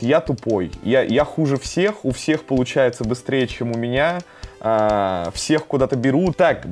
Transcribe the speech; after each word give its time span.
я 0.00 0.20
тупой, 0.20 0.70
я, 0.82 1.02
я 1.02 1.24
хуже 1.24 1.56
всех, 1.56 2.04
у 2.04 2.12
всех 2.12 2.44
получается 2.44 3.04
быстрее, 3.04 3.46
чем 3.46 3.72
у 3.72 3.78
меня, 3.78 4.20
а, 4.60 5.30
всех 5.34 5.66
куда-то 5.66 5.96
беру. 5.96 6.32
Так, 6.32 6.66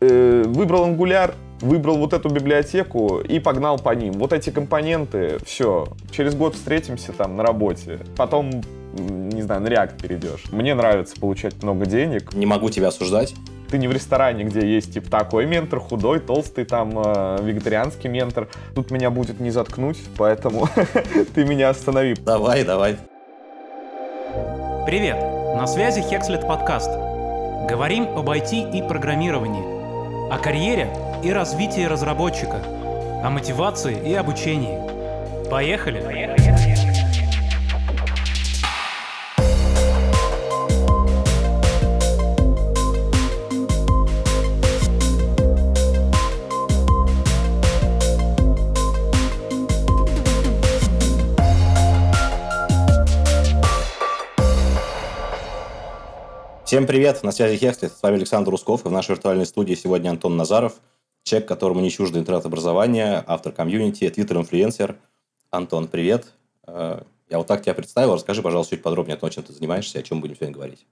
э, 0.00 0.42
выбрал 0.46 0.88
Angular, 0.88 1.34
выбрал 1.60 1.98
вот 1.98 2.12
эту 2.12 2.28
библиотеку 2.28 3.20
и 3.20 3.38
погнал 3.38 3.78
по 3.78 3.94
ним. 3.94 4.14
Вот 4.14 4.32
эти 4.32 4.50
компоненты, 4.50 5.38
все, 5.44 5.88
через 6.10 6.34
год 6.34 6.54
встретимся 6.54 7.12
там 7.12 7.36
на 7.36 7.42
работе. 7.42 8.00
Потом, 8.16 8.50
не 8.96 9.42
знаю, 9.42 9.62
на 9.62 9.68
React 9.68 10.02
перейдешь. 10.02 10.44
Мне 10.52 10.74
нравится 10.74 11.18
получать 11.18 11.62
много 11.62 11.86
денег. 11.86 12.34
Не 12.34 12.46
могу 12.46 12.70
тебя 12.70 12.88
осуждать. 12.88 13.34
Ты 13.74 13.78
не 13.78 13.88
в 13.88 13.92
ресторане, 13.92 14.44
где 14.44 14.64
есть 14.64 14.94
типа 14.94 15.10
такой 15.10 15.46
ментор, 15.46 15.80
худой, 15.80 16.20
толстый, 16.20 16.64
там 16.64 16.92
э, 16.96 17.38
вегетарианский 17.42 18.08
ментор. 18.08 18.46
Тут 18.72 18.92
меня 18.92 19.10
будет 19.10 19.40
не 19.40 19.50
заткнуть, 19.50 19.98
поэтому 20.16 20.68
ты 21.34 21.44
меня 21.44 21.70
останови. 21.70 22.14
Давай, 22.14 22.62
давай. 22.62 22.98
Привет! 24.86 25.16
На 25.56 25.66
связи 25.66 26.02
Хекслет 26.02 26.46
подкаст. 26.46 26.88
Говорим 27.68 28.16
об 28.16 28.30
IT 28.30 28.78
и 28.78 28.80
программировании, 28.86 30.32
о 30.32 30.38
карьере 30.38 30.88
и 31.24 31.32
развитии 31.32 31.84
разработчика, 31.84 32.62
о 33.24 33.30
мотивации 33.30 33.98
и 34.08 34.14
обучении. 34.14 34.78
Поехали! 35.50 36.00
Поехали! 36.00 36.33
Всем 56.74 56.88
привет, 56.88 57.22
на 57.22 57.30
связи 57.30 57.56
Хекслет, 57.56 57.92
с 57.92 58.02
вами 58.02 58.16
Александр 58.16 58.50
Русков, 58.50 58.84
и 58.84 58.88
в 58.88 58.90
нашей 58.90 59.10
виртуальной 59.10 59.46
студии 59.46 59.74
сегодня 59.74 60.10
Антон 60.10 60.36
Назаров, 60.36 60.72
человек, 61.22 61.46
которому 61.46 61.78
не 61.78 61.88
чуждо 61.88 62.18
интернет-образование, 62.18 63.22
автор 63.28 63.52
комьюнити, 63.52 64.10
твиттер-инфлюенсер. 64.10 64.96
Антон, 65.52 65.86
привет. 65.86 66.32
Э, 66.66 67.02
я 67.30 67.38
вот 67.38 67.46
так 67.46 67.62
тебя 67.62 67.74
представил, 67.74 68.14
расскажи, 68.14 68.42
пожалуйста, 68.42 68.74
чуть 68.74 68.82
подробнее 68.82 69.14
о 69.14 69.18
том, 69.20 69.30
чем 69.30 69.44
ты 69.44 69.52
занимаешься 69.52 69.98
и 69.98 70.00
о 70.00 70.02
чем 70.02 70.20
будем 70.20 70.34
сегодня 70.34 70.52
говорить. 70.52 70.84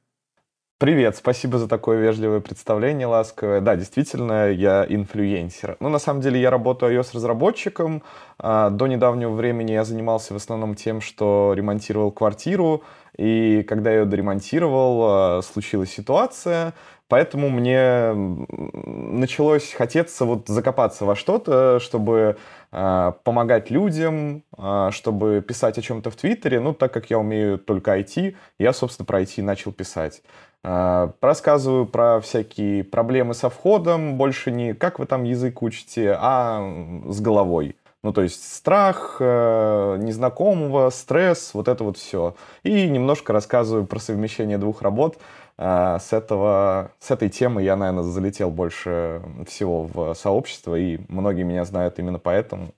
Привет, 0.78 1.16
спасибо 1.16 1.58
за 1.58 1.66
такое 1.66 1.98
вежливое 1.98 2.38
представление, 2.38 3.08
ласковое. 3.08 3.60
Да, 3.60 3.74
действительно, 3.74 4.50
я 4.50 4.86
инфлюенсер. 4.88 5.76
Ну, 5.80 5.88
на 5.88 5.98
самом 5.98 6.20
деле, 6.20 6.40
я 6.40 6.50
работаю 6.50 6.92
iOS-разработчиком. 6.92 8.04
А, 8.38 8.70
до 8.70 8.86
недавнего 8.86 9.30
времени 9.30 9.72
я 9.72 9.84
занимался 9.84 10.32
в 10.32 10.36
основном 10.36 10.76
тем, 10.76 11.00
что 11.00 11.54
ремонтировал 11.56 12.12
квартиру. 12.12 12.84
И 13.22 13.62
когда 13.62 13.90
я 13.90 14.00
ее 14.00 14.04
доремонтировал, 14.04 15.02
а, 15.04 15.42
случилась 15.42 15.92
ситуация, 15.92 16.74
поэтому 17.06 17.50
мне 17.50 18.12
началось 18.14 19.72
хотеться 19.72 20.24
вот 20.24 20.48
закопаться 20.48 21.04
во 21.04 21.14
что-то, 21.14 21.78
чтобы 21.78 22.36
а, 22.72 23.12
помогать 23.22 23.70
людям, 23.70 24.42
чтобы 24.90 25.40
писать 25.46 25.78
о 25.78 25.82
чем-то 25.82 26.10
в 26.10 26.16
Твиттере. 26.16 26.58
Ну, 26.58 26.74
так 26.74 26.92
как 26.92 27.10
я 27.10 27.18
умею 27.20 27.58
только 27.58 27.96
IT, 27.96 28.34
я, 28.58 28.72
собственно, 28.72 29.06
про 29.06 29.20
IT 29.22 29.40
начал 29.40 29.70
писать. 29.70 30.22
А, 30.64 31.12
рассказываю 31.20 31.86
про 31.86 32.20
всякие 32.20 32.82
проблемы 32.82 33.34
со 33.34 33.50
входом, 33.50 34.16
больше 34.16 34.50
не 34.50 34.74
как 34.74 34.98
вы 34.98 35.06
там 35.06 35.22
язык 35.22 35.62
учите, 35.62 36.16
а 36.18 36.60
с 37.06 37.20
головой. 37.20 37.76
Ну, 38.02 38.12
то 38.12 38.22
есть 38.22 38.52
страх, 38.52 39.18
э, 39.20 39.96
незнакомого, 40.00 40.90
стресс, 40.90 41.54
вот 41.54 41.68
это 41.68 41.84
вот 41.84 41.96
все. 41.96 42.34
И 42.64 42.88
немножко 42.88 43.32
рассказываю 43.32 43.86
про 43.86 44.00
совмещение 44.00 44.58
двух 44.58 44.82
работ. 44.82 45.18
А, 45.56 46.00
с, 46.00 46.12
этого, 46.12 46.90
с 46.98 47.12
этой 47.12 47.28
темы 47.28 47.62
я, 47.62 47.76
наверное, 47.76 48.02
залетел 48.02 48.50
больше 48.50 49.22
всего 49.46 49.84
в 49.84 50.14
сообщество, 50.14 50.74
и 50.74 50.98
многие 51.08 51.44
меня 51.44 51.64
знают 51.64 52.00
именно 52.00 52.18
поэтому. 52.18 52.74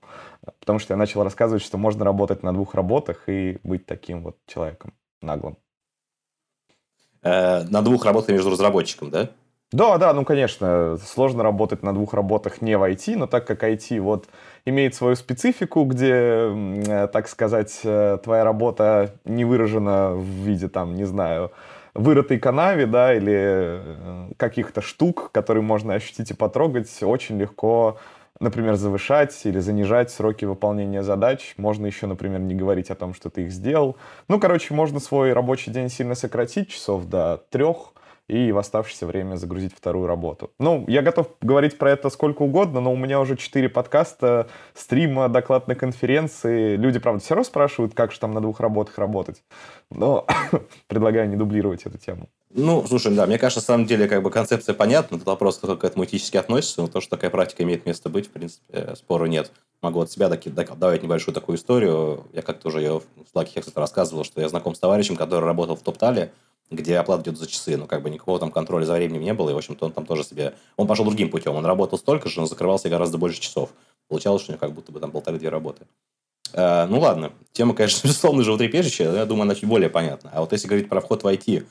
Потому 0.59 0.77
что 0.77 0.93
я 0.93 0.97
начал 0.97 1.23
рассказывать, 1.23 1.63
что 1.63 1.79
можно 1.79 2.05
работать 2.05 2.43
на 2.43 2.53
двух 2.53 2.75
работах 2.75 3.23
и 3.27 3.57
быть 3.63 3.87
таким 3.87 4.21
вот 4.21 4.37
человеком 4.45 4.93
наглым. 5.21 5.57
Э, 7.23 7.63
на 7.63 7.81
двух 7.81 8.05
работах 8.05 8.29
между 8.29 8.51
разработчиком, 8.51 9.09
да? 9.09 9.29
Да, 9.75 9.97
да, 9.97 10.13
ну, 10.13 10.23
конечно, 10.23 10.97
сложно 11.05 11.43
работать 11.43 11.83
на 11.83 11.93
двух 11.93 12.13
работах 12.13 12.61
не 12.61 12.77
в 12.77 12.83
IT, 12.83 13.17
но 13.17 13.27
так 13.27 13.45
как 13.45 13.61
IT 13.61 13.99
вот 13.99 14.29
имеет 14.63 14.95
свою 14.95 15.17
специфику, 15.17 15.83
где, 15.83 16.13
э, 16.13 17.07
так 17.11 17.27
сказать, 17.27 17.81
э, 17.83 18.17
твоя 18.23 18.45
работа 18.45 19.15
не 19.25 19.43
выражена 19.43 20.11
в 20.11 20.23
виде, 20.23 20.69
там, 20.69 20.95
не 20.95 21.03
знаю, 21.03 21.51
вырытой 21.93 22.39
канаве, 22.39 22.85
да, 22.85 23.13
или 23.13 23.81
каких-то 24.37 24.79
штук, 24.79 25.31
которые 25.33 25.61
можно 25.61 25.95
ощутить 25.95 26.31
и 26.31 26.33
потрогать, 26.33 27.03
очень 27.03 27.37
легко 27.37 27.97
например, 28.39 28.75
завышать 28.75 29.45
или 29.45 29.59
занижать 29.59 30.11
сроки 30.11 30.43
выполнения 30.45 31.03
задач. 31.03 31.53
Можно 31.57 31.85
еще, 31.85 32.05
например, 32.05 32.41
не 32.41 32.53
говорить 32.53 32.91
о 32.91 32.95
том, 32.95 33.13
что 33.13 33.29
ты 33.29 33.43
их 33.43 33.51
сделал. 33.51 33.95
Ну, 34.27 34.39
короче, 34.41 34.73
можно 34.73 34.99
свой 34.99 35.31
рабочий 35.31 35.71
день 35.71 35.89
сильно 35.89 36.15
сократить, 36.15 36.69
часов 36.69 37.05
до 37.05 37.43
трех, 37.49 37.93
и 38.27 38.51
в 38.51 38.57
оставшееся 38.57 39.05
время 39.05 39.35
загрузить 39.35 39.73
вторую 39.75 40.07
работу. 40.07 40.51
Ну, 40.59 40.83
я 40.87 41.01
готов 41.01 41.29
говорить 41.41 41.77
про 41.77 41.91
это 41.91 42.09
сколько 42.09 42.41
угодно, 42.41 42.81
но 42.81 42.91
у 42.91 42.95
меня 42.95 43.19
уже 43.19 43.37
четыре 43.37 43.69
подкаста, 43.69 44.47
стрима, 44.73 45.29
доклад 45.29 45.67
на 45.67 45.75
конференции. 45.75 46.75
Люди, 46.75 46.99
правда, 46.99 47.23
все 47.23 47.35
равно 47.35 47.43
спрашивают, 47.43 47.93
как 47.93 48.11
же 48.11 48.19
там 48.19 48.33
на 48.33 48.41
двух 48.41 48.59
работах 48.59 48.97
работать. 48.97 49.43
Но 49.91 50.25
предлагаю 50.87 51.29
не 51.29 51.35
дублировать 51.35 51.85
эту 51.85 51.97
тему. 51.97 52.29
Ну, 52.49 52.85
слушай, 52.87 53.13
да, 53.13 53.27
мне 53.27 53.37
кажется, 53.37 53.59
на 53.59 53.65
самом 53.65 53.85
деле, 53.85 54.07
как 54.07 54.23
бы 54.23 54.31
концепция 54.31 54.73
понятна, 54.73 55.17
этот 55.17 55.27
вопрос, 55.27 55.57
как 55.57 55.79
к 55.79 55.83
этому 55.83 56.05
этически 56.05 56.37
относится, 56.37 56.81
но 56.81 56.87
то, 56.87 57.01
что 57.01 57.11
такая 57.11 57.29
практика 57.29 57.63
имеет 57.63 57.85
место 57.85 58.09
быть, 58.09 58.27
в 58.27 58.31
принципе, 58.31 58.95
спору 58.95 59.25
нет. 59.25 59.51
Могу 59.81 59.99
от 59.99 60.09
себя 60.09 60.29
добавить 60.29 61.03
небольшую 61.03 61.35
такую 61.35 61.57
историю. 61.57 62.25
Я 62.33 62.41
как-то 62.41 62.69
уже 62.69 62.79
ее 62.79 63.01
в 63.01 63.35
Slack 63.35 63.71
рассказывал, 63.75 64.23
что 64.23 64.41
я 64.41 64.47
знаком 64.47 64.73
с 64.73 64.79
товарищем, 64.79 65.15
который 65.17 65.43
работал 65.43 65.75
в 65.75 65.81
Топтале, 65.81 66.31
где 66.71 66.97
оплата 66.97 67.23
идет 67.23 67.37
за 67.37 67.47
часы, 67.47 67.77
но 67.77 67.85
как 67.85 68.01
бы 68.01 68.09
никакого 68.09 68.39
там 68.39 68.51
контроля 68.51 68.85
за 68.85 68.93
временем 68.93 69.21
не 69.21 69.33
было, 69.33 69.49
и, 69.49 69.53
в 69.53 69.57
общем-то, 69.57 69.85
он 69.85 69.91
там 69.91 70.05
тоже 70.05 70.23
себе... 70.23 70.55
Он 70.77 70.87
пошел 70.87 71.05
другим 71.05 71.29
путем, 71.29 71.55
он 71.55 71.65
работал 71.65 71.97
столько 71.97 72.29
же, 72.29 72.39
но 72.39 72.47
закрывался 72.47 72.89
гораздо 72.89 73.17
больше 73.17 73.39
часов. 73.39 73.71
Получалось, 74.07 74.41
что 74.41 74.51
у 74.51 74.53
него 74.53 74.59
как 74.59 74.73
будто 74.73 74.91
бы 74.91 74.99
там 74.99 75.11
полторы-две 75.11 75.49
работы. 75.49 75.85
Э, 76.53 76.85
ну 76.87 76.99
ладно, 76.99 77.31
тема, 77.51 77.73
конечно, 77.73 77.99
безусловно, 78.07 78.43
животрепещущая, 78.43 79.13
я 79.13 79.25
думаю, 79.25 79.43
она 79.43 79.55
чуть 79.55 79.69
более 79.69 79.89
понятна. 79.89 80.31
А 80.33 80.41
вот 80.41 80.51
если 80.51 80.67
говорить 80.67 80.89
про 80.89 81.01
вход 81.01 81.23
в 81.23 81.27
IT, 81.27 81.65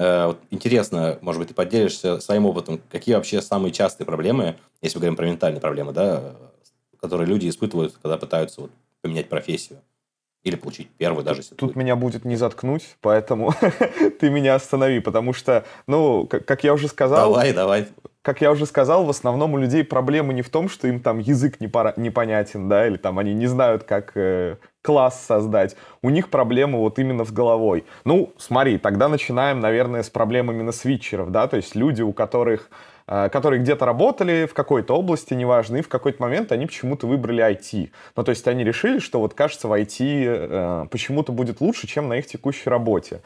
Э, 0.00 0.28
вот 0.28 0.40
интересно, 0.50 1.18
может 1.20 1.40
быть, 1.40 1.48
ты 1.48 1.54
поделишься 1.54 2.20
своим 2.20 2.46
опытом, 2.46 2.80
какие 2.90 3.14
вообще 3.14 3.42
самые 3.42 3.70
частые 3.70 4.06
проблемы, 4.06 4.56
если 4.80 4.96
мы 4.96 5.00
говорим 5.00 5.16
про 5.16 5.26
ментальные 5.26 5.60
проблемы, 5.60 5.92
да, 5.92 6.36
которые 6.98 7.26
люди 7.26 7.48
испытывают, 7.48 7.94
когда 8.00 8.16
пытаются 8.16 8.62
вот, 8.62 8.70
поменять 9.02 9.28
профессию? 9.28 9.80
Или 10.42 10.56
получить 10.56 10.88
первый 10.96 11.22
даже. 11.22 11.40
Если 11.40 11.54
Тут 11.54 11.76
меня 11.76 11.96
будет 11.96 12.24
не 12.24 12.36
заткнуть, 12.36 12.96
поэтому 13.02 13.52
ты 14.20 14.30
меня 14.30 14.54
останови, 14.54 15.00
потому 15.00 15.34
что, 15.34 15.64
ну, 15.86 16.26
как, 16.26 16.46
как 16.46 16.64
я 16.64 16.72
уже 16.72 16.88
сказал... 16.88 17.30
Давай, 17.30 17.52
давай. 17.52 17.88
Как 18.22 18.40
я 18.40 18.50
уже 18.50 18.64
сказал, 18.64 19.04
в 19.04 19.10
основном 19.10 19.54
у 19.54 19.58
людей 19.58 19.84
проблемы 19.84 20.32
не 20.32 20.42
в 20.42 20.48
том, 20.48 20.68
что 20.68 20.88
им 20.88 21.00
там 21.00 21.18
язык 21.18 21.60
непора- 21.60 21.94
непонятен, 21.96 22.68
да, 22.68 22.86
или 22.86 22.96
там 22.96 23.18
они 23.18 23.34
не 23.34 23.46
знают, 23.46 23.84
как 23.84 24.12
э, 24.14 24.56
класс 24.82 25.22
создать. 25.26 25.76
У 26.02 26.08
них 26.08 26.30
проблемы 26.30 26.78
вот 26.78 26.98
именно 26.98 27.24
с 27.24 27.30
головой. 27.30 27.84
Ну, 28.04 28.32
смотри, 28.38 28.78
тогда 28.78 29.08
начинаем, 29.08 29.60
наверное, 29.60 30.02
с 30.02 30.10
проблем 30.10 30.50
именно 30.50 30.72
свитчеров, 30.72 31.30
да, 31.30 31.48
то 31.48 31.56
есть 31.56 31.74
люди, 31.74 32.00
у 32.02 32.12
которых 32.12 32.70
которые 33.10 33.60
где-то 33.60 33.84
работали 33.86 34.46
в 34.46 34.54
какой-то 34.54 34.96
области, 34.96 35.34
неважно, 35.34 35.78
и 35.78 35.82
в 35.82 35.88
какой-то 35.88 36.22
момент 36.22 36.52
они 36.52 36.66
почему-то 36.66 37.08
выбрали 37.08 37.44
IT. 37.44 37.90
Ну, 38.14 38.22
то 38.22 38.30
есть 38.30 38.46
они 38.46 38.62
решили, 38.62 39.00
что 39.00 39.18
вот 39.18 39.34
кажется 39.34 39.66
в 39.66 39.72
IT 39.72 39.96
э, 40.00 40.86
почему-то 40.90 41.32
будет 41.32 41.60
лучше, 41.60 41.88
чем 41.88 42.08
на 42.08 42.18
их 42.18 42.26
текущей 42.26 42.70
работе. 42.70 43.20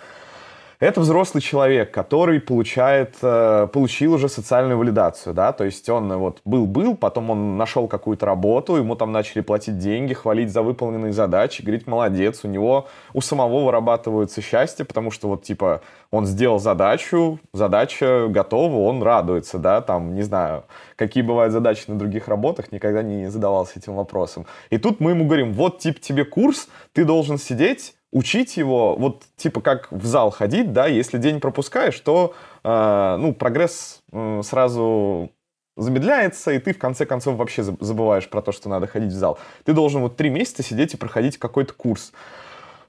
Это 0.81 1.01
взрослый 1.01 1.41
человек, 1.41 1.93
который 1.93 2.41
получает, 2.41 3.17
э, 3.23 3.69
получил 3.73 4.15
уже 4.15 4.29
социальную 4.29 4.79
валидацию, 4.79 5.35
да, 5.35 5.53
то 5.53 5.65
есть 5.65 5.89
он 5.89 6.13
вот 6.17 6.41
был-был, 6.45 6.97
потом 6.97 7.31
он 7.31 7.57
нашел 7.57 7.87
какую-то 7.87 8.27
работу, 8.27 8.77
ему 8.77 8.97
там 8.97 9.13
начали 9.13 9.41
платить 9.41 9.79
деньги, 9.79 10.15
хвалить 10.15 10.51
за 10.51 10.63
выполненные 10.63 11.13
задачи, 11.13 11.63
говорить, 11.63 11.87
молодец, 11.87 12.41
у 12.45 12.49
него, 12.49 12.89
у 13.13 13.21
самого 13.21 13.65
вырабатывается 13.65 14.43
счастье, 14.43 14.85
потому 14.85 15.11
что 15.11 15.29
вот 15.29 15.43
типа 15.43 15.81
он 16.11 16.27
сделал 16.27 16.59
задачу, 16.59 17.41
задача 17.53 18.27
готова, 18.29 18.89
он 18.89 19.03
радуется, 19.03 19.59
да, 19.59 19.81
там, 19.81 20.15
не 20.15 20.23
знаю, 20.23 20.65
какие 20.97 21.23
бывают 21.23 21.53
задачи 21.53 21.85
на 21.89 21.99
других 21.99 22.29
работах, 22.29 22.73
никогда 22.73 23.03
не 23.03 23.31
задавался 23.31 23.79
этим 23.79 23.95
вопросом. 23.95 24.47
И 24.71 24.79
тут 24.79 25.01
мы 25.01 25.11
ему 25.11 25.25
говорим, 25.25 25.53
вот, 25.53 25.79
типа, 25.79 26.01
тебе 26.01 26.25
курс, 26.25 26.69
ты 26.93 27.05
должен 27.05 27.39
сидеть, 27.39 27.95
учить 28.15 28.57
его, 28.57 28.95
вот 28.95 29.25
типа 29.37 29.61
как 29.61 29.91
в 29.91 30.07
зал 30.07 30.31
ходить, 30.31 30.73
да, 30.73 30.87
если 30.87 31.19
день 31.19 31.41
пропускаешь, 31.41 31.99
то, 32.01 32.33
э, 32.63 33.17
ну, 33.19 33.35
прогресс 33.35 34.03
э, 34.13 34.41
сразу 34.45 35.31
замедляется, 35.77 36.53
и 36.53 36.61
ты 36.61 36.73
в 36.73 36.79
конце 36.79 37.07
концов 37.07 37.37
вообще 37.37 37.65
забываешь 37.65 38.31
про 38.31 38.41
то, 38.41 38.53
что 38.53 38.69
надо 38.69 38.87
ходить 38.87 39.13
в 39.13 39.17
зал. 39.17 39.39
Ты 39.65 39.73
должен 39.73 40.01
вот 40.01 40.17
три 40.17 40.31
месяца 40.31 40.63
сидеть 40.63 40.95
и 40.95 40.97
проходить 40.97 41.39
какой-то 41.39 41.75
курс. 41.75 42.13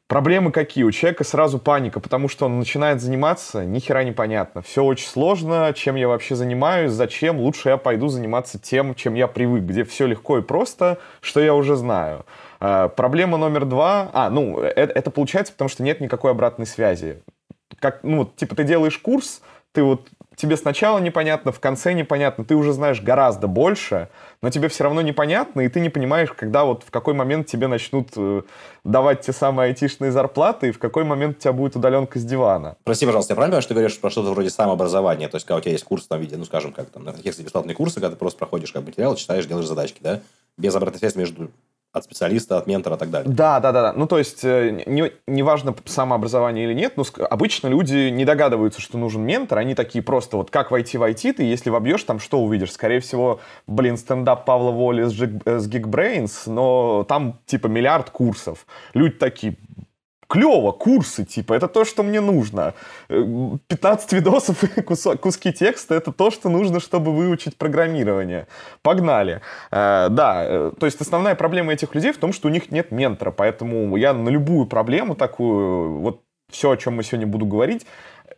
Проблемы 0.07 0.51
какие? 0.51 0.83
У 0.83 0.91
человека 0.91 1.23
сразу 1.23 1.57
паника, 1.57 1.99
потому 1.99 2.29
что 2.29 2.45
он 2.45 2.59
начинает 2.59 3.01
заниматься, 3.01 3.65
ни 3.65 3.79
хера 3.79 4.03
непонятно. 4.03 4.61
Все 4.61 4.83
очень 4.83 5.07
сложно, 5.07 5.73
чем 5.75 5.95
я 5.95 6.07
вообще 6.07 6.35
занимаюсь, 6.35 6.91
зачем, 6.91 7.39
лучше 7.39 7.69
я 7.69 7.77
пойду 7.77 8.09
заниматься 8.09 8.59
тем, 8.59 8.93
чем 8.93 9.15
я 9.15 9.27
привык, 9.27 9.63
где 9.63 9.83
все 9.83 10.05
легко 10.05 10.37
и 10.37 10.43
просто, 10.43 10.99
что 11.21 11.39
я 11.39 11.55
уже 11.55 11.75
знаю. 11.75 12.27
А, 12.67 12.87
проблема 12.87 13.37
номер 13.37 13.65
два, 13.65 14.09
а, 14.11 14.31
ну, 14.31 14.59
это, 14.59 14.91
это 14.91 15.11
получается, 15.11 15.53
потому 15.53 15.69
что 15.69 15.83
нет 15.83 16.01
никакой 16.01 16.31
обратной 16.31 16.65
связи. 16.65 17.21
Как, 17.79 17.99
ну, 18.01 18.25
типа 18.25 18.55
ты 18.55 18.63
делаешь 18.63 18.97
курс, 18.97 19.41
ты 19.71 19.83
вот 19.83 20.07
тебе 20.35 20.57
сначала 20.57 20.97
непонятно, 20.97 21.51
в 21.51 21.59
конце 21.59 21.93
непонятно, 21.93 22.43
ты 22.43 22.55
уже 22.55 22.73
знаешь 22.73 23.03
гораздо 23.03 23.47
больше, 23.47 24.09
но 24.41 24.49
тебе 24.49 24.67
все 24.67 24.83
равно 24.83 25.01
непонятно, 25.01 25.61
и 25.61 25.69
ты 25.69 25.79
не 25.79 25.89
понимаешь, 25.89 26.31
когда 26.31 26.65
вот 26.65 26.81
в 26.81 26.89
какой 26.89 27.13
момент 27.13 27.45
тебе 27.45 27.67
начнут 27.67 28.09
э, 28.17 28.41
давать 28.83 29.21
те 29.21 29.31
самые 29.31 29.67
айтишные 29.67 30.11
зарплаты, 30.11 30.69
и 30.69 30.71
в 30.71 30.79
какой 30.79 31.03
момент 31.03 31.37
у 31.37 31.41
тебя 31.41 31.53
будет 31.53 31.75
удаленка 31.75 32.17
с 32.17 32.25
дивана. 32.25 32.77
Прости, 32.83 33.05
пожалуйста, 33.05 33.33
я 33.33 33.35
правильно 33.35 33.51
понимаю, 33.51 33.61
что 33.61 33.69
ты 33.69 33.75
говоришь 33.75 33.99
про 33.99 34.09
что-то 34.09 34.31
вроде 34.31 34.49
самообразования, 34.49 35.27
то 35.27 35.35
есть 35.35 35.45
когда 35.45 35.59
у 35.59 35.61
тебя 35.61 35.73
есть 35.73 35.83
курс 35.83 36.07
там 36.07 36.19
виде, 36.19 36.35
ну 36.35 36.45
скажем, 36.45 36.73
как 36.73 36.89
там, 36.89 37.07
если 37.23 37.43
бесплатные 37.43 37.75
курсы, 37.75 37.95
когда 37.95 38.09
ты 38.09 38.15
просто 38.15 38.39
проходишь 38.39 38.71
как 38.71 38.83
материал, 38.83 39.15
читаешь, 39.15 39.45
делаешь 39.45 39.67
задачки, 39.67 39.99
да, 40.01 40.21
без 40.57 40.75
обратной 40.75 40.97
связи 40.97 41.15
между 41.19 41.51
от 41.95 42.03
специалиста, 42.03 42.57
от 42.57 42.67
ментора 42.67 42.95
и 42.95 42.99
так 42.99 43.09
далее. 43.09 43.31
Да, 43.33 43.59
да, 43.61 43.71
да. 43.71 43.93
Ну, 43.93 44.05
то 44.05 44.17
есть, 44.17 44.43
э, 44.43 44.83
не, 44.85 45.13
неважно, 45.27 45.73
самообразование 45.85 46.65
или 46.65 46.73
нет, 46.73 46.97
но 46.97 47.05
обычно 47.29 47.69
люди 47.69 48.09
не 48.09 48.25
догадываются, 48.25 48.81
что 48.81 48.97
нужен 48.97 49.21
ментор. 49.21 49.59
Они 49.59 49.75
такие 49.75 50.03
просто, 50.03 50.35
вот 50.35 50.51
как 50.51 50.71
войти 50.71 50.97
в 50.97 51.03
IT, 51.03 51.33
ты 51.33 51.43
если 51.43 51.69
вобьешь, 51.69 52.03
там 52.03 52.19
что 52.19 52.39
увидишь? 52.39 52.73
Скорее 52.73 52.99
всего, 52.99 53.39
блин, 53.65 53.97
стендап 53.97 54.43
Павла 54.43 54.71
Воли 54.71 55.03
с, 55.03 55.13
э, 55.21 55.59
с 55.59 55.69
Geekbrains, 55.69 56.31
но 56.47 57.05
там, 57.07 57.39
типа, 57.45 57.67
миллиард 57.67 58.09
курсов. 58.09 58.65
Люди 58.93 59.15
такие, 59.15 59.55
клево, 60.27 60.71
курсы, 60.71 61.25
типа, 61.25 61.53
это 61.53 61.67
то, 61.67 61.85
что 61.85 62.03
мне 62.03 62.21
нужно. 62.21 62.73
15 63.07 64.13
э, 64.13 64.15
видосов 64.15 64.63
и 64.63 64.81
куски 64.81 65.51
текста— 65.53 65.95
это 65.95 66.11
то, 66.11 66.31
что 66.31 66.49
нужно, 66.49 66.79
чтобы 66.79 67.11
выучить 67.11 67.57
программирование. 67.57 68.47
Погнали. 68.81 69.41
Э, 69.71 70.07
да, 70.09 70.43
э, 70.45 70.71
то 70.79 70.85
есть 70.85 71.01
основная 71.01 71.35
проблема 71.35 71.73
этих 71.73 71.95
людей 71.95 72.11
в 72.11 72.17
том, 72.17 72.33
что 72.33 72.47
у 72.47 72.51
них 72.51 72.71
нет 72.71 72.91
ментора, 72.91 73.31
поэтому 73.31 73.97
я 73.97 74.13
на 74.13 74.29
любую 74.29 74.65
проблему 74.65 75.15
такую, 75.15 75.99
вот 75.99 76.21
все, 76.51 76.71
о 76.71 76.77
чем 76.77 76.95
мы 76.95 77.03
сегодня 77.03 77.27
буду 77.27 77.45
говорить, 77.45 77.85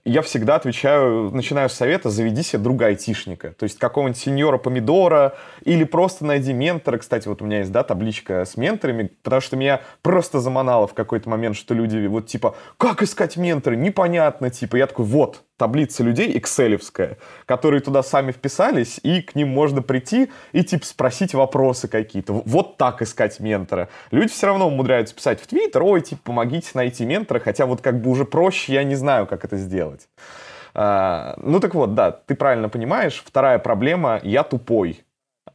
я 0.08 0.22
всегда 0.22 0.56
отвечаю, 0.56 1.32
начинаю 1.32 1.70
с 1.70 1.74
совета, 1.74 2.10
заведи 2.10 2.42
себе 2.42 2.62
друга 2.62 2.88
айтишника. 2.88 3.52
То 3.52 3.64
есть 3.64 3.78
какого-нибудь 3.78 4.20
сеньора 4.20 4.58
помидора 4.58 5.36
или 5.64 5.84
просто 5.84 6.26
найди 6.26 6.54
ментора. 6.54 6.98
Кстати, 6.98 7.28
вот 7.28 7.42
у 7.42 7.46
меня 7.46 7.60
есть, 7.60 7.72
да, 7.72 7.84
табличка 7.84 8.46
с 8.46 8.56
менторами, 8.56 9.12
потому 9.22 9.42
что 9.42 9.58
меня 9.58 9.82
просто 10.02 10.40
заманало 10.40 10.88
в 10.88 10.94
какой-то 10.94 11.30
момент, 11.30 11.56
что 11.58 11.74
люди 11.74 12.08
вот 12.08 12.28
типа, 12.28 12.56
как 12.78 13.04
искать 13.04 13.36
ментора? 13.38 13.76
Непонятно, 13.76 14.50
типа. 14.50 14.78
Я 14.78 14.88
такой, 14.88 15.06
вот, 15.06 15.44
таблица 15.58 16.04
людей 16.04 16.38
экселевская, 16.38 17.18
которые 17.46 17.82
туда 17.82 18.04
сами 18.04 18.32
вписались, 18.32 19.00
и 19.04 19.22
к 19.22 19.36
ним 19.36 19.50
можно 19.50 19.82
прийти 19.82 20.30
и, 20.54 20.64
типа, 20.64 20.86
спросить 20.86 21.34
вопросы 21.34 21.88
какие-то. 21.88 22.42
Вот 22.46 22.78
так 22.78 23.02
искать 23.02 23.40
ментора. 23.40 23.90
Люди 24.12 24.32
все 24.32 24.48
равно 24.48 24.68
умудряются 24.68 25.16
писать 25.16 25.42
в 25.42 25.48
Твиттер, 25.48 25.84
ой, 25.84 26.02
типа, 26.02 26.22
помогите 26.24 26.70
найти 26.76 27.06
ментора, 27.06 27.40
хотя 27.40 27.66
вот 27.66 27.82
как 27.82 28.02
бы 28.02 28.10
уже 28.12 28.26
проще, 28.26 28.74
я 28.74 28.84
не 28.84 28.96
знаю, 28.96 29.28
как 29.28 29.44
это 29.44 29.58
сделать. 29.58 30.08
А, 30.74 31.34
ну 31.42 31.60
так 31.60 31.74
вот, 31.74 31.96
да, 31.96 32.12
ты 32.12 32.36
правильно 32.36 32.70
понимаешь. 32.70 33.24
Вторая 33.26 33.58
проблема— 33.58 34.20
я 34.24 34.44
тупой. 34.44 35.04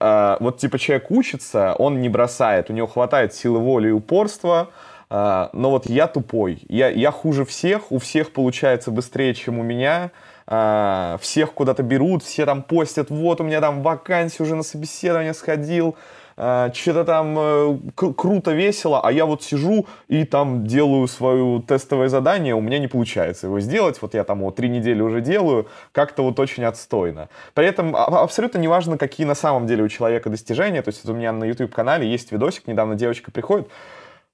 А, 0.01 0.37
вот, 0.41 0.59
типа, 0.59 0.81
человек 0.81 1.11
учится, 1.11 1.75
он 1.79 2.01
не 2.01 2.09
бросает, 2.09 2.71
у 2.71 2.73
него 2.73 2.89
хватает 2.89 3.33
силы 3.35 3.61
воли 3.61 3.89
и 3.89 3.93
упорства, 3.93 4.71
но 5.13 5.71
вот 5.71 5.87
я 5.87 6.07
тупой, 6.07 6.63
я, 6.69 6.89
я 6.89 7.11
хуже 7.11 7.45
всех, 7.45 7.93
у 7.93 7.99
всех 7.99 8.33
получается 8.33 8.91
быстрее, 8.91 9.35
чем 9.35 9.59
у 9.59 9.63
меня, 9.63 10.11
а, 10.47 11.19
всех 11.21 11.53
куда-то 11.53 11.83
берут, 11.83 12.23
все 12.23 12.47
там 12.47 12.63
постят, 12.63 13.11
вот 13.11 13.41
у 13.41 13.45
меня 13.45 13.61
там 13.61 13.83
вакансия, 13.83 14.43
уже 14.43 14.55
на 14.55 14.63
собеседование 14.63 15.35
сходил, 15.35 15.97
а, 16.37 16.73
что-то 16.73 17.05
там 17.05 17.37
э, 17.39 17.79
круто, 17.95 18.53
весело, 18.53 19.01
а 19.03 19.13
я 19.13 19.27
вот 19.27 19.43
сижу 19.43 19.87
и 20.09 20.25
там 20.25 20.67
делаю 20.67 21.07
свое 21.07 21.63
тестовое 21.63 22.09
задание, 22.09 22.55
у 22.55 22.61
меня 22.61 22.79
не 22.79 22.89
получается 22.89 23.47
его 23.47 23.61
сделать, 23.61 24.01
вот 24.03 24.15
я 24.15 24.25
там 24.25 24.41
его 24.41 24.51
три 24.51 24.69
недели 24.69 25.01
уже 25.01 25.21
делаю, 25.21 25.69
как-то 25.93 26.23
вот 26.23 26.41
очень 26.41 26.65
отстойно. 26.65 27.29
При 27.55 27.67
этом 27.67 27.95
абсолютно 27.95 28.59
неважно, 28.59 28.99
какие 28.99 29.27
на 29.27 29.35
самом 29.35 29.67
деле 29.67 29.85
у 29.85 29.89
человека 29.89 30.31
достижения, 30.31 30.83
то 30.83 30.89
есть 30.89 31.09
у 31.09 31.15
меня 31.15 31.33
на 31.33 31.45
YouTube-канале 31.45 32.11
есть 32.11 32.33
видосик, 32.33 32.67
недавно 32.67 32.95
девочка 32.95 33.31
приходит, 33.31 33.69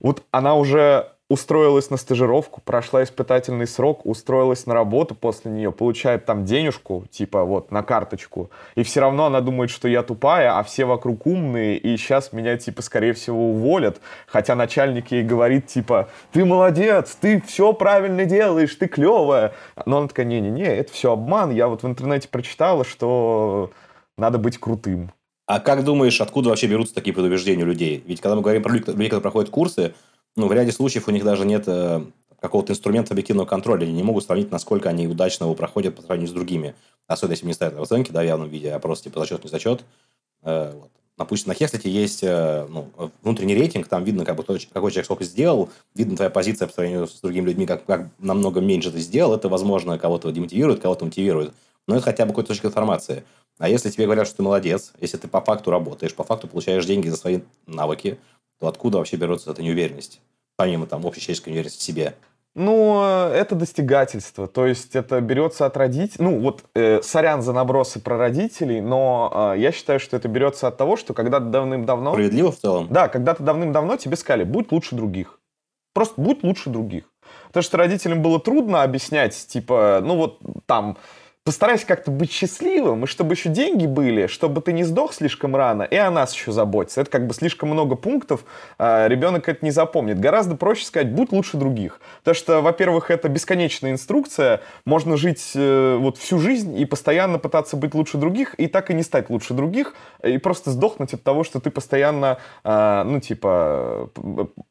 вот 0.00 0.22
она 0.30 0.54
уже 0.54 1.12
устроилась 1.28 1.90
на 1.90 1.98
стажировку, 1.98 2.62
прошла 2.62 3.02
испытательный 3.02 3.66
срок, 3.66 4.06
устроилась 4.06 4.64
на 4.66 4.72
работу 4.72 5.14
после 5.14 5.50
нее, 5.50 5.70
получает 5.70 6.24
там 6.24 6.46
денежку, 6.46 7.04
типа 7.10 7.44
вот 7.44 7.70
на 7.70 7.82
карточку, 7.82 8.50
и 8.76 8.82
все 8.82 9.00
равно 9.00 9.26
она 9.26 9.42
думает, 9.42 9.70
что 9.70 9.88
я 9.88 10.02
тупая, 10.02 10.58
а 10.58 10.62
все 10.62 10.86
вокруг 10.86 11.26
умные, 11.26 11.76
и 11.76 11.96
сейчас 11.98 12.32
меня 12.32 12.56
типа 12.56 12.80
скорее 12.80 13.12
всего 13.12 13.50
уволят, 13.50 14.00
хотя 14.26 14.54
начальник 14.54 15.10
ей 15.10 15.22
говорит 15.22 15.66
типа, 15.66 16.08
ты 16.32 16.46
молодец, 16.46 17.16
ты 17.20 17.42
все 17.42 17.74
правильно 17.74 18.24
делаешь, 18.24 18.74
ты 18.74 18.88
клевая, 18.88 19.52
но 19.84 19.98
она 19.98 20.08
такая, 20.08 20.24
не-не-не, 20.24 20.64
это 20.64 20.92
все 20.92 21.12
обман, 21.12 21.50
я 21.50 21.68
вот 21.68 21.82
в 21.82 21.86
интернете 21.86 22.28
прочитала, 22.28 22.84
что 22.84 23.70
надо 24.16 24.38
быть 24.38 24.58
крутым. 24.58 25.12
А 25.48 25.60
как 25.60 25.82
думаешь, 25.82 26.20
откуда 26.20 26.50
вообще 26.50 26.66
берутся 26.66 26.94
такие 26.94 27.14
предубеждения 27.14 27.64
у 27.64 27.66
людей? 27.66 28.04
Ведь 28.06 28.20
когда 28.20 28.36
мы 28.36 28.42
говорим 28.42 28.62
про 28.62 28.70
людей, 28.70 28.92
которые 28.92 29.22
проходят 29.22 29.48
курсы, 29.48 29.94
ну, 30.36 30.46
в 30.46 30.52
ряде 30.52 30.72
случаев 30.72 31.08
у 31.08 31.10
них 31.10 31.24
даже 31.24 31.46
нет 31.46 31.64
э, 31.66 32.04
какого-то 32.38 32.74
инструмента 32.74 33.14
объективного 33.14 33.46
контроля. 33.46 33.84
Они 33.84 33.94
не 33.94 34.02
могут 34.02 34.24
сравнить, 34.24 34.50
насколько 34.50 34.90
они 34.90 35.08
удачно 35.08 35.44
его 35.44 35.54
проходят 35.54 35.96
по 35.96 36.02
сравнению 36.02 36.28
с 36.28 36.34
другими. 36.34 36.74
Особенно, 37.06 37.32
если 37.32 37.46
не 37.46 37.54
ставят 37.54 37.78
оценки 37.78 38.12
да, 38.12 38.20
в 38.20 38.26
явном 38.26 38.50
виде, 38.50 38.70
а 38.70 38.78
просто 38.78 39.04
типа 39.04 39.20
зачет, 39.20 39.42
не 39.42 39.48
зачет. 39.48 39.84
Э, 40.42 40.74
вот. 41.16 41.46
На 41.46 41.54
Хеслите 41.54 41.90
есть 41.90 42.22
э, 42.22 42.66
ну, 42.68 42.90
внутренний 43.22 43.54
рейтинг, 43.54 43.88
там 43.88 44.04
видно, 44.04 44.26
как 44.26 44.36
бы, 44.36 44.42
какой 44.44 44.60
человек 44.90 45.06
сколько 45.06 45.24
сделал, 45.24 45.70
видно 45.94 46.16
твоя 46.16 46.28
позиция 46.28 46.68
по 46.68 46.74
сравнению 46.74 47.06
с 47.06 47.22
другими 47.22 47.46
людьми, 47.46 47.64
как, 47.64 47.86
как 47.86 48.10
намного 48.18 48.60
меньше 48.60 48.90
ты 48.90 48.98
сделал. 48.98 49.34
Это, 49.34 49.48
возможно, 49.48 49.98
кого-то 49.98 50.30
демотивирует, 50.30 50.82
кого-то 50.82 51.06
мотивирует. 51.06 51.54
Но 51.88 51.96
это 51.96 52.04
хотя 52.04 52.24
бы 52.24 52.30
какой-то 52.30 52.48
точка 52.48 52.68
информации. 52.68 53.24
А 53.58 53.68
если 53.68 53.90
тебе 53.90 54.04
говорят, 54.04 54.28
что 54.28 54.36
ты 54.36 54.42
молодец, 54.44 54.92
если 55.00 55.16
ты 55.16 55.26
по 55.26 55.40
факту 55.40 55.70
работаешь, 55.72 56.14
по 56.14 56.22
факту 56.22 56.46
получаешь 56.46 56.84
деньги 56.84 57.08
за 57.08 57.16
свои 57.16 57.40
навыки, 57.66 58.18
то 58.60 58.68
откуда 58.68 58.98
вообще 58.98 59.16
берется 59.16 59.50
эта 59.50 59.62
неуверенность? 59.62 60.20
Помимо 60.56 60.86
там 60.86 61.04
общечеловеческой 61.04 61.52
неуверенности 61.52 61.80
в 61.80 61.82
себе. 61.82 62.14
Ну, 62.54 63.02
это 63.02 63.54
достигательство. 63.54 64.48
То 64.48 64.66
есть 64.66 64.96
это 64.96 65.20
берется 65.20 65.64
от 65.64 65.76
родителей. 65.76 66.24
Ну, 66.24 66.40
вот, 66.40 66.64
э, 66.74 67.00
сорян 67.02 67.40
за 67.40 67.52
набросы 67.52 68.00
про 68.00 68.18
родителей, 68.18 68.80
но 68.80 69.52
э, 69.54 69.60
я 69.60 69.72
считаю, 69.72 70.00
что 70.00 70.16
это 70.16 70.28
берется 70.28 70.66
от 70.66 70.76
того, 70.76 70.96
что 70.96 71.14
когда-то 71.14 71.46
давным-давно... 71.46 72.12
Справедливо 72.12 72.52
в 72.52 72.58
целом? 72.58 72.88
Да, 72.90 73.08
когда-то 73.08 73.42
давным-давно 73.42 73.96
тебе 73.96 74.16
сказали, 74.16 74.44
будь 74.44 74.72
лучше 74.72 74.96
других. 74.96 75.38
Просто 75.94 76.20
будь 76.20 76.42
лучше 76.42 76.68
других. 76.70 77.04
Потому 77.48 77.62
что 77.62 77.76
родителям 77.76 78.22
было 78.22 78.40
трудно 78.40 78.82
объяснять, 78.82 79.34
типа, 79.48 80.00
ну 80.02 80.16
вот 80.16 80.40
там 80.66 80.98
постарайся 81.44 81.86
как-то 81.86 82.10
быть 82.10 82.30
счастливым, 82.30 83.04
и 83.04 83.06
чтобы 83.06 83.32
еще 83.32 83.48
деньги 83.48 83.86
были, 83.86 84.26
чтобы 84.26 84.60
ты 84.60 84.72
не 84.72 84.84
сдох 84.84 85.14
слишком 85.14 85.56
рано, 85.56 85.82
и 85.82 85.96
о 85.96 86.10
нас 86.10 86.34
еще 86.34 86.52
заботиться. 86.52 87.00
Это 87.00 87.10
как 87.10 87.26
бы 87.26 87.32
слишком 87.32 87.70
много 87.70 87.96
пунктов, 87.96 88.44
а 88.78 89.08
ребенок 89.08 89.48
это 89.48 89.64
не 89.64 89.70
запомнит. 89.70 90.20
Гораздо 90.20 90.56
проще 90.56 90.84
сказать, 90.84 91.10
будь 91.10 91.32
лучше 91.32 91.56
других. 91.56 92.00
Потому 92.18 92.34
что, 92.34 92.60
во-первых, 92.60 93.10
это 93.10 93.30
бесконечная 93.30 93.92
инструкция, 93.92 94.60
можно 94.84 95.16
жить 95.16 95.52
э, 95.54 95.96
вот 95.98 96.18
всю 96.18 96.38
жизнь 96.38 96.78
и 96.78 96.84
постоянно 96.84 97.38
пытаться 97.38 97.78
быть 97.78 97.94
лучше 97.94 98.18
других, 98.18 98.54
и 98.58 98.66
так 98.66 98.90
и 98.90 98.94
не 98.94 99.02
стать 99.02 99.30
лучше 99.30 99.54
других, 99.54 99.94
и 100.22 100.36
просто 100.36 100.70
сдохнуть 100.70 101.14
от 101.14 101.22
того, 101.22 101.44
что 101.44 101.60
ты 101.60 101.70
постоянно, 101.70 102.38
э, 102.64 103.02
ну, 103.06 103.20
типа, 103.20 104.10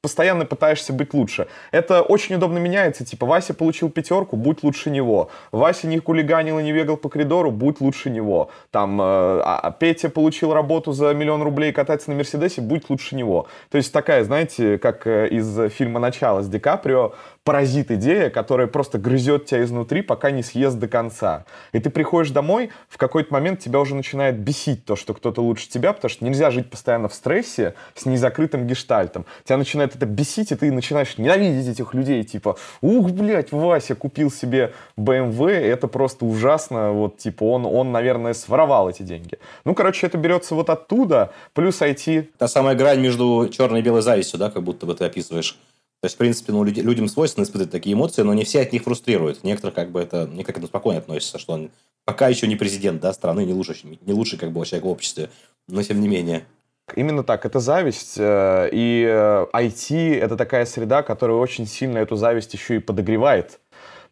постоянно 0.02 0.46
пытаешься 0.46 0.94
быть 0.94 1.14
лучше. 1.16 1.48
Это 1.72 2.04
очень 2.04 2.36
удобно 2.36 2.60
меняется, 2.60 3.04
типа, 3.04 3.26
Вася 3.26 3.56
получил 3.56 3.90
пятерку, 3.90 4.36
будь 4.36 4.62
лучше 4.62 4.92
него. 4.92 5.32
Вася 5.52 5.88
не 5.88 5.98
хулиганил 5.98 6.60
и 6.60 6.67
не 6.68 6.74
бегал 6.74 6.98
по 6.98 7.10
коридору, 7.10 7.52
будь 7.52 7.82
лучше 7.82 8.10
него. 8.10 8.50
Там, 8.72 9.02
э, 9.02 9.04
а, 9.04 9.60
а 9.64 9.72
Петя 9.72 10.10
получил 10.10 10.54
работу 10.54 10.92
за 10.92 11.14
миллион 11.14 11.42
рублей 11.42 11.72
кататься 11.72 12.12
на 12.12 12.16
Мерседесе, 12.18 12.62
будь 12.62 12.90
лучше 12.90 13.16
него. 13.16 13.48
То 13.72 13.78
есть 13.78 13.94
такая, 13.94 14.24
знаете, 14.24 14.78
как 14.78 15.08
э, 15.08 15.28
из 15.30 15.72
фильма 15.72 16.00
«Начало» 16.00 16.42
с 16.42 16.50
Ди 16.50 16.60
Каприо, 16.60 17.14
паразит 17.48 17.92
идея, 17.92 18.30
которая 18.30 18.68
просто 18.68 18.98
грызет 18.98 19.46
тебя 19.46 19.64
изнутри, 19.64 20.02
пока 20.02 20.32
не 20.32 20.44
съест 20.44 20.78
до 20.80 20.90
конца. 20.90 21.46
И 21.72 21.80
ты 21.80 21.90
приходишь 21.90 22.32
домой, 22.32 22.72
в 22.90 22.98
какой-то 22.98 23.34
момент 23.34 23.62
тебя 23.62 23.80
уже 23.80 23.96
начинает 23.96 24.38
бесить 24.38 24.84
то, 24.84 24.98
что 24.98 25.14
кто-то 25.14 25.40
лучше 25.40 25.70
тебя, 25.70 25.94
потому 25.94 26.10
что 26.10 26.26
нельзя 26.26 26.52
жить 26.52 26.70
постоянно 26.70 27.08
в 27.08 27.14
стрессе 27.14 27.76
с 27.96 28.06
незакрытым 28.06 28.68
гештальтом. 28.68 29.26
Тебя 29.46 29.56
начинает 29.56 29.96
это 29.96 30.06
бесить, 30.06 30.52
и 30.52 30.56
ты 30.56 30.74
начинаешь 30.74 31.18
ненавидеть 31.18 31.70
этих 31.70 31.94
людей, 31.94 32.22
типа, 32.26 32.58
ух, 32.82 33.12
блядь, 33.12 33.54
Вася 33.54 33.96
купил 33.96 34.30
себе 34.30 34.74
BMW, 34.98 35.52
это 35.52 35.88
просто 35.88 36.26
ужасно, 36.26 36.92
вот, 36.92 37.18
типа, 37.18 37.46
он, 37.46 37.66
он, 37.66 37.94
наверное, 37.94 38.34
своровал 38.34 38.90
эти 38.90 39.04
деньги. 39.04 39.40
Ну, 39.64 39.74
короче, 39.74 40.06
это 40.06 40.18
берется 40.18 40.54
вот 40.54 40.70
оттуда, 40.70 41.32
плюс 41.54 41.82
IT. 41.82 42.28
Та 42.38 42.50
самая 42.50 42.76
грань 42.76 43.00
между 43.00 43.48
черной 43.54 43.80
и 43.80 43.84
белой 43.84 44.02
завистью, 44.02 44.38
да, 44.38 44.52
как 44.52 44.64
будто 44.64 44.86
бы 44.86 44.96
ты 44.96 45.06
описываешь 45.06 45.58
То 46.02 46.06
есть, 46.06 46.16
в 46.16 46.20
принципе, 46.20 46.52
ну, 46.52 46.64
люди, 46.64 46.80
людям 46.80 47.08
свойственно 47.08 47.44
испытывать 47.44 47.72
такие 47.72 47.94
эмоции, 47.96 48.22
но 48.22 48.34
не 48.34 48.44
все 48.44 48.62
от 48.62 48.72
них 48.72 48.84
фрустрируют. 48.84 49.44
Некоторые 49.44 49.74
как 49.74 49.92
бы 49.92 50.00
это, 50.00 50.28
не 50.28 50.44
как 50.44 50.58
это 50.58 50.68
спокойно 50.68 51.00
относятся, 51.00 51.40
что 51.40 51.54
он 51.54 51.72
пока 52.06 52.28
еще 52.28 52.48
не 52.48 52.56
президент 52.56 53.02
да, 53.02 53.14
страны, 53.14 53.46
не 53.46 53.54
лучший, 53.54 54.00
не 54.06 54.14
лучший 54.14 54.38
как 54.38 54.52
бы 54.52 54.64
человек 54.66 54.86
в 54.86 54.90
обществе, 54.90 55.30
но 55.68 55.82
тем 55.82 56.00
не 56.00 56.08
менее. 56.08 56.46
Именно 56.96 57.24
так, 57.24 57.46
это 57.46 57.60
зависть, 57.60 58.16
э, 58.18 58.70
и 58.72 59.04
IT 59.04 59.92
э,— 59.92 60.20
это 60.22 60.38
такая 60.38 60.66
среда, 60.66 61.04
которая 61.04 61.36
очень 61.36 61.68
сильно 61.68 61.98
эту 61.98 62.16
зависть 62.16 62.54
еще 62.54 62.78
и 62.78 62.80
подогревает. 62.80 63.60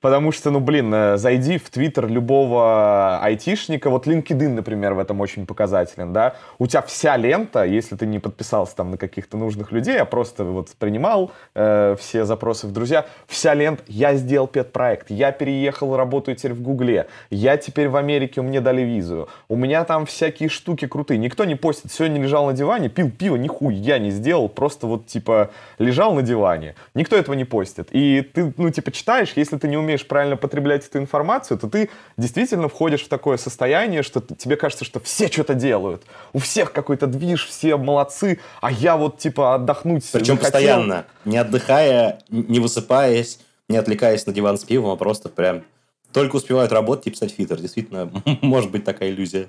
Потому 0.02 0.32
что, 0.32 0.52
ну, 0.52 0.60
блин, 0.60 0.94
э, 0.94 1.18
зайди 1.18 1.58
в 1.58 1.70
твиттер 1.70 2.08
любого 2.08 3.20
айтишника, 3.22 3.90
вот 3.90 4.08
LinkedIn, 4.08 4.50
например, 4.50 4.94
в 4.94 5.00
этом 5.00 5.22
очень 5.22 5.46
показателен, 5.46 6.14
да, 6.14 6.36
у 6.60 6.68
тебя 6.68 6.82
вся 6.82 7.18
лента, 7.18 7.64
если 7.64 7.96
ты 7.96 8.06
не 8.06 8.20
подписался 8.20 8.76
там 8.76 8.92
на 8.92 8.98
каких-то 8.98 9.38
нужных 9.38 9.72
людей, 9.72 9.98
а 9.98 10.06
просто 10.06 10.44
вот 10.44 10.70
принимал 10.78 11.32
э, 11.56 11.96
все 12.00 12.26
запросы 12.26 12.68
в 12.68 12.72
друзья, 12.72 13.06
вся 13.28 13.54
лента, 13.54 13.84
я 13.88 14.16
сделал 14.16 14.48
пет-проект, 14.48 15.10
я 15.10 15.32
переехал, 15.32 15.96
работаю 15.96 16.36
теперь 16.36 16.54
в 16.54 16.62
Гугле, 16.62 17.08
я 17.30 17.58
теперь 17.58 17.90
в 17.90 17.96
Америке, 17.96 18.42
мне 18.42 18.62
дали 18.62 18.82
визу, 18.82 19.30
у 19.48 19.56
меня 19.56 19.84
там 19.86 20.06
всякие 20.06 20.50
штуки 20.50 20.88
крутые, 20.88 21.18
никто 21.18 21.46
не 21.46 21.56
постит, 21.56 21.92
сегодня 21.92 22.22
лежал 22.22 22.46
на 22.48 22.54
диване, 22.54 22.90
пил 22.90 23.10
пиво, 23.10 23.38
нихуя 23.38 23.98
не 24.00 24.12
сделал, 24.12 24.50
просто 24.50 24.88
вот, 24.88 25.08
типа, 25.08 25.52
лежал 25.80 26.14
на 26.14 26.22
диване, 26.22 26.76
никто 26.94 27.16
этого 27.16 27.36
не 27.36 27.46
постит, 27.46 27.88
и 27.92 28.22
ты, 28.22 28.54
ну, 28.58 28.70
типа, 28.70 28.92
читаешь, 28.92 29.34
если 29.36 29.58
ты 29.58 29.68
не 29.68 29.78
умеешь 29.78 29.85
умеешь 29.86 30.06
правильно 30.08 30.36
потреблять 30.36 30.86
эту 30.86 31.00
информацию, 31.00 31.58
то 31.58 31.70
ты 31.70 31.90
действительно 32.18 32.68
входишь 32.68 33.04
в 33.04 33.08
такое 33.08 33.38
состояние, 33.38 34.04
что 34.04 34.20
тебе 34.20 34.58
кажется, 34.58 34.84
что 34.84 35.00
все 35.00 35.28
что-то 35.28 35.54
делают. 35.54 36.04
У 36.34 36.40
всех 36.40 36.74
какой-то 36.74 37.08
движ, 37.08 37.48
все 37.48 37.78
молодцы, 37.78 38.40
а 38.62 38.72
я 38.72 38.98
вот 38.98 39.18
типа 39.18 39.56
отдохнуть 39.56 40.04
Причем 40.12 40.36
захотел. 40.36 40.52
постоянно, 40.52 41.06
не 41.24 41.38
отдыхая, 41.38 42.20
не 42.30 42.60
высыпаясь, 42.60 43.40
не 43.70 43.78
отвлекаясь 43.78 44.26
на 44.26 44.34
диван 44.34 44.58
с 44.58 44.64
пивом, 44.64 44.92
а 44.92 44.96
просто 44.96 45.30
прям 45.30 45.64
только 46.12 46.38
успевают 46.38 46.72
работать 46.72 47.08
и 47.08 47.12
писать 47.12 47.32
фитер. 47.32 47.60
Действительно, 47.60 48.10
может 48.42 48.72
быть 48.72 48.84
такая 48.84 49.10
иллюзия. 49.10 49.48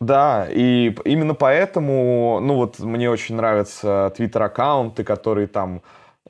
Да, 0.00 0.48
и 0.50 0.96
именно 1.04 1.34
поэтому, 1.34 2.40
ну 2.42 2.54
вот 2.54 2.80
мне 2.80 3.08
очень 3.08 3.36
нравятся 3.36 4.12
твиттер-аккаунты, 4.16 5.04
которые 5.04 5.46
там 5.46 5.80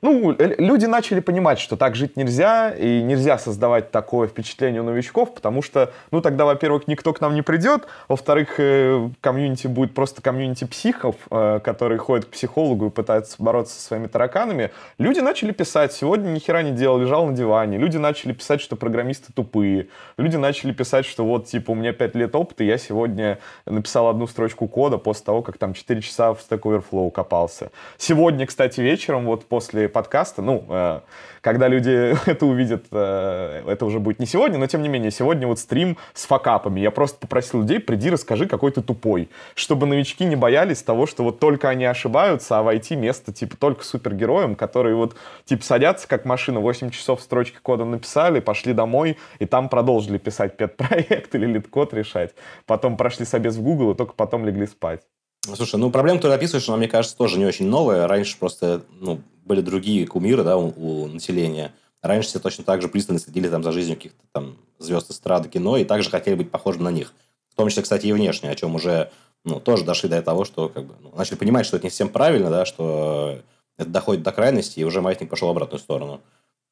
ну, 0.03 0.35
люди 0.37 0.85
начали 0.85 1.21
понимать, 1.21 1.59
что 1.59 1.77
так 1.77 1.95
жить 1.95 2.17
нельзя, 2.17 2.71
и 2.71 3.01
нельзя 3.01 3.37
создавать 3.37 3.89
такое 3.89 4.27
впечатление 4.27 4.81
у 4.81 4.83
новичков, 4.83 5.33
потому 5.33 5.61
что, 5.61 5.93
ну, 6.11 6.19
тогда, 6.19 6.43
во-первых, 6.43 6.87
никто 6.87 7.13
к 7.13 7.21
нам 7.21 7.33
не 7.35 7.41
придет, 7.41 7.87
во-вторых, 8.09 8.55
э, 8.57 9.09
комьюнити 9.21 9.67
будет 9.67 9.93
просто 9.93 10.21
комьюнити 10.21 10.65
психов, 10.65 11.15
э, 11.31 11.61
которые 11.63 11.99
ходят 11.99 12.25
к 12.25 12.29
психологу 12.31 12.87
и 12.87 12.89
пытаются 12.89 13.41
бороться 13.41 13.75
со 13.75 13.81
своими 13.81 14.07
тараканами. 14.07 14.71
Люди 14.97 15.21
начали 15.21 15.53
писать, 15.53 15.93
сегодня 15.93 16.27
ни 16.27 16.39
хера 16.39 16.63
не 16.63 16.71
делал, 16.71 16.97
лежал 16.97 17.25
на 17.25 17.33
диване. 17.33 17.77
Люди 17.77 17.95
начали 17.95 18.33
писать, 18.33 18.59
что 18.59 18.75
программисты 18.75 19.31
тупые. 19.31 19.87
Люди 20.17 20.35
начали 20.35 20.73
писать, 20.73 21.05
что 21.05 21.23
вот, 21.23 21.45
типа, 21.45 21.71
у 21.71 21.75
меня 21.75 21.93
5 21.93 22.15
лет 22.15 22.35
опыта, 22.35 22.65
я 22.65 22.77
сегодня 22.77 23.39
написал 23.65 24.09
одну 24.09 24.27
строчку 24.27 24.67
кода 24.67 24.97
после 24.97 25.23
того, 25.23 25.41
как 25.41 25.57
там 25.57 25.73
4 25.73 26.01
часа 26.01 26.33
в 26.33 26.39
Stack 26.39 26.59
Overflow 26.63 27.09
копался. 27.09 27.71
Сегодня, 27.97 28.45
кстати, 28.45 28.81
вечером, 28.81 29.25
вот 29.27 29.45
после 29.45 29.92
подкаста. 29.93 30.41
Ну, 30.41 30.65
э, 30.67 30.99
когда 31.41 31.67
люди 31.69 32.15
это 32.29 32.45
увидят, 32.45 32.85
э, 32.91 33.63
это 33.67 33.85
уже 33.85 33.99
будет 33.99 34.19
не 34.19 34.25
сегодня, 34.25 34.57
но 34.57 34.67
тем 34.67 34.81
не 34.81 34.89
менее, 34.89 35.11
сегодня 35.11 35.47
вот 35.47 35.59
стрим 35.59 35.97
с 36.13 36.25
факапами. 36.25 36.81
Я 36.81 36.91
просто 36.91 37.17
попросил 37.17 37.61
людей, 37.61 37.79
приди, 37.79 38.09
расскажи, 38.09 38.47
какой 38.47 38.71
ты 38.71 38.81
тупой. 38.81 39.29
Чтобы 39.55 39.85
новички 39.85 40.25
не 40.25 40.35
боялись 40.35 40.83
того, 40.83 41.05
что 41.05 41.23
вот 41.23 41.39
только 41.39 41.69
они 41.69 41.85
ошибаются, 41.85 42.59
а 42.59 42.63
в 42.63 42.74
IT 42.74 42.95
место, 42.95 43.31
типа, 43.31 43.55
только 43.55 43.85
супергероям, 43.85 44.55
которые 44.55 44.95
вот, 44.95 45.15
типа, 45.45 45.63
садятся, 45.63 46.07
как 46.07 46.25
машина, 46.25 46.59
8 46.59 46.89
часов 46.89 47.21
строчки 47.21 47.59
кода 47.61 47.85
написали, 47.85 48.39
пошли 48.39 48.73
домой, 48.73 49.17
и 49.39 49.45
там 49.45 49.69
продолжили 49.69 50.17
писать 50.17 50.57
пет-проект 50.57 51.33
или 51.35 51.45
LeetCode 51.45 51.93
решать. 51.93 52.33
Потом 52.65 52.97
прошли 52.97 53.25
собес 53.25 53.55
в 53.55 53.63
Google, 53.63 53.91
и 53.91 53.95
только 53.95 54.13
потом 54.13 54.45
легли 54.45 54.67
спать. 54.67 55.01
Слушай, 55.45 55.75
ну 55.75 55.91
проблема, 55.91 56.19
которую 56.19 56.37
описываешь, 56.37 56.67
она, 56.69 56.77
мне 56.77 56.87
кажется, 56.87 57.17
тоже 57.17 57.37
не 57.37 57.45
очень 57.45 57.67
новая. 57.67 58.07
Раньше 58.07 58.37
просто, 58.37 58.83
ну, 58.99 59.21
были 59.43 59.59
другие 59.59 60.07
кумиры 60.07 60.43
да, 60.43 60.57
у, 60.57 60.73
у 60.77 61.07
населения. 61.07 61.73
Раньше 62.01 62.29
все 62.29 62.39
точно 62.39 62.63
так 62.63 62.81
же 62.81 62.87
пристально 62.87 63.19
следили 63.19 63.49
там, 63.49 63.61
за 63.61 63.73
жизнью 63.73 63.97
каких-то 63.97 64.23
там 64.31 64.57
звезд 64.79 65.11
эстрады, 65.11 65.49
кино, 65.49 65.77
и 65.77 65.83
также 65.83 66.09
хотели 66.09 66.35
быть 66.35 66.49
похожими 66.49 66.83
на 66.83 66.91
них. 66.91 67.13
В 67.49 67.55
том 67.55 67.67
числе, 67.69 67.83
кстати, 67.83 68.07
и 68.07 68.13
внешне, 68.13 68.49
о 68.49 68.55
чем 68.55 68.75
уже 68.75 69.11
ну, 69.43 69.59
тоже 69.59 69.83
дошли 69.83 70.07
до 70.07 70.21
того, 70.21 70.45
что 70.45 70.69
как 70.69 70.85
бы, 70.85 70.95
ну, 71.01 71.11
начали 71.15 71.35
понимать, 71.35 71.65
что 71.65 71.75
это 71.75 71.85
не 71.85 71.89
совсем 71.89 72.09
правильно, 72.09 72.49
да, 72.49 72.65
что 72.65 73.39
это 73.77 73.89
доходит 73.89 74.23
до 74.23 74.31
крайности, 74.31 74.79
и 74.79 74.83
уже 74.85 75.01
маятник 75.01 75.29
пошел 75.29 75.49
в 75.49 75.51
обратную 75.51 75.79
сторону. 75.79 76.21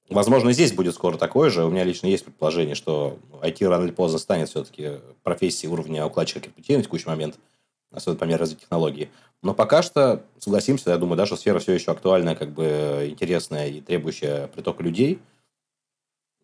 Возможно, 0.10 0.50
и 0.50 0.54
здесь 0.54 0.74
будет 0.74 0.96
скоро 0.96 1.18
такое 1.18 1.50
же. 1.50 1.66
У 1.66 1.70
меня 1.70 1.84
лично 1.84 2.08
есть 2.08 2.26
предположение, 2.26 2.76
что 2.76 3.18
IT 3.42 3.68
рано 3.68 3.84
или 3.84 3.92
поздно 3.92 4.18
станет 4.18 4.50
все-таки 4.50 5.00
профессией 5.24 5.72
уровня 5.72 6.06
укладчика 6.06 6.40
кирпичей 6.40 6.78
на 6.78 6.84
текущий 6.84 7.08
момент– 7.08 7.36
особенно 7.92 8.20
по 8.20 8.24
мере 8.26 8.38
развития 8.38 8.62
технологий. 8.62 9.10
Но 9.44 9.54
пока 9.54 9.82
что, 9.82 10.24
согласимся, 10.40 10.92
я 10.92 10.98
думаю, 10.98 11.18
да, 11.18 11.26
что 11.26 11.36
сфера 11.36 11.60
все 11.60 11.74
еще 11.74 11.92
актуальная, 11.92 12.36
как 12.36 12.52
бы 12.52 13.08
интересная 13.10 13.68
и 13.68 13.82
требующая 13.82 14.48
притока 14.48 14.84
людей. 14.84 15.20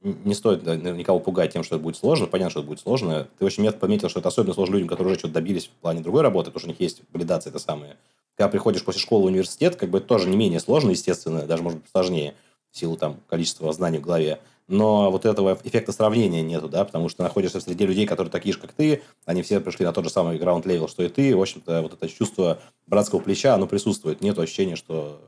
Не 0.02 0.36
стоит 0.36 0.64
никого 0.64 1.20
пугать 1.20 1.54
тем, 1.54 1.64
что 1.64 1.76
это 1.76 1.84
будет 1.84 1.98
сложно. 1.98 2.28
Понятно, 2.28 2.52
что 2.52 2.60
это 2.60 2.68
будет 2.68 2.80
сложно. 2.80 3.28
Ты 3.40 3.46
очень 3.46 3.64
метко 3.64 3.80
пометил, 3.80 4.10
что 4.10 4.20
это 4.20 4.30
особенно 4.30 4.54
сложно 4.54 4.74
людям, 4.74 4.88
которые 4.88 5.12
уже 5.12 5.20
что-то 5.20 5.34
добились 5.34 5.66
в 5.66 5.72
плане 5.82 6.02
другой 6.02 6.22
работы, 6.22 6.52
потому 6.52 6.60
что 6.60 6.68
у 6.70 6.72
них 6.72 6.80
есть 6.80 7.02
валидация 7.14 7.50
это 7.50 7.60
самое. 7.60 7.98
Когда 8.36 8.50
приходишь 8.50 8.86
после 8.86 9.02
школы 9.02 9.24
в 9.24 9.26
университет, 9.28 9.76
как 9.76 9.90
бы 9.90 9.98
это 9.98 10.08
тоже 10.08 10.30
не 10.30 10.38
менее 10.38 10.60
сложно, 10.60 10.92
естественно, 10.92 11.44
даже, 11.48 11.64
может 11.64 11.80
быть, 11.80 11.90
сложнее 11.90 12.36
в 12.72 12.78
силу 12.78 12.96
там 12.96 13.20
количества 13.28 13.74
знаний 13.74 13.98
в 13.98 14.02
голове 14.02 14.40
но 14.68 15.10
вот 15.12 15.26
этого 15.26 15.58
эффекта 15.64 15.92
сравнения 15.92 16.42
нету, 16.42 16.68
да, 16.68 16.84
потому 16.84 17.10
что 17.10 17.24
находишься 17.24 17.62
среди 17.62 17.86
людей, 17.86 18.06
которые 18.06 18.32
такие 18.32 18.54
же, 18.54 18.60
как 18.60 18.74
ты, 18.74 19.02
они 19.26 19.42
все 19.42 19.60
пришли 19.60 19.86
на 19.86 19.94
тот 19.94 20.04
же 20.04 20.10
самый 20.10 20.38
ground 20.38 20.63
level, 20.63 20.88
что 20.88 21.04
и 21.04 21.10
ты, 21.10 21.36
в 21.36 21.42
общем-то, 21.42 21.82
вот 21.82 21.94
это 21.94 22.10
чувство 22.10 22.60
братского 22.86 23.20
плеча, 23.20 23.56
оно 23.56 23.68
присутствует, 23.68 24.22
нет 24.22 24.38
ощущения, 24.38 24.76
что 24.76 25.22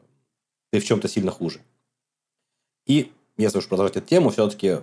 ты 0.71 0.79
в 0.79 0.85
чем-то 0.85 1.07
сильно 1.07 1.31
хуже. 1.31 1.61
И, 2.85 3.11
если 3.37 3.59
уж 3.59 3.67
продолжать 3.67 3.95
эту 3.97 4.07
тему, 4.07 4.29
все-таки 4.29 4.79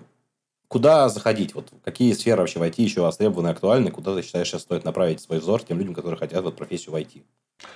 куда 0.69 1.09
заходить? 1.09 1.55
Вот 1.55 1.69
какие 1.85 2.13
сферы 2.13 2.41
вообще 2.41 2.59
в 2.59 2.63
IT 2.63 2.75
еще 2.79 3.03
востребованы, 3.03 3.49
актуальны? 3.49 3.91
Куда 3.91 4.15
ты 4.15 4.23
считаешь, 4.23 4.49
сейчас 4.49 4.63
стоит 4.63 4.85
направить 4.85 5.21
свой 5.21 5.39
взор 5.39 5.63
тем 5.63 5.79
людям, 5.79 5.95
которые 5.95 6.19
хотят 6.19 6.43
вот 6.45 6.57
профессию 6.57 6.93
в 6.93 6.97
IT? 6.97 7.23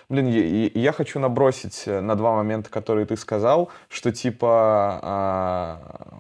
Блин, 0.09 0.29
я, 0.29 0.71
я 0.75 0.93
хочу 0.93 1.19
набросить 1.19 1.85
э, 1.87 2.01
на 2.01 2.15
два 2.15 2.35
момента, 2.35 2.69
которые 2.69 3.07
ты 3.07 3.17
сказал, 3.17 3.71
что 3.89 4.13
типа... 4.13 5.01
А, 5.03 6.19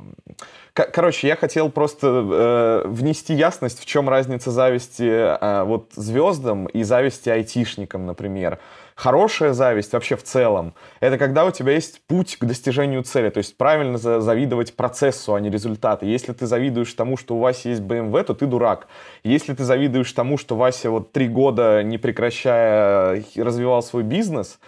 короче, 0.75 1.29
я 1.29 1.37
хотел 1.37 1.71
просто 1.71 2.07
э, 2.07 2.89
внести 2.89 3.35
ясность, 3.35 3.81
в 3.81 3.87
чем 3.87 4.09
разница 4.09 4.51
зависти 4.51 5.03
э, 5.03 5.65
вот 5.65 5.91
звездам 5.95 6.67
и 6.67 6.83
зависти 6.83 7.29
айтишникам, 7.29 8.07
например. 8.07 8.59
Хорошая 8.95 9.55
зависть 9.55 9.95
вообще 9.95 10.15
в 10.15 10.23
целом— 10.23 10.75
это 11.01 11.17
когда 11.17 11.47
у 11.47 11.51
тебя 11.51 11.73
есть 11.73 12.03
путь 12.07 12.37
к 12.37 12.45
достижению 12.45 13.03
цели, 13.03 13.31
то 13.31 13.39
есть 13.39 13.57
правильно 13.57 13.97
завидовать 13.97 14.77
процессу, 14.77 15.33
а 15.33 15.41
не 15.41 15.49
результату. 15.49 16.05
Если 16.05 16.35
ты 16.35 16.47
завидуешь 16.47 16.93
тому, 16.93 17.17
что 17.17 17.37
у 17.37 17.39
Васи 17.39 17.71
есть 17.71 17.81
BMW, 17.81 18.23
то 18.25 18.35
ты 18.35 18.45
дурак. 18.45 18.89
Если 19.25 19.55
ты 19.55 19.65
завидуешь 19.65 20.13
тому, 20.13 20.37
что 20.37 20.55
Вася 20.55 20.91
вот 20.91 21.13
три 21.13 21.29
года, 21.29 21.83
не 21.83 21.97
прекращая, 21.97 23.25
развивал 23.37 23.83
свой 23.83 24.03
бизнес, 24.03 24.59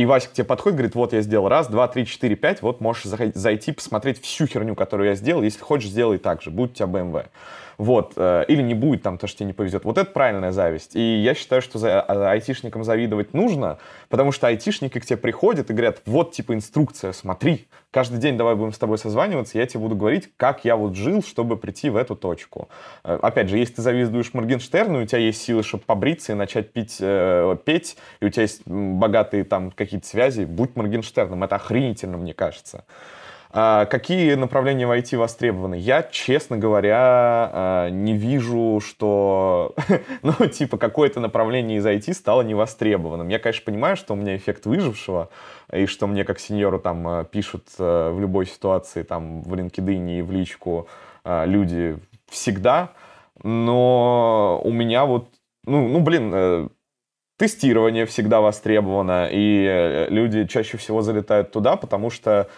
и 0.00 0.06
Вася 0.06 0.28
к 0.28 0.32
тебе 0.32 0.46
подходит, 0.46 0.78
говорит, 0.78 0.94
вот 0.94 1.12
я 1.12 1.20
сделал 1.20 1.48
раз, 1.48 1.66
два, 1.66 1.86
три, 1.86 2.06
четыре, 2.06 2.34
пять, 2.34 2.62
вот 2.62 2.80
можешь 2.80 3.04
зайти, 3.04 3.72
посмотреть 3.72 4.22
всю 4.22 4.46
херню, 4.46 4.74
которую 4.74 5.10
я 5.10 5.14
сделал, 5.14 5.42
если 5.42 5.60
хочешь, 5.60 5.90
сделай 5.90 6.16
так 6.16 6.40
же, 6.40 6.50
будь 6.50 6.70
у 6.70 6.74
тебя 6.74 6.86
BMW. 6.86 7.26
Вот. 7.80 8.12
Э, 8.16 8.44
или 8.46 8.60
не 8.60 8.74
будет 8.74 9.02
там, 9.02 9.16
то, 9.16 9.26
что 9.26 9.38
тебе 9.38 9.46
не 9.46 9.52
повезет. 9.54 9.86
Вот 9.86 9.96
это 9.96 10.10
правильная 10.10 10.52
зависть. 10.52 10.96
И 10.96 11.00
я 11.00 11.32
считаю, 11.32 11.62
что 11.62 11.78
за 11.78 12.02
а, 12.02 12.30
айтишникам 12.30 12.84
завидовать 12.84 13.32
нужно, 13.32 13.78
потому 14.10 14.32
что 14.32 14.48
айтишники 14.48 15.00
к 15.00 15.06
тебе 15.06 15.16
приходят 15.16 15.70
и 15.70 15.72
говорят, 15.72 16.02
вот, 16.04 16.32
типа, 16.32 16.52
инструкция, 16.52 17.12
смотри, 17.12 17.68
каждый 17.90 18.18
день 18.18 18.36
давай 18.36 18.54
будем 18.54 18.74
с 18.74 18.78
тобой 18.78 18.98
созваниваться, 18.98 19.56
я 19.56 19.64
тебе 19.64 19.80
буду 19.80 19.96
говорить, 19.96 20.28
как 20.36 20.66
я 20.66 20.76
вот 20.76 20.94
жил, 20.94 21.22
чтобы 21.22 21.56
прийти 21.56 21.88
в 21.88 21.96
эту 21.96 22.16
точку. 22.16 22.68
Э, 23.02 23.18
опять 23.22 23.48
же, 23.48 23.56
если 23.56 23.76
ты 23.76 23.80
завидуешь 23.80 24.34
Моргенштерну, 24.34 25.02
у 25.02 25.06
тебя 25.06 25.20
есть 25.20 25.40
силы, 25.40 25.62
чтобы 25.62 25.84
побриться 25.84 26.32
и 26.32 26.34
начать 26.34 26.74
пить, 26.74 26.98
э, 27.00 27.56
петь, 27.64 27.96
и 28.20 28.26
у 28.26 28.28
тебя 28.28 28.42
есть 28.42 28.60
богатые 28.66 29.44
там 29.44 29.70
какие-то 29.70 30.06
связи, 30.06 30.44
будь 30.44 30.76
Моргенштерном. 30.76 31.44
Это 31.44 31.56
охренительно, 31.56 32.18
мне 32.18 32.34
кажется. 32.34 32.84
А, 33.52 33.86
какие 33.86 34.34
направления 34.34 34.86
в 34.86 34.92
IT 34.92 35.16
востребованы? 35.16 35.74
Я, 35.74 36.04
честно 36.04 36.56
говоря, 36.56 37.50
а, 37.52 37.90
не 37.90 38.16
вижу, 38.16 38.80
что, 38.80 39.74
ну, 40.22 40.32
типа, 40.46 40.78
какое-то 40.78 41.18
направление 41.18 41.78
из 41.78 41.86
IT 41.86 42.14
стало 42.14 42.42
невостребованным. 42.42 43.28
Я, 43.28 43.40
конечно, 43.40 43.64
понимаю, 43.64 43.96
что 43.96 44.14
у 44.14 44.16
меня 44.16 44.36
эффект 44.36 44.66
выжившего, 44.66 45.30
и 45.72 45.86
что 45.86 46.06
мне, 46.06 46.24
как 46.24 46.38
сеньору, 46.38 46.78
там, 46.78 47.08
а, 47.08 47.24
пишут 47.24 47.64
в 47.76 48.16
любой 48.20 48.46
ситуации, 48.46 49.02
там, 49.02 49.42
в 49.42 49.52
LinkedIn 49.54 50.18
и 50.18 50.22
в 50.22 50.30
личку 50.30 50.88
люди 51.24 51.98
всегда, 52.30 52.92
но 53.42 54.60
у 54.64 54.70
меня 54.72 55.04
вот, 55.04 55.28
ну, 55.66 55.88
ну 55.88 56.00
блин, 56.00 56.30
э, 56.32 56.68
тестирование 57.40 58.04
всегда 58.04 58.42
востребовано, 58.42 59.28
и 59.30 59.66
э, 59.66 60.06
люди 60.10 60.46
чаще 60.46 60.76
всего 60.76 61.00
залетают 61.00 61.52
туда, 61.52 61.76
потому 61.76 62.10
что 62.10 62.48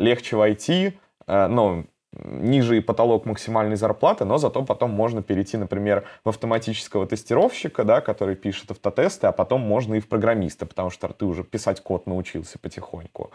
легче 0.00 0.36
войти, 0.36 0.98
э, 1.26 1.46
ну, 1.46 1.86
ниже 2.24 2.80
потолок 2.80 3.26
максимальной 3.26 3.76
зарплаты, 3.76 4.24
но 4.24 4.38
зато 4.38 4.62
потом 4.62 4.90
можно 4.90 5.22
перейти, 5.22 5.56
например, 5.56 6.04
в 6.24 6.28
автоматического 6.28 7.06
тестировщика, 7.06 7.84
да, 7.84 8.00
который 8.00 8.36
пишет 8.36 8.70
автотесты, 8.70 9.26
а 9.26 9.32
потом 9.32 9.60
можно 9.60 9.94
и 9.94 10.00
в 10.00 10.08
программиста, 10.08 10.66
потому 10.66 10.90
что 10.90 11.08
ты 11.08 11.24
уже 11.24 11.44
писать 11.44 11.82
код 11.82 12.06
научился 12.06 12.58
потихоньку. 12.58 13.30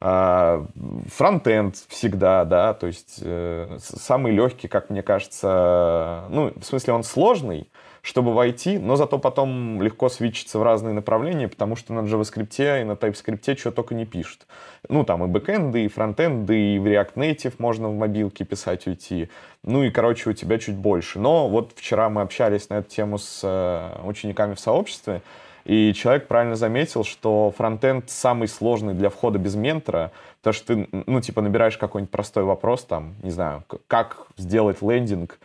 А, 0.00 0.64
фронтенд 1.12 1.76
всегда, 1.88 2.44
да, 2.44 2.74
то 2.74 2.86
есть 2.86 3.18
э, 3.20 3.78
самый 3.80 4.32
легкий, 4.32 4.68
как 4.68 4.90
мне 4.90 5.02
кажется, 5.02 6.24
ну, 6.30 6.52
в 6.56 6.64
смысле 6.64 6.92
он 6.92 7.02
сложный, 7.02 7.68
чтобы 8.02 8.34
войти, 8.34 8.78
но 8.78 8.96
зато 8.96 9.18
потом 9.18 9.82
легко 9.82 10.08
свечиться 10.08 10.58
в 10.58 10.62
разные 10.62 10.94
направления, 10.94 11.48
потому 11.48 11.76
что 11.76 11.92
на 11.92 12.00
JavaScript 12.00 12.80
и 12.80 12.84
на 12.84 12.92
TypeScript 12.92 13.58
что 13.58 13.70
только 13.70 13.94
не 13.94 14.06
пишут. 14.06 14.46
Ну, 14.88 15.04
там 15.04 15.24
и 15.24 15.26
бэкэнды, 15.26 15.84
и 15.84 15.88
фронтенды, 15.88 16.74
и 16.74 16.78
в 16.78 16.86
React 16.86 17.14
Native 17.14 17.54
можно 17.58 17.88
в 17.88 17.94
мобилке 17.94 18.44
писать 18.44 18.86
уйти. 18.86 19.28
Ну 19.64 19.82
и, 19.82 19.90
короче, 19.90 20.30
у 20.30 20.32
тебя 20.32 20.58
чуть 20.58 20.76
больше. 20.76 21.18
Но 21.18 21.48
вот 21.48 21.72
вчера 21.74 22.08
мы 22.08 22.22
общались 22.22 22.68
на 22.68 22.74
эту 22.74 22.90
тему 22.90 23.18
с 23.18 23.40
э, 23.42 24.06
учениками 24.06 24.54
в 24.54 24.60
сообществе, 24.60 25.22
и 25.68 25.92
человек 25.92 26.28
правильно 26.28 26.56
заметил, 26.56 27.04
что 27.04 27.52
фронтенд 27.56 28.08
самый 28.08 28.48
сложный 28.48 28.94
для 28.94 29.10
входа 29.10 29.38
без 29.38 29.54
ментора, 29.54 30.12
потому 30.38 30.54
что 30.54 30.74
ты, 30.74 30.88
ну, 31.06 31.20
типа, 31.20 31.42
набираешь 31.42 31.76
какой-нибудь 31.76 32.10
простой 32.10 32.44
вопрос, 32.44 32.84
там, 32.84 33.16
не 33.22 33.30
знаю, 33.30 33.64
как 33.86 34.26
сделать 34.38 34.80
лендинг, 34.80 35.38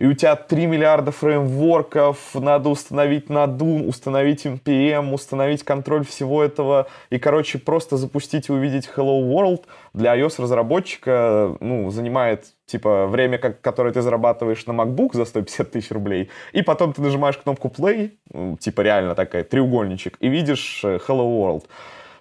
и 0.00 0.06
у 0.06 0.14
тебя 0.14 0.34
3 0.34 0.66
миллиарда 0.66 1.12
фреймворков, 1.12 2.34
надо 2.34 2.70
установить 2.70 3.26
Nadum, 3.26 3.86
установить 3.86 4.46
NPM, 4.46 5.12
установить 5.12 5.62
контроль 5.62 6.06
всего 6.06 6.42
этого, 6.42 6.88
и, 7.10 7.18
короче, 7.18 7.58
просто 7.58 7.98
запустить 7.98 8.48
и 8.48 8.52
увидеть 8.52 8.88
Hello 8.96 9.20
World 9.22 9.66
для 9.92 10.16
iOS-разработчика, 10.16 11.54
ну, 11.60 11.90
занимает, 11.90 12.46
типа, 12.64 13.06
время, 13.08 13.36
как, 13.36 13.60
которое 13.60 13.92
ты 13.92 14.00
зарабатываешь 14.00 14.64
на 14.64 14.72
MacBook 14.72 15.10
за 15.12 15.26
150 15.26 15.70
тысяч 15.70 15.90
рублей, 15.90 16.30
и 16.52 16.62
потом 16.62 16.94
ты 16.94 17.02
нажимаешь 17.02 17.36
кнопку 17.36 17.68
Play, 17.68 18.12
ну, 18.32 18.56
типа, 18.56 18.80
реально 18.80 19.14
такая, 19.14 19.44
треугольничек, 19.44 20.16
и 20.20 20.28
видишь 20.28 20.80
э, 20.82 20.98
Hello 21.06 21.28
World. 21.28 21.64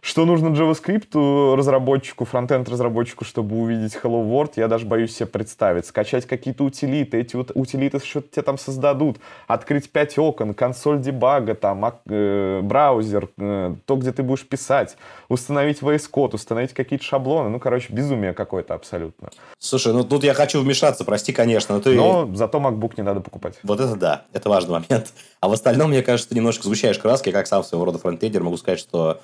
Что 0.02 0.26
нужно 0.26 0.48
JavaScript 0.48 1.56
разработчику, 1.56 2.26
фронтенд 2.26 2.70
разработчику, 2.70 3.26
чтобы 3.26 3.58
увидеть 3.58 3.98
Hello 4.02 4.26
World, 4.26 4.54
я 4.56 4.68
даже 4.68 4.86
боюсь 4.86 5.16
себе 5.16 5.26
представить. 5.26 5.86
Скачать 5.86 6.26
какие-то 6.26 6.64
утилиты, 6.64 7.20
эти 7.20 7.36
вот 7.36 7.52
утилиты 7.54 8.00
что-то 8.00 8.30
тебе 8.32 8.44
там 8.44 8.58
создадут, 8.58 9.18
открыть 9.48 9.92
5 9.92 10.18
окон, 10.20 10.54
консоль 10.54 11.00
дебага, 11.02 11.54
там, 11.54 11.94
э, 12.08 12.62
браузер, 12.64 13.30
э, 13.38 13.76
то, 13.86 13.96
где 13.98 14.14
ты 14.14 14.24
будешь 14.24 14.48
писать, 14.48 14.96
установить 15.28 15.82
VS 15.82 16.10
Code, 16.12 16.36
установить 16.36 16.74
какие-то 16.74 17.04
шаблоны. 17.04 17.50
Ну, 17.50 17.60
короче, 17.60 17.92
безумие 17.92 18.34
какое-то 18.34 18.76
абсолютно. 18.76 19.30
Слушай, 19.58 19.92
ну 19.92 20.06
тут 20.06 20.24
я 20.24 20.34
хочу 20.34 20.62
вмешаться, 20.62 21.04
прости, 21.04 21.34
конечно. 21.34 21.76
Но, 21.76 21.82
ты... 21.82 21.96
но 21.96 22.30
зато 22.34 22.60
MacBook 22.60 22.94
не 22.96 23.04
надо 23.04 23.20
покупать. 23.20 23.60
Вот 23.64 23.82
это 23.82 23.96
да, 23.98 24.26
это 24.32 24.50
важный 24.50 24.80
момент. 24.80 25.14
А 25.42 25.50
в 25.50 25.54
остальном, 25.54 25.90
мне 25.90 26.02
кажется, 26.02 26.30
ты 26.30 26.36
немножко 26.36 26.64
сгущаешь 26.64 26.98
краски, 27.00 27.32
как 27.32 27.48
сам 27.48 27.64
своего 27.64 27.86
рода 27.86 27.98
фронтендер 27.98 28.44
могу 28.44 28.58
сказать, 28.58 28.80
что 28.80 29.20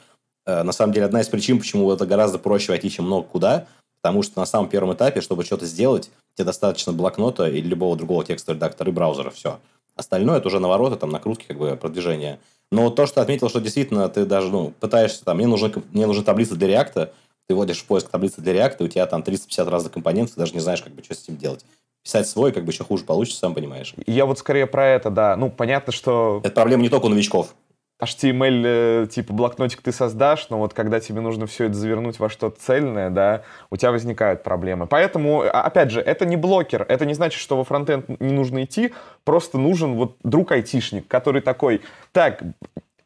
на 0.46 0.72
самом 0.72 0.94
деле, 0.94 1.06
одна 1.06 1.22
из 1.22 1.28
причин, 1.28 1.60
почему 1.60 1.92
это 1.92 2.06
гораздо 2.06 2.38
проще 2.38 2.72
войти, 2.72 2.90
чем 2.90 3.06
много 3.06 3.28
куда, 3.28 3.68
потому 4.02 4.22
что 4.22 4.40
на 4.40 4.46
самом 4.46 4.70
первом 4.70 4.94
этапе, 4.94 5.22
чтобы 5.22 5.44
что-то 5.44 5.66
сделать, 5.66 6.12
тебе 6.36 6.46
достаточно 6.46 6.94
блокнота 6.94 7.48
или 7.48 7.68
любого 7.68 7.96
другого 7.96 8.24
текстового 8.24 8.58
редактора 8.58 8.92
и 8.92 8.94
браузера, 8.94 9.32
все. 9.32 9.60
Остальное 9.96 10.38
это 10.38 10.48
уже 10.48 10.60
навороты, 10.60 10.98
там, 10.98 11.10
накрутки, 11.10 11.46
как 11.48 11.58
бы, 11.58 11.76
продвижения. 11.76 12.40
Но 12.72 12.90
то, 12.90 13.06
что 13.06 13.22
отметил, 13.22 13.50
что 13.50 13.62
действительно 13.62 14.08
ты 14.10 14.26
даже, 14.26 14.50
ну, 14.50 14.74
пытаешься, 14.80 15.24
там, 15.24 15.38
мне 15.38 15.48
нужна, 15.48 15.72
мне 15.92 16.06
нужна 16.06 16.24
таблица 16.24 16.56
для 16.56 16.68
реакта, 16.68 17.14
ты 17.48 17.56
вводишь 17.56 17.80
в 17.80 17.86
поиск 17.86 18.10
таблицы 18.10 18.42
для 18.42 18.54
реакта, 18.54 18.84
у 18.84 18.88
тебя 18.88 19.06
там 19.06 19.24
350 19.24 19.68
разных 19.68 19.94
компонентов, 19.94 20.36
ты 20.36 20.42
даже 20.42 20.54
не 20.54 20.60
знаешь, 20.60 20.82
как 20.82 20.94
бы, 20.94 21.04
что 21.04 21.16
с 21.16 21.24
этим 21.24 21.38
делать. 21.38 21.66
Писать 22.04 22.28
свой, 22.28 22.52
как 22.52 22.66
бы, 22.66 22.72
еще 22.72 22.84
хуже 22.84 23.04
получится, 23.04 23.40
сам 23.40 23.56
понимаешь. 23.56 23.96
Я 24.06 24.26
вот 24.26 24.38
скорее 24.38 24.68
про 24.68 24.88
это, 24.88 25.10
да. 25.10 25.36
Ну, 25.36 25.50
понятно, 25.50 25.92
что... 25.94 26.42
Это 26.44 26.54
проблема 26.54 26.84
не 26.84 26.90
только 26.90 27.06
у 27.06 27.10
новичков. 27.10 27.56
HTML, 28.02 28.64
э, 28.66 29.08
типа, 29.08 29.34
блокнотик 29.34 29.82
ты 29.82 29.92
создашь, 29.92 30.50
но 30.50 30.60
вот 30.60 30.74
когда 30.74 31.00
тебе 31.00 31.22
нужно 31.22 31.48
все 31.48 31.66
это 31.66 31.76
завернуть 31.76 32.20
во 32.20 32.30
что-то 32.30 32.60
цельное, 32.60 33.10
да, 33.10 33.44
у 33.70 33.78
тебя 33.78 33.92
возникают 33.92 34.44
проблемы. 34.44 34.86
Поэтому, 34.86 35.42
а, 35.42 35.62
опять 35.62 35.92
же, 35.92 36.02
это 36.02 36.26
не 36.26 36.36
блокер, 36.36 36.86
это 36.88 37.06
не 37.06 37.14
значит, 37.14 37.40
что 37.40 37.56
во 37.56 37.64
фронтенд 37.64 38.20
не 38.20 38.34
нужно 38.34 38.66
идти, 38.66 38.94
просто 39.24 39.58
нужен 39.58 39.96
вот 39.96 40.18
друг-айтишник, 40.24 41.08
который 41.08 41.42
такой, 41.42 41.82
так, 42.12 42.42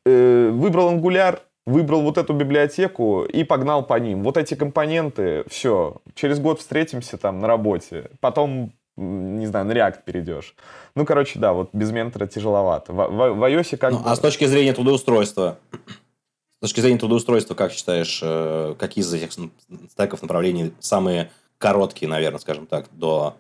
э, 0.06 0.50
выбрал 0.52 0.92
Angular, 0.92 1.40
выбрал 1.68 2.02
вот 2.02 2.18
эту 2.18 2.34
библиотеку 2.34 3.24
и 3.24 3.44
погнал 3.44 3.84
по 3.84 4.00
ним. 4.00 4.24
Вот 4.24 4.38
эти 4.38 4.56
компоненты, 4.56 5.44
все, 5.48 5.98
через 6.16 6.40
год 6.40 6.60
встретимся 6.60 7.18
там 7.18 7.40
на 7.40 7.48
работе, 7.48 8.10
потом 8.22 8.74
не 9.00 9.46
знаю, 9.48 9.66
на 9.66 9.72
React 9.72 10.04
перейдешь. 10.06 10.56
Ну, 10.96 11.06
короче, 11.06 11.40
да, 11.40 11.54
вот 11.54 11.70
без 11.74 11.92
ментора 11.92 12.28
тяжеловато. 12.28 12.94
В, 12.94 12.96
в, 12.96 13.34
в 13.34 13.44
iOS 13.44 13.78
как 13.78 13.94
ну. 13.94 14.02
А 14.06 14.16
с 14.16 14.20
точки 14.20 14.46
зрения 14.46 14.74
трудоустройства? 14.74 15.58
С 16.62 16.62
точки 16.62 16.82
зрения 16.82 17.00
трудоустройства, 17.00 17.56
как 17.56 17.72
считаешь, 17.72 18.20
э, 18.22 18.76
какие 18.78 19.04
из 19.04 19.14
этих 19.14 19.32
стеков 19.90 20.22
направлений 20.22 20.74
самые 20.80 21.32
короткие, 21.58 22.10
наверное, 22.10 22.40
скажем 22.40 22.68
так, 22.68 22.88
до 22.92 23.36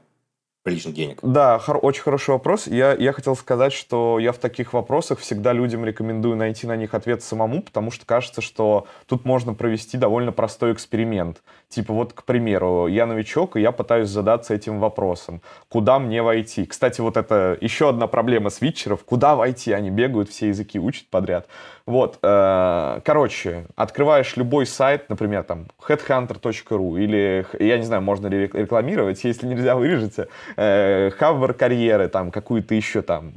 приличных 0.63 0.93
денег? 0.93 1.19
Да, 1.21 1.59
хор- 1.59 1.79
очень 1.81 2.01
хороший 2.01 2.31
вопрос. 2.31 2.67
Я, 2.67 2.93
я 2.93 3.11
хотел 3.11 3.35
сказать, 3.35 3.73
что 3.73 4.19
я 4.19 4.31
в 4.31 4.37
таких 4.37 4.73
вопросах 4.73 5.19
всегда 5.19 5.51
людям 5.51 5.83
рекомендую 5.83 6.37
найти 6.37 6.67
на 6.67 6.75
них 6.75 6.93
ответ 6.93 7.23
самому, 7.23 7.61
потому 7.61 7.91
что 7.91 8.05
кажется, 8.05 8.41
что 8.41 8.87
тут 9.05 9.25
можно 9.25 9.53
провести 9.53 9.97
довольно 9.97 10.31
простой 10.31 10.71
эксперимент. 10.73 11.41
Типа 11.69 11.93
вот, 11.93 12.13
к 12.13 12.23
примеру, 12.23 12.87
я 12.87 13.05
новичок, 13.05 13.55
и 13.55 13.61
я 13.61 13.71
пытаюсь 13.71 14.09
задаться 14.09 14.55
этим 14.55 14.79
вопросом. 14.79 15.41
Куда 15.67 15.99
мне 15.99 16.23
войти? 16.23 16.65
Кстати, 16.65 16.99
вот 16.99 17.15
это 17.15 17.55
еще 17.61 17.89
одна 17.89 18.07
проблема 18.07 18.49
свитчеров. 18.49 19.03
Куда 19.03 19.35
войти? 19.35 19.71
Они 19.71 19.91
бегают, 19.91 20.29
все 20.29 20.47
языки 20.47 20.79
учат 20.79 21.05
подряд. 21.11 21.47
Вот, 21.85 22.17
э, 22.23 23.01
короче, 23.05 23.67
открываешь 23.75 24.35
любой 24.35 24.65
сайт, 24.65 25.09
например, 25.09 25.43
там, 25.43 25.67
headhunter.ru 25.87 26.99
или, 26.99 27.45
я 27.59 27.77
не 27.77 27.83
знаю, 27.83 28.01
можно 28.01 28.25
ли 28.25 28.49
рекламировать, 28.51 29.23
если 29.23 29.45
нельзя, 29.45 29.75
вырежете, 29.75 30.27
э, 30.57 31.11
Хавр 31.11 31.53
карьеры, 31.53 32.07
там, 32.07 32.31
какую-то 32.31 32.73
еще 32.73 33.03
там, 33.03 33.33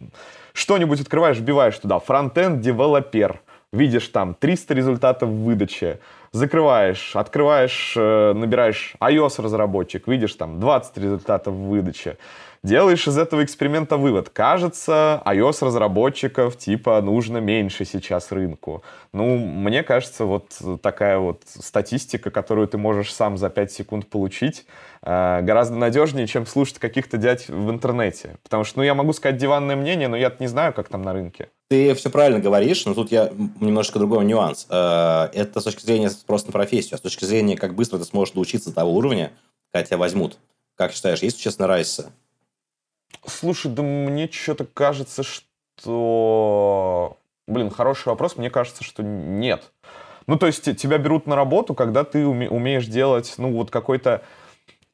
что-нибудь 0.55 1.03
открываешь, 1.03 1.39
вбиваешь 1.39 1.79
туда, 1.79 1.99
фронтенд 1.99 2.61
девелопер, 2.61 3.43
видишь 3.73 4.09
там 4.09 4.35
300 4.35 4.75
результатов 4.75 5.29
выдачи, 5.29 5.99
закрываешь, 6.33 7.17
открываешь, 7.17 7.95
э, 7.97 8.33
набираешь 8.35 8.95
iOS 9.01 9.43
разработчик, 9.43 10.07
видишь 10.07 10.35
там 10.35 10.61
20 10.61 10.99
результатов 10.99 11.55
выдачи, 11.55 12.17
делаешь 12.63 13.07
из 13.09 13.19
этого 13.19 13.45
эксперимента 13.45 13.97
вывод. 13.97 14.29
Кажется, 14.29 15.23
iOS-разработчиков 15.25 16.57
типа 16.57 17.01
нужно 17.01 17.39
меньше 17.39 17.85
сейчас 17.85 18.31
рынку. 18.31 18.83
Ну, 19.13 19.37
мне 19.37 19.83
кажется, 19.83 20.25
вот 20.25 20.59
такая 20.81 21.19
вот 21.19 21.43
статистика, 21.47 22.31
которую 22.31 22.69
ты 22.69 22.79
можешь 22.79 23.13
сам 23.13 23.37
за 23.37 23.51
5 23.51 23.73
секунд 23.73 24.09
получить, 24.09 24.67
э, 25.03 25.41
гораздо 25.43 25.77
надежнее, 25.77 26.27
чем 26.27 26.47
слушать 26.47 26.79
каких-то 26.79 27.17
дядь 27.17 27.49
в 27.49 27.71
интернете. 27.71 28.37
Потому 28.43 28.65
что, 28.65 28.79
ну, 28.79 28.85
я 28.85 28.95
могу 28.95 29.13
сказать 29.13 29.39
диванное 29.39 29.77
мнение, 29.77 30.09
но 30.09 30.17
я 30.17 30.33
не 30.39 30.47
знаю, 30.47 30.73
как 30.73 30.89
там 30.89 31.03
на 31.03 31.13
рынке. 31.13 31.49
Ты 31.73 31.95
все 31.95 32.11
правильно 32.11 32.39
говоришь, 32.39 32.85
но 32.85 32.93
тут 32.93 33.11
я 33.11 33.33
немножко 33.59 33.99
другой 33.99 34.27
нюанс. 34.27 34.67
Э, 34.69 35.31
это 35.33 35.59
с 35.59 35.65
точки 35.65 35.87
зрения 35.87 36.11
просто 36.27 36.49
на 36.49 36.53
профессию, 36.53 36.97
а 36.97 36.99
с 36.99 37.01
точки 37.01 37.25
зрения, 37.25 37.57
как 37.57 37.75
быстро 37.75 37.97
ты 37.97 38.05
сможешь 38.05 38.35
доучиться 38.35 38.69
до 38.69 38.75
того 38.75 38.93
уровня, 38.93 39.33
когда 39.73 39.87
тебя 39.87 39.97
возьмут. 39.97 40.37
Как 40.77 40.93
считаешь, 40.93 41.21
есть 41.21 41.41
честно 41.41 41.67
разница? 41.67 42.13
Слушай, 43.27 43.73
да 43.73 43.83
мне 43.83 44.29
что-то 44.31 44.67
кажется, 44.67 45.23
что... 45.23 47.17
Блин, 47.47 47.71
хороший 47.71 48.09
вопрос. 48.09 48.37
Мне 48.37 48.51
кажется, 48.51 48.85
что 48.85 49.03
нет. 49.03 49.73
Ну, 50.27 50.37
то 50.37 50.49
есть 50.49 50.77
тебя 50.77 50.99
берут 50.99 51.27
на 51.27 51.37
работу, 51.37 51.73
когда 51.73 52.05
ты 52.05 52.19
уме- 52.19 52.49
умеешь 52.49 52.85
делать, 52.85 53.33
ну, 53.39 53.51
вот 53.51 53.71
какой-то 53.71 54.23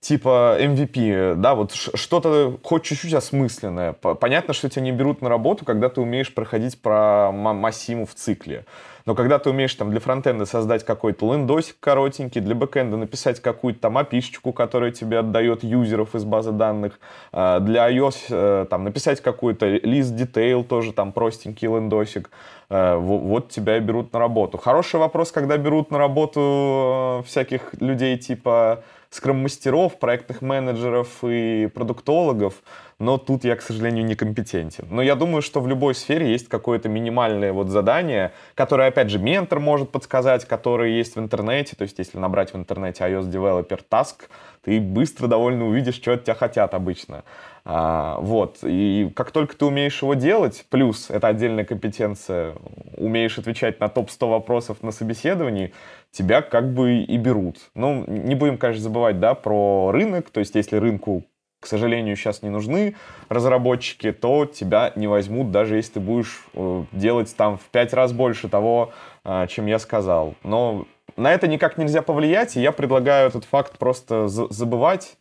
типа 0.01 0.57
MVP, 0.61 1.35
да, 1.35 1.55
вот 1.55 1.73
что-то 1.73 2.59
хоть 2.63 2.85
чуть-чуть 2.85 3.15
осмысленное. 3.15 3.93
Понятно, 3.93 4.55
что 4.55 4.69
тебя 4.69 4.83
не 4.83 4.93
берут 4.93 5.23
на 5.23 5.29
работу, 5.29 5.65
когда 5.65 5.89
ты 5.89 6.01
умеешь 6.01 6.33
проходить 6.33 6.81
про 6.81 7.33
массиму 7.33 8.07
в 8.07 8.15
цикле. 8.15 8.65
Но 9.09 9.15
когда 9.15 9.39
ты 9.39 9.49
умеешь 9.49 9.75
там 9.75 9.91
для 9.91 10.01
фронтенда 10.01 10.45
создать 10.45 10.85
какой-то 10.85 11.33
лендосик 11.33 11.77
коротенький, 11.81 12.43
для 12.43 12.55
бэкенда 12.55 12.99
написать 12.99 13.41
какую-то 13.41 13.81
там 13.81 13.97
опишечку, 13.97 14.53
которая 14.53 14.91
тебе 14.91 15.21
отдает 15.21 15.65
юзеров 15.65 16.15
из 16.15 16.25
базы 16.25 16.53
данных, 16.53 17.01
а, 17.33 17.59
для 17.61 17.91
iOS 17.91 18.17
э, 18.29 18.67
там 18.69 18.85
написать 18.85 19.23
какой-то 19.23 19.77
list 19.77 20.15
detail, 20.15 20.63
тоже 20.63 20.93
там 20.93 21.13
простенький 21.13 21.69
лендосик, 21.69 22.31
э, 22.69 22.97
вот 22.97 23.49
тебя 23.49 23.79
и 23.79 23.81
берут 23.81 24.13
на 24.13 24.19
работу. 24.19 24.59
Хороший 24.59 25.01
вопрос, 25.01 25.33
когда 25.33 25.57
берут 25.57 25.91
на 25.91 25.97
работу 25.97 27.21
э, 27.21 27.27
всяких 27.27 27.81
людей 27.81 28.19
типа 28.19 28.85
скрам-мастеров, 29.11 29.99
проектных 29.99 30.43
менеджеров 30.43 31.19
и 31.23 31.69
продуктологов, 31.73 32.63
но 32.99 33.17
тут 33.17 33.45
я, 33.45 33.55
к 33.55 33.63
сожалению, 33.63 34.05
некомпетентен. 34.05 34.87
Но 34.91 35.03
я 35.03 35.15
думаю, 35.15 35.41
что 35.41 35.61
в 35.61 35.69
любой 35.69 35.95
сфере 35.95 36.33
есть 36.33 36.49
какое-то 36.49 36.89
минимальное 36.89 37.53
вот 37.53 37.69
задание, 37.69 38.33
которое, 38.55 38.89
опять 38.89 39.11
же, 39.11 39.19
ментор 39.19 39.61
может 39.61 39.91
подсказать, 39.91 40.45
которое 40.47 40.91
есть 40.91 41.15
в 41.15 41.21
интернете. 41.21 41.77
То 41.77 41.83
есть, 41.83 41.99
если 41.99 42.19
набрать 42.19 42.53
в 42.53 42.57
интернете 42.57 43.05
iOS 43.05 43.31
Developer 43.31 43.81
Task, 43.89 44.29
ты 44.63 44.81
быстро 44.81 45.29
довольно 45.29 45.67
увидишь, 45.67 45.95
что 45.95 46.13
от 46.13 46.25
тебя 46.25 46.35
хотят 46.35 46.75
обычно. 46.75 47.23
А, 47.65 48.19
вот. 48.21 48.59
И 48.63 49.13
как 49.15 49.31
только 49.31 49.57
ты 49.57 49.67
умеешь 49.67 50.03
его 50.03 50.15
делать, 50.15 50.67
плюс 50.69 51.09
это 51.09 51.29
отдельная 51.29 51.65
компетенция, 51.65 52.57
умеешь 52.97 53.39
отвечать 53.39 53.79
на 53.79 53.89
топ-100 53.89 54.29
вопросов 54.29 54.83
на 54.83 54.91
собеседовании, 54.91 55.73
тебя 56.11 56.43
как 56.43 56.75
бы 56.75 57.03
и 57.03 57.17
берут. 57.17 57.59
Ну, 57.75 58.05
не 58.09 58.35
будем, 58.35 58.59
конечно, 58.59 58.83
забывать, 58.83 59.21
да, 59.21 59.35
про 59.35 59.93
рынок. 59.93 60.31
То 60.31 60.41
есть, 60.41 60.57
если 60.57 60.79
рынку 60.79 61.25
к 61.61 61.67
сожалению, 61.67 62.17
сейчас 62.17 62.43
не 62.43 62.51
нужны 62.51 62.95
разработчики, 63.29 64.13
то 64.13 64.47
тебя 64.47 64.93
не 64.97 65.07
возьмут, 65.07 65.51
даже 65.51 65.77
если 65.77 65.95
ты 65.95 66.01
будешь 66.01 66.45
э, 66.55 66.85
делать 66.93 67.35
там 67.37 67.59
в 67.59 67.63
пять 67.63 67.93
раз 67.93 68.13
больше 68.13 68.49
того, 68.49 68.93
э, 69.25 69.47
чем 69.49 69.67
я 69.67 69.79
сказал. 69.79 70.35
Но 70.45 70.87
на 71.17 71.33
это 71.33 71.49
никак 71.49 71.79
нельзя 71.79 72.03
повлиять, 72.03 72.57
и 72.57 72.61
я 72.61 72.71
предлагаю 72.71 73.29
этот 73.29 73.45
факт 73.45 73.77
просто 73.79 74.29
забывать 74.29 75.17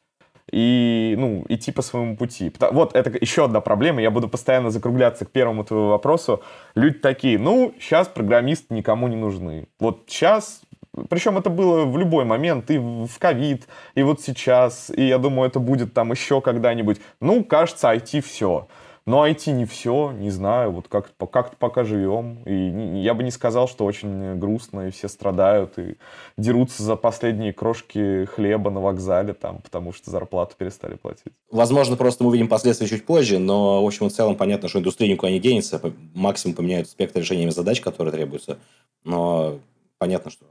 и, 0.52 1.16
ну, 1.18 1.44
идти 1.50 1.72
по 1.72 1.82
своему 1.82 2.16
пути. 2.16 2.54
Вот 2.72 2.96
это 2.96 3.12
еще 3.20 3.46
одна 3.46 3.60
проблема, 3.60 4.02
я 4.02 4.12
буду 4.12 4.30
постоянно 4.30 4.70
закругляться 4.70 5.26
к 5.26 5.32
первому 5.32 5.64
твоему 5.64 5.90
вопросу. 5.90 6.44
Люди 6.76 7.00
такие, 7.00 7.38
ну, 7.38 7.74
сейчас 7.80 8.08
программисты 8.08 8.74
никому 8.74 9.08
не 9.08 9.16
нужны. 9.16 9.68
Вот 9.80 10.04
сейчас 10.08 10.62
причем 11.10 11.38
это 11.38 11.50
было 11.50 11.86
в 11.86 11.98
любой 11.98 12.26
момент, 12.26 12.70
и 12.72 12.78
в 12.78 13.20
ковид, 13.20 13.68
и 13.96 14.04
вот 14.04 14.22
сейчас, 14.22 14.92
и 14.96 15.08
я 15.08 15.18
думаю, 15.18 15.50
это 15.50 15.60
будет 15.60 15.94
там 15.94 16.12
еще 16.12 16.42
когда-нибудь. 16.42 17.00
Ну, 17.20 17.44
кажется, 17.44 17.94
IT 17.94 18.22
все. 18.22 18.68
Но 19.08 19.26
IT 19.26 19.52
не 19.54 19.64
все, 19.64 20.12
не 20.12 20.30
знаю, 20.30 20.72
вот 20.72 20.90
как-то 20.90 21.28
как 21.28 21.56
пока 21.56 21.86
живем. 21.86 22.44
И 22.44 23.00
я 23.00 23.14
бы 23.14 23.24
не 23.24 23.32
сказал, 23.32 23.70
что 23.70 23.86
очень 23.86 24.38
грустно, 24.38 24.90
и 24.90 24.92
все 24.92 25.08
страдают, 25.08 25.80
и 25.80 25.96
дерутся 26.38 26.84
за 26.84 26.98
последние 26.98 27.54
крошки 27.54 28.26
хлеба 28.26 28.70
на 28.70 28.82
вокзале, 28.82 29.34
там, 29.34 29.62
потому 29.62 29.94
что 29.94 30.12
зарплату 30.12 30.56
перестали 30.58 30.96
платить. 30.96 31.32
Возможно, 31.50 31.96
просто 31.96 32.26
мы 32.26 32.32
увидим 32.32 32.50
последствия 32.50 32.88
чуть 32.88 33.06
позже, 33.06 33.40
но, 33.40 33.82
в 33.82 33.88
общем 33.88 34.08
и 34.08 34.10
целом, 34.10 34.36
понятно, 34.36 34.68
что 34.68 34.80
индустрия 34.80 35.10
никуда 35.10 35.32
не 35.32 35.40
денется, 35.40 35.82
максимум 36.14 36.58
поменяют 36.58 36.90
спектр 36.90 37.22
решения 37.22 37.50
задач, 37.50 37.80
которые 37.80 38.12
требуются, 38.12 38.58
но 39.06 39.60
понятно, 40.00 40.32
что 40.32 40.46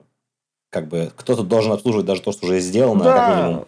как 0.71 0.89
бы 0.89 1.11
кто-то 1.17 1.43
должен 1.43 1.73
обслуживать 1.73 2.07
даже 2.07 2.23
то, 2.23 2.33
что 2.33 2.47
уже 2.47 2.61
сделано, 2.61 3.05
да. 3.05 3.15
как 3.15 3.37
минимум. 3.37 3.65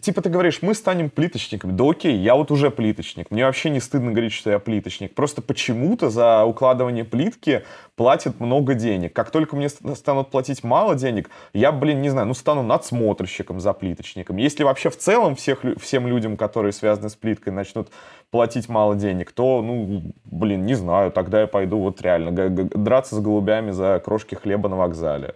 Типа 0.00 0.22
ты 0.22 0.30
говоришь, 0.30 0.60
мы 0.62 0.74
станем 0.74 1.10
плиточниками. 1.10 1.72
Да 1.72 1.90
окей, 1.90 2.16
я 2.16 2.36
вот 2.36 2.50
уже 2.50 2.70
плиточник. 2.70 3.30
Мне 3.30 3.44
вообще 3.44 3.68
не 3.68 3.80
стыдно 3.80 4.12
говорить, 4.12 4.32
что 4.32 4.50
я 4.50 4.58
плиточник. 4.58 5.14
Просто 5.14 5.42
почему-то 5.42 6.08
за 6.08 6.44
укладывание 6.44 7.04
плитки 7.04 7.64
платят 7.96 8.38
много 8.38 8.74
денег. 8.74 9.12
Как 9.12 9.30
только 9.30 9.56
мне 9.56 9.68
станут 9.68 10.30
платить 10.30 10.62
мало 10.62 10.94
денег, 10.94 11.30
я, 11.52 11.72
блин, 11.72 12.00
не 12.00 12.10
знаю, 12.10 12.28
ну 12.28 12.34
стану 12.34 12.62
надсмотрщиком 12.62 13.60
за 13.60 13.72
плиточником. 13.72 14.36
Если 14.36 14.62
вообще 14.62 14.88
в 14.88 14.96
целом 14.96 15.34
всех, 15.34 15.64
всем 15.80 16.06
людям, 16.06 16.36
которые 16.36 16.72
связаны 16.72 17.10
с 17.10 17.16
плиткой, 17.16 17.52
начнут 17.52 17.88
платить 18.30 18.68
мало 18.68 18.94
денег, 18.94 19.32
то, 19.32 19.62
ну, 19.62 20.02
блин, 20.24 20.64
не 20.64 20.74
знаю, 20.74 21.10
тогда 21.10 21.40
я 21.42 21.46
пойду 21.46 21.78
вот 21.78 22.00
реально 22.02 22.30
драться 22.30 23.16
с 23.16 23.20
голубями 23.20 23.72
за 23.72 24.00
крошки 24.04 24.36
хлеба 24.36 24.68
на 24.68 24.76
вокзале 24.76 25.34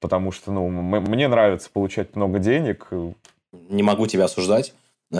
потому 0.00 0.32
что, 0.32 0.52
ну, 0.52 0.68
мне 0.68 1.28
нравится 1.28 1.70
получать 1.70 2.16
много 2.16 2.38
денег. 2.38 2.88
Не 3.52 3.82
могу 3.82 4.06
тебя 4.06 4.24
осуждать. 4.24 4.74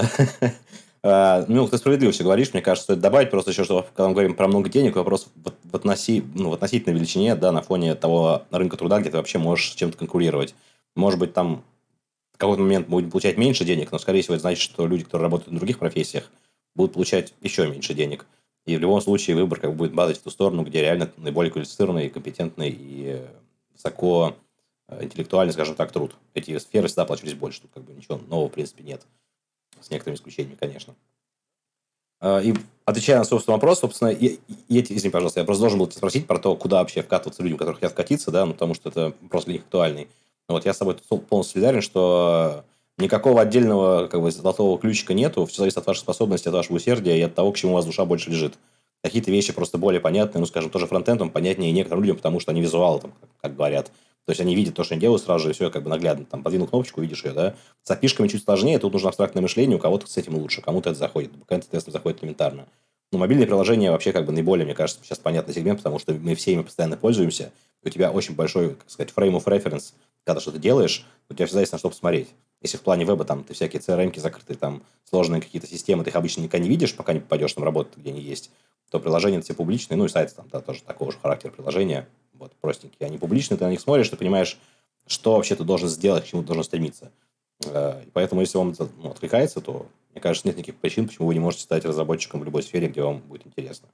Ну, 1.00 1.68
ты 1.68 1.78
справедливо 1.78 2.10
все 2.10 2.24
говоришь, 2.24 2.52
мне 2.52 2.60
кажется, 2.60 2.86
стоит 2.86 3.00
добавить 3.00 3.30
просто 3.30 3.52
еще, 3.52 3.62
что 3.62 3.86
когда 3.94 4.08
мы 4.08 4.14
говорим 4.14 4.34
про 4.34 4.48
много 4.48 4.68
денег, 4.68 4.96
вопрос 4.96 5.28
в, 5.36 5.52
ну, 6.34 6.50
в 6.50 6.54
относительной 6.54 6.96
величине, 6.96 7.36
да, 7.36 7.52
на 7.52 7.62
фоне 7.62 7.94
того 7.94 8.42
рынка 8.50 8.76
труда, 8.76 8.98
где 8.98 9.08
ты 9.08 9.16
вообще 9.16 9.38
можешь 9.38 9.70
с 9.70 9.74
чем-то 9.76 9.96
конкурировать. 9.96 10.56
Может 10.96 11.20
быть, 11.20 11.32
там 11.32 11.62
в 12.34 12.38
какой-то 12.38 12.62
момент 12.62 12.88
мы 12.88 12.94
будем 12.96 13.10
получать 13.12 13.38
меньше 13.38 13.64
денег, 13.64 13.92
но, 13.92 13.98
скорее 13.98 14.22
всего, 14.22 14.34
это 14.34 14.42
значит, 14.42 14.60
что 14.60 14.88
люди, 14.88 15.04
которые 15.04 15.26
работают 15.26 15.52
на 15.52 15.58
других 15.58 15.78
профессиях, 15.78 16.32
будут 16.74 16.94
получать 16.94 17.32
еще 17.42 17.68
меньше 17.68 17.94
денег. 17.94 18.26
И 18.66 18.76
в 18.76 18.80
любом 18.80 19.00
случае 19.00 19.36
выбор 19.36 19.60
как 19.60 19.70
бы 19.70 19.76
будет 19.76 19.94
падать 19.94 20.18
в 20.18 20.22
ту 20.24 20.30
сторону, 20.30 20.64
где 20.64 20.80
реально 20.80 21.10
наиболее 21.16 21.52
квалифицированный, 21.52 22.10
компетентный 22.10 22.76
и 22.76 23.22
высоко 23.72 24.34
Э, 24.34 24.47
интеллектуальный, 25.00 25.52
скажем 25.52 25.74
так, 25.74 25.92
труд. 25.92 26.14
Эти 26.34 26.56
сферы 26.58 26.88
всегда 26.88 27.02
оплачивались 27.02 27.34
больше. 27.34 27.62
Тут 27.62 27.70
как 27.74 27.84
бы 27.84 27.92
ничего 27.92 28.18
нового, 28.28 28.48
в 28.48 28.52
принципе, 28.52 28.84
нет. 28.84 29.02
С 29.80 29.90
некоторыми 29.90 30.16
исключениями, 30.16 30.56
конечно. 30.56 30.94
Э, 32.20 32.42
и 32.42 32.54
отвечая 32.84 33.18
на 33.18 33.24
собственный 33.24 33.54
вопрос, 33.54 33.80
собственно, 33.80 34.08
и, 34.08 34.38
и, 34.68 34.80
извини, 34.80 35.10
пожалуйста, 35.10 35.40
я 35.40 35.46
просто 35.46 35.62
должен 35.62 35.78
был 35.78 35.90
спросить 35.90 36.26
про 36.26 36.38
то, 36.38 36.56
куда 36.56 36.78
вообще 36.78 37.02
вкатываться 37.02 37.42
людям, 37.42 37.58
которые 37.58 37.76
хотят 37.76 37.92
вкатиться, 37.92 38.30
да, 38.30 38.44
ну, 38.46 38.54
потому 38.54 38.74
что 38.74 38.88
это 38.88 39.12
просто 39.30 39.46
для 39.46 39.54
них 39.54 39.62
актуальный. 39.62 40.08
Вот 40.48 40.64
я 40.64 40.72
с 40.72 40.78
тобой 40.78 40.94
полностью 41.28 41.60
солидарен, 41.60 41.82
что 41.82 42.64
никакого 42.96 43.40
отдельного 43.40 44.08
как 44.08 44.20
бы, 44.22 44.30
золотого 44.30 44.78
ключика 44.78 45.14
нету, 45.14 45.44
все 45.46 45.58
зависит 45.58 45.78
от 45.78 45.86
вашей 45.86 46.00
способности, 46.00 46.48
от 46.48 46.54
вашего 46.54 46.76
усердия 46.76 47.18
и 47.18 47.22
от 47.22 47.34
того, 47.34 47.52
к 47.52 47.56
чему 47.56 47.72
у 47.72 47.74
вас 47.74 47.84
душа 47.84 48.04
больше 48.04 48.30
лежит. 48.30 48.58
Какие-то 49.02 49.30
вещи 49.30 49.52
просто 49.52 49.78
более 49.78 50.00
понятны, 50.00 50.40
ну, 50.40 50.46
скажем, 50.46 50.70
тоже 50.70 50.86
фронтендом 50.86 51.30
понятнее 51.30 51.72
некоторым 51.72 52.02
людям, 52.02 52.16
потому 52.16 52.40
что 52.40 52.50
они 52.50 52.60
визуалы, 52.60 53.00
там, 53.00 53.14
как, 53.40 53.54
говорят. 53.54 53.92
То 54.24 54.32
есть 54.32 54.40
они 54.40 54.54
видят 54.54 54.74
то, 54.74 54.84
что 54.84 54.94
они 54.94 55.00
делают 55.00 55.22
сразу 55.22 55.44
же, 55.44 55.50
и 55.50 55.52
все 55.54 55.70
как 55.70 55.84
бы 55.84 55.90
наглядно. 55.90 56.26
Там 56.26 56.42
подвинул 56.42 56.66
кнопочку, 56.66 57.00
видишь 57.00 57.24
ее, 57.24 57.32
да. 57.32 57.54
С 57.82 57.90
опишками 57.90 58.28
чуть 58.28 58.44
сложнее, 58.44 58.78
тут 58.78 58.92
нужно 58.92 59.08
абстрактное 59.08 59.40
мышление, 59.40 59.76
у 59.76 59.80
кого-то 59.80 60.06
с 60.06 60.16
этим 60.16 60.34
лучше, 60.36 60.60
кому-то 60.60 60.90
это 60.90 60.98
заходит. 60.98 61.32
Бэкэнд, 61.32 61.64
соответственно, 61.64 61.92
заходит 61.92 62.22
элементарно. 62.22 62.66
Но 63.10 63.18
мобильные 63.18 63.46
приложения 63.46 63.90
вообще 63.90 64.12
как 64.12 64.26
бы 64.26 64.32
наиболее, 64.32 64.66
мне 64.66 64.74
кажется, 64.74 65.02
сейчас 65.02 65.18
понятный 65.18 65.54
сегмент, 65.54 65.78
потому 65.78 65.98
что 65.98 66.12
мы 66.12 66.34
все 66.34 66.52
ими 66.52 66.62
постоянно 66.62 66.98
пользуемся. 66.98 67.52
У 67.82 67.88
тебя 67.88 68.10
очень 68.10 68.34
большой, 68.34 68.74
как 68.74 68.90
сказать, 68.90 69.14
frame 69.16 69.42
of 69.42 69.44
reference, 69.44 69.94
когда 70.24 70.40
что-то 70.40 70.58
делаешь, 70.58 71.06
у 71.30 71.34
тебя 71.34 71.46
всегда 71.46 71.60
есть 71.60 71.72
на 71.72 71.78
что 71.78 71.88
посмотреть. 71.88 72.28
Если 72.60 72.76
в 72.76 72.82
плане 72.82 73.04
веба 73.04 73.24
там 73.24 73.44
ты 73.44 73.54
всякие 73.54 73.80
CRM-ки 73.80 74.18
закрытые, 74.18 74.56
там 74.56 74.82
сложные 75.04 75.40
какие-то 75.40 75.68
системы, 75.68 76.04
ты 76.04 76.10
их 76.10 76.16
обычно 76.16 76.40
никогда 76.40 76.64
не 76.64 76.68
видишь, 76.68 76.96
пока 76.96 77.12
не 77.12 77.20
попадешь 77.20 77.52
там 77.52 77.64
работать, 77.64 77.96
где 77.96 78.10
они 78.10 78.20
есть, 78.20 78.50
то 78.90 78.98
приложения 78.98 79.40
все 79.40 79.54
публичные, 79.54 79.96
ну 79.96 80.06
и 80.06 80.08
сайты 80.08 80.34
там, 80.34 80.48
да, 80.50 80.60
тоже 80.60 80.82
такого 80.82 81.12
же 81.12 81.18
характера 81.18 81.52
приложения, 81.52 82.08
вот, 82.34 82.52
простенькие. 82.60 83.06
Они 83.06 83.18
публичные, 83.18 83.58
ты 83.58 83.64
на 83.64 83.70
них 83.70 83.80
смотришь, 83.80 84.08
ты 84.08 84.16
понимаешь, 84.16 84.58
что 85.06 85.36
вообще 85.36 85.54
ты 85.54 85.64
должен 85.64 85.88
сделать, 85.88 86.24
к 86.24 86.26
чему 86.26 86.42
ты 86.42 86.48
должен 86.48 86.64
стремиться. 86.64 87.12
Э, 87.66 88.02
поэтому, 88.12 88.40
если 88.40 88.58
вам 88.58 88.70
это 88.70 88.88
ну, 88.98 89.10
откликается, 89.10 89.60
то, 89.60 89.86
мне 90.12 90.20
кажется, 90.20 90.48
нет 90.48 90.56
никаких 90.56 90.76
причин, 90.76 91.06
почему 91.06 91.28
вы 91.28 91.34
не 91.34 91.40
можете 91.40 91.64
стать 91.64 91.84
разработчиком 91.84 92.40
в 92.40 92.44
любой 92.44 92.62
сфере, 92.62 92.88
где 92.88 93.02
вам 93.02 93.18
будет 93.18 93.46
интересно. 93.46 93.88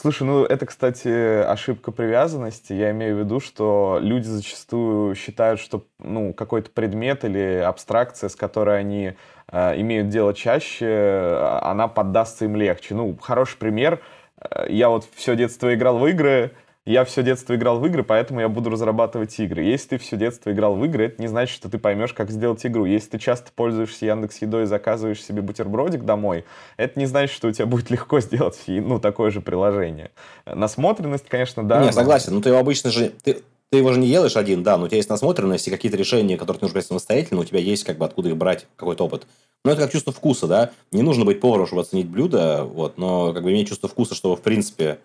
Слушай, 0.00 0.28
ну 0.28 0.44
это, 0.44 0.64
кстати, 0.64 1.42
ошибка 1.42 1.90
привязанности. 1.90 2.72
Я 2.72 2.92
имею 2.92 3.16
в 3.16 3.18
виду, 3.18 3.40
что 3.40 3.98
люди 4.00 4.26
зачастую 4.26 5.16
считают, 5.16 5.58
что 5.58 5.86
ну, 5.98 6.32
какой-то 6.32 6.70
предмет 6.70 7.24
или 7.24 7.60
абстракция, 7.66 8.28
с 8.28 8.36
которой 8.36 8.78
они 8.78 9.14
э, 9.50 9.80
имеют 9.80 10.08
дело 10.08 10.34
чаще, 10.34 10.86
э, 10.86 11.58
она 11.62 11.88
поддастся 11.88 12.44
им 12.44 12.54
легче. 12.54 12.94
Ну, 12.94 13.18
хороший 13.20 13.58
пример. 13.58 14.00
Э, 14.40 14.66
я 14.68 14.88
вот 14.88 15.04
все 15.16 15.34
детство 15.34 15.74
играл 15.74 15.98
в 15.98 16.06
игры, 16.06 16.52
я 16.88 17.04
все 17.04 17.22
детство 17.22 17.54
играл 17.54 17.78
в 17.78 17.86
игры, 17.86 18.02
поэтому 18.02 18.40
я 18.40 18.48
буду 18.48 18.70
разрабатывать 18.70 19.38
игры. 19.40 19.62
Если 19.62 19.88
ты 19.88 19.98
все 19.98 20.16
детство 20.16 20.50
играл 20.50 20.74
в 20.74 20.82
игры, 20.86 21.04
это 21.04 21.20
не 21.20 21.28
значит, 21.28 21.54
что 21.54 21.68
ты 21.68 21.78
поймешь, 21.78 22.14
как 22.14 22.30
сделать 22.30 22.64
игру. 22.64 22.86
Если 22.86 23.10
ты 23.10 23.18
часто 23.18 23.50
пользуешься 23.54 24.06
Яндекс 24.06 24.40
Едой 24.40 24.62
и 24.62 24.66
заказываешь 24.66 25.22
себе 25.22 25.42
бутербродик 25.42 26.04
домой, 26.04 26.46
это 26.78 26.98
не 26.98 27.04
значит, 27.04 27.36
что 27.36 27.48
у 27.48 27.52
тебя 27.52 27.66
будет 27.66 27.90
легко 27.90 28.20
сделать 28.20 28.58
ну, 28.66 28.98
такое 28.98 29.30
же 29.30 29.42
приложение. 29.42 30.10
Насмотренность, 30.46 31.28
конечно, 31.28 31.62
да. 31.62 31.80
Не, 31.80 31.86
но... 31.86 31.92
согласен. 31.92 32.34
Ну, 32.34 32.40
ты 32.40 32.48
его 32.48 32.58
обычно 32.58 32.90
же... 32.90 33.12
Ты, 33.22 33.42
ты 33.70 33.76
его 33.76 33.92
же 33.92 34.00
не 34.00 34.08
делаешь 34.08 34.38
один, 34.38 34.62
да, 34.62 34.78
но 34.78 34.84
у 34.84 34.88
тебя 34.88 34.96
есть 34.96 35.10
насмотренность 35.10 35.68
и 35.68 35.70
какие-то 35.70 35.98
решения, 35.98 36.38
которые 36.38 36.60
ты 36.60 36.64
нужно 36.64 36.72
брать 36.72 36.86
самостоятельно, 36.86 37.42
у 37.42 37.44
тебя 37.44 37.58
есть 37.58 37.84
как 37.84 37.98
бы 37.98 38.06
откуда 38.06 38.30
их 38.30 38.36
брать, 38.38 38.66
какой-то 38.76 39.04
опыт. 39.04 39.26
Но 39.62 39.72
это 39.72 39.82
как 39.82 39.92
чувство 39.92 40.10
вкуса, 40.10 40.46
да. 40.46 40.70
Не 40.90 41.02
нужно 41.02 41.26
быть 41.26 41.38
поваром, 41.38 41.66
чтобы 41.66 41.82
оценить 41.82 42.08
блюдо, 42.08 42.64
вот, 42.64 42.96
но 42.96 43.34
как 43.34 43.42
бы 43.42 43.50
иметь 43.50 43.68
чувство 43.68 43.90
вкуса, 43.90 44.14
чтобы, 44.14 44.36
в 44.36 44.40
принципе, 44.40 45.00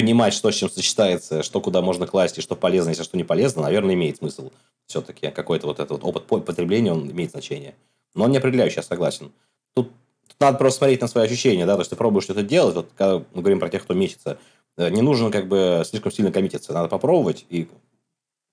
понимать, 0.00 0.32
что 0.32 0.50
с 0.50 0.54
чем 0.54 0.70
сочетается, 0.70 1.42
что 1.42 1.60
куда 1.60 1.82
можно 1.82 2.06
класть 2.06 2.38
и 2.38 2.40
что 2.40 2.56
полезно, 2.56 2.90
если 2.90 3.02
что 3.02 3.18
не 3.18 3.24
полезно, 3.24 3.62
наверное, 3.62 3.94
имеет 3.94 4.16
смысл 4.16 4.50
все-таки. 4.86 5.30
Какой-то 5.30 5.66
вот 5.66 5.78
этот 5.78 6.02
вот 6.02 6.24
опыт 6.30 6.44
потребления, 6.46 6.92
он 6.92 7.10
имеет 7.10 7.32
значение. 7.32 7.74
Но 8.14 8.24
он 8.24 8.30
не 8.30 8.38
определяющий, 8.38 8.76
я 8.76 8.82
согласен. 8.82 9.30
Тут, 9.74 9.90
тут 10.26 10.40
надо 10.40 10.56
просто 10.56 10.78
смотреть 10.78 11.02
на 11.02 11.08
свои 11.08 11.26
ощущения, 11.26 11.66
да, 11.66 11.74
то 11.74 11.82
есть 11.82 11.90
ты 11.90 11.96
пробуешь 11.96 12.24
что-то 12.24 12.42
делать, 12.42 12.74
вот 12.74 12.88
когда 12.96 13.18
мы 13.34 13.42
говорим 13.42 13.60
про 13.60 13.68
тех, 13.68 13.82
кто 13.84 13.92
мечется, 13.92 14.38
э, 14.78 14.88
не 14.88 15.02
нужно 15.02 15.30
как 15.30 15.48
бы 15.48 15.82
слишком 15.84 16.10
сильно 16.10 16.32
коммититься, 16.32 16.72
надо 16.72 16.88
попробовать 16.88 17.44
и 17.50 17.68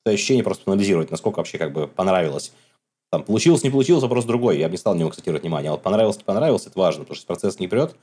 свои 0.03 0.15
ощущения 0.15 0.43
просто 0.43 0.69
анализировать, 0.69 1.11
насколько 1.11 1.37
вообще 1.37 1.57
как 1.57 1.71
бы 1.71 1.87
понравилось. 1.87 2.51
Там, 3.09 3.23
получилось, 3.23 3.63
не 3.63 3.69
получилось, 3.69 4.03
вопрос 4.03 4.25
другой, 4.25 4.59
я 4.59 4.67
бы 4.67 4.73
не 4.73 4.77
стал 4.77 4.95
на 4.95 4.99
него 4.99 5.09
акцентировать 5.09 5.43
внимание. 5.43 5.69
А 5.69 5.71
вот 5.71 5.81
понравилось, 5.81 6.17
не 6.17 6.25
понравилось, 6.25 6.67
это 6.67 6.77
важно, 6.77 7.03
потому 7.03 7.15
что 7.15 7.25
процесс 7.25 7.57
не 7.57 7.69
прет, 7.69 7.95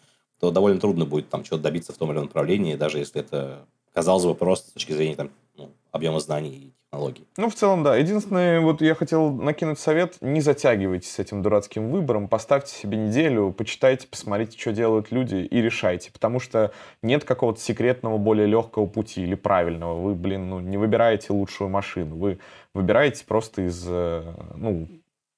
то 0.44 0.50
довольно 0.50 0.80
трудно 0.80 1.06
будет 1.06 1.28
там 1.28 1.42
чего-то 1.42 1.62
добиться 1.62 1.92
в 1.92 1.96
том 1.96 2.10
или 2.10 2.16
ином 2.16 2.26
направлении, 2.26 2.74
даже 2.74 2.98
если 2.98 3.20
это, 3.20 3.66
казалось 3.92 4.24
бы, 4.24 4.34
просто 4.34 4.70
с 4.70 4.72
точки 4.72 4.92
зрения 4.92 5.16
там, 5.16 5.30
ну, 5.56 5.70
объема 5.90 6.20
знаний 6.20 6.50
и 6.50 6.72
технологий. 6.94 7.26
Ну, 7.36 7.48
в 7.48 7.54
целом, 7.54 7.82
да. 7.82 7.96
Единственное, 7.96 8.60
вот 8.60 8.80
я 8.80 8.94
хотел 8.94 9.32
накинуть 9.32 9.78
совет, 9.78 10.16
не 10.20 10.40
затягивайте 10.40 11.08
с 11.08 11.18
этим 11.18 11.42
дурацким 11.42 11.90
выбором, 11.90 12.28
поставьте 12.28 12.74
себе 12.74 12.98
неделю, 12.98 13.52
почитайте, 13.56 14.06
посмотрите, 14.06 14.58
что 14.58 14.72
делают 14.72 15.10
люди 15.10 15.36
и 15.36 15.60
решайте, 15.60 16.12
потому 16.12 16.40
что 16.40 16.72
нет 17.02 17.24
какого-то 17.24 17.60
секретного, 17.60 18.18
более 18.18 18.46
легкого 18.46 18.86
пути 18.86 19.22
или 19.22 19.34
правильного. 19.34 20.00
Вы, 20.00 20.14
блин, 20.14 20.50
ну, 20.50 20.60
не 20.60 20.76
выбираете 20.76 21.32
лучшую 21.32 21.70
машину, 21.70 22.16
вы 22.16 22.38
выбираете 22.74 23.24
просто 23.24 23.62
из, 23.62 23.84
э, 23.86 24.22
ну, 24.56 24.88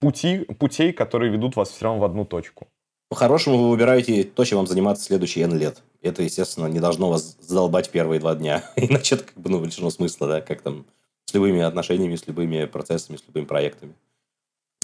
пути, 0.00 0.46
путей, 0.58 0.92
которые 0.92 1.30
ведут 1.30 1.56
вас 1.56 1.70
все 1.70 1.84
равно 1.84 2.00
в 2.00 2.04
одну 2.04 2.24
точку. 2.24 2.66
По-хорошему 3.08 3.58
вы 3.58 3.70
выбираете 3.70 4.24
то, 4.24 4.44
чем 4.44 4.58
вам 4.58 4.66
заниматься 4.66 5.04
следующие 5.04 5.44
N 5.44 5.56
лет. 5.56 5.82
Это, 6.02 6.22
естественно, 6.22 6.66
не 6.66 6.80
должно 6.80 7.08
вас 7.08 7.36
задолбать 7.40 7.90
первые 7.90 8.20
два 8.20 8.34
дня. 8.34 8.68
Иначе 8.76 9.14
это 9.14 9.24
как 9.24 9.36
бы 9.36 9.48
ну, 9.48 9.64
лишено 9.64 9.90
смысла, 9.90 10.26
да, 10.26 10.40
как 10.40 10.62
там 10.62 10.86
с 11.24 11.34
любыми 11.34 11.60
отношениями, 11.62 12.16
с 12.16 12.26
любыми 12.26 12.64
процессами, 12.64 13.16
с 13.16 13.24
любыми 13.26 13.44
проектами. 13.44 13.94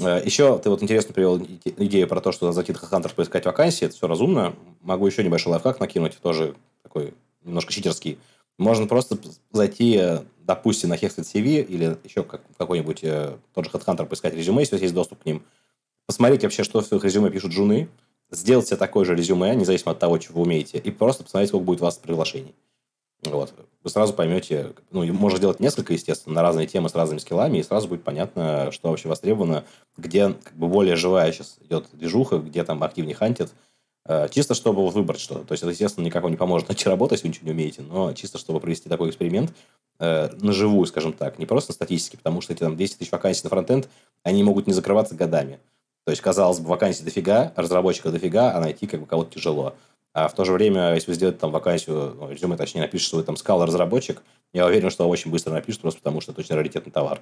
Э, 0.01 0.23
Еще 0.25 0.59
ты 0.59 0.71
вот 0.71 0.83
интересно 0.83 1.13
привел 1.15 1.39
идею 1.39 2.07
про 2.07 2.21
то, 2.21 2.31
что 2.33 2.53
зайти 2.53 2.73
в 2.73 2.83
Hunter 2.83 3.13
поискать 3.15 3.45
вакансии. 3.45 3.87
Это 3.87 3.95
все 3.95 4.07
разумно. 4.07 4.55
Могу 4.81 5.07
еще 5.07 5.25
небольшой 5.25 5.53
лайфхак 5.53 5.81
накинуть, 5.81 6.19
тоже 6.23 6.55
такой 6.83 7.15
немножко 7.43 7.73
читерский. 7.73 8.19
Можно 8.59 8.87
просто 8.87 9.19
зайти, 9.51 10.01
допустим, 10.41 10.91
на 10.91 10.95
Hexlet 10.95 11.25
CV 11.25 11.65
или 11.65 11.97
еще 12.05 12.23
как, 12.23 12.43
какой-нибудь 12.57 13.01
э, 13.03 13.37
тот 13.55 13.65
же 13.65 13.71
HeadHunter 13.71 14.07
поискать 14.07 14.35
резюме, 14.35 14.61
если 14.61 14.79
есть 14.79 14.95
доступ 14.95 15.23
к 15.23 15.27
ним. 15.27 15.43
Посмотреть 16.07 16.43
вообще, 16.43 16.63
что 16.63 16.81
в 16.81 16.87
своих 16.87 17.05
резюме 17.05 17.31
пишут 17.31 17.53
джуны, 17.53 17.89
сделать 18.33 18.67
себе 18.67 18.79
такое 18.79 19.05
же 19.05 19.15
резюме, 19.15 19.55
независимо 19.55 19.93
от 19.93 19.99
того, 19.99 20.19
что 20.21 20.33
вы 20.33 20.43
умеете, 20.43 20.79
и 20.79 20.91
просто 20.91 21.23
посмотреть, 21.23 21.51
сколько 21.51 21.65
будет 21.65 21.81
у 21.81 21.85
вас 21.85 21.97
приглашений. 21.99 22.55
Вот. 23.23 23.55
Вы 23.85 23.91
сразу 23.91 24.15
поймете, 24.15 24.73
ну, 24.91 25.05
можно 25.13 25.39
сделать 25.39 25.61
несколько, 25.61 25.93
естественно, 25.93 26.37
на 26.37 26.43
разные 26.43 26.67
темы 26.67 26.89
с 26.89 26.95
разными 26.95 27.21
скиллами, 27.21 27.59
и 27.59 27.63
сразу 27.63 27.87
будет 27.87 28.03
понятно, 28.03 28.73
что 28.73 28.91
вообще 28.91 29.09
востребовано, 29.09 29.65
где 29.97 30.31
как 30.31 30.55
бы 30.55 30.67
более 30.67 30.97
живая 30.97 31.31
сейчас 31.31 31.59
идет 31.61 31.87
движуха, 31.93 32.39
где 32.39 32.65
там 32.65 32.83
активнее 32.83 33.15
хантит. 33.15 33.53
Э, 34.05 34.29
чисто 34.29 34.55
чтобы 34.55 34.89
выбрать 34.89 35.21
что-то. 35.21 35.45
То 35.45 35.53
есть, 35.53 35.63
это, 35.63 35.71
естественно, 35.71 36.05
никак 36.05 36.23
вам 36.23 36.33
не 36.33 36.39
поможет 36.39 36.69
найти 36.69 36.89
работу, 36.89 37.15
если 37.15 37.27
вы 37.27 37.31
ничего 37.31 37.47
не 37.47 37.53
умеете, 37.53 37.83
но 37.83 38.13
чисто 38.13 38.39
чтобы 38.39 38.59
провести 38.59 38.89
такой 38.89 39.11
эксперимент 39.11 39.53
э, 40.01 40.29
на 40.41 40.53
живую, 40.53 40.87
скажем 40.87 41.13
так, 41.13 41.39
не 41.39 41.47
просто 41.47 41.71
на 41.71 41.75
статистике, 41.75 42.17
потому 42.17 42.41
что 42.41 42.53
эти 42.53 42.61
там 42.61 42.77
10 42.77 42.99
тысяч 42.99 43.13
вакансий 43.13 43.43
на 43.45 43.51
фронтенд, 43.51 43.89
они 44.25 44.43
могут 44.43 44.67
не 44.67 44.73
закрываться 44.73 45.15
годами. 45.15 45.61
То 46.05 46.11
есть, 46.11 46.23
казалось 46.23 46.59
бы, 46.59 46.69
вакансий 46.69 47.05
дофига, 47.05 47.53
разработчиков 47.57 48.13
дофига, 48.13 48.53
а 48.55 48.61
найти 48.61 48.87
как 48.87 49.01
бы 49.01 49.07
кого-то 49.07 49.35
тяжело. 49.35 49.75
А 50.15 50.29
в 50.29 50.35
то 50.35 50.45
же 50.45 50.53
время, 50.53 50.95
если 50.95 51.11
вы 51.11 51.15
сделаете 51.15 51.41
там 51.41 51.51
вакансию, 51.51 52.15
ну, 52.19 52.31
резюме, 52.31 52.57
точнее, 52.57 52.83
напишете, 52.83 53.09
что 53.09 53.17
вы 53.19 53.23
там 53.23 53.37
скала-разработчик, 53.37 54.23
я 54.53 54.67
уверен, 54.67 54.91
что 54.91 55.09
очень 55.09 55.31
быстро 55.31 55.53
напишут, 55.53 55.83
просто 55.83 56.01
потому 56.01 56.21
что 56.21 56.33
это 56.33 56.41
очень 56.41 56.55
раритетный 56.55 56.93
товар. 56.93 57.21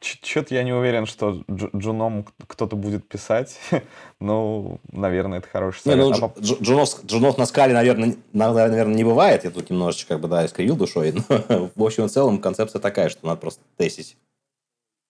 Что-то 0.00 0.54
я 0.54 0.62
не 0.62 0.72
уверен, 0.72 1.06
что 1.06 1.42
джуном 1.50 2.24
кто-то 2.46 2.76
будет 2.76 3.08
писать. 3.08 3.58
ну, 4.20 4.80
наверное, 4.92 5.40
это 5.40 5.48
хороший 5.48 5.80
совет. 5.80 5.98
Не, 5.98 6.04
ну, 6.04 6.32
а 6.36 6.40
джунов, 6.40 7.04
джунов 7.04 7.36
на 7.36 7.46
скале, 7.46 7.74
наверное, 7.74 8.14
наверное, 8.32 8.94
не 8.94 9.02
бывает. 9.02 9.42
Я 9.42 9.50
тут 9.50 9.70
немножечко, 9.70 10.14
как 10.14 10.20
бы, 10.20 10.28
да, 10.28 10.46
искривил 10.46 10.76
душой. 10.76 11.12
Но, 11.48 11.70
в 11.74 11.84
общем 11.84 12.04
и 12.04 12.08
целом, 12.08 12.38
концепция 12.38 12.80
такая, 12.80 13.08
что 13.08 13.26
надо 13.26 13.40
просто 13.40 13.60
тестить. 13.76 14.16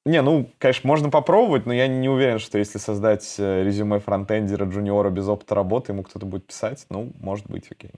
Не, 0.09 0.23
ну, 0.23 0.51
конечно, 0.59 0.89
можно 0.89 1.11
попробовать, 1.11 1.67
но 1.67 1.75
я 1.75 1.87
не 1.87 2.09
уверен, 2.09 2.39
что 2.39 2.57
если 2.57 2.79
создать 2.79 3.35
э, 3.37 3.63
резюме 3.63 3.99
фронтендера, 3.99 4.65
джуниора 4.65 5.11
без 5.11 5.29
опыта 5.29 5.55
работы, 5.55 5.93
ему 5.93 6.03
кто-то 6.03 6.25
будет 6.25 6.47
писать. 6.47 6.87
Ну, 6.89 7.13
может 7.21 7.47
быть, 7.51 7.71
окей. 7.71 7.91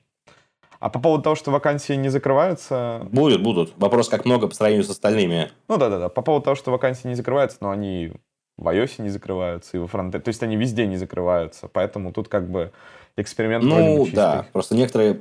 А 0.81 0.91
по 0.91 0.99
поводу 0.99 1.23
того, 1.23 1.37
что 1.37 1.53
вакансии 1.53 1.93
не 1.93 2.09
закрываются... 2.09 3.07
Будет, 3.13 3.45
будут. 3.45 3.75
Вопрос, 3.77 4.09
как 4.09 4.25
много 4.25 4.49
по 4.49 4.55
сравнению 4.57 4.85
с 4.85 4.91
остальными. 4.91 5.53
Ну 5.69 5.77
да-да-да. 5.77 6.09
По 6.09 6.23
поводу 6.23 6.47
того, 6.47 6.57
что 6.57 6.73
вакансии 6.73 7.07
не 7.07 7.15
закрываются, 7.15 7.59
но 7.61 7.71
они 7.71 8.13
в 8.59 8.67
iOS 8.67 9.01
не 9.01 9.11
закрываются, 9.11 9.77
и 9.77 9.81
во 9.81 9.87
фронте... 9.87 10.19
То 10.19 10.31
есть 10.31 10.43
они 10.43 10.57
везде 10.57 10.89
не 10.89 10.97
закрываются. 10.97 11.69
Поэтому 11.69 12.13
тут 12.13 12.27
как 12.27 12.51
бы 12.51 12.73
эксперимент 13.17 13.63
Ну 13.63 14.05
да, 14.13 14.47
просто 14.53 14.75
некоторые... 14.75 15.21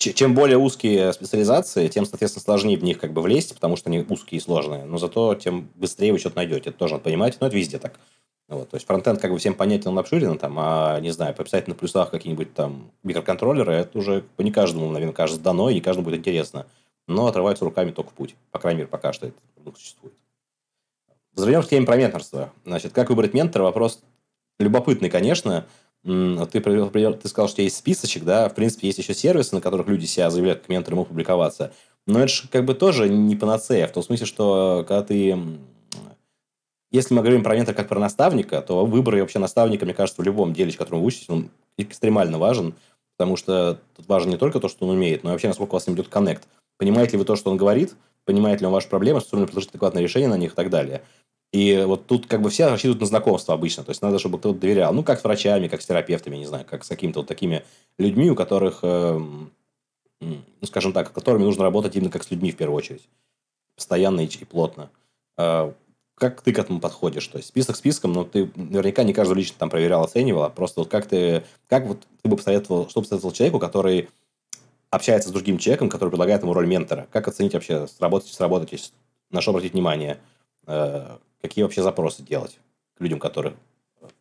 Чем 0.00 0.34
более 0.34 0.56
узкие 0.56 1.12
специализации, 1.12 1.86
тем, 1.88 2.06
соответственно, 2.06 2.42
сложнее 2.42 2.78
в 2.78 2.82
них 2.82 2.98
как 2.98 3.12
бы 3.12 3.20
влезть, 3.20 3.54
потому 3.54 3.76
что 3.76 3.90
они 3.90 4.02
узкие 4.08 4.38
и 4.38 4.42
сложные. 4.42 4.86
Но 4.86 4.96
зато 4.96 5.34
тем 5.34 5.68
быстрее 5.74 6.14
вы 6.14 6.18
что-то 6.18 6.36
найдете. 6.36 6.70
Это 6.70 6.78
тоже 6.78 6.94
надо 6.94 7.04
понимать. 7.04 7.36
Но 7.38 7.48
это 7.48 7.56
везде 7.56 7.78
так. 7.78 8.00
Вот, 8.48 8.70
то 8.70 8.76
есть 8.76 8.86
фронтенд 8.86 9.20
как 9.20 9.30
бы 9.30 9.36
всем 9.36 9.52
понятен, 9.52 9.90
он 9.90 9.98
обширен, 9.98 10.38
там, 10.38 10.56
а, 10.58 10.98
не 11.00 11.10
знаю, 11.10 11.34
пописать 11.34 11.68
на 11.68 11.74
плюсах 11.74 12.10
какие-нибудь 12.10 12.54
там 12.54 12.90
микроконтроллеры, 13.04 13.74
это 13.74 13.96
уже 13.96 14.24
не 14.38 14.50
каждому, 14.50 14.90
наверное, 14.90 15.14
кажется 15.14 15.40
дано, 15.40 15.70
и 15.70 15.74
не 15.74 15.80
каждому 15.80 16.06
будет 16.06 16.18
интересно. 16.18 16.66
Но 17.06 17.26
отрываются 17.26 17.66
руками 17.66 17.90
только 17.90 18.10
в 18.10 18.14
путь. 18.14 18.34
По 18.50 18.58
крайней 18.58 18.78
мере, 18.78 18.88
пока 18.88 19.12
что 19.12 19.26
это 19.26 19.36
существует. 19.76 20.14
Вернемся 21.36 21.68
к 21.68 21.70
теме 21.70 21.86
про 21.86 21.96
менторство. 21.96 22.52
Значит, 22.64 22.92
как 22.94 23.10
выбрать 23.10 23.34
ментора? 23.34 23.64
Вопрос 23.64 24.00
любопытный, 24.58 25.10
конечно. 25.10 25.66
Ты, 26.02 26.60
ты 26.60 27.28
сказал, 27.28 27.48
что 27.48 27.62
есть 27.62 27.76
списочек, 27.76 28.24
да, 28.24 28.48
в 28.48 28.54
принципе, 28.54 28.86
есть 28.86 28.98
еще 28.98 29.14
сервисы, 29.14 29.54
на 29.54 29.60
которых 29.60 29.86
люди 29.88 30.06
себя 30.06 30.30
заявляют 30.30 30.60
как 30.60 30.68
менторы, 30.68 30.96
могут 30.96 31.10
публиковаться. 31.10 31.72
Но 32.06 32.20
это 32.20 32.28
же 32.28 32.48
как 32.48 32.64
бы 32.64 32.74
тоже 32.74 33.08
не 33.08 33.36
панацея, 33.36 33.86
в 33.86 33.92
том 33.92 34.02
смысле, 34.02 34.26
что 34.26 34.84
когда 34.88 35.02
ты 35.02 35.36
если 36.90 37.14
мы 37.14 37.22
говорим 37.22 37.44
про 37.44 37.54
ментора 37.54 37.76
как 37.76 37.88
про 37.88 38.00
наставника, 38.00 38.60
то 38.62 38.84
выбор 38.84 39.16
вообще 39.16 39.38
наставника, 39.38 39.84
мне 39.84 39.94
кажется, 39.94 40.20
в 40.20 40.24
любом 40.24 40.52
деле, 40.52 40.72
которому 40.72 41.02
вы 41.02 41.08
учитесь, 41.08 41.30
он 41.30 41.50
экстремально 41.76 42.38
важен, 42.38 42.74
потому 43.16 43.36
что 43.36 43.78
тут 43.96 44.08
важно 44.08 44.30
не 44.30 44.36
только 44.36 44.58
то, 44.58 44.68
что 44.68 44.86
он 44.86 44.96
умеет, 44.96 45.22
но 45.22 45.30
и 45.30 45.32
вообще, 45.32 45.48
насколько 45.48 45.70
у 45.70 45.74
вас 45.74 45.84
с 45.84 45.86
ним 45.86 45.94
идет 45.94 46.08
коннект. 46.08 46.48
Понимаете 46.78 47.12
ли 47.12 47.18
вы 47.18 47.24
то, 47.24 47.36
что 47.36 47.50
он 47.50 47.56
говорит, 47.56 47.94
понимаете 48.24 48.60
ли 48.60 48.66
он 48.66 48.72
ваши 48.72 48.88
проблемы, 48.88 49.20
способны 49.20 49.46
предложить 49.46 49.70
адекватное 49.70 50.02
решение 50.02 50.28
на 50.28 50.36
них 50.36 50.52
и 50.52 50.56
так 50.56 50.68
далее. 50.70 51.02
И 51.52 51.82
вот 51.84 52.06
тут 52.06 52.26
как 52.26 52.42
бы 52.42 52.50
все 52.50 52.68
рассчитывают 52.68 53.00
на 53.00 53.06
знакомство 53.06 53.54
обычно. 53.54 53.82
То 53.82 53.90
есть 53.90 54.02
надо, 54.02 54.18
чтобы 54.18 54.38
кто-то 54.38 54.58
доверял. 54.58 54.92
Ну, 54.92 55.02
как 55.02 55.18
с 55.18 55.24
врачами, 55.24 55.66
как 55.66 55.82
с 55.82 55.86
терапевтами, 55.86 56.36
не 56.36 56.46
знаю, 56.46 56.64
как 56.68 56.84
с 56.84 56.88
какими-то 56.88 57.20
вот 57.20 57.28
такими 57.28 57.64
людьми, 57.98 58.30
у 58.30 58.36
которых, 58.36 58.80
э, 58.82 59.20
ну, 60.20 60.42
скажем 60.62 60.92
так, 60.92 61.12
которыми 61.12 61.42
нужно 61.42 61.64
работать 61.64 61.96
именно 61.96 62.10
как 62.10 62.22
с 62.22 62.30
людьми 62.30 62.52
в 62.52 62.56
первую 62.56 62.76
очередь. 62.76 63.08
Постоянно 63.74 64.20
и, 64.20 64.44
плотно. 64.44 64.90
Э, 65.36 65.72
как 66.14 66.42
ты 66.42 66.52
к 66.52 66.58
этому 66.58 66.78
подходишь? 66.78 67.26
То 67.26 67.38
есть 67.38 67.48
список 67.48 67.76
списком, 67.76 68.12
но 68.12 68.24
ты 68.24 68.52
наверняка 68.54 69.02
не 69.02 69.14
каждого 69.14 69.38
лично 69.38 69.56
там 69.58 69.70
проверял, 69.70 70.04
оценивал, 70.04 70.44
а 70.44 70.50
просто 70.50 70.80
вот 70.80 70.90
как 70.90 71.06
ты, 71.06 71.42
как 71.66 71.86
вот 71.86 72.06
ты 72.22 72.28
бы 72.28 72.36
посоветовал, 72.36 72.88
что 72.88 73.00
посоветовал 73.00 73.32
человеку, 73.32 73.58
который 73.58 74.08
общается 74.90 75.30
с 75.30 75.32
другим 75.32 75.58
человеком, 75.58 75.88
который 75.88 76.10
предлагает 76.10 76.42
ему 76.42 76.52
роль 76.52 76.66
ментора? 76.66 77.08
Как 77.10 77.26
оценить 77.26 77.54
вообще, 77.54 77.88
сработать, 77.88 78.28
сработать, 78.28 78.92
на 79.30 79.40
что 79.40 79.50
обратить 79.52 79.72
внимание? 79.72 80.20
Э, 80.66 81.16
какие 81.40 81.62
вообще 81.62 81.82
запросы 81.82 82.22
делать 82.22 82.58
к 82.96 83.00
людям, 83.00 83.18
которые 83.18 83.54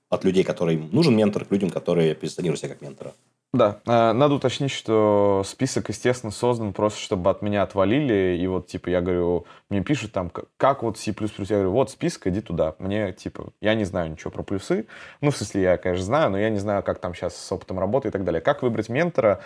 от 0.09 0.23
людей, 0.23 0.43
которым 0.43 0.89
нужен 0.91 1.15
ментор, 1.15 1.45
к 1.45 1.51
людям, 1.51 1.69
которые 1.69 2.15
позиционируют 2.15 2.59
себя 2.59 2.69
как 2.69 2.81
ментора? 2.81 3.13
Да, 3.51 3.79
э, 3.87 4.13
надо 4.13 4.35
уточнить, 4.35 4.69
что 4.69 5.41
список, 5.43 5.89
естественно, 5.89 6.31
создан 6.31 6.71
просто, 6.71 6.99
чтобы 6.99 7.31
от 7.31 7.41
меня 7.41 7.63
отвалили, 7.63 8.37
и 8.39 8.45
вот, 8.45 8.67
типа, 8.67 8.89
я 8.89 9.01
говорю, 9.01 9.47
мне 9.69 9.81
пишут 9.81 10.11
там, 10.11 10.31
как 10.57 10.83
вот 10.83 10.99
C++, 10.99 11.15
я 11.17 11.55
говорю, 11.55 11.71
вот 11.71 11.89
список, 11.89 12.27
иди 12.27 12.41
туда. 12.41 12.75
Мне, 12.77 13.11
типа, 13.11 13.51
я 13.59 13.73
не 13.73 13.85
знаю 13.85 14.11
ничего 14.11 14.29
про 14.29 14.43
плюсы, 14.43 14.85
ну, 15.21 15.31
в 15.31 15.37
смысле, 15.37 15.63
я, 15.63 15.77
конечно, 15.77 16.05
знаю, 16.05 16.29
но 16.29 16.37
я 16.37 16.51
не 16.51 16.59
знаю, 16.59 16.83
как 16.83 16.99
там 16.99 17.15
сейчас 17.15 17.35
с 17.35 17.51
опытом 17.51 17.79
работы 17.79 18.09
и 18.09 18.11
так 18.11 18.23
далее. 18.23 18.39
Как 18.39 18.61
выбрать 18.61 18.87
ментора? 18.87 19.41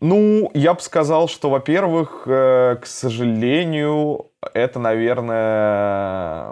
Ну, 0.00 0.50
я 0.54 0.74
бы 0.74 0.80
сказал, 0.80 1.28
что, 1.28 1.48
во-первых, 1.48 2.24
э, 2.26 2.76
к 2.80 2.86
сожалению, 2.86 4.26
это, 4.52 4.78
наверное, 4.78 6.50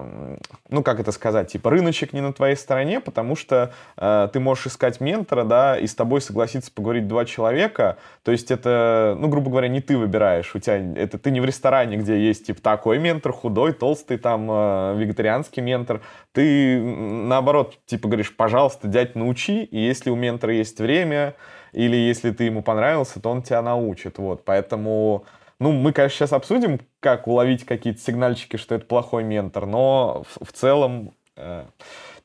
ну, 0.70 0.83
как 0.83 0.98
это 0.98 1.12
сказать, 1.12 1.52
типа, 1.52 1.70
рыночек 1.70 2.12
не 2.14 2.22
на 2.22 2.33
твоей 2.33 2.57
стороне, 2.57 3.00
потому 3.00 3.37
что 3.37 3.72
э, 3.96 4.28
ты 4.33 4.40
можешь 4.40 4.68
искать 4.68 5.00
ментора, 5.00 5.44
да, 5.44 5.78
и 5.78 5.87
с 5.87 5.94
тобой 5.94 6.22
согласиться 6.22 6.72
поговорить 6.72 7.07
два 7.07 7.24
человека, 7.26 7.98
то 8.22 8.33
есть 8.33 8.50
это, 8.50 9.14
ну, 9.18 9.28
грубо 9.28 9.50
говоря, 9.50 9.68
не 9.68 9.80
ты 9.80 9.98
выбираешь, 9.98 10.54
у 10.54 10.59
тебя, 10.59 10.80
это 10.96 11.18
ты 11.18 11.30
не 11.30 11.40
в 11.40 11.44
ресторане, 11.44 11.98
где 11.98 12.18
есть, 12.18 12.46
типа, 12.46 12.62
такой 12.62 12.98
ментор, 12.98 13.33
худой, 13.33 13.72
толстый, 13.72 14.16
там, 14.16 14.48
э, 14.50 14.94
вегетарианский 14.96 15.62
ментор, 15.62 16.00
ты, 16.33 16.80
наоборот, 16.80 17.78
типа, 17.85 18.09
говоришь, 18.09 18.35
пожалуйста, 18.35 18.88
дядь, 18.88 19.14
научи, 19.14 19.64
и 19.64 19.78
если 19.78 20.09
у 20.11 20.16
ментора 20.16 20.54
есть 20.54 20.78
время, 20.80 21.35
или 21.74 21.96
если 21.96 22.30
ты 22.30 22.44
ему 22.44 22.62
понравился, 22.62 23.20
то 23.20 23.30
он 23.30 23.42
тебя 23.42 23.62
научит, 23.62 24.18
вот, 24.18 24.44
поэтому... 24.44 25.24
Ну, 25.60 25.70
мы, 25.70 25.92
конечно, 25.92 26.16
сейчас 26.16 26.32
обсудим, 26.32 26.80
как 26.98 27.28
уловить 27.28 27.64
какие-то 27.64 28.00
сигнальчики, 28.00 28.56
что 28.56 28.74
это 28.74 28.87
плохой 28.87 29.22
ментор, 29.22 29.66
но 29.66 30.24
в, 30.28 30.46
в 30.46 30.52
целом 30.52 31.12
э, 31.37 31.64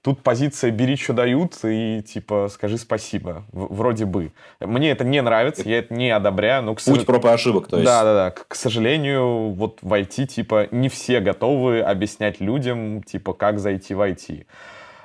тут 0.01 0.23
позиция 0.23 0.71
«бери, 0.71 0.95
что 0.95 1.13
дают» 1.13 1.53
и 1.63 2.01
типа 2.01 2.49
«скажи 2.51 2.77
спасибо», 2.77 3.43
в, 3.51 3.75
вроде 3.75 4.05
бы. 4.05 4.31
Мне 4.59 4.91
это 4.91 5.03
не 5.03 5.21
нравится, 5.21 5.67
я 5.67 5.79
это 5.79 5.93
не 5.93 6.09
одобряю, 6.09 6.63
но... 6.63 6.75
К 6.75 6.83
Путь 6.83 7.05
проб 7.05 7.25
и 7.25 7.29
ошибок, 7.29 7.67
то 7.67 7.77
есть. 7.77 7.85
Да-да-да, 7.85 8.31
к, 8.31 8.47
к 8.47 8.55
сожалению, 8.55 9.51
вот 9.51 9.79
в 9.81 9.93
IT, 9.93 10.25
типа, 10.25 10.67
не 10.71 10.89
все 10.89 11.19
готовы 11.19 11.81
объяснять 11.81 12.39
людям, 12.39 13.03
типа, 13.03 13.33
как 13.33 13.59
зайти 13.59 13.93
в 13.93 14.01
IT. 14.01 14.45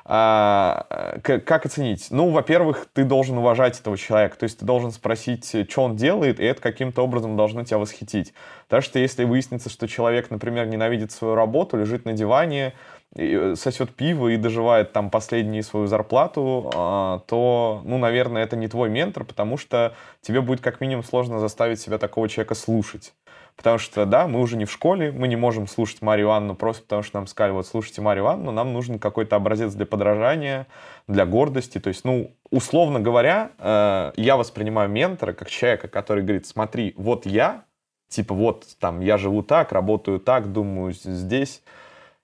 А, 0.06 1.18
как 1.22 1.64
оценить? 1.64 2.08
Ну, 2.10 2.28
во-первых, 2.30 2.86
ты 2.92 3.04
должен 3.04 3.38
уважать 3.38 3.80
этого 3.80 3.96
человека, 3.96 4.36
то 4.38 4.44
есть 4.44 4.58
ты 4.58 4.64
должен 4.66 4.92
спросить, 4.92 5.46
что 5.70 5.82
он 5.82 5.96
делает, 5.96 6.40
и 6.40 6.44
это 6.44 6.60
каким-то 6.60 7.02
образом 7.02 7.36
должно 7.36 7.64
тебя 7.64 7.78
восхитить. 7.78 8.34
Потому 8.68 8.82
что 8.82 8.98
если 8.98 9.24
выяснится, 9.24 9.70
что 9.70 9.88
человек, 9.88 10.30
например, 10.30 10.66
ненавидит 10.66 11.10
свою 11.10 11.34
работу, 11.34 11.78
лежит 11.78 12.04
на 12.04 12.12
диване, 12.12 12.74
э, 13.16 13.54
сосет 13.56 13.94
пиво 13.94 14.28
и 14.28 14.36
доживает 14.36 14.92
там 14.92 15.08
последнюю 15.08 15.62
свою 15.62 15.86
зарплату, 15.86 16.70
а, 16.74 17.20
то, 17.26 17.80
ну, 17.86 17.96
наверное, 17.96 18.42
это 18.42 18.56
не 18.56 18.68
твой 18.68 18.90
ментор, 18.90 19.24
потому 19.24 19.56
что 19.56 19.94
тебе 20.20 20.42
будет 20.42 20.60
как 20.60 20.82
минимум 20.82 21.02
сложно 21.02 21.38
заставить 21.38 21.80
себя 21.80 21.96
такого 21.96 22.28
человека 22.28 22.54
слушать. 22.54 23.14
Потому 23.56 23.78
что, 23.78 24.04
да, 24.04 24.26
мы 24.26 24.40
уже 24.40 24.56
не 24.56 24.64
в 24.64 24.72
школе, 24.72 25.12
мы 25.12 25.28
не 25.28 25.36
можем 25.36 25.68
слушать 25.68 26.02
Марию 26.02 26.30
Анну 26.30 26.54
просто 26.54 26.82
потому, 26.82 27.02
что 27.02 27.18
нам 27.18 27.26
сказали, 27.26 27.52
вот, 27.52 27.66
слушайте 27.66 28.02
Марию 28.02 28.26
Анну, 28.26 28.50
нам 28.50 28.72
нужен 28.72 28.98
какой-то 28.98 29.36
образец 29.36 29.72
для 29.74 29.86
подражания, 29.86 30.66
для 31.06 31.24
гордости. 31.24 31.78
То 31.78 31.88
есть, 31.88 32.04
ну, 32.04 32.32
условно 32.50 32.98
говоря, 32.98 33.52
э, 33.58 34.12
я 34.16 34.36
воспринимаю 34.36 34.88
ментора 34.90 35.32
как 35.32 35.50
человека, 35.50 35.88
который 35.88 36.24
говорит, 36.24 36.46
смотри, 36.46 36.94
вот 36.96 37.26
я, 37.26 37.64
типа, 38.08 38.34
вот 38.34 38.66
там, 38.80 39.00
я 39.00 39.18
живу 39.18 39.42
так, 39.42 39.70
работаю 39.70 40.18
так, 40.18 40.52
думаю 40.52 40.92
здесь, 40.92 41.62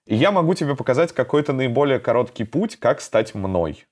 и 0.07 0.16
я 0.16 0.33
могу 0.33 0.55
тебе 0.55 0.75
показать 0.75 1.12
какой-то 1.12 1.53
наиболее 1.53 2.01
короткий 2.01 2.45
путь, 2.45 2.77
как 2.77 3.01
стать 3.01 3.35
мной. 3.37 3.87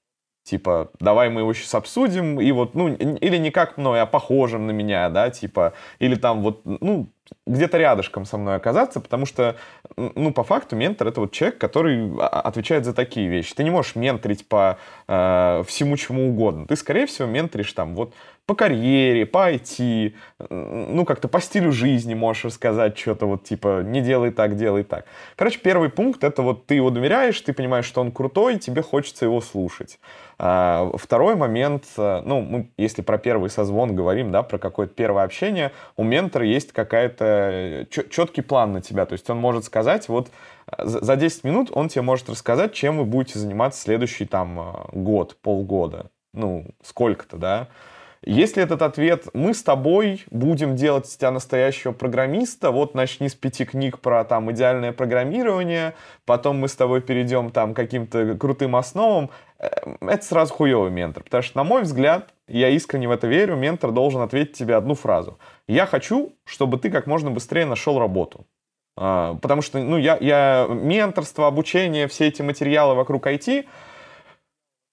Типа, 0.48 0.88
давай 0.98 1.28
мы 1.28 1.42
его 1.42 1.52
сейчас 1.52 1.74
обсудим, 1.74 2.40
и 2.40 2.50
вот, 2.52 2.74
ну, 2.74 2.88
или 2.88 3.36
не 3.36 3.50
как 3.50 3.76
мной, 3.76 4.00
а 4.00 4.06
похожим 4.06 4.66
на 4.66 4.70
меня, 4.70 5.10
да, 5.10 5.28
типа, 5.28 5.74
или 5.98 6.14
там 6.14 6.40
вот, 6.40 6.62
ну, 6.64 7.08
где-то 7.46 7.76
рядышком 7.76 8.24
со 8.24 8.38
мной 8.38 8.56
оказаться, 8.56 9.00
потому 9.00 9.26
что, 9.26 9.56
ну, 9.96 10.32
по 10.32 10.44
факту 10.44 10.74
ментор— 10.74 11.08
это 11.08 11.20
вот 11.20 11.32
человек, 11.32 11.58
который 11.58 12.10
отвечает 12.18 12.86
за 12.86 12.94
такие 12.94 13.28
вещи. 13.28 13.54
Ты 13.54 13.62
не 13.62 13.70
можешь 13.70 13.94
менторить 13.94 14.48
по 14.48 14.78
э, 15.06 15.62
всему 15.66 15.98
чему 15.98 16.30
угодно. 16.30 16.66
Ты, 16.66 16.76
скорее 16.76 17.04
всего, 17.04 17.28
менторишь 17.28 17.74
там 17.74 17.94
вот 17.94 18.14
по 18.48 18.54
карьере, 18.54 19.26
по 19.26 19.52
IT, 19.52 20.14
ну, 20.48 21.04
как-то 21.04 21.28
по 21.28 21.38
стилю 21.38 21.70
жизни 21.70 22.14
можешь 22.14 22.46
рассказать 22.46 22.98
что-то 22.98 23.26
вот 23.26 23.44
типа 23.44 23.82
не 23.82 24.00
делай 24.00 24.30
так, 24.30 24.56
делай 24.56 24.84
так. 24.84 25.04
Короче, 25.36 25.58
первый 25.58 25.90
пункт— 25.90 26.24
это 26.24 26.40
вот 26.40 26.64
ты 26.64 26.76
его 26.76 26.88
доверяешь, 26.88 27.38
ты 27.42 27.52
понимаешь, 27.52 27.84
что 27.84 28.00
он 28.00 28.10
крутой, 28.10 28.58
тебе 28.58 28.80
хочется 28.80 29.26
его 29.26 29.42
слушать. 29.42 30.00
А, 30.38 30.90
второй 30.94 31.36
момент, 31.36 31.84
э, 31.98 32.22
ну, 32.24 32.40
мы, 32.40 32.70
если 32.78 33.02
про 33.02 33.18
первый 33.18 33.50
созвон 33.50 33.94
говорим, 33.94 34.32
да, 34.32 34.42
про 34.42 34.56
какое-то 34.56 34.94
первое 34.94 35.24
общение, 35.24 35.72
у 35.98 36.02
ментора 36.02 36.46
есть 36.46 36.72
какая-то 36.72 37.24
э, 37.24 37.84
четкий 37.90 38.40
план 38.40 38.72
на 38.72 38.80
тебя, 38.80 39.04
то 39.04 39.12
есть 39.12 39.28
он 39.28 39.36
может 39.36 39.66
сказать, 39.66 40.08
вот 40.08 40.30
э, 40.72 40.86
за 40.86 41.16
10 41.16 41.44
минут 41.44 41.70
он 41.74 41.90
тебе 41.90 42.00
может 42.00 42.30
рассказать, 42.30 42.72
чем 42.72 42.96
вы 42.96 43.04
будете 43.04 43.38
заниматься 43.38 43.82
следующий 43.82 44.24
там 44.24 44.88
год, 44.92 45.36
полгода, 45.42 46.06
ну, 46.32 46.64
сколько-то, 46.82 47.36
да, 47.36 47.68
если 48.22 48.62
этот 48.62 48.82
ответ 48.82 49.26
«мы 49.32 49.54
с 49.54 49.62
тобой 49.62 50.24
будем 50.30 50.74
делать 50.74 51.06
из 51.06 51.16
тебя 51.16 51.30
настоящего 51.30 51.92
программиста», 51.92 52.70
вот 52.70 52.94
начни 52.94 53.28
с 53.28 53.34
пяти 53.34 53.64
книг 53.64 54.00
про 54.00 54.24
там 54.24 54.50
идеальное 54.50 54.92
программирование, 54.92 55.94
потом 56.24 56.58
мы 56.58 56.68
с 56.68 56.74
тобой 56.74 57.00
перейдем 57.00 57.50
там 57.50 57.74
каким-то 57.74 58.34
крутым 58.34 58.74
основам, 58.74 59.30
э, 59.58 59.68
это 60.00 60.24
сразу 60.24 60.52
хуевый 60.52 60.90
ментор. 60.90 61.22
Потому 61.22 61.42
что, 61.42 61.56
на 61.58 61.64
мой 61.64 61.82
взгляд, 61.82 62.30
я 62.48 62.70
искренне 62.70 63.06
в 63.06 63.12
это 63.12 63.28
верю, 63.28 63.54
ментор 63.54 63.92
должен 63.92 64.20
ответить 64.20 64.56
тебе 64.56 64.74
одну 64.74 64.94
фразу. 64.94 65.38
«Я 65.68 65.86
хочу, 65.86 66.32
чтобы 66.44 66.78
ты 66.78 66.90
как 66.90 67.06
можно 67.06 67.30
быстрее 67.30 67.66
нашел 67.66 67.98
работу». 67.98 68.46
А, 68.96 69.36
потому 69.36 69.62
что, 69.62 69.78
ну, 69.78 69.96
я, 69.96 70.18
я 70.20 70.66
менторство, 70.68 71.46
обучение, 71.46 72.08
все 72.08 72.26
эти 72.26 72.42
материалы 72.42 72.94
вокруг 72.94 73.28
IT— 73.28 73.66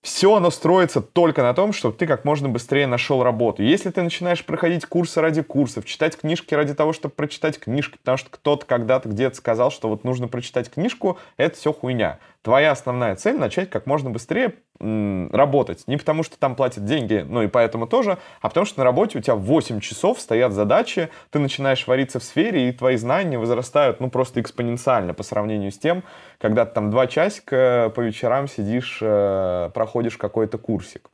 все 0.05 0.35
оно 0.35 0.51
строится 0.51 1.01
только 1.01 1.41
на 1.41 1.55
том, 1.55 1.73
чтобы 1.73 1.97
ты 1.97 2.05
как 2.05 2.25
можно 2.25 2.47
быстрее 2.47 2.85
нашел 2.85 3.23
работу. 3.23 3.63
Если 3.63 3.89
ты 3.89 4.03
начинаешь 4.03 4.45
проходить 4.45 4.85
курсы 4.85 5.19
ради 5.19 5.41
курсов, 5.41 5.83
читать 5.85 6.15
книжки 6.15 6.53
ради 6.53 6.75
того, 6.75 6.93
чтобы 6.93 7.15
прочитать 7.15 7.59
книжки, 7.59 7.97
потому 7.97 8.17
что 8.17 8.29
кто-то 8.29 8.67
когда-то 8.67 9.09
где-то 9.09 9.35
сказал, 9.35 9.71
что 9.71 9.89
вот 9.89 10.03
нужно 10.03 10.27
прочитать 10.27 10.69
книжку, 10.69 11.17
это 11.37 11.57
все 11.57 11.73
хуйня 11.73 12.19
твоя 12.45 12.71
основная 12.71 13.15
цель 13.15 13.37
начать 13.37 13.71
как 13.71 13.87
можно 13.87 14.11
быстрее 14.11 14.53
работать. 14.79 15.83
Не 15.88 15.97
потому, 15.97 16.23
что 16.23 16.38
там 16.38 16.55
платят 16.55 16.83
деньги, 16.83 17.25
ну 17.27 17.41
и 17.41 17.47
поэтому 17.47 17.88
тоже, 17.88 18.17
а 18.41 18.49
потому 18.49 18.65
что 18.65 18.79
на 18.79 18.83
работе 18.83 19.19
у 19.19 19.21
тебя 19.21 19.35
8 19.35 19.79
часов 19.79 20.19
стоят 20.19 20.51
задачи, 20.51 21.09
ты 21.29 21.39
начинаешь 21.39 21.88
вариться 21.88 22.19
в 22.19 22.23
сфере, 22.23 22.67
и 22.69 22.71
твои 22.73 22.97
знания 22.97 23.38
возрастают, 23.38 23.99
ну, 23.99 24.09
просто 24.09 24.41
экспоненциально 24.41 25.13
по 25.13 25.23
сравнению 25.23 25.71
с 25.71 25.77
тем, 25.77 26.03
когда 26.39 26.65
ты 26.65 26.73
там 26.73 26.91
два 26.91 27.07
часика 27.07 27.91
по 27.95 28.01
вечерам 28.01 28.47
сидишь, 28.47 28.99
э, 29.01 29.69
проходишь 29.73 30.17
какой-то 30.17 30.57
курсик. 30.57 31.09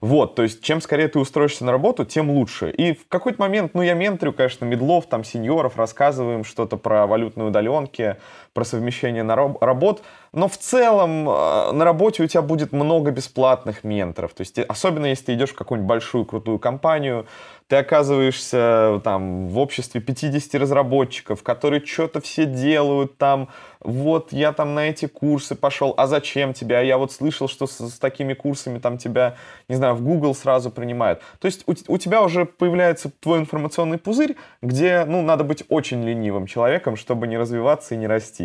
Вот, 0.00 0.34
то 0.34 0.42
есть, 0.42 0.62
чем 0.62 0.80
скорее 0.80 1.08
ты 1.08 1.18
устроишься 1.18 1.64
на 1.66 1.72
работу, 1.72 2.06
тем 2.06 2.30
лучше. 2.30 2.70
И 2.70 2.94
в 2.94 3.06
какой-то 3.08 3.40
момент, 3.42 3.74
ну, 3.74 3.82
я 3.82 3.92
менторю, 3.92 4.32
конечно, 4.32 4.64
медлов, 4.64 5.06
там, 5.06 5.24
сеньоров, 5.24 5.76
рассказываем 5.76 6.42
что-то 6.42 6.78
про 6.78 7.06
валютные 7.06 7.48
удаленки, 7.48 8.16
про 8.52 8.64
совмещение 8.64 9.22
на 9.22 9.36
раб- 9.36 9.62
работ. 9.62 10.02
Но 10.32 10.48
в 10.48 10.56
целом 10.56 11.28
э, 11.28 11.72
на 11.72 11.84
работе 11.84 12.22
у 12.22 12.26
тебя 12.26 12.42
будет 12.42 12.72
много 12.72 13.10
бесплатных 13.10 13.84
менторов. 13.84 14.32
То 14.34 14.42
есть, 14.42 14.58
особенно 14.58 15.06
если 15.06 15.26
ты 15.26 15.34
идешь 15.34 15.50
в 15.50 15.54
какую-нибудь 15.54 15.88
большую 15.88 16.24
крутую 16.24 16.58
компанию, 16.58 17.26
ты 17.70 17.76
оказываешься 17.76 19.00
там 19.04 19.46
в 19.46 19.56
обществе 19.58 20.00
50 20.00 20.60
разработчиков, 20.60 21.44
которые 21.44 21.84
что-то 21.86 22.20
все 22.20 22.44
делают 22.44 23.16
там, 23.16 23.48
вот 23.78 24.32
я 24.32 24.52
там 24.52 24.74
на 24.74 24.88
эти 24.88 25.06
курсы 25.06 25.54
пошел, 25.54 25.94
а 25.96 26.08
зачем 26.08 26.52
тебе? 26.52 26.78
А 26.78 26.82
я 26.82 26.98
вот 26.98 27.12
слышал, 27.12 27.46
что 27.48 27.68
с, 27.68 27.78
с 27.78 27.98
такими 28.00 28.34
курсами 28.34 28.80
там 28.80 28.98
тебя, 28.98 29.36
не 29.68 29.76
знаю, 29.76 29.94
в 29.94 30.02
Google 30.02 30.34
сразу 30.34 30.70
принимают. 30.70 31.20
То 31.38 31.46
есть 31.46 31.62
у, 31.66 31.74
у 31.86 31.96
тебя 31.96 32.22
уже 32.22 32.44
появляется 32.44 33.10
твой 33.20 33.38
информационный 33.38 33.98
пузырь, 33.98 34.34
где, 34.60 35.04
ну, 35.04 35.22
надо 35.22 35.44
быть 35.44 35.62
очень 35.68 36.02
ленивым 36.02 36.46
человеком, 36.46 36.96
чтобы 36.96 37.28
не 37.28 37.38
развиваться 37.38 37.94
и 37.94 37.98
не 37.98 38.08
расти. 38.08 38.39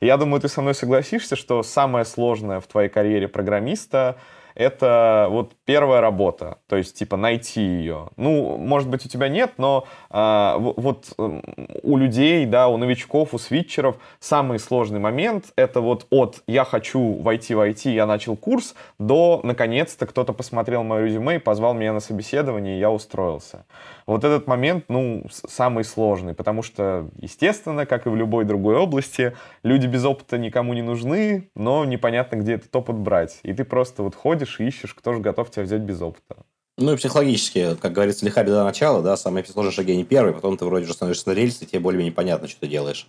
И 0.00 0.06
я 0.06 0.16
думаю, 0.16 0.40
ты 0.40 0.48
со 0.48 0.60
мной 0.60 0.74
согласишься, 0.74 1.36
что 1.36 1.62
самое 1.62 2.04
сложное 2.04 2.60
в 2.60 2.66
твоей 2.66 2.88
карьере 2.88 3.28
программиста— 3.28 4.16
это 4.56 5.26
вот 5.30 5.52
первая 5.66 6.00
работа, 6.00 6.58
то 6.66 6.76
есть 6.76 6.98
типа 6.98 7.18
найти 7.18 7.60
ее. 7.60 8.08
Ну, 8.16 8.56
может 8.56 8.88
быть, 8.88 9.04
у 9.04 9.08
тебя 9.08 9.28
нет, 9.28 9.52
но 9.58 9.86
а, 10.08 10.56
вот 10.58 11.12
у 11.18 11.96
людей, 11.96 12.46
да, 12.46 12.68
у 12.68 12.78
новичков, 12.78 13.34
у 13.34 13.38
свитчеров 13.38 13.96
самый 14.18 14.58
сложный 14.58 14.98
момент 14.98 15.52
это 15.56 15.82
вот 15.82 16.06
от 16.10 16.42
я 16.46 16.64
хочу 16.64 17.20
войти 17.20 17.54
в 17.54 17.60
IT, 17.60 17.92
я 17.92 18.06
начал 18.06 18.34
курс, 18.34 18.74
до 18.98 19.40
наконец-то 19.44 20.06
кто-то 20.06 20.32
посмотрел 20.32 20.82
мое 20.82 21.04
резюме 21.04 21.36
и 21.36 21.38
позвал 21.38 21.74
меня 21.74 21.92
на 21.92 22.00
собеседование, 22.00 22.76
и 22.76 22.80
я 22.80 22.90
устроился. 22.90 23.66
Вот 24.06 24.22
этот 24.22 24.46
момент, 24.46 24.84
ну, 24.88 25.26
самый 25.30 25.82
сложный, 25.82 26.32
потому 26.32 26.62
что, 26.62 27.10
естественно, 27.16 27.86
как 27.86 28.06
и 28.06 28.08
в 28.08 28.14
любой 28.14 28.44
другой 28.44 28.76
области, 28.76 29.36
люди 29.64 29.88
без 29.88 30.04
опыта 30.04 30.38
никому 30.38 30.74
не 30.74 30.82
нужны, 30.82 31.50
но 31.56 31.84
непонятно, 31.84 32.36
где 32.36 32.54
этот 32.54 32.74
опыт 32.74 32.96
брать. 32.96 33.40
И 33.42 33.52
ты 33.52 33.64
просто 33.64 34.04
вот 34.04 34.14
ходишь 34.14 34.60
и 34.60 34.64
ищешь, 34.64 34.94
кто 34.94 35.12
же 35.12 35.18
готов 35.18 35.50
тебя 35.50 35.64
взять 35.64 35.80
без 35.80 36.00
опыта. 36.00 36.36
Ну 36.78 36.92
и 36.92 36.96
психологически, 36.96 37.74
как 37.76 37.92
говорится, 37.92 38.24
лиха 38.24 38.44
беда 38.44 38.62
начала, 38.62 39.02
да, 39.02 39.16
самые 39.16 39.44
сложные 39.44 39.72
шаги 39.72 39.96
не 39.96 40.04
первые, 40.04 40.34
потом 40.34 40.56
ты 40.56 40.66
вроде 40.66 40.84
уже 40.84 40.92
становишься 40.92 41.30
на 41.30 41.32
рельсы, 41.32 41.66
тебе 41.66 41.80
более-менее 41.80 42.12
понятно, 42.12 42.46
что 42.46 42.60
ты 42.60 42.68
делаешь. 42.68 43.08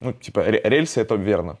Ну, 0.00 0.12
типа, 0.14 0.40
рельсы 0.48 1.00
это 1.00 1.14
верно. 1.14 1.58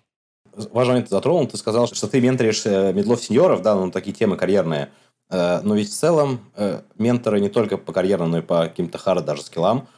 Важный 0.72 0.94
момент 0.94 1.10
затронул, 1.10 1.46
ты 1.46 1.56
сказал, 1.56 1.86
что 1.86 2.06
ты 2.08 2.20
менторишь 2.20 2.64
э, 2.64 2.92
медлов 2.92 3.22
сеньоров, 3.22 3.62
да, 3.62 3.74
ну, 3.74 3.90
такие 3.90 4.12
темы 4.12 4.36
карьерные. 4.36 4.90
Э, 5.30 5.60
но 5.62 5.74
ведь 5.74 5.90
в 5.90 5.94
целом 5.94 6.40
э, 6.56 6.82
менторы 6.98 7.40
не 7.40 7.48
только 7.48 7.78
по 7.78 7.92
карьерным, 7.92 8.30
но 8.30 8.38
и 8.38 8.42
по 8.42 8.64
каким-то 8.64 8.98
хард 8.98 9.24
даже 9.24 9.42
скиллам. 9.42 9.88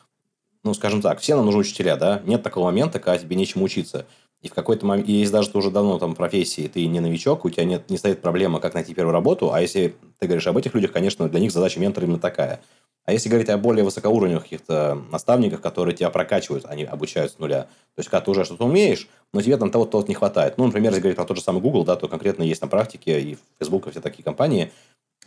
Ну, 0.65 0.75
скажем 0.75 1.01
так, 1.01 1.21
все 1.21 1.37
нам 1.37 1.47
нужны 1.47 1.61
учителя, 1.61 1.97
да? 1.97 2.21
Нет 2.25 2.43
такого 2.43 2.65
момента, 2.65 2.99
когда 2.99 3.19
тебе 3.19 3.37
нечему 3.37 3.65
учиться. 3.65 4.07
И 4.43 4.49
в 4.49 4.55
какой-то 4.55 4.85
момент, 4.85 5.09
и 5.09 5.12
если 5.12 5.33
даже 5.33 5.51
ты 5.51 5.59
уже 5.59 5.71
давно 5.71 5.99
там 5.99 6.15
профессии, 6.15 6.69
ты 6.69 6.87
не 6.87 7.01
новичок, 7.01 7.45
у 7.45 7.51
тебя 7.51 7.65
нет, 7.65 7.89
не 7.91 7.97
стоит 7.97 8.21
проблема, 8.21 8.61
как 8.61 8.75
найти 8.75 8.95
первую 8.95 9.12
работу, 9.12 9.53
а 9.53 9.61
если 9.61 9.97
ты 10.19 10.27
говоришь 10.27 10.47
об 10.47 10.59
этих 10.59 10.75
людях, 10.75 10.93
конечно, 10.93 11.29
для 11.29 11.41
них 11.41 11.53
задача 11.53 11.81
ментора 11.81 12.07
именно 12.07 12.19
такая. 12.19 12.61
А 13.07 13.12
если 13.12 13.29
говорить 13.29 13.49
о 13.49 13.57
более 13.57 13.85
высокоуровневых 13.85 14.43
каких-то 14.43 15.01
наставниках, 15.11 15.61
которые 15.61 15.97
тебя 15.97 16.11
прокачивают, 16.11 16.65
они 16.67 16.85
обучают 16.85 17.33
с 17.33 17.39
нуля, 17.39 17.62
то 17.62 18.01
есть, 18.01 18.11
когда 18.11 18.25
ты 18.25 18.31
уже 18.33 18.45
что-то 18.45 18.65
умеешь, 18.65 19.09
но 19.33 19.41
тебе 19.41 19.57
там 19.57 19.71
того-то 19.71 20.05
не 20.09 20.15
хватает. 20.15 20.59
Ну, 20.59 20.67
например, 20.67 20.91
если 20.91 21.01
говорить 21.01 21.17
про 21.17 21.25
тот 21.25 21.37
же 21.37 21.43
самый 21.43 21.62
Google, 21.62 21.85
да, 21.85 21.95
то 21.95 22.09
конкретно 22.09 22.43
есть 22.43 22.61
на 22.61 22.69
практике 22.69 23.21
и 23.21 23.39
Facebook, 23.61 23.87
и 23.87 23.91
все 23.93 24.01
такие 24.01 24.25
компании, 24.25 24.73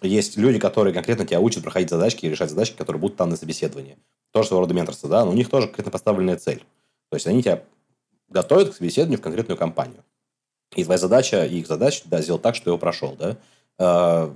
есть 0.02 0.38
люди, 0.38 0.60
которые 0.60 0.94
конкретно 0.94 1.26
тебя 1.26 1.40
учат 1.40 1.64
проходить 1.64 1.90
задачки 1.90 2.26
и 2.26 2.30
решать 2.30 2.50
задачки, 2.50 2.78
которые 2.78 3.00
будут 3.00 3.18
там 3.18 3.30
на 3.30 3.38
собеседовании. 3.38 3.98
Тоже 4.32 4.48
своего 4.48 4.62
рода 4.62 4.74
менторство, 4.74 5.10
да, 5.10 5.26
но 5.26 5.32
у 5.32 5.34
них 5.34 5.50
тоже 5.50 5.68
конкретно 5.68 5.92
поставленная 5.92 6.38
цель. 6.38 6.64
То 7.10 7.16
есть 7.16 7.28
они 7.28 7.42
тебя 7.42 7.64
готовят 8.30 8.70
к 8.70 8.76
собеседованию 8.76 9.20
в 9.20 9.22
конкретную 9.22 9.58
компанию. 9.58 10.04
И 10.76 10.84
твоя 10.84 10.98
задача, 11.00 11.46
и 11.46 11.60
их 11.60 11.68
задача, 11.68 12.04
да, 12.06 12.22
сделать 12.22 12.42
так, 12.42 12.56
что 12.56 12.70
его 12.70 12.78
прошел, 12.78 13.16
да. 13.18 13.38
А, 13.80 14.34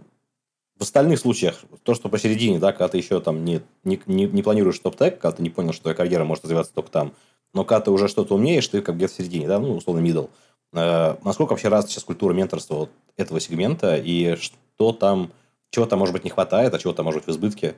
в 0.77 0.81
остальных 0.81 1.19
случаях, 1.19 1.63
то, 1.83 1.93
что 1.93 2.09
посередине, 2.09 2.57
да, 2.59 2.71
когда 2.71 2.87
ты 2.87 2.97
еще 2.97 3.19
там 3.21 3.45
не, 3.45 3.61
не, 3.83 4.01
не, 4.07 4.25
не 4.25 4.41
планируешь 4.41 4.79
топ-тег, 4.79 5.19
когда 5.19 5.37
ты 5.37 5.43
не 5.43 5.51
понял, 5.51 5.73
что 5.73 5.83
твоя 5.83 5.95
карьера 5.95 6.23
может 6.23 6.43
развиваться 6.43 6.73
только 6.73 6.89
там, 6.89 7.13
но 7.53 7.63
когда 7.63 7.81
ты 7.81 7.91
уже 7.91 8.07
что-то 8.07 8.33
умеешь, 8.33 8.67
ты 8.67 8.81
как 8.81 8.95
где-то 8.95 9.13
в 9.13 9.15
середине, 9.17 9.47
да, 9.47 9.59
ну, 9.59 9.75
условно, 9.75 10.03
middle, 10.03 10.29
Э, 10.73 11.17
насколько 11.23 11.51
вообще 11.51 11.67
развита 11.67 11.93
сейчас 11.93 12.03
культура 12.03 12.33
менторства 12.33 12.75
вот 12.75 12.89
этого 13.15 13.39
сегмента, 13.39 13.95
и 13.95 14.35
что 14.35 14.91
там, 14.91 15.31
чего 15.73 15.87
там, 15.87 15.99
может 15.99 16.13
быть, 16.13 16.23
не 16.23 16.29
хватает, 16.29 16.71
а 16.73 16.77
чего 16.77 16.93
там, 16.93 17.05
может 17.05 17.21
быть, 17.21 17.27
в 17.27 17.31
избытке? 17.31 17.73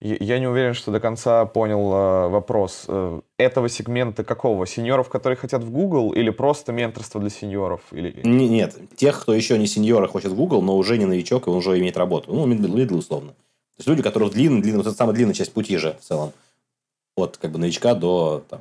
Я 0.00 0.38
не 0.38 0.46
уверен, 0.46 0.72
что 0.72 0.92
до 0.92 1.00
конца 1.00 1.44
понял 1.44 1.92
э, 1.92 2.28
вопрос. 2.28 2.84
Э, 2.88 3.20
этого 3.38 3.68
сегмента 3.68 4.24
какого? 4.24 4.66
Сеньоров, 4.66 5.10
которые 5.10 5.36
хотят 5.36 5.62
в 5.62 5.70
Google, 5.70 6.12
или 6.12 6.30
просто 6.30 6.72
менторство 6.72 7.20
для 7.20 7.28
сеньоров? 7.28 7.80
Или... 7.90 8.18
Не, 8.24 8.48
нет, 8.48 8.76
тех, 8.96 9.20
кто 9.20 9.34
еще 9.34 9.58
не 9.58 9.66
сеньора, 9.66 10.06
хочет 10.06 10.30
в 10.30 10.36
Google, 10.36 10.62
но 10.62 10.76
уже 10.76 10.96
не 10.96 11.06
новичок, 11.06 11.48
и 11.48 11.50
уже 11.50 11.76
имеет 11.78 11.96
работу. 11.98 12.32
Ну, 12.32 12.46
middle, 12.46 12.94
условно. 12.94 13.30
То 13.30 13.78
есть 13.78 13.88
люди, 13.88 14.02
которые 14.02 14.30
длинные, 14.30 14.62
длинные, 14.62 14.78
вот 14.78 14.86
это 14.86 14.96
самая 14.96 15.14
длинная 15.14 15.34
часть 15.34 15.52
пути 15.52 15.76
же 15.76 15.96
в 16.00 16.04
целом. 16.04 16.32
От 17.16 17.36
как 17.36 17.50
бы 17.50 17.58
новичка 17.58 17.94
до 17.94 18.44
там, 18.48 18.60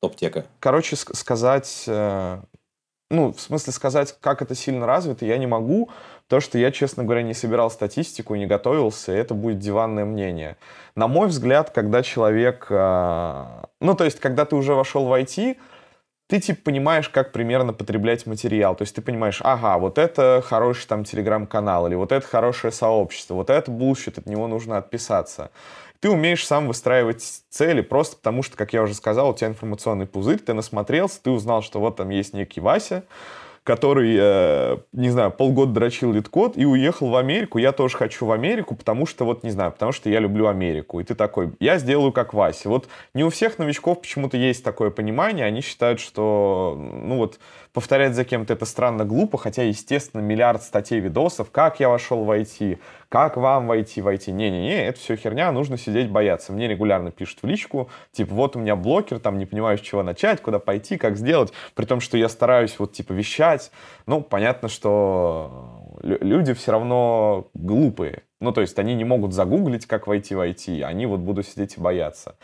топ-тека. 0.00 0.46
Короче, 0.60 0.94
сказать... 0.96 1.84
Э, 1.88 2.40
ну, 3.10 3.32
в 3.32 3.40
смысле 3.40 3.72
сказать, 3.72 4.16
как 4.20 4.42
это 4.42 4.54
сильно 4.54 4.86
развито, 4.86 5.24
я 5.24 5.38
не 5.38 5.46
могу, 5.46 5.90
то, 6.26 6.40
что 6.40 6.58
я, 6.58 6.70
честно 6.70 7.04
говоря, 7.04 7.22
не 7.22 7.34
собирал 7.34 7.70
статистику, 7.70 8.34
не 8.34 8.46
готовился, 8.46 9.12
это 9.12 9.34
будет 9.34 9.58
диванное 9.58 10.04
мнение. 10.04 10.56
На 10.94 11.08
мой 11.08 11.28
взгляд, 11.28 11.70
когда 11.70 12.02
человек... 12.02 12.66
Э, 12.68 13.64
ну, 13.80 13.94
то 13.94 14.04
есть, 14.04 14.20
когда 14.20 14.44
ты 14.44 14.56
уже 14.56 14.74
вошел 14.74 15.06
в 15.06 15.12
IT, 15.12 15.56
ты, 16.28 16.40
типа, 16.40 16.60
понимаешь, 16.64 17.08
как 17.08 17.32
примерно 17.32 17.72
потреблять 17.72 18.26
материал. 18.26 18.74
То 18.74 18.82
есть 18.82 18.94
ты 18.94 19.00
понимаешь, 19.00 19.40
ага, 19.42 19.78
вот 19.78 19.96
это 19.96 20.44
хороший 20.44 20.86
там 20.86 21.04
телеграм-канал, 21.04 21.86
или 21.86 21.94
вот 21.94 22.12
это 22.12 22.26
хорошее 22.26 22.70
сообщество, 22.70 23.34
вот 23.34 23.48
это 23.48 23.70
bullshit, 23.70 24.18
от 24.18 24.26
него 24.26 24.46
нужно 24.46 24.76
отписаться. 24.76 25.50
Ты 26.00 26.10
умеешь 26.10 26.46
сам 26.46 26.68
выстраивать 26.68 27.42
цели 27.50 27.80
просто 27.80 28.16
потому, 28.16 28.42
что, 28.42 28.56
как 28.56 28.72
я 28.72 28.82
уже 28.82 28.94
сказал, 28.94 29.30
у 29.30 29.34
тебя 29.34 29.48
информационный 29.48 30.06
пузырь, 30.06 30.38
ты 30.38 30.52
насмотрелся, 30.52 31.20
ты 31.22 31.30
узнал, 31.30 31.62
что 31.62 31.80
вот 31.80 31.96
там 31.96 32.10
есть 32.10 32.34
некий 32.34 32.60
Вася, 32.60 33.04
который, 33.64 34.16
э, 34.18 34.78
не 34.92 35.10
знаю, 35.10 35.30
полгода 35.30 35.72
дрочил 35.72 36.12
LeetCode 36.12 36.56
и 36.56 36.64
уехал 36.64 37.10
в 37.10 37.16
Америку. 37.16 37.58
Я 37.58 37.72
тоже 37.72 37.98
хочу 37.98 38.24
в 38.24 38.32
Америку, 38.32 38.74
потому 38.74 39.04
что, 39.04 39.26
вот, 39.26 39.42
не 39.42 39.50
знаю, 39.50 39.72
потому 39.72 39.92
что 39.92 40.08
я 40.08 40.20
люблю 40.20 40.46
Америку. 40.46 41.00
И 41.00 41.04
ты 41.04 41.14
такой, 41.14 41.52
я 41.60 41.78
сделаю 41.78 42.12
как 42.12 42.32
Вася. 42.32 42.70
Вот 42.70 42.88
не 43.12 43.24
у 43.24 43.30
всех 43.30 43.58
новичков 43.58 44.00
почему-то 44.00 44.38
есть 44.38 44.64
такое 44.64 44.88
понимание. 44.90 45.44
Они 45.44 45.60
считают, 45.60 46.00
что, 46.00 46.78
ну 46.78 47.18
вот, 47.18 47.40
повторять 47.72 48.14
за 48.14 48.24
кем-то 48.24 48.52
это 48.52 48.64
странно 48.64 49.04
глупо, 49.04 49.38
хотя, 49.38 49.62
естественно, 49.62 50.20
миллиард 50.20 50.62
статей, 50.62 51.00
видосов, 51.00 51.50
как 51.50 51.80
я 51.80 51.88
вошел 51.88 52.24
в 52.24 52.30
IT, 52.30 52.78
как 53.08 53.36
вам 53.36 53.66
войти 53.66 54.00
в 54.00 54.08
IT. 54.08 54.30
Не-не-не, 54.30 54.86
это 54.86 54.98
все 54.98 55.16
херня, 55.16 55.50
нужно 55.52 55.78
сидеть 55.78 56.10
бояться. 56.10 56.52
Мне 56.52 56.68
регулярно 56.68 57.10
пишут 57.10 57.38
в 57.42 57.46
личку, 57.46 57.90
типа, 58.12 58.34
вот 58.34 58.56
у 58.56 58.58
меня 58.58 58.76
блокер, 58.76 59.18
там, 59.18 59.38
не 59.38 59.46
понимаю, 59.46 59.78
с 59.78 59.80
чего 59.80 60.02
начать, 60.02 60.40
куда 60.40 60.58
пойти, 60.58 60.96
как 60.96 61.16
сделать, 61.16 61.52
при 61.74 61.84
том, 61.84 62.00
что 62.00 62.18
я 62.18 62.28
стараюсь 62.28 62.78
вот, 62.78 62.92
типа, 62.92 63.12
вещать. 63.12 63.70
Ну, 64.06 64.22
понятно, 64.22 64.68
что 64.68 65.84
люди 66.02 66.54
все 66.54 66.72
равно 66.72 67.48
глупые. 67.54 68.22
Ну, 68.40 68.52
то 68.52 68.60
есть 68.60 68.78
они 68.78 68.94
не 68.94 69.04
могут 69.04 69.32
загуглить, 69.32 69.86
как 69.86 70.06
войти 70.06 70.34
в 70.34 70.40
IT, 70.40 70.82
они 70.82 71.06
вот 71.06 71.20
будут 71.20 71.46
сидеть 71.46 71.76
и 71.76 71.80
бояться. 71.80 72.36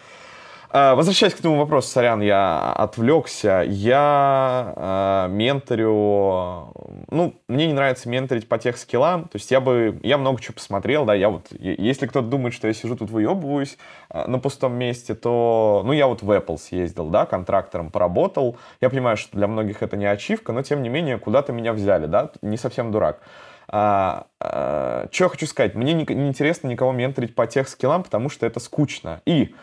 А, 0.76 0.96
возвращаясь 0.96 1.34
к 1.34 1.38
этому 1.38 1.56
вопросу, 1.56 1.88
сорян, 1.88 2.20
я 2.20 2.72
отвлекся. 2.72 3.62
Я 3.64 5.28
э, 5.28 5.32
менторю... 5.32 6.72
Ну, 7.12 7.34
мне 7.46 7.68
не 7.68 7.72
нравится 7.72 8.08
менторить 8.08 8.48
по 8.48 8.58
тех 8.58 8.76
скиллам. 8.76 9.28
То 9.28 9.36
есть 9.36 9.52
я 9.52 9.60
бы... 9.60 10.00
Я 10.02 10.18
много 10.18 10.40
чего 10.40 10.54
посмотрел, 10.54 11.04
да, 11.04 11.14
я 11.14 11.28
вот... 11.28 11.46
Если 11.60 12.08
кто-то 12.08 12.26
думает, 12.26 12.54
что 12.54 12.66
я 12.66 12.74
сижу 12.74 12.96
тут 12.96 13.08
выебываюсь 13.10 13.78
э, 14.10 14.26
на 14.26 14.40
пустом 14.40 14.74
месте, 14.74 15.14
то... 15.14 15.82
Ну, 15.86 15.92
я 15.92 16.08
вот 16.08 16.22
в 16.22 16.30
Apple 16.32 16.58
съездил, 16.58 17.06
да, 17.06 17.24
контрактором 17.24 17.92
поработал. 17.92 18.56
Я 18.80 18.90
понимаю, 18.90 19.16
что 19.16 19.36
для 19.36 19.46
многих 19.46 19.80
это 19.80 19.96
не 19.96 20.06
ачивка, 20.06 20.52
но, 20.52 20.62
тем 20.62 20.82
не 20.82 20.88
менее, 20.88 21.18
куда-то 21.18 21.52
меня 21.52 21.72
взяли, 21.72 22.06
да, 22.06 22.32
не 22.42 22.56
совсем 22.56 22.90
дурак. 22.90 23.20
А, 23.68 24.26
а, 24.40 25.06
что 25.12 25.24
я 25.24 25.28
хочу 25.30 25.46
сказать? 25.46 25.76
Мне 25.76 25.92
не, 25.92 26.04
не 26.04 26.28
интересно 26.28 26.66
никого 26.66 26.90
менторить 26.90 27.36
по 27.36 27.46
тех 27.46 27.68
скиллам, 27.68 28.02
потому 28.02 28.28
что 28.28 28.44
это 28.44 28.58
скучно. 28.58 29.20
И 29.24 29.54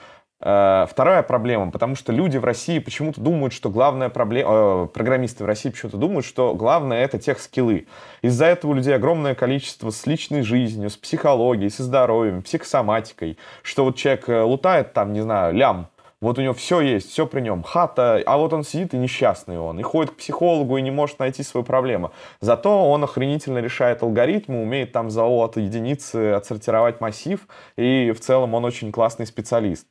вторая 0.41 1.21
проблема, 1.21 1.69
потому 1.69 1.95
что 1.95 2.11
люди 2.11 2.37
в 2.37 2.45
России 2.45 2.79
почему-то 2.79 3.21
думают, 3.21 3.53
что 3.53 3.69
главная 3.69 4.09
проблема, 4.09 4.49
э, 4.51 4.87
программисты 4.91 5.43
в 5.43 5.47
России 5.47 5.69
почему-то 5.69 5.97
думают, 5.97 6.25
что 6.25 6.55
главное 6.55 7.03
это 7.03 7.19
тех 7.19 7.39
скиллы. 7.39 7.85
Из-за 8.23 8.45
этого 8.45 8.71
у 8.71 8.73
людей 8.73 8.95
огромное 8.95 9.35
количество 9.35 9.91
с 9.91 10.07
личной 10.07 10.41
жизнью, 10.41 10.89
с 10.89 10.97
психологией, 10.97 11.69
со 11.69 11.83
здоровьем, 11.83 12.41
психосоматикой, 12.41 13.37
что 13.61 13.83
вот 13.83 13.97
человек 13.97 14.29
э, 14.29 14.41
лутает 14.41 14.93
там, 14.93 15.13
не 15.13 15.21
знаю, 15.21 15.53
лям, 15.53 15.87
вот 16.21 16.37
у 16.37 16.41
него 16.41 16.53
все 16.53 16.81
есть, 16.81 17.09
все 17.09 17.25
при 17.25 17.41
нем, 17.41 17.63
хата, 17.63 18.21
а 18.25 18.37
вот 18.37 18.53
он 18.53 18.63
сидит 18.63 18.93
и 18.93 18.97
несчастный 18.97 19.57
он, 19.57 19.79
и 19.79 19.83
ходит 19.83 20.11
к 20.11 20.17
психологу 20.17 20.77
и 20.77 20.81
не 20.81 20.91
может 20.91 21.17
найти 21.17 21.41
свою 21.41 21.63
проблему. 21.63 22.11
Зато 22.41 22.89
он 22.89 23.03
охренительно 23.03 23.57
решает 23.57 24.03
алгоритмы, 24.03 24.61
умеет 24.61 24.91
там 24.91 25.09
за 25.09 25.23
О 25.23 25.43
от 25.43 25.57
единицы 25.57 26.33
отсортировать 26.33 27.01
массив, 27.01 27.47
и 27.75 28.11
в 28.11 28.19
целом 28.19 28.53
он 28.53 28.65
очень 28.65 28.91
классный 28.91 29.25
специалист. 29.25 29.87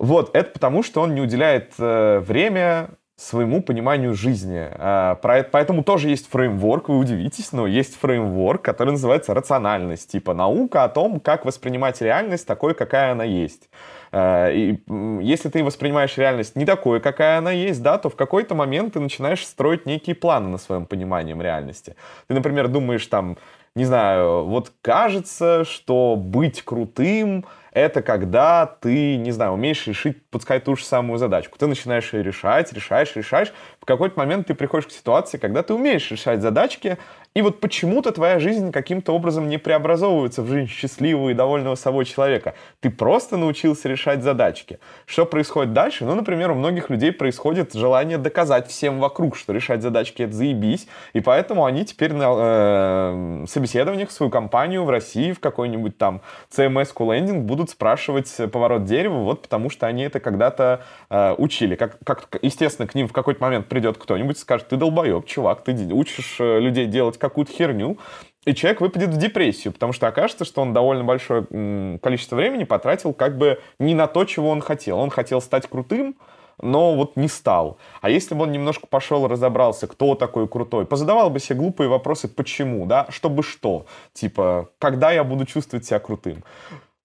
Вот, 0.00 0.30
это 0.34 0.50
потому, 0.52 0.82
что 0.82 1.02
он 1.02 1.14
не 1.14 1.20
уделяет 1.20 1.74
э, 1.78 2.20
время 2.20 2.88
своему 3.16 3.62
пониманию 3.62 4.14
жизни. 4.14 4.66
Э, 4.70 5.16
про, 5.20 5.42
поэтому 5.42 5.84
тоже 5.84 6.08
есть 6.08 6.26
фреймворк, 6.30 6.88
вы 6.88 6.96
удивитесь, 6.96 7.52
но 7.52 7.66
есть 7.66 7.96
фреймворк, 7.96 8.62
который 8.62 8.92
называется 8.92 9.34
рациональность, 9.34 10.10
типа 10.10 10.32
наука 10.32 10.84
о 10.84 10.88
том, 10.88 11.20
как 11.20 11.44
воспринимать 11.44 12.00
реальность 12.00 12.46
такой, 12.46 12.72
какая 12.74 13.12
она 13.12 13.24
есть. 13.24 13.68
Э, 14.10 14.50
и 14.54 14.82
если 15.20 15.50
ты 15.50 15.62
воспринимаешь 15.62 16.16
реальность 16.16 16.56
не 16.56 16.64
такой, 16.64 17.00
какая 17.00 17.36
она 17.36 17.50
есть, 17.50 17.82
да, 17.82 17.98
то 17.98 18.08
в 18.08 18.16
какой-то 18.16 18.54
момент 18.54 18.94
ты 18.94 19.00
начинаешь 19.00 19.46
строить 19.46 19.84
некие 19.84 20.16
планы 20.16 20.48
на 20.48 20.56
своем 20.56 20.86
понимании 20.86 21.38
реальности. 21.38 21.94
Ты, 22.26 22.32
например, 22.32 22.68
думаешь 22.68 23.06
там, 23.06 23.36
не 23.74 23.84
знаю, 23.84 24.46
вот 24.46 24.72
кажется, 24.80 25.66
что 25.66 26.16
быть 26.16 26.62
крутым— 26.62 27.44
это 27.72 28.02
когда 28.02 28.66
ты, 28.66 29.16
не 29.16 29.30
знаю, 29.30 29.52
умеешь 29.52 29.86
решить, 29.86 30.22
пускай 30.30 30.60
ту 30.60 30.76
же 30.76 30.84
самую 30.84 31.18
задачку. 31.18 31.58
Ты 31.58 31.66
начинаешь 31.66 32.12
ее 32.12 32.22
решать, 32.22 32.72
решаешь, 32.72 33.14
решаешь. 33.14 33.52
В 33.80 33.86
какой-то 33.86 34.18
момент 34.18 34.46
ты 34.46 34.54
приходишь 34.54 34.88
к 34.88 34.90
ситуации, 34.90 35.38
когда 35.38 35.62
ты 35.62 35.72
умеешь 35.72 36.10
решать 36.10 36.42
задачки, 36.42 36.98
и 37.32 37.42
вот 37.42 37.60
почему-то 37.60 38.10
твоя 38.10 38.40
жизнь 38.40 38.72
каким-то 38.72 39.14
образом 39.14 39.48
не 39.48 39.56
преобразовывается 39.56 40.42
в 40.42 40.48
жизнь 40.48 40.68
счастливого 40.68 41.30
и 41.30 41.34
довольного 41.34 41.76
собой 41.76 42.04
человека. 42.04 42.54
Ты 42.80 42.90
просто 42.90 43.36
научился 43.36 43.88
решать 43.88 44.24
задачки. 44.24 44.80
Что 45.06 45.24
происходит 45.24 45.72
дальше? 45.72 46.04
Ну, 46.04 46.16
например, 46.16 46.50
у 46.50 46.54
многих 46.56 46.90
людей 46.90 47.12
происходит 47.12 47.72
желание 47.72 48.18
доказать 48.18 48.66
всем 48.66 48.98
вокруг, 48.98 49.36
что 49.36 49.52
решать 49.52 49.80
задачки— 49.80 50.22
это 50.24 50.32
заебись, 50.32 50.88
и 51.12 51.20
поэтому 51.20 51.64
они 51.64 51.84
теперь 51.84 52.12
на 52.12 52.34
э, 52.36 53.44
собеседованиях 53.48 54.10
свою 54.10 54.30
компанию 54.30 54.84
в 54.84 54.90
России 54.90 55.30
в 55.30 55.38
какой-нибудь 55.38 55.96
там 55.98 56.22
CMS-лендинг 56.50 57.44
будут 57.44 57.70
спрашивать 57.70 58.34
поворот 58.52 58.84
дерева, 58.84 59.18
вот 59.18 59.42
потому 59.42 59.70
что 59.70 59.86
они 59.86 60.02
это 60.02 60.18
когда-то 60.18 60.82
э, 61.08 61.34
учили. 61.38 61.76
Как, 61.76 61.96
как, 62.04 62.38
естественно, 62.42 62.88
к 62.88 62.96
ним 62.96 63.06
в 63.06 63.12
какой-то 63.12 63.40
момент 63.40 63.68
придет 63.70 63.96
кто-нибудь 63.96 64.36
и 64.36 64.40
скажет, 64.40 64.68
ты 64.68 64.76
долбоеб, 64.76 65.24
чувак, 65.24 65.64
ты 65.64 65.72
учишь 65.94 66.36
э, 66.38 66.60
людей 66.60 66.86
делать 66.86 67.18
какую-то 67.18 67.52
херню, 67.52 67.96
и 68.44 68.54
человек 68.54 68.80
выпадет 68.80 69.10
в 69.10 69.16
депрессию, 69.16 69.72
потому 69.72 69.92
что 69.92 70.06
окажется, 70.08 70.44
что 70.44 70.62
он 70.62 70.72
довольно 70.72 71.04
большое 71.04 71.98
количество 72.02 72.36
времени 72.36 72.64
потратил 72.64 73.12
как 73.12 73.38
бы 73.38 73.60
не 73.78 73.94
на 73.94 74.06
то, 74.06 74.24
чего 74.24 74.50
он 74.50 74.60
хотел. 74.60 74.98
Он 74.98 75.10
хотел 75.10 75.42
стать 75.42 75.68
крутым, 75.68 76.16
но 76.62 76.94
вот 76.94 77.16
не 77.16 77.28
стал. 77.28 77.78
А 78.00 78.08
если 78.08 78.34
бы 78.34 78.44
он 78.44 78.52
немножко 78.52 78.86
пошел 78.86 79.28
разобрался, 79.28 79.86
кто 79.86 80.14
такой 80.14 80.48
крутой, 80.48 80.86
позадавал 80.86 81.30
бы 81.30 81.38
себе 81.38 81.58
глупые 81.58 81.88
вопросы, 81.88 82.28
почему, 82.28 82.86
да, 82.86 83.06
чтобы 83.10 83.42
что, 83.42 83.86
типа, 84.14 84.70
когда 84.78 85.10
я 85.12 85.22
буду 85.24 85.44
чувствовать 85.44 85.84
себя 85.84 85.98
крутым. 85.98 86.42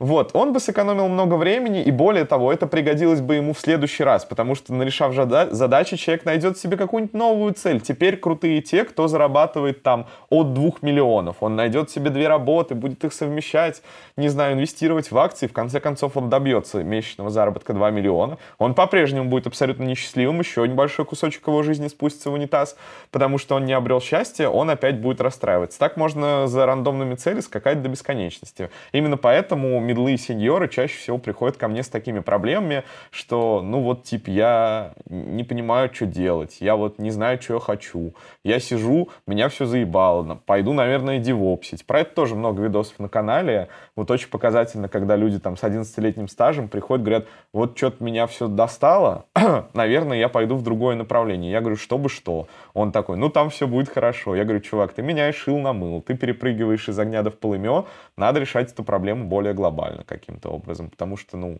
Вот, 0.05 0.35
он 0.35 0.53
бы 0.53 0.59
сэкономил 0.59 1.07
много 1.07 1.33
времени, 1.33 1.81
и 1.81 1.89
более 1.89 2.25
того, 2.25 2.53
это 2.53 2.67
пригодилось 2.67 3.21
бы 3.21 3.37
ему 3.37 3.53
в 3.55 3.59
следующий 3.59 4.03
раз, 4.03 4.23
потому 4.23 4.53
что, 4.53 4.71
нарешав 4.71 5.15
задачи, 5.15 5.97
человек 5.97 6.25
найдет 6.25 6.59
себе 6.59 6.77
какую-нибудь 6.77 7.15
новую 7.15 7.55
цель. 7.55 7.81
Теперь 7.81 8.17
крутые 8.17 8.61
те, 8.61 8.83
кто 8.83 9.07
зарабатывает 9.07 9.81
там 9.81 10.05
от 10.29 10.53
двух 10.53 10.83
миллионов. 10.83 11.37
Он 11.39 11.55
найдет 11.55 11.89
себе 11.89 12.11
две 12.11 12.27
работы, 12.27 12.75
будет 12.75 13.03
их 13.03 13.13
совмещать, 13.13 13.81
не 14.15 14.29
знаю, 14.29 14.53
инвестировать 14.53 15.09
в 15.09 15.17
акции, 15.17 15.47
в 15.47 15.53
конце 15.53 15.79
концов 15.79 16.15
он 16.17 16.29
добьется 16.29 16.83
месячного 16.83 17.31
заработка 17.31 17.73
2 17.73 17.89
миллиона. 17.89 18.37
Он 18.59 18.75
по-прежнему 18.75 19.27
будет 19.27 19.47
абсолютно 19.47 19.85
несчастливым, 19.85 20.37
еще 20.37 20.67
небольшой 20.67 21.05
кусочек 21.05 21.47
его 21.47 21.63
жизни 21.63 21.87
спустится 21.87 22.29
в 22.29 22.33
унитаз, 22.33 22.77
потому 23.09 23.39
что 23.39 23.55
он 23.55 23.65
не 23.65 23.73
обрел 23.73 23.99
счастья, 24.01 24.49
он 24.49 24.69
опять 24.69 25.01
будет 25.01 25.19
расстраиваться. 25.19 25.79
Так 25.79 25.97
можно 25.97 26.45
за 26.45 26.67
рандомными 26.67 27.15
цели 27.15 27.39
скакать 27.39 27.81
до 27.81 27.89
бесконечности. 27.89 28.69
Именно 28.91 29.17
поэтому 29.17 29.79
медлы 29.95 30.13
и 30.13 30.17
сеньоры 30.17 30.67
чаще 30.67 30.97
всего 30.97 31.17
приходят 31.17 31.57
ко 31.57 31.67
мне 31.67 31.81
с 31.81 31.87
такими 31.87 32.19
проблемами, 32.19 32.83
что, 33.11 33.61
ну 33.61 33.81
вот, 33.81 34.03
типа, 34.03 34.29
я 34.29 34.93
не 35.07 35.43
понимаю, 35.43 35.89
что 35.93 36.05
делать, 36.05 36.57
я 36.59 36.75
вот 36.75 36.99
не 36.99 37.11
знаю, 37.11 37.41
что 37.41 37.55
я 37.55 37.59
хочу. 37.59 38.13
Я 38.43 38.59
сижу, 38.59 39.09
меня 39.25 39.47
все 39.47 39.65
заебало, 39.65 40.41
пойду, 40.45 40.73
наверное, 40.73 41.19
девопсить. 41.19 41.85
Про 41.85 42.01
это 42.01 42.13
тоже 42.13 42.35
много 42.35 42.63
видосов 42.63 42.99
на 42.99 43.07
канале. 43.07 43.69
Вот 43.95 44.11
очень 44.11 44.27
показательно, 44.27 44.89
когда 44.89 45.15
люди 45.15 45.39
там 45.39 45.55
с 45.55 45.63
11-летним 45.63 46.27
стажем 46.27 46.67
приходят, 46.67 47.03
говорят, 47.03 47.27
вот 47.53 47.77
что-то 47.77 48.03
меня 48.03 48.27
все 48.27 48.49
достало, 48.49 49.25
наверное, 49.73 50.17
я 50.17 50.27
пойду 50.27 50.55
в 50.55 50.63
другое 50.63 50.97
направление. 50.97 51.51
Я 51.51 51.61
говорю, 51.61 51.77
чтобы 51.77 52.09
что? 52.09 52.47
Он 52.73 52.91
такой, 52.91 53.15
ну 53.15 53.29
там 53.29 53.49
все 53.49 53.67
будет 53.67 53.87
хорошо. 53.87 54.35
Я 54.35 54.43
говорю, 54.43 54.59
чувак, 54.59 54.91
ты 54.93 55.01
меня 55.01 55.31
шил 55.31 55.59
на 55.59 55.71
мыл, 55.71 56.01
ты 56.01 56.15
перепрыгиваешь 56.15 56.89
из 56.89 56.99
огня 56.99 57.21
до 57.21 57.31
в 57.31 57.37
полымё, 57.37 57.85
надо 58.17 58.39
решать 58.41 58.71
эту 58.71 58.83
проблему 58.83 59.25
более 59.25 59.53
глобально 59.53 60.03
каким-то 60.03 60.49
образом, 60.49 60.89
потому 60.89 61.15
что, 61.15 61.37
ну, 61.37 61.59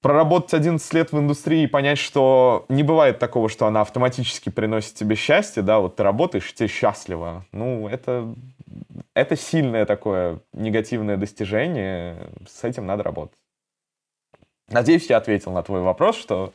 проработать 0.00 0.54
11 0.54 0.94
лет 0.94 1.12
в 1.12 1.18
индустрии 1.18 1.64
и 1.64 1.66
понять, 1.66 1.98
что 1.98 2.64
не 2.68 2.82
бывает 2.82 3.18
такого, 3.18 3.48
что 3.48 3.66
она 3.66 3.80
автоматически 3.80 4.48
приносит 4.48 4.94
тебе 4.94 5.16
счастье, 5.16 5.62
да, 5.62 5.80
вот 5.80 5.96
ты 5.96 6.02
работаешь, 6.02 6.52
тебе 6.54 6.68
счастливо, 6.68 7.44
ну, 7.52 7.88
это, 7.88 8.32
это 9.14 9.36
сильное 9.36 9.86
такое 9.86 10.40
негативное 10.52 11.16
достижение, 11.16 12.30
с 12.48 12.64
этим 12.64 12.86
надо 12.86 13.02
работать. 13.02 13.38
Надеюсь, 14.68 15.08
я 15.08 15.16
ответил 15.16 15.52
на 15.52 15.62
твой 15.62 15.80
вопрос, 15.80 16.16
что 16.16 16.52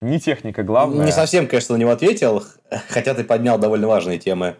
не 0.00 0.20
техника 0.20 0.62
главная. 0.62 1.06
Не 1.06 1.12
совсем, 1.12 1.46
конечно, 1.46 1.74
на 1.76 1.80
него 1.80 1.90
ответил, 1.90 2.44
хотя 2.88 3.14
ты 3.14 3.24
поднял 3.24 3.58
довольно 3.58 3.88
важные 3.88 4.18
темы. 4.18 4.56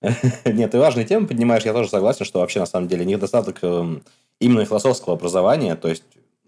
Нет, 0.44 0.70
ты 0.70 0.78
важные 0.78 1.06
темы 1.06 1.26
поднимаешь, 1.26 1.64
я 1.64 1.72
тоже 1.72 1.88
согласен, 1.88 2.24
что 2.24 2.40
вообще 2.40 2.60
на 2.60 2.66
самом 2.66 2.88
деле 2.88 3.04
недостаток 3.04 3.58
эм, 3.62 4.02
именно 4.40 4.64
философского 4.64 5.14
образования, 5.14 5.74
то 5.76 5.88
есть 5.88 6.04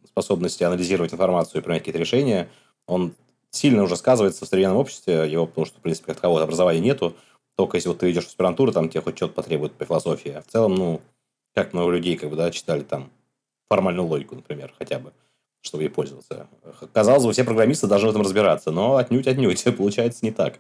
способности 0.07 0.65
анализировать 0.65 1.13
информацию 1.13 1.61
и 1.61 1.65
принять 1.65 1.83
какие-то 1.83 1.99
решения, 1.99 2.49
он 2.87 3.15
сильно 3.51 3.83
уже 3.83 3.97
сказывается 3.97 4.45
в 4.45 4.49
современном 4.49 4.79
обществе, 4.79 5.31
его, 5.31 5.47
потому 5.47 5.67
что, 5.67 5.79
в 5.79 5.83
принципе, 5.83 6.07
как 6.07 6.17
такового 6.17 6.43
образования 6.43 6.81
нету, 6.81 7.17
только 7.61 7.77
если 7.77 7.91
вот 7.91 7.99
ты 7.99 8.11
идешь 8.11 8.25
в 8.25 8.29
аспирантуру, 8.29 8.73
там 8.73 8.89
тебе 8.89 9.03
хоть 9.03 9.19
что-то 9.19 9.35
потребует 9.35 9.73
по 9.73 9.85
философии. 9.85 10.31
А 10.31 10.41
в 10.41 10.47
целом, 10.47 10.75
ну, 10.77 11.03
как 11.55 11.75
много 11.75 11.93
людей, 11.93 12.17
как 12.17 12.31
бы, 12.31 12.37
да, 12.37 12.51
читали 12.51 12.81
там 12.81 13.11
формальную 13.69 14.09
логику, 14.09 14.35
например, 14.35 14.73
хотя 14.79 14.99
бы 14.99 15.13
чтобы 15.63 15.83
ей 15.83 15.91
пользоваться. 15.91 16.47
Казалось 16.95 17.27
бы, 17.27 17.35
все 17.35 17.45
программисты 17.45 17.87
должны 17.87 18.09
в 18.09 18.13
этом 18.13 18.23
разбираться, 18.23 18.71
но 18.71 18.97
отнюдь-отнюдь, 18.97 19.63
получается 19.77 20.21
не 20.23 20.31
так. 20.31 20.59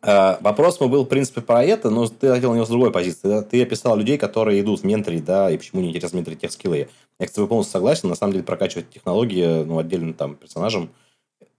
А, 0.00 0.38
вопрос 0.40 0.78
мой 0.78 0.88
был, 0.88 1.04
в 1.04 1.08
принципе, 1.08 1.40
про 1.40 1.64
это, 1.64 1.90
но 1.90 2.06
ты 2.06 2.28
хотел 2.28 2.52
на 2.52 2.54
него 2.54 2.64
с 2.64 2.68
другой 2.68 2.92
позиции. 2.92 3.42
Ты 3.42 3.60
описал 3.60 3.96
людей, 3.96 4.16
которые 4.18 4.60
идут 4.60 4.82
в 4.82 4.84
менторе, 4.84 5.18
да, 5.18 5.50
и 5.50 5.58
почему 5.58 5.82
не 5.82 5.88
интересно 5.88 6.18
менторить 6.18 6.42
тех 6.42 6.52
скиллы. 6.52 6.88
Я 7.18 7.26
с 7.26 7.32
тобой 7.32 7.48
полностью 7.48 7.72
согласен. 7.72 8.08
На 8.08 8.14
самом 8.14 8.34
деле, 8.34 8.44
прокачивать 8.44 8.88
технологии 8.88 9.64
ну, 9.64 9.80
отдельным 9.80 10.14
там 10.14 10.36
персонажам 10.36 10.90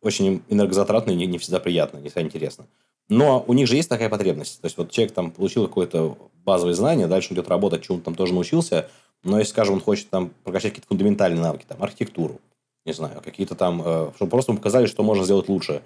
очень 0.01 0.41
энергозатратно 0.47 1.11
и 1.11 1.15
не, 1.15 1.25
не 1.25 1.39
всегда 1.39 1.59
приятно, 1.59 1.97
не 1.97 2.07
всегда 2.07 2.21
интересно. 2.21 2.67
Но 3.09 3.43
у 3.47 3.53
них 3.53 3.67
же 3.67 3.75
есть 3.75 3.89
такая 3.89 4.07
потребность. 4.07 4.61
То 4.61 4.67
есть, 4.67 4.77
вот 4.77 4.91
человек 4.91 5.13
там 5.13 5.31
получил 5.31 5.67
какое-то 5.67 6.17
базовое 6.45 6.75
знание, 6.75 7.07
дальше 7.07 7.33
идет 7.33 7.49
работать, 7.49 7.83
чему-то 7.83 8.05
там 8.05 8.15
тоже 8.15 8.33
научился, 8.33 8.87
но 9.23 9.39
если, 9.39 9.51
скажем, 9.51 9.75
он 9.75 9.81
хочет 9.81 10.09
там 10.09 10.31
прокачать 10.43 10.71
какие-то 10.71 10.87
фундаментальные 10.87 11.41
навыки, 11.41 11.65
там, 11.67 11.81
архитектуру, 11.83 12.39
не 12.85 12.93
знаю, 12.93 13.21
какие-то 13.21 13.55
там, 13.55 13.81
э, 13.83 14.11
чтобы 14.15 14.31
просто 14.31 14.51
ему 14.51 14.59
показали, 14.59 14.85
что 14.85 15.03
можно 15.03 15.23
сделать 15.23 15.49
лучше. 15.49 15.81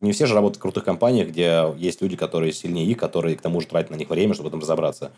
Не 0.00 0.12
все 0.12 0.26
же 0.26 0.34
работают 0.34 0.58
в 0.58 0.62
крутых 0.62 0.84
компаниях, 0.84 1.28
где 1.28 1.74
есть 1.76 2.00
люди, 2.02 2.16
которые 2.16 2.52
сильнее 2.52 2.86
их, 2.86 2.98
которые 2.98 3.36
к 3.36 3.40
тому 3.40 3.60
же 3.60 3.66
тратят 3.66 3.90
на 3.90 3.96
них 3.96 4.08
время, 4.08 4.34
чтобы 4.34 4.48
этом 4.48 4.60
разобраться. 4.60 5.10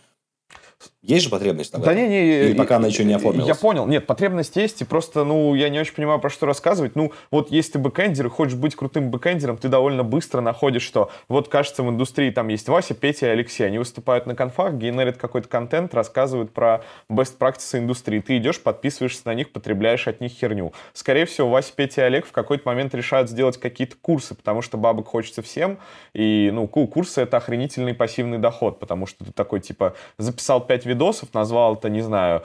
Есть 1.03 1.25
же 1.25 1.31
потребность 1.31 1.73
там? 1.73 1.81
Да 1.81 1.95
не, 1.95 2.07
не, 2.07 2.49
Или 2.49 2.55
пока 2.55 2.77
она 2.77 2.89
еще 2.89 3.05
не 3.05 3.15
оформилась? 3.15 3.49
Я 3.49 3.55
понял. 3.55 3.87
Нет, 3.87 4.07
потребность 4.07 4.55
есть, 4.57 4.83
и 4.83 4.85
просто, 4.85 5.25
ну, 5.25 5.55
я 5.55 5.71
не 5.71 5.81
очень 5.81 5.95
понимаю, 5.95 6.21
про 6.21 6.29
что 6.29 6.47
рассказывать. 6.47 6.95
Ну, 6.95 7.13
вот 7.31 7.51
если 7.51 7.73
ты 7.73 7.79
бэкэндер 7.79 8.27
и 8.27 8.29
хочешь 8.29 8.55
быть 8.55 8.75
крутым 8.75 9.11
бэкэндером, 9.11 9.57
ты 9.57 9.69
довольно 9.69 10.05
быстро 10.05 10.41
находишь, 10.41 10.83
что 10.83 11.11
вот, 11.29 11.49
кажется, 11.49 11.83
в 11.83 11.89
индустрии 11.89 12.31
там 12.31 12.49
есть 12.49 12.69
Вася, 12.69 12.95
Петя 12.95 13.27
и 13.27 13.31
Алексей. 13.31 13.65
Они 13.65 13.79
выступают 13.79 14.27
на 14.27 14.35
конфах, 14.35 14.75
генерят 14.75 15.17
какой-то 15.17 15.49
контент, 15.49 15.95
рассказывают 15.95 16.53
про 16.53 16.83
best 17.11 17.39
practices 17.39 17.79
индустрии. 17.79 18.21
Ты 18.21 18.37
идешь, 18.37 18.61
подписываешься 18.61 19.23
на 19.25 19.35
них, 19.35 19.53
потребляешь 19.53 20.07
от 20.07 20.21
них 20.21 20.33
херню. 20.33 20.73
Скорее 20.93 21.25
всего, 21.25 21.49
Вася, 21.49 21.73
Петя 21.75 22.03
и 22.03 22.05
Олег 22.05 22.27
в 22.27 22.33
какой-то 22.33 22.63
момент 22.67 22.95
решают 22.95 23.31
сделать 23.31 23.59
какие-то 23.59 23.97
курсы, 24.01 24.35
потому 24.35 24.61
что 24.61 24.77
бабок 24.77 25.09
хочется 25.09 25.43
всем, 25.43 25.79
и, 26.15 26.51
ну, 26.53 26.69
курсы— 26.69 27.21
это 27.23 27.39
охренительный 27.39 27.95
пассивный 27.95 28.39
доход, 28.39 28.79
потому 28.79 29.07
что 29.07 29.25
ты 29.25 29.33
такой, 29.33 29.61
типа, 29.61 29.95
записал 30.19 30.61
5 30.71 30.87
видосов, 30.87 31.35
назвал 31.35 31.75
это, 31.75 31.89
не 31.89 32.01
знаю, 32.01 32.45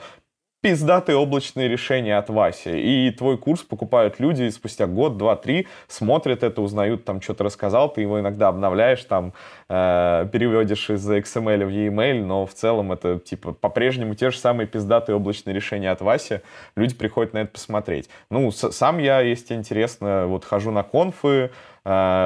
пиздатые 0.60 1.16
облачные 1.16 1.68
решения 1.68 2.18
от 2.18 2.28
Васи. 2.28 2.70
И 2.70 3.12
твой 3.12 3.38
курс 3.38 3.62
покупают 3.62 4.18
люди 4.18 4.42
и 4.42 4.50
спустя 4.50 4.88
год, 4.88 5.16
два, 5.16 5.36
три, 5.36 5.68
смотрят 5.86 6.42
это, 6.42 6.60
узнают, 6.60 7.04
там 7.04 7.22
что-то 7.22 7.44
рассказал, 7.44 7.88
ты 7.88 8.00
его 8.00 8.18
иногда 8.18 8.48
обновляешь, 8.48 9.04
там 9.04 9.32
э, 9.68 10.28
переводишь 10.32 10.90
из 10.90 11.08
XML 11.08 11.66
в 11.66 11.68
e-mail, 11.68 12.24
но 12.24 12.46
в 12.46 12.52
целом 12.52 12.90
это 12.90 13.20
типа 13.20 13.52
по-прежнему 13.52 14.16
те 14.16 14.32
же 14.32 14.38
самые 14.38 14.66
пиздатые 14.66 15.14
облачные 15.14 15.54
решения 15.54 15.92
от 15.92 16.00
Васи. 16.00 16.40
Люди 16.74 16.96
приходят 16.96 17.32
на 17.32 17.38
это 17.42 17.52
посмотреть. 17.52 18.08
Ну, 18.28 18.50
сам 18.50 18.98
я, 18.98 19.20
если 19.20 19.54
интересно, 19.54 20.26
вот 20.26 20.44
хожу 20.44 20.72
на 20.72 20.82
конфы, 20.82 21.52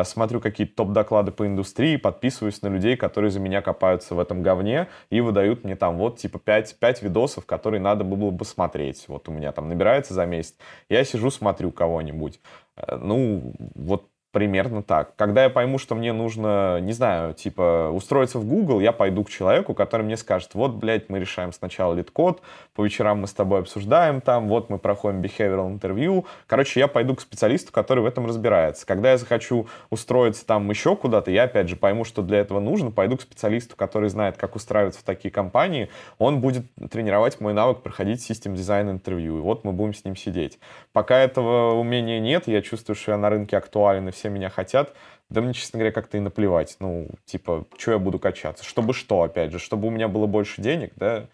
смотрю 0.06 0.40
какие-то 0.40 0.76
топ-доклады 0.76 1.32
по 1.32 1.46
индустрии, 1.46 1.96
подписываюсь 1.96 2.62
на 2.62 2.68
людей, 2.68 2.96
которые 2.96 3.30
за 3.30 3.40
меня 3.40 3.61
копаются 3.61 4.14
в 4.14 4.20
этом 4.20 4.42
говне 4.42 4.88
и 5.11 5.20
выдают 5.20 5.64
мне 5.64 5.76
там 5.76 5.96
вот 5.96 6.18
типа 6.18 6.38
5, 6.38 6.78
5 6.78 7.02
видосов, 7.02 7.46
которые 7.46 7.80
надо 7.80 8.04
было 8.04 8.30
бы 8.30 8.44
смотреть. 8.44 9.04
Вот 9.08 9.28
у 9.28 9.32
меня 9.32 9.52
там 9.52 9.68
набирается 9.68 10.14
за 10.14 10.24
месяц. 10.24 10.54
Я 10.88 11.04
сижу, 11.04 11.30
смотрю 11.30 11.72
кого-нибудь. 11.72 12.40
Э, 12.76 12.96
ну, 12.96 13.52
вот 13.74 14.06
Примерно 14.32 14.84
так. 14.84 15.16
Когда 15.16 15.42
я 15.42 15.50
пойму, 15.50 15.78
что 15.78 15.96
мне 15.96 16.12
нужно, 16.12 16.78
не 16.80 16.92
знаю, 16.92 17.34
типа, 17.34 17.90
устроиться 17.92 18.38
в 18.38 18.46
Google, 18.46 18.78
я 18.78 18.92
пойду 18.92 19.24
к 19.24 19.30
человеку, 19.30 19.74
который 19.74 20.02
мне 20.02 20.16
скажет, 20.16 20.54
вот, 20.54 20.74
блядь, 20.74 21.08
мы 21.08 21.18
решаем 21.18 21.52
сначала 21.52 21.94
LeetCode, 21.95 22.41
по 22.81 22.85
вечерам 22.85 23.18
мы 23.18 23.26
с 23.26 23.35
тобой 23.35 23.61
обсуждаем 23.61 24.22
там, 24.22 24.49
вот 24.49 24.70
мы 24.70 24.78
проходим 24.78 25.20
behavioral 25.20 25.68
интервью. 25.68 26.24
Короче, 26.47 26.81
я 26.81 26.89
пойду 26.89 27.14
к 27.14 27.20
специалисту, 27.20 27.72
который 27.72 28.01
в 28.01 28.07
этом 28.07 28.24
разбирается. 28.24 28.87
Когда 28.87 29.11
я 29.11 29.18
захочу 29.18 29.68
устроиться 29.91 30.47
там 30.47 30.70
еще 30.70 30.97
куда-то, 30.97 31.31
я, 31.31 31.43
опять 31.43 31.68
же, 31.68 31.76
пойму, 31.76 32.05
что 32.05 32.22
для 32.22 32.39
этого 32.39 32.59
нужно, 32.59 32.91
пойду 32.91 33.18
к 33.18 33.20
специалисту, 33.20 33.76
который 33.76 34.09
знает, 34.09 34.39
как 34.39 34.57
устраиваться 34.57 35.01
в 35.01 35.03
такие 35.03 35.31
компании, 35.31 35.91
он 36.16 36.41
будет 36.41 36.64
тренировать 36.91 37.39
мой 37.39 37.53
навык 37.53 37.83
проходить 37.83 38.22
систем 38.22 38.55
дизайн 38.55 38.89
интервью. 38.89 39.37
И 39.37 39.41
вот 39.43 39.62
мы 39.62 39.72
будем 39.72 39.93
с 39.93 40.03
ним 40.07 40.16
сидеть. 40.16 40.59
Пока 40.95 41.18
этого 41.18 41.74
умения 41.74 42.18
нет, 42.18 42.49
я 42.49 42.62
чувствую, 42.62 42.97
что 42.97 43.12
я 43.12 43.18
на 43.18 43.28
рынке 43.28 43.59
актуален 43.59 44.09
и 44.09 44.11
все 44.11 44.31
меня 44.31 44.49
хотят, 44.49 44.95
да 45.28 45.43
мне, 45.43 45.53
честно 45.53 45.78
говоря, 45.78 45.93
как-то 45.93 46.16
и 46.16 46.20
наплевать. 46.20 46.76
Ну, 46.81 47.09
типа, 47.26 47.66
что 47.76 47.93
я 47.93 47.99
буду 47.99 48.18
качаться? 48.18 48.64
Чтобы 48.64 48.95
что, 48.95 49.22
опять 49.22 49.53
же? 49.53 49.59
Чтобы 49.59 49.89
у 49.89 49.91
меня 49.91 50.09
было 50.09 50.24
больше 50.26 50.62
денег, 50.62 50.93
да? 50.97 51.26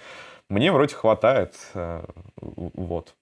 Мне 0.48 0.72
вроде 0.72 0.94
хватает. 0.94 1.54
Э, 1.74 2.04
вот. 2.36 3.14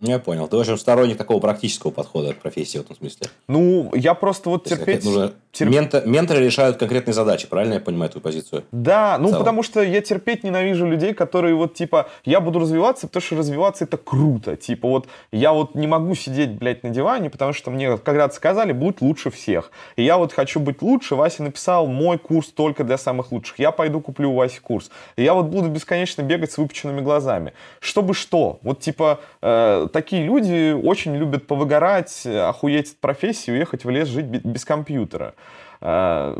Я 0.00 0.18
понял. 0.18 0.46
Ты, 0.46 0.56
в 0.56 0.60
общем, 0.60 0.76
сторонник 0.76 1.16
такого 1.16 1.40
практического 1.40 1.90
подхода 1.90 2.34
к 2.34 2.38
профессии 2.38 2.78
в 2.78 2.82
этом 2.82 2.96
смысле. 2.96 3.28
Ну, 3.48 3.90
я 3.94 4.14
просто 4.14 4.50
вот 4.50 4.64
терпеть... 4.64 5.04
Нужно... 5.04 5.32
Терп... 5.56 5.72
Ментор... 5.72 6.06
Менторы 6.06 6.44
решают 6.44 6.76
конкретные 6.76 7.14
задачи, 7.14 7.48
правильно 7.48 7.74
я 7.74 7.80
понимаю 7.80 8.10
твою 8.10 8.22
позицию? 8.22 8.64
Да, 8.72 9.16
ну, 9.18 9.30
потому 9.30 9.62
что 9.62 9.82
я 9.82 10.02
терпеть 10.02 10.44
ненавижу 10.44 10.86
людей, 10.86 11.14
которые 11.14 11.54
вот, 11.54 11.72
типа, 11.72 12.10
я 12.26 12.40
буду 12.40 12.58
развиваться, 12.58 13.06
потому 13.06 13.22
что 13.22 13.36
развиваться 13.36 13.84
это 13.84 13.96
круто. 13.96 14.56
Типа, 14.56 14.86
вот, 14.86 15.06
я 15.32 15.52
вот 15.52 15.74
не 15.74 15.86
могу 15.86 16.14
сидеть, 16.14 16.50
блядь, 16.50 16.82
на 16.82 16.90
диване, 16.90 17.30
потому 17.30 17.54
что 17.54 17.70
мне 17.70 17.96
когда-то 17.96 18.34
сказали, 18.34 18.72
будь 18.72 19.00
лучше 19.00 19.30
всех. 19.30 19.70
И 19.96 20.02
я 20.02 20.18
вот 20.18 20.34
хочу 20.34 20.60
быть 20.60 20.82
лучше. 20.82 21.14
Вася 21.14 21.42
написал 21.42 21.86
мой 21.86 22.18
курс 22.18 22.48
только 22.48 22.84
для 22.84 22.98
самых 22.98 23.32
лучших. 23.32 23.58
Я 23.58 23.70
пойду 23.70 24.00
куплю 24.00 24.32
у 24.32 24.34
Васи 24.34 24.60
курс. 24.60 24.90
И 25.16 25.22
я 25.22 25.32
вот 25.32 25.46
буду 25.46 25.70
бесконечно 25.70 26.20
бегать 26.20 26.52
с 26.52 26.58
выпученными 26.58 27.00
глазами. 27.00 27.54
Чтобы 27.80 28.12
что? 28.12 28.58
Вот, 28.60 28.80
типа, 28.80 29.20
э, 29.40 29.88
такие 29.90 30.22
люди 30.22 30.72
очень 30.72 31.16
любят 31.16 31.46
повыгорать, 31.46 32.26
охуеть 32.26 32.92
от 32.92 32.96
профессии, 32.98 33.50
уехать 33.50 33.84
в 33.86 33.90
лес 33.90 34.08
жить 34.08 34.26
без 34.26 34.66
компьютера. 34.66 35.34
А, 35.80 36.34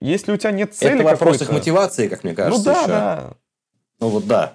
если 0.00 0.32
у 0.32 0.36
тебя 0.36 0.50
нет 0.52 0.74
цели... 0.74 0.94
Это 0.94 1.04
вопрос 1.04 1.40
их 1.42 1.50
мотивации, 1.50 2.08
как 2.08 2.24
мне 2.24 2.32
ну 2.32 2.36
кажется. 2.36 2.58
Ну 2.58 2.64
да, 2.64 2.80
еще. 2.80 2.88
да. 2.88 3.32
Ну 4.00 4.08
вот 4.08 4.26
да. 4.26 4.46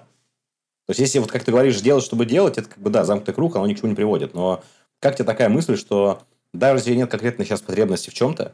То 0.86 0.90
есть, 0.90 1.00
если 1.00 1.18
вот 1.20 1.30
как 1.30 1.44
ты 1.44 1.52
говоришь, 1.52 1.80
делать, 1.80 2.04
чтобы 2.04 2.26
делать, 2.26 2.58
это 2.58 2.68
как 2.68 2.78
бы, 2.78 2.90
да, 2.90 3.04
замкнутый 3.04 3.34
круг, 3.34 3.56
оно 3.56 3.66
ни 3.66 3.74
к 3.74 3.78
чему 3.78 3.88
не 3.88 3.94
приводит. 3.94 4.34
Но 4.34 4.62
как 5.00 5.14
тебе 5.16 5.24
такая 5.24 5.48
мысль, 5.48 5.76
что 5.76 6.22
даже 6.52 6.80
если 6.80 6.94
нет 6.94 7.10
конкретной 7.10 7.46
сейчас 7.46 7.60
потребности 7.60 8.10
в 8.10 8.14
чем-то, 8.14 8.52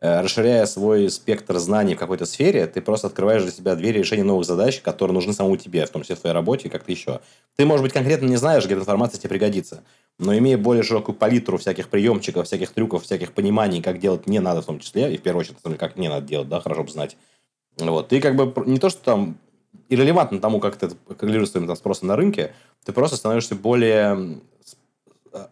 расширяя 0.00 0.64
свой 0.64 1.10
спектр 1.10 1.58
знаний 1.58 1.94
в 1.94 1.98
какой-то 1.98 2.24
сфере, 2.24 2.66
ты 2.66 2.80
просто 2.80 3.08
открываешь 3.08 3.42
для 3.42 3.52
себя 3.52 3.74
двери 3.74 3.98
решения 3.98 4.24
новых 4.24 4.46
задач, 4.46 4.80
которые 4.80 5.14
нужны 5.14 5.34
самому 5.34 5.56
тебе, 5.56 5.84
в 5.84 5.90
том 5.90 6.02
числе 6.02 6.16
в 6.16 6.20
твоей 6.20 6.34
работе 6.34 6.68
и 6.68 6.70
как-то 6.70 6.90
еще. 6.90 7.20
Ты, 7.56 7.66
может 7.66 7.82
быть, 7.82 7.92
конкретно 7.92 8.26
не 8.26 8.36
знаешь, 8.36 8.64
где 8.64 8.74
эта 8.74 8.82
информация 8.82 9.18
тебе 9.18 9.30
пригодится, 9.30 9.82
но 10.18 10.36
имея 10.36 10.56
более 10.56 10.82
широкую 10.82 11.14
палитру 11.14 11.58
всяких 11.58 11.88
приемчиков, 11.88 12.46
всяких 12.46 12.70
трюков, 12.70 13.04
всяких 13.04 13.32
пониманий, 13.32 13.82
как 13.82 13.98
делать 13.98 14.26
не 14.26 14.38
надо 14.38 14.62
в 14.62 14.66
том 14.66 14.80
числе, 14.80 15.12
и 15.14 15.18
в 15.18 15.22
первую 15.22 15.40
очередь, 15.40 15.78
как 15.78 15.96
не 15.96 16.08
надо 16.08 16.26
делать, 16.26 16.48
да, 16.48 16.60
хорошо 16.60 16.84
бы 16.84 16.90
знать. 16.90 17.16
Вот. 17.76 18.08
Ты 18.08 18.20
как 18.20 18.36
бы 18.36 18.52
не 18.66 18.78
то, 18.78 18.88
что 18.88 19.02
там 19.02 19.38
и 19.88 19.96
релевантно 19.96 20.40
тому, 20.40 20.60
как 20.60 20.82
это 20.82 20.96
коррелирует 21.14 21.48
с 21.48 21.52
твоим 21.52 21.74
спросом 21.76 22.08
на 22.08 22.16
рынке, 22.16 22.54
ты 22.84 22.92
просто 22.92 23.16
становишься 23.16 23.54
более 23.54 24.40
э, 25.32 25.46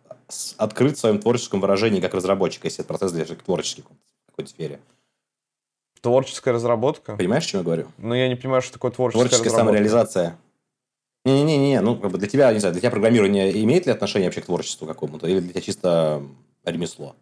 открыт 0.56 0.96
в 0.96 1.00
своем 1.00 1.18
творческом 1.18 1.60
выражении 1.60 2.00
как 2.00 2.14
разработчик, 2.14 2.64
если 2.64 2.80
этот 2.80 2.88
процесс 2.88 3.12
для 3.12 3.24
творческий 3.24 3.82
в 3.82 4.17
какой-то 4.38 4.50
сфере. 4.50 4.80
Творческая 6.00 6.52
разработка? 6.52 7.16
Понимаешь, 7.16 7.44
о 7.46 7.48
чем 7.48 7.60
я 7.60 7.64
говорю? 7.64 7.86
Ну, 7.98 8.14
я 8.14 8.28
не 8.28 8.36
понимаю, 8.36 8.62
что 8.62 8.72
такое 8.74 8.92
творческая 8.92 9.28
Творческая 9.28 9.50
самореализация. 9.50 10.38
Не-не-не, 11.24 11.80
ну, 11.80 11.96
как 11.96 12.12
бы 12.12 12.18
для 12.18 12.28
тебя, 12.28 12.52
не 12.52 12.60
знаю, 12.60 12.72
для 12.72 12.80
тебя 12.80 12.92
программирование 12.92 13.50
имеет 13.64 13.86
ли 13.86 13.92
отношение 13.92 14.28
вообще 14.28 14.40
к 14.40 14.46
творчеству 14.46 14.86
какому-то? 14.86 15.26
Или 15.26 15.40
для 15.40 15.50
тебя 15.50 15.60
чисто 15.60 16.22
ремесло? 16.64 17.16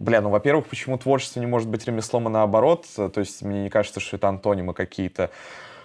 Бля, 0.00 0.20
ну, 0.20 0.30
во-первых, 0.30 0.66
почему 0.66 0.98
творчество 0.98 1.38
не 1.38 1.46
может 1.46 1.68
быть 1.68 1.86
ремеслом, 1.86 2.26
и 2.26 2.30
наоборот? 2.30 2.86
То 2.96 3.12
есть, 3.16 3.40
мне 3.42 3.62
не 3.62 3.70
кажется, 3.70 4.00
что 4.00 4.16
это 4.16 4.28
антонимы 4.28 4.74
какие-то. 4.74 5.30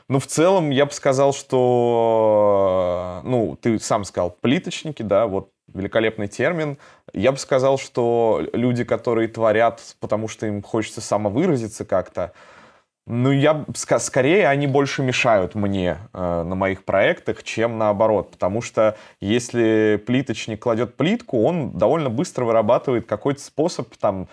Ну, 0.09 0.19
в 0.19 0.25
целом, 0.25 0.71
я 0.71 0.87
бы 0.87 0.91
сказал, 0.91 1.33
что, 1.33 3.21
ну, 3.23 3.55
ты 3.61 3.79
сам 3.79 4.03
сказал, 4.05 4.31
плиточники, 4.31 5.03
да, 5.03 5.27
вот 5.27 5.51
великолепный 5.67 6.27
термин. 6.27 6.77
Я 7.13 7.31
бы 7.31 7.37
сказал, 7.37 7.77
что 7.77 8.41
люди, 8.53 8.83
которые 8.83 9.27
творят, 9.27 9.81
потому 9.99 10.27
что 10.27 10.47
им 10.47 10.61
хочется 10.61 11.01
самовыразиться 11.01 11.85
как-то, 11.85 12.31
ну, 13.07 13.31
я 13.31 13.65
скорее 13.75 14.47
они 14.47 14.67
больше 14.67 15.01
мешают 15.01 15.55
мне 15.55 15.97
э, 16.13 16.43
на 16.43 16.55
моих 16.55 16.85
проектах, 16.85 17.43
чем 17.43 17.77
наоборот. 17.77 18.31
Потому 18.31 18.61
что 18.61 18.95
если 19.19 20.01
плиточник 20.05 20.61
кладет 20.61 20.95
плитку, 20.95 21.43
он 21.43 21.71
довольно 21.71 22.09
быстро 22.09 22.45
вырабатывает 22.45 23.07
какой-то 23.07 23.41
способ 23.41 23.95
там 23.97 24.27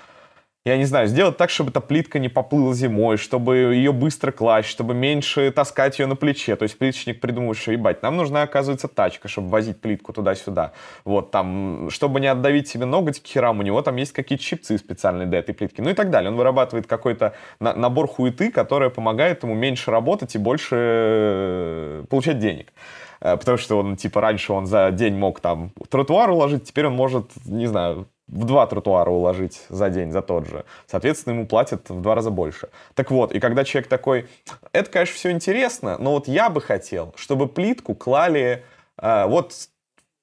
я 0.69 0.77
не 0.77 0.85
знаю, 0.85 1.09
сделать 1.09 1.37
так, 1.37 1.51
чтобы 1.51 1.71
эта 1.71 1.81
плитка 1.81 2.19
не 2.19 2.29
поплыла 2.29 2.75
зимой, 2.75 3.16
чтобы 3.16 3.57
ее 3.57 3.93
быстро 3.93 4.33
класть, 4.33 4.69
чтобы 4.69 4.95
меньше 4.95 5.51
таскать 5.51 5.99
ее 5.99 6.07
на 6.07 6.16
плече. 6.16 6.57
То 6.57 6.64
есть 6.64 6.79
плиточник 6.79 7.21
придумывает, 7.21 7.59
что, 7.59 7.73
ебать, 7.73 8.03
нам 8.03 8.16
нужна, 8.16 8.43
оказывается, 8.43 8.87
тачка, 8.87 9.29
чтобы 9.29 9.49
возить 9.49 9.81
плитку 9.81 10.12
туда-сюда. 10.12 10.73
Вот, 11.05 11.31
там, 11.31 11.89
чтобы 11.91 12.21
не 12.21 12.27
отдавить 12.27 12.69
себе 12.69 12.85
ноготь 12.85 13.21
к 13.21 13.27
херам, 13.27 13.61
у 13.61 13.62
него 13.62 13.83
там 13.83 13.97
есть 13.97 14.12
какие-то 14.12 14.45
щипцы 14.45 14.79
специальные 14.79 15.27
для 15.27 15.39
этой 15.39 15.55
плитки, 15.55 15.81
ну 15.81 15.91
и 15.91 15.95
так 15.95 16.11
далее. 16.11 16.31
Он 16.31 16.37
вырабатывает 16.37 16.87
какой-то 16.87 17.35
на 17.61 17.75
набор 17.75 18.07
хуеты, 18.07 18.53
которая 18.53 18.91
помогает 18.91 19.43
ему 19.43 19.55
меньше 19.55 19.91
работать 19.91 20.35
и 20.35 20.39
больше 20.39 20.77
э, 20.77 22.05
получать 22.11 22.39
денег 22.39 22.73
э, 23.21 23.37
потому 23.37 23.59
что 23.59 23.79
он, 23.79 23.97
типа, 23.97 24.21
раньше 24.21 24.53
он 24.53 24.66
за 24.66 24.91
день 24.91 25.16
мог 25.16 25.41
там 25.41 25.73
тротуар 25.89 26.31
уложить, 26.31 26.64
теперь 26.64 26.87
он 26.87 26.95
может, 26.95 27.31
не 27.47 27.66
знаю, 27.66 28.07
в 28.29 28.45
два 28.45 28.66
тротуара 28.66 29.11
уложить 29.11 29.62
за 29.68 29.91
день, 29.91 30.12
за 30.12 30.22
тот 30.22 30.47
же. 30.47 30.64
Соответственно, 30.87 31.35
ему 31.35 31.47
платят 31.47 31.89
в 31.89 32.01
два 32.01 32.14
раза 32.14 32.31
больше. 32.31 32.68
Так 32.95 33.11
вот, 33.11 33.33
и 33.33 33.41
когда 33.41 33.64
человек 33.64 33.89
такой, 33.89 34.29
это, 34.72 34.91
конечно, 34.91 35.14
все 35.14 35.31
интересно, 35.31 35.97
но 35.99 36.12
вот 36.12 36.29
я 36.29 36.51
бы 36.51 36.61
хотел, 36.61 37.14
чтобы 37.16 37.49
плитку 37.49 37.95
клали 37.95 38.64
э, 39.01 39.26
вот 39.26 39.53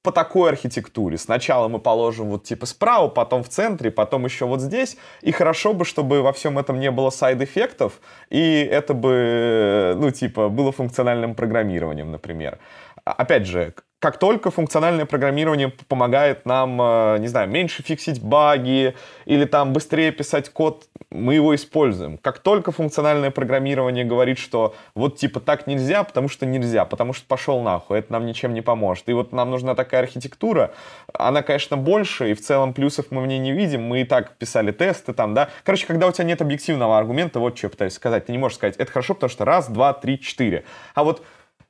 по 0.06 0.12
такой 0.12 0.51
архитектуре. 0.51 1.18
Сначала 1.18 1.68
мы 1.68 1.80
положим 1.80 2.30
вот 2.30 2.43
типа 2.43 2.68
справа, 2.68 3.08
потом 3.08 3.43
в 3.43 3.49
центре, 3.49 3.89
потом 3.89 4.26
еще 4.26 4.45
вот 4.45 4.62
здесь. 4.62 4.97
И 5.22 5.32
хорошо 5.32 5.74
бы, 5.74 5.84
чтобы 5.84 6.22
во 6.22 6.32
всем 6.32 6.60
этом 6.60 6.80
не 6.80 6.91
было 6.91 7.10
сайд-эффектов, 7.10 7.99
и 8.30 8.62
это 8.72 8.93
бы, 8.93 9.95
ну, 9.97 10.12
типа, 10.12 10.49
было 10.49 10.72
функциональным 10.72 11.34
программированием, 11.34 12.12
например. 12.12 12.60
Опять 13.03 13.47
же, 13.47 13.74
как 14.06 14.20
только 14.20 14.51
функциональное 14.51 15.08
программирование 15.08 15.70
помогает 15.88 16.45
нам, 16.45 16.80
э, 16.80 17.18
не 17.18 17.28
знаю, 17.28 17.49
меньше 17.49 17.82
фиксить 17.82 18.22
баги 18.22 18.93
или 19.26 19.45
там 19.45 19.74
быстрее 19.74 20.12
писать 20.12 20.49
код, 20.49 20.84
мы 21.10 21.34
его 21.34 21.56
используем. 21.56 22.20
Как 22.20 22.38
только 22.38 22.72
функциональное 22.72 23.32
программирование 23.32 24.06
говорит, 24.06 24.38
что 24.38 24.76
вот 24.93 25.18
типа 25.18 25.39
так 25.39 25.66
нельзя, 25.66 26.03
потому 26.03 26.30
что 26.30 26.45
нельзя, 26.45 26.86
потому 26.86 27.14
что 27.14 27.26
пошел 27.26 27.62
нахуй, 27.62 27.97
это 27.97 28.14
нам 28.14 28.28
ничем 28.28 28.53
не 28.53 28.62
поможет. 28.62 29.10
И 29.10 29.14
вот 29.14 29.32
нам 29.32 29.49
нужна 29.49 29.74
такая 29.74 30.01
архитектура, 30.01 30.72
она, 31.12 31.41
конечно, 31.41 31.76
больше, 31.76 32.30
и 32.30 32.36
в 32.36 32.41
целом 32.41 32.76
плюсов 32.76 33.08
мы 33.10 33.24
в 33.24 33.26
ней 33.26 33.39
не 33.39 33.53
видим, 33.53 33.82
мы 33.82 34.01
и 34.01 34.03
так 34.03 34.38
писали 34.38 34.72
тесты 34.72 35.14
там, 35.14 35.34
да. 35.34 35.49
Короче, 35.64 35.88
когда 35.88 36.06
у 36.06 36.12
тебя 36.12 36.26
нет 36.26 36.43
объективного 36.43 36.99
аргумента, 36.99 37.39
вот 37.39 37.58
что 37.58 37.66
я 37.66 37.72
пытаюсь 37.72 37.93
сказать, 37.93 38.28
ты 38.28 38.34
не 38.34 38.38
можешь 38.38 38.58
сказать, 38.58 38.76
это 38.76 38.91
хорошо, 38.91 39.16
потому 39.16 39.32
что 39.32 39.45
раз, 39.45 39.68
два, 39.68 39.93
три, 39.93 40.20
четыре. 40.20 40.64
А 40.93 41.03
вот 41.03 41.24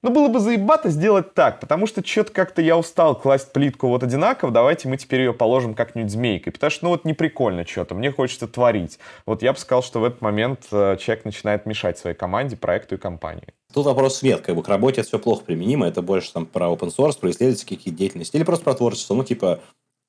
ну, 0.06 0.12
было 0.12 0.28
бы 0.28 0.40
заебато 0.40 0.90
сделать 0.90 1.34
так, 1.34 1.60
потому 1.60 1.88
что 1.88 2.06
что-то 2.06 2.32
как-то 2.32 2.62
я 2.62 2.78
устал 2.78 3.20
класть 3.20 3.52
плитку 3.52 3.88
вот 3.88 4.04
одинаково, 4.04 4.52
давайте 4.52 4.88
мы 4.88 4.98
теперь 4.98 5.22
ее 5.22 5.34
положим 5.34 5.74
как-нибудь 5.74 6.12
змейкой, 6.12 6.54
потому 6.54 6.70
что, 6.70 6.86
ну, 6.86 6.92
вот 6.92 7.06
не 7.06 7.14
прикольно 7.14 7.66
что-то, 7.66 7.96
мне 7.96 8.12
хочется 8.12 8.48
творить. 8.48 9.00
Вот 9.26 9.42
я 9.42 9.52
бы 9.52 9.58
сказал, 9.58 9.82
что 9.82 10.00
в 10.00 10.04
этот 10.04 10.22
момент 10.22 10.68
э, 10.72 10.98
человек 11.02 11.26
начинает 11.26 11.66
мешать 11.66 11.98
своей 11.98 12.16
команде, 12.16 12.56
проекту 12.56 12.94
и 12.94 12.98
компании. 13.00 13.48
Тут 13.74 13.88
вопрос 13.88 14.22
нет, 14.22 14.42
как 14.42 14.56
бы 14.56 14.62
к 14.62 14.68
работе 14.68 15.02
все 15.02 15.18
плохо 15.18 15.44
применимо, 15.44 15.88
это 15.88 16.04
больше 16.04 16.32
там 16.32 16.46
про 16.46 16.68
open 16.68 16.96
source, 16.96 17.20
про 17.20 17.32
исследовательские 17.32 17.80
какие 17.80 17.94
деятельности, 17.94 18.38
или 18.38 18.44
просто 18.44 18.64
про 18.64 18.76
творчество, 18.76 19.16
ну, 19.16 19.24
типа, 19.24 19.60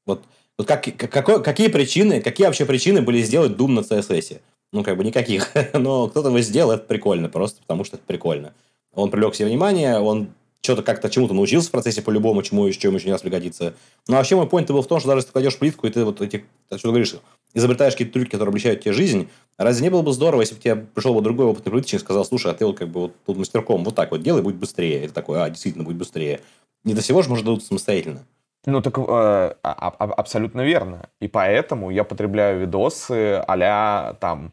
вот, 0.04 0.22
вот 0.58 0.68
как, 0.68 0.84
какой, 0.94 1.42
какие 1.42 1.68
причины, 1.68 2.20
какие 2.20 2.46
вообще 2.46 2.66
причины 2.66 3.00
были 3.00 3.22
сделать 3.22 3.52
Doom 3.52 3.68
на 3.68 3.80
CSS? 3.80 4.42
Ну, 4.74 4.84
как 4.84 4.98
бы 4.98 5.04
никаких, 5.04 5.52
но 5.72 6.08
кто-то 6.08 6.28
его 6.28 6.40
сделал, 6.40 6.72
это 6.72 6.84
прикольно, 6.84 7.30
просто 7.30 7.62
потому 7.62 7.84
что 7.84 7.96
это 7.96 8.04
прикольно 8.06 8.52
он 8.96 9.10
привлек 9.10 9.34
себе 9.34 9.46
внимание, 9.46 10.00
он 10.00 10.30
что-то 10.62 10.82
как-то 10.82 11.08
чему-то 11.08 11.32
научился 11.32 11.68
в 11.68 11.70
процессе 11.70 12.02
по-любому, 12.02 12.42
чему 12.42 12.66
еще 12.66 12.88
ему 12.88 12.96
еще 12.96 13.06
не 13.06 13.12
раз 13.12 13.22
пригодится. 13.22 13.74
Но 14.08 14.16
вообще 14.16 14.34
мой 14.34 14.46
point 14.46 14.66
был 14.66 14.82
в 14.82 14.86
том, 14.88 14.98
что 14.98 15.08
даже 15.08 15.18
если 15.18 15.28
ты 15.28 15.32
кладешь 15.32 15.58
плитку, 15.58 15.86
и 15.86 15.90
ты 15.90 16.04
вот 16.04 16.20
эти, 16.20 16.44
что 16.66 16.78
ты 16.78 16.88
говоришь, 16.88 17.14
изобретаешь 17.54 17.92
какие-то 17.92 18.14
трюки, 18.14 18.30
которые 18.30 18.48
облегчают 18.48 18.80
тебе 18.80 18.92
жизнь, 18.92 19.28
разве 19.58 19.84
не 19.84 19.90
было 19.90 20.02
бы 20.02 20.12
здорово, 20.12 20.40
если 20.40 20.56
бы 20.56 20.60
тебе 20.60 20.76
пришел 20.76 21.14
бы 21.14 21.22
другой 21.22 21.46
опытный 21.46 21.70
плиточник 21.70 22.00
и 22.00 22.04
сказал, 22.04 22.24
слушай, 22.24 22.50
а 22.50 22.54
ты 22.54 22.66
вот 22.66 22.78
как 22.78 22.88
бы 22.88 23.02
вот 23.02 23.12
тут 23.24 23.36
мастерком 23.36 23.84
вот 23.84 23.94
так 23.94 24.10
вот 24.10 24.22
делай, 24.22 24.42
будет 24.42 24.56
быстрее. 24.56 25.04
Это 25.04 25.14
такое, 25.14 25.44
а, 25.44 25.50
действительно, 25.50 25.84
будет 25.84 25.98
быстрее. 25.98 26.40
Не 26.84 26.94
до 26.94 27.00
всего 27.00 27.22
же 27.22 27.30
можно 27.30 27.44
дадут 27.44 27.64
самостоятельно. 27.64 28.26
Ну, 28.66 28.82
так 28.82 28.98
э, 28.98 29.02
а, 29.02 29.54
а, 29.62 29.88
абсолютно 29.88 30.62
верно. 30.62 31.08
И 31.20 31.28
поэтому 31.28 31.90
я 31.90 32.02
потребляю 32.02 32.60
видосы 32.60 33.44
а 33.46 34.14
там 34.14 34.52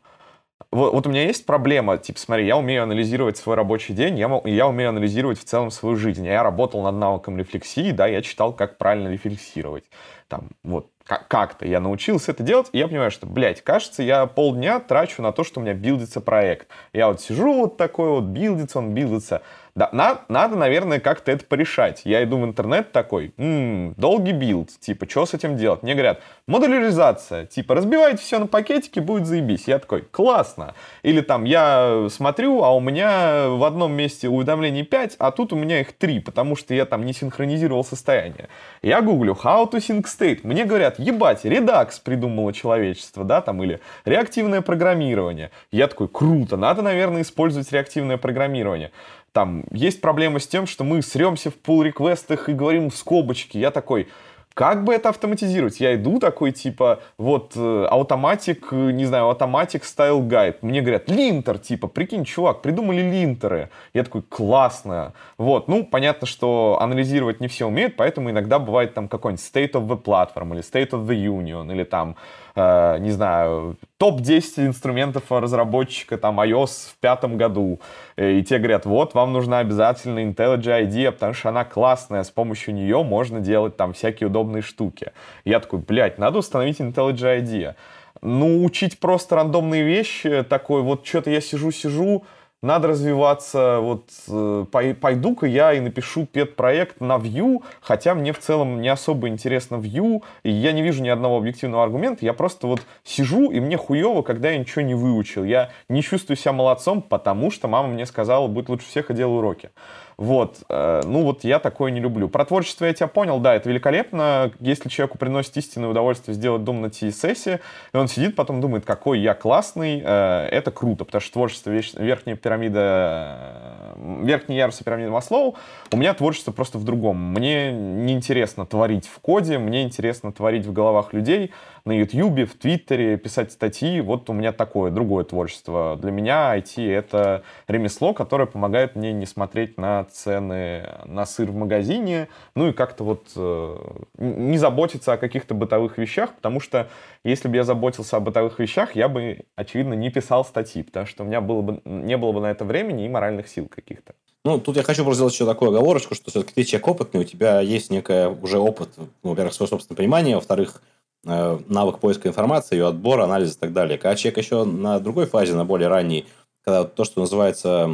вот, 0.74 0.94
вот 0.94 1.08
у 1.08 1.10
меня 1.10 1.24
есть 1.24 1.46
проблема, 1.46 1.98
типа, 1.98 2.20
смотри, 2.20 2.46
я 2.46 2.58
умею 2.58 2.84
анализировать 2.84 3.38
свой 3.38 3.56
рабочий 3.56 3.94
день, 3.94 4.18
я, 4.18 4.42
я 4.46 4.68
умею 4.68 4.90
анализировать 4.90 5.40
в 5.40 5.44
целом 5.44 5.72
свою 5.72 5.96
жизнь. 5.96 6.26
Я 6.26 6.44
работал 6.44 6.82
над 6.82 6.96
навыком 6.96 7.38
рефлексии, 7.38 7.92
да, 7.92 8.08
я 8.08 8.22
читал, 8.22 8.54
как 8.54 8.78
правильно 8.78 9.10
рефлексировать. 9.10 9.86
Там, 10.28 10.50
вот, 10.64 10.88
как-то 11.06 11.68
я 11.68 11.80
научился 11.80 12.32
это 12.32 12.44
делать, 12.44 12.70
и 12.72 12.78
я 12.78 12.88
понимаю, 12.88 13.12
что, 13.12 13.28
блядь, 13.28 13.62
кажется, 13.62 14.04
я 14.04 14.26
полдня 14.26 14.80
трачу 14.80 15.22
на 15.22 15.32
то, 15.32 15.44
что 15.44 15.60
у 15.60 15.64
меня 15.64 15.74
билдится 15.74 16.22
проект. 16.22 16.68
Я 16.94 17.08
вот 17.08 17.22
сижу 17.22 17.54
вот 17.54 17.78
такой 17.78 18.10
вот, 18.10 18.24
билдится 18.24 18.80
он, 18.80 18.94
билдится. 18.94 19.42
Да, 19.76 19.90
на, 19.92 20.22
надо, 20.30 20.56
наверное, 20.56 21.00
как-то 21.00 21.32
это 21.32 21.46
порешать. 21.46 22.04
Я 22.06 22.24
иду 22.24 22.38
в 22.38 22.46
интернет 22.46 22.92
такой, 22.92 23.34
м-м, 23.38 23.96
долгий 23.98 24.32
build, 24.32 24.70
типа, 24.80 25.10
что 25.10 25.26
с 25.26 25.34
этим 25.34 25.58
делать? 25.58 25.82
Мне 25.82 25.94
говорят, 25.96 26.22
модуляризация, 26.46 27.48
типа, 27.48 27.74
разбивайте 27.74 28.22
все 28.22 28.38
на 28.38 28.46
пакетики, 28.46 29.00
будет 29.00 29.26
заебись. 29.26 29.68
Я 29.68 29.80
такой, 29.80 30.04
классно. 30.04 30.76
Или 31.02 31.22
там, 31.22 31.46
я 31.46 32.08
смотрю, 32.12 32.62
а 32.64 32.76
у 32.76 32.80
меня 32.80 33.48
в 33.48 33.64
одном 33.64 33.94
месте 33.94 34.30
уведомлений 34.30 34.84
5, 34.84 35.16
а 35.18 35.32
тут 35.32 35.54
у 35.54 35.56
меня 35.56 35.82
их 35.82 35.94
3, 35.94 36.20
потому 36.20 36.56
что 36.56 36.76
я 36.76 36.86
там 36.86 37.04
не 37.04 37.14
синхронизировал 37.14 37.84
состояние. 37.84 38.50
Я 38.84 39.02
гуглю, 39.02 39.34
how 39.34 39.68
to 39.68 39.80
sync 39.80 40.04
state. 40.04 40.42
Мне 40.44 40.66
говорят, 40.66 41.00
ебать, 41.00 41.46
редакс 41.46 41.98
придумало 42.00 42.54
человечество, 42.54 43.24
да, 43.24 43.42
там, 43.42 43.64
или 43.64 43.80
реактивное 44.06 44.62
программирование. 44.62 45.50
Я 45.72 45.88
такой, 45.88 46.10
круто, 46.10 46.58
надо, 46.58 46.84
наверное, 46.84 47.24
использовать 47.24 47.72
реактивное 47.72 48.18
программирование. 48.18 48.92
Там 49.34 49.66
есть 49.72 50.00
проблема 50.00 50.40
с 50.40 50.48
тем, 50.48 50.68
что 50.68 50.84
мы 50.84 51.02
сремся 51.02 51.50
в 51.50 51.56
pull-реквестах 51.56 52.50
и 52.50 52.54
говорим 52.54 52.92
в 52.92 52.96
скобочки. 52.96 53.58
Я 53.58 53.72
такой, 53.72 54.08
как 54.54 54.84
бы 54.84 54.94
это 54.94 55.10
автоматизировать? 55.10 55.80
Я 55.80 55.96
иду 55.96 56.20
такой, 56.20 56.52
типа, 56.52 57.02
вот, 57.18 57.54
э, 57.56 57.86
автоматик, 57.90 58.68
э, 58.72 58.92
не 58.92 59.06
знаю, 59.06 59.30
автоматик 59.30 59.84
стайл 59.84 60.22
гайд. 60.22 60.62
Мне 60.62 60.82
говорят, 60.82 61.10
линтер, 61.10 61.58
типа, 61.58 61.88
прикинь, 61.88 62.24
чувак, 62.24 62.62
придумали 62.62 63.02
линтеры. 63.02 63.70
Я 63.96 64.04
такой, 64.04 64.22
классно. 64.22 65.14
Вот, 65.40 65.68
ну, 65.68 65.84
понятно, 65.84 66.28
что 66.28 66.78
анализировать 66.80 67.40
не 67.42 67.48
все 67.48 67.66
умеют, 67.66 67.96
поэтому 67.96 68.30
иногда 68.30 68.60
бывает 68.60 68.94
там 68.94 69.08
какой-нибудь 69.08 69.44
state 69.44 69.72
of 69.72 69.88
the 69.88 70.00
platform 70.00 70.54
или 70.54 70.62
state 70.62 70.92
of 70.92 71.08
the 71.08 71.16
union, 71.16 71.72
или 71.72 71.84
там 71.84 72.16
Э, 72.56 73.00
не 73.00 73.10
знаю, 73.10 73.78
топ-10 73.98 74.68
инструментов 74.68 75.24
разработчика 75.32 76.18
там 76.20 76.40
iOS 76.40 76.92
в 76.92 76.96
пятом 77.00 77.36
году. 77.36 77.80
Э, 78.16 78.34
и 78.34 78.44
те 78.44 78.58
говорят, 78.58 78.86
вот, 78.86 79.14
вам 79.14 79.34
нужна 79.34 79.60
обязательно 79.60 80.20
IntelliJ 80.20 80.88
IDEA, 80.88 81.12
потому 81.12 81.34
что 81.34 81.50
она 81.50 81.66
классная, 81.66 82.24
с 82.24 82.32
помощью 82.32 82.74
нее 82.74 83.04
можно 83.04 83.40
делать 83.40 83.78
там 83.78 83.94
всякие 83.94 84.28
удобные 84.28 84.62
штуки. 84.62 85.12
я 85.46 85.60
такой, 85.60 85.80
блядь, 85.80 86.18
надо 86.18 86.40
установить 86.40 86.80
IntelliJ 86.80 87.42
IDEA. 87.42 87.76
Ну, 88.22 88.64
учить 88.64 89.00
просто 89.00 89.36
рандомные 89.36 89.84
вещи, 89.84 90.44
такой 90.44 90.82
вот 90.82 91.06
что-то 91.06 91.30
я 91.30 91.42
сижу-сижу, 91.42 92.24
надо 92.64 92.88
развиваться, 92.88 93.80
вот 93.82 94.10
э, 94.30 94.66
пойду-ка 94.72 95.46
я 95.46 95.74
и 95.74 95.82
напишу 95.82 96.26
пет-проект 96.26 97.02
на 97.02 97.18
Vue, 97.18 97.62
хотя 97.82 98.16
мне 98.16 98.32
в 98.32 98.40
целом 98.40 98.82
не 98.82 98.88
особо 98.88 99.28
интересно 99.28 99.76
Vue, 99.76 100.24
и 100.44 100.50
я 100.50 100.72
не 100.72 100.82
вижу 100.82 101.04
ни 101.04 101.10
одного 101.10 101.38
объективного 101.38 101.84
аргумента, 101.84 102.26
я 102.26 102.34
просто 102.34 102.68
вот 102.68 102.82
сижу, 103.04 103.52
и 103.52 103.60
мне 103.60 103.76
хуево, 103.76 104.22
когда 104.22 104.50
я 104.50 104.58
ничего 104.58 104.82
не 104.82 104.96
выучил. 104.96 105.44
Я 105.44 105.72
не 105.90 106.02
чувствую 106.02 106.38
себя 106.38 106.54
молодцом, 106.54 107.02
потому 107.02 107.52
что 107.52 107.68
мама 107.68 107.90
мне 107.90 108.06
сказала, 108.06 108.48
будет 108.48 108.70
лучше 108.70 108.88
всех 108.88 109.12
и 109.12 109.14
делай 109.14 109.38
уроки. 109.38 109.72
Вот. 110.18 110.60
Э, 110.70 111.02
ну 111.06 111.24
вот 111.24 111.44
я 111.44 111.60
такое 111.60 111.92
не 111.92 112.00
люблю. 112.00 112.30
Про 112.30 112.46
творчество 112.46 112.86
я 112.86 112.94
тебя 112.94 113.08
понял, 113.08 113.40
да, 113.40 113.56
это 113.56 113.70
великолепно. 113.70 114.52
Если 114.60 114.90
человеку 114.90 115.18
приносит 115.18 115.56
истинное 115.58 115.90
удовольствие 115.90 116.36
сделать 116.36 116.64
дом 116.64 116.82
на 116.82 116.88
TSS, 116.88 117.60
и 117.94 117.98
он 117.98 118.08
сидит, 118.08 118.36
потом 118.36 118.62
думает, 118.62 118.86
какой 118.86 119.20
я 119.20 119.34
классный, 119.34 120.02
э, 120.04 120.48
это 120.52 120.72
круто, 120.72 121.06
потому 121.06 121.22
что 121.22 121.34
творчество 121.34 121.72
верхняя 121.72 122.36
пирамида, 122.36 122.80
э, 122.80 123.83
верхний 124.04 124.58
ярус 124.58 124.78
пирамиды 124.78 125.10
Маслоу, 125.10 125.56
у 125.92 125.98
меня 125.98 126.14
творчество 126.14 126.52
просто 126.52 126.78
в 126.78 126.84
другом. 126.84 127.18
Мне 127.32 127.72
неинтересно 127.72 128.66
творить 128.66 129.08
в 129.08 129.20
коде, 129.20 129.58
мне 129.58 129.84
интересно 129.84 130.32
творить 130.32 130.66
в 130.66 130.74
головах 130.74 131.14
людей, 131.14 131.52
на 131.86 131.92
Ютьюбе, 131.92 132.46
в 132.46 132.54
Твиттере, 132.54 133.18
писать 133.18 133.52
статьи. 133.52 134.00
Вот 134.00 134.30
у 134.30 134.34
меня 134.34 134.54
такое, 134.54 134.90
другое 134.90 135.26
творчество. 135.26 135.98
Для 136.02 136.12
меня 136.12 136.58
IT— 136.58 136.90
это 136.94 137.44
ремесло, 137.68 138.14
которое 138.14 138.46
помогает 138.46 138.96
мне 138.96 139.12
не 139.12 139.26
смотреть 139.26 139.78
на 139.78 140.06
цены 140.06 140.90
на 141.06 141.26
сыр 141.26 141.52
в 141.52 141.56
магазине, 141.56 142.28
ну 142.56 142.70
и 142.70 142.74
как-то 142.74 143.04
вот 143.04 143.32
э, 143.36 143.78
не 144.18 144.58
заботиться 144.58 145.14
о 145.14 145.18
каких-то 145.18 145.54
бытовых 145.54 145.98
вещах, 145.98 146.34
потому 146.36 146.60
что 146.60 146.90
если 147.24 147.48
бы 147.48 147.56
я 147.56 147.64
заботился 147.64 148.18
о 148.18 148.20
бытовых 148.20 148.60
вещах, 148.60 148.96
я 148.96 149.10
бы, 149.10 149.42
очевидно, 149.56 149.94
не 149.94 150.10
писал 150.10 150.46
статьи, 150.46 150.84
потому 150.84 151.06
что 151.06 151.24
у 151.24 151.26
меня 151.26 151.42
было 151.42 151.62
бы, 151.62 151.82
не 151.86 152.18
было 152.18 152.32
бы 152.32 152.42
на 152.42 152.52
это 152.52 152.66
времени 152.66 153.06
и 153.06 153.10
моральных 153.10 153.48
сил 153.48 153.68
каких-то. 153.96 154.16
Ну, 154.46 154.60
тут 154.60 154.76
я 154.76 154.84
хочу 154.84 155.04
просто 155.04 155.20
сделать 155.20 155.34
еще 155.34 155.46
такую 155.46 155.70
оговорочку, 155.70 156.16
что 156.16 156.30
все-таки 156.30 156.54
ты 156.54 156.64
человек 156.66 156.88
опытный, 156.88 157.22
у 157.22 157.24
тебя 157.24 157.62
есть 157.62 157.90
некая 157.90 158.28
уже 158.28 158.60
опыт, 158.60 158.90
ну, 158.98 159.30
во-первых, 159.30 159.54
свое 159.54 159.70
собственное 159.70 159.96
понимание, 159.98 160.36
во-вторых, 160.36 160.82
Э, 161.26 161.58
навык 161.68 162.00
поиска 162.00 162.28
информации, 162.28 162.76
ее 162.76 162.88
отбора, 162.88 163.24
анализа 163.24 163.54
и 163.54 163.58
так 163.58 163.72
далее. 163.72 163.98
Когда 163.98 164.16
человек 164.16 164.40
еще 164.40 164.66
на 164.66 165.00
другой 165.00 165.26
фазе, 165.26 165.54
на 165.54 165.64
более 165.64 165.88
ранней, 165.88 166.26
когда 166.66 166.84
то, 166.84 167.06
что 167.06 167.22
называется 167.22 167.90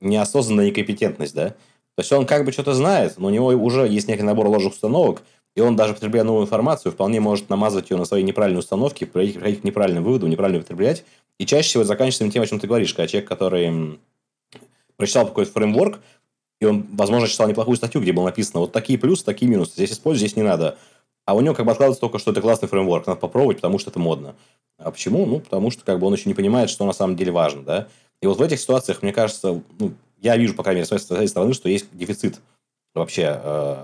неосознанная 0.00 0.66
некомпетентность, 0.66 1.34
да, 1.34 1.50
то 1.50 1.98
есть 1.98 2.12
он 2.12 2.26
как 2.26 2.44
бы 2.44 2.50
что-то 2.50 2.74
знает, 2.74 3.18
но 3.18 3.28
у 3.28 3.30
него 3.30 3.46
уже 3.48 3.86
есть 3.86 4.08
некий 4.08 4.24
набор 4.24 4.48
ложных 4.48 4.72
установок, 4.72 5.22
и 5.54 5.60
он 5.60 5.76
даже 5.76 5.94
потребляя 5.94 6.24
новую 6.24 6.44
информацию, 6.44 6.90
вполне 6.90 7.20
может 7.20 7.50
намазывать 7.50 7.90
ее 7.90 7.98
на 7.98 8.04
свои 8.04 8.24
неправильные 8.24 8.60
установки, 8.60 9.04
приходить 9.04 9.60
к 9.60 9.64
неправильным 9.64 10.02
выводам, 10.02 10.30
неправильно 10.30 10.58
употреблять. 10.58 11.04
И 11.38 11.46
чаще 11.46 11.68
всего 11.68 11.82
это 11.82 11.88
заканчивается 11.88 12.32
тем, 12.32 12.42
о 12.42 12.46
чем 12.46 12.58
ты 12.58 12.66
говоришь, 12.66 12.94
когда 12.94 13.06
человек, 13.06 13.28
который 13.28 14.00
прочитал 15.02 15.26
какой-то 15.26 15.50
фреймворк, 15.50 15.98
и 16.60 16.64
он, 16.64 16.86
возможно, 16.92 17.26
читал 17.26 17.48
неплохую 17.48 17.76
статью, 17.76 18.00
где 18.00 18.12
было 18.12 18.26
написано 18.26 18.60
вот 18.60 18.70
такие 18.70 18.96
плюсы, 18.96 19.24
такие 19.24 19.50
минусы. 19.50 19.72
Здесь 19.72 19.90
используй, 19.90 20.20
здесь 20.20 20.36
не 20.36 20.44
надо. 20.44 20.78
А 21.24 21.34
у 21.34 21.40
него 21.40 21.56
как 21.56 21.66
бы 21.66 21.72
откладывается 21.72 22.00
только, 22.00 22.20
что 22.20 22.30
это 22.30 22.40
классный 22.40 22.68
фреймворк, 22.68 23.08
надо 23.08 23.18
попробовать, 23.18 23.56
потому 23.56 23.80
что 23.80 23.90
это 23.90 23.98
модно. 23.98 24.36
А 24.78 24.92
почему? 24.92 25.26
Ну, 25.26 25.40
потому 25.40 25.72
что 25.72 25.84
как 25.84 25.98
бы 25.98 26.06
он 26.06 26.14
еще 26.14 26.28
не 26.28 26.34
понимает, 26.34 26.70
что 26.70 26.86
на 26.86 26.92
самом 26.92 27.16
деле 27.16 27.32
важно, 27.32 27.62
да. 27.62 27.88
И 28.20 28.28
вот 28.28 28.38
в 28.38 28.42
этих 28.42 28.60
ситуациях, 28.60 29.02
мне 29.02 29.12
кажется, 29.12 29.60
ну, 29.80 29.92
я 30.20 30.36
вижу, 30.36 30.54
по 30.54 30.62
крайней 30.62 30.82
мере, 30.82 30.98
с 30.98 31.04
своей 31.04 31.26
стороны, 31.26 31.52
что 31.52 31.68
есть 31.68 31.86
дефицит 31.92 32.40
вообще 32.94 33.40
э, 33.42 33.76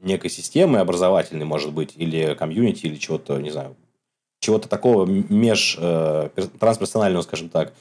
некой 0.00 0.30
системы 0.30 0.78
образовательной, 0.78 1.44
может 1.44 1.74
быть, 1.74 1.92
или 1.96 2.32
комьюнити, 2.32 2.86
или 2.86 2.96
чего-то, 2.96 3.38
не 3.38 3.50
знаю, 3.50 3.76
чего-то 4.40 4.70
такого 4.70 5.04
меж 5.04 5.76
э, 5.78 6.30
скажем 7.22 7.50
так, 7.50 7.74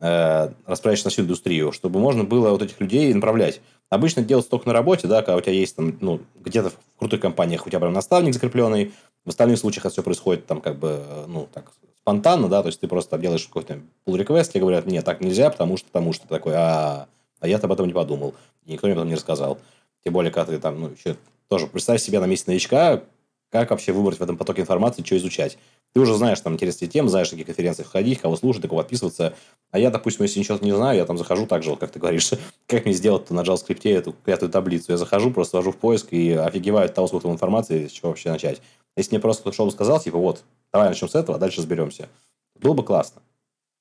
э, 0.00 0.50
распространяющего 0.66 1.06
на 1.06 1.10
всю 1.10 1.22
индустрию, 1.22 1.72
чтобы 1.72 2.00
можно 2.00 2.24
было 2.24 2.50
вот 2.50 2.62
этих 2.62 2.80
людей 2.80 3.12
направлять. 3.12 3.60
Обычно 3.90 4.22
делается 4.22 4.50
только 4.50 4.68
на 4.68 4.74
работе, 4.74 5.08
да, 5.08 5.22
когда 5.22 5.36
у 5.36 5.40
тебя 5.40 5.52
есть 5.52 5.76
там, 5.76 5.96
ну, 6.00 6.20
где-то 6.36 6.70
в 6.70 6.74
крутых 6.98 7.20
компаниях 7.20 7.66
у 7.66 7.70
тебя 7.70 7.80
прям 7.80 7.92
наставник 7.92 8.34
закрепленный, 8.34 8.92
в 9.24 9.30
остальных 9.30 9.58
случаях 9.58 9.86
это 9.86 9.92
все 9.94 10.02
происходит 10.02 10.46
там 10.46 10.60
как 10.60 10.78
бы, 10.78 11.02
ну, 11.26 11.48
так, 11.52 11.72
спонтанно, 12.00 12.48
да, 12.48 12.62
то 12.62 12.68
есть 12.68 12.80
ты 12.80 12.88
просто 12.88 13.18
делаешь 13.18 13.46
какой-то 13.46 13.80
pull 14.06 14.18
request, 14.18 14.52
тебе 14.52 14.60
говорят, 14.60 14.86
нет, 14.86 15.04
так 15.04 15.20
нельзя, 15.20 15.50
потому 15.50 15.76
что, 15.76 15.86
потому 15.86 16.12
что 16.12 16.22
ты 16.24 16.28
такой, 16.28 16.54
а, 16.56 17.06
а 17.40 17.48
я-то 17.48 17.66
об 17.66 17.72
этом 17.72 17.86
не 17.86 17.92
подумал, 17.92 18.34
и 18.64 18.72
никто 18.72 18.86
мне 18.86 18.92
об 18.94 18.98
этом 18.98 19.08
не 19.08 19.14
рассказал. 19.14 19.58
Тем 20.04 20.12
более, 20.14 20.30
когда 20.30 20.52
ты 20.52 20.58
там, 20.58 20.80
ну, 20.80 20.90
еще 20.90 21.16
тоже 21.48 21.66
представь 21.66 22.00
себе 22.00 22.20
на 22.20 22.26
месте 22.26 22.50
новичка, 22.50 23.02
как 23.50 23.70
вообще 23.70 23.92
выбрать 23.92 24.18
в 24.18 24.22
этом 24.22 24.36
потоке 24.36 24.62
информации, 24.62 25.02
что 25.02 25.16
изучать. 25.16 25.58
Ты 25.98 26.02
уже 26.02 26.14
знаешь 26.14 26.38
там 26.38 26.54
интересные 26.54 26.88
темы, 26.88 27.08
знаешь, 27.08 27.26
на 27.32 27.32
какие 27.32 27.46
конференции 27.46 27.82
ходить, 27.82 28.20
кого 28.20 28.36
слушать, 28.36 28.62
на 28.62 28.68
кого 28.68 28.82
подписываться. 28.82 29.34
А 29.72 29.80
я, 29.80 29.90
допустим, 29.90 30.22
если 30.22 30.38
ничего 30.38 30.56
не 30.62 30.70
знаю, 30.70 30.96
я 30.96 31.04
там 31.04 31.18
захожу 31.18 31.44
так 31.44 31.64
же, 31.64 31.74
как 31.74 31.90
ты 31.90 31.98
говоришь, 31.98 32.30
как 32.68 32.84
мне 32.84 32.94
сделать 32.94 33.28
на 33.30 33.40
JavaScript 33.40 33.80
эту 33.90 34.12
пятую 34.12 34.48
таблицу. 34.52 34.92
Я 34.92 34.96
захожу, 34.96 35.32
просто 35.32 35.56
ввожу 35.56 35.72
в 35.72 35.76
поиск 35.76 36.12
и 36.12 36.30
офигеваю 36.34 36.86
от 36.86 36.94
того, 36.94 37.08
сколько 37.08 37.24
там 37.24 37.32
информации, 37.32 37.88
с 37.88 37.90
чего 37.90 38.10
вообще 38.10 38.30
начать. 38.30 38.62
Если 38.96 39.10
мне 39.10 39.20
просто 39.20 39.50
кто-то 39.50 39.72
сказал, 39.72 39.98
типа, 39.98 40.18
вот, 40.18 40.44
давай 40.72 40.88
начнем 40.88 41.08
с 41.08 41.16
этого, 41.16 41.36
а 41.36 41.40
дальше 41.40 41.58
разберемся. 41.58 42.08
Было 42.54 42.74
бы 42.74 42.84
классно. 42.84 43.20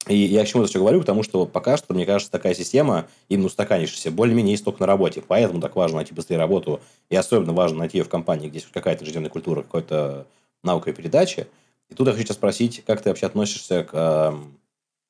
И 0.08 0.18
я 0.18 0.44
к 0.44 0.48
чему 0.48 0.64
это 0.64 0.72
все 0.72 0.80
говорю, 0.80 1.02
потому 1.02 1.22
что 1.22 1.46
пока 1.46 1.78
что, 1.78 1.94
мне 1.94 2.08
кажется, 2.08 2.32
такая 2.32 2.56
система, 2.56 3.06
именно 3.30 3.46
устаканившаяся, 3.46 4.10
более-менее 4.10 4.54
есть 4.54 4.66
только 4.66 4.80
на 4.80 4.88
работе. 4.88 5.22
Поэтому 5.22 5.62
так 5.62 5.76
важно 5.76 5.98
найти 5.98 6.16
быстрее 6.16 6.38
работу. 6.38 6.80
И 7.10 7.16
особенно 7.16 7.54
важно 7.54 7.78
найти 7.78 8.00
ее 8.00 8.06
в 8.06 8.10
компании, 8.10 8.50
где 8.50 8.58
есть 8.58 8.72
какая-то 8.72 9.04
ежедневная 9.04 9.30
культура, 9.30 9.62
какой-то 9.62 10.26
наука 10.64 10.90
и 10.90 10.94
передача. 10.94 11.48
И 11.90 11.94
тут 11.94 12.08
я 12.08 12.14
хочу 12.14 12.26
тебя 12.26 12.36
спросить, 12.36 12.84
как 12.86 13.02
ты 13.02 13.10
вообще 13.10 13.28
относишься 13.28 13.84
к... 13.84 13.94
Эм, 13.94 14.60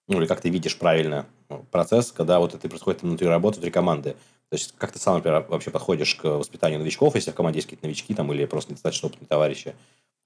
ну, 0.08 0.20
или 0.20 0.28
как 0.28 0.42
ты 0.42 0.50
видишь 0.50 0.78
правильно 0.78 1.26
ну, 1.50 1.66
процесс, 1.72 2.12
когда 2.12 2.40
вот 2.40 2.54
это 2.54 2.70
происходит 2.70 3.02
внутри 3.02 3.28
работы, 3.28 3.56
внутри 3.56 3.72
команды. 3.72 4.16
То 4.50 4.56
есть, 4.56 4.74
как 4.78 4.92
ты 4.92 5.00
сам, 5.00 5.16
например, 5.16 5.46
вообще 5.50 5.72
подходишь 5.72 6.16
к 6.16 6.24
воспитанию 6.24 6.80
новичков, 6.80 7.16
если 7.16 7.32
в 7.32 7.36
команде 7.36 7.58
есть 7.58 7.68
какие-то 7.68 7.86
новички 7.86 8.14
там, 8.14 8.32
или 8.32 8.46
просто 8.46 8.72
недостаточно 8.72 9.08
опытные 9.08 9.28
товарищи. 9.28 9.76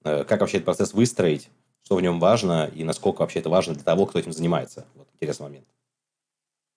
Э, 0.04 0.24
как 0.24 0.40
вообще 0.40 0.58
этот 0.58 0.66
процесс 0.66 0.94
выстроить, 0.94 1.50
что 1.84 1.96
в 1.96 2.02
нем 2.02 2.20
важно, 2.20 2.70
и 2.72 2.84
насколько 2.84 3.22
вообще 3.22 3.40
это 3.40 3.48
важно 3.48 3.74
для 3.74 3.82
того, 3.82 4.06
кто 4.06 4.18
этим 4.18 4.32
занимается. 4.32 4.86
Вот 4.94 5.08
интересный 5.14 5.44
момент. 5.44 5.66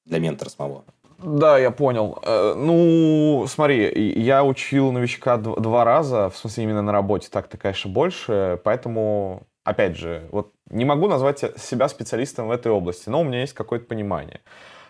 Для 0.06 0.20
ментора 0.20 0.50
самого. 0.50 0.86
Да, 1.20 1.58
я 1.58 1.72
понял. 1.72 2.20
Э, 2.24 2.56
ну, 2.56 3.46
смотри, 3.48 3.92
я 4.20 4.44
учил 4.44 4.92
новичка 4.92 5.38
два 5.38 5.84
раза, 5.84 6.30
в 6.30 6.38
смысле 6.38 6.64
именно 6.64 6.82
на 6.82 6.92
работе, 6.92 7.30
так-то, 7.30 7.58
конечно, 7.58 7.92
больше, 7.92 8.60
поэтому 8.64 9.44
опять 9.66 9.98
же, 9.98 10.30
вот 10.32 10.54
не 10.70 10.86
могу 10.86 11.10
назвать 11.10 11.40
себя 11.58 11.90
специалистом 11.90 12.48
в 12.48 12.52
этой 12.52 12.72
области, 12.72 13.10
но 13.10 13.20
у 13.20 13.24
меня 13.26 13.42
есть 13.42 13.54
какое-то 13.54 13.86
понимание. 13.86 14.40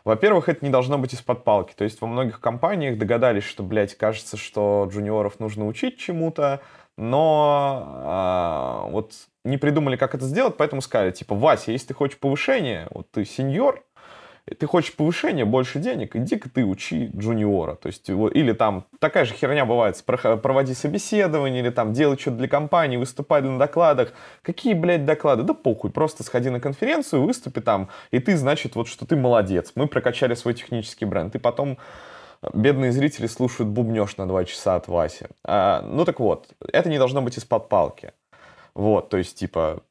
Во-первых, 0.04 0.50
это 0.50 0.64
не 0.64 0.70
должно 0.70 1.00
быть 1.00 1.16
из-под 1.16 1.44
палки. 1.44 1.74
То 1.76 1.84
есть 1.84 2.00
во 2.00 2.08
многих 2.08 2.40
компаниях 2.40 3.00
догадались, 3.00 3.44
что, 3.44 3.64
блядь, 3.64 3.98
кажется, 3.98 4.38
что 4.38 4.88
джуниоров 4.92 5.40
нужно 5.40 5.66
учить 5.66 5.98
чему-то, 5.98 6.62
но 6.96 7.84
а, 7.88 8.88
вот 8.90 9.14
не 9.44 9.58
придумали, 9.58 9.96
как 9.96 10.14
это 10.14 10.26
сделать, 10.26 10.58
поэтому 10.58 10.82
сказали, 10.82 11.12
типа, 11.12 11.34
Вася, 11.34 11.72
если 11.72 11.88
ты 11.88 11.94
хочешь 11.96 12.20
повышения, 12.20 12.88
вот 12.92 13.10
ты 13.12 13.26
сеньор, 13.26 13.84
ты 14.54 14.68
хочешь 14.68 14.96
повышения, 14.96 15.44
больше 15.44 15.80
денег, 15.80 16.16
иди-ка 16.16 16.50
ты 16.50 16.64
учи 16.64 17.10
джуниора. 17.16 17.76
То 17.76 17.88
есть, 17.88 18.08
или 18.10 18.54
там 18.54 18.86
такая 19.00 19.26
же 19.26 19.34
херня 19.34 19.66
бывает, 19.66 20.02
проводи 20.06 20.76
собеседование, 20.76 21.62
или 21.62 21.72
там 21.72 21.94
делай 21.94 22.18
что-то 22.18 22.38
для 22.38 22.48
компании, 22.48 22.98
выступай 22.98 23.42
на 23.42 23.58
докладах. 23.58 24.14
Какие, 24.44 24.76
блядь, 24.76 25.06
доклады? 25.06 25.44
Да 25.44 25.56
похуй, 25.56 25.90
просто 25.90 26.24
сходи 26.24 26.50
на 26.50 26.60
конференцию, 26.60 27.24
выступи 27.24 27.60
там, 27.60 27.90
и 28.12 28.20
ты, 28.20 28.38
значит, 28.38 28.76
вот 28.76 28.88
что 28.88 29.08
ты 29.08 29.16
молодец. 29.16 29.72
Мы 29.74 29.88
прокачали 29.88 30.36
свой 30.36 30.54
технический 30.54 31.06
бренд. 31.06 31.34
И 31.36 31.40
потом 31.40 31.80
бедные 32.54 32.92
зрители 32.92 33.26
слушают 33.26 33.72
бубнеж 33.72 34.18
на 34.18 34.28
два 34.28 34.46
часа 34.46 34.76
от 34.76 34.88
Васи. 34.88 35.26
А, 35.44 35.82
ну 35.82 36.06
так 36.06 36.20
вот, 36.20 36.50
это 36.72 36.88
не 36.90 37.00
должно 37.00 37.24
быть 37.24 37.38
из-под 37.40 37.68
палки. 37.68 38.12
Вот, 38.76 39.10
то 39.10 39.18
есть, 39.18 39.40
типа, 39.40 39.82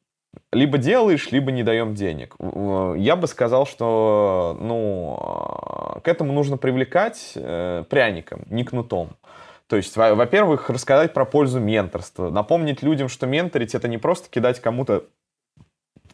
либо 0.51 0.77
делаешь, 0.77 1.31
либо 1.31 1.51
не 1.51 1.63
даем 1.63 1.95
денег. 1.95 2.35
Я 2.39 3.15
бы 3.15 3.27
сказал, 3.27 3.65
что 3.65 4.57
ну, 4.59 5.99
к 6.03 6.07
этому 6.07 6.33
нужно 6.33 6.57
привлекать 6.57 7.33
э, 7.35 7.83
пряником, 7.89 8.43
не 8.49 8.63
кнутом. 8.63 9.15
То 9.67 9.75
есть, 9.77 9.97
во-первых, 9.97 10.69
рассказать 10.69 11.13
про 11.13 11.25
пользу 11.25 11.59
менторства, 11.59 12.29
напомнить 12.29 12.83
людям, 12.83 13.09
что 13.09 13.25
менторить 13.25 13.73
это 13.73 13.87
не 13.87 13.97
просто 13.97 14.29
кидать 14.29 14.59
кому-то 14.59 15.05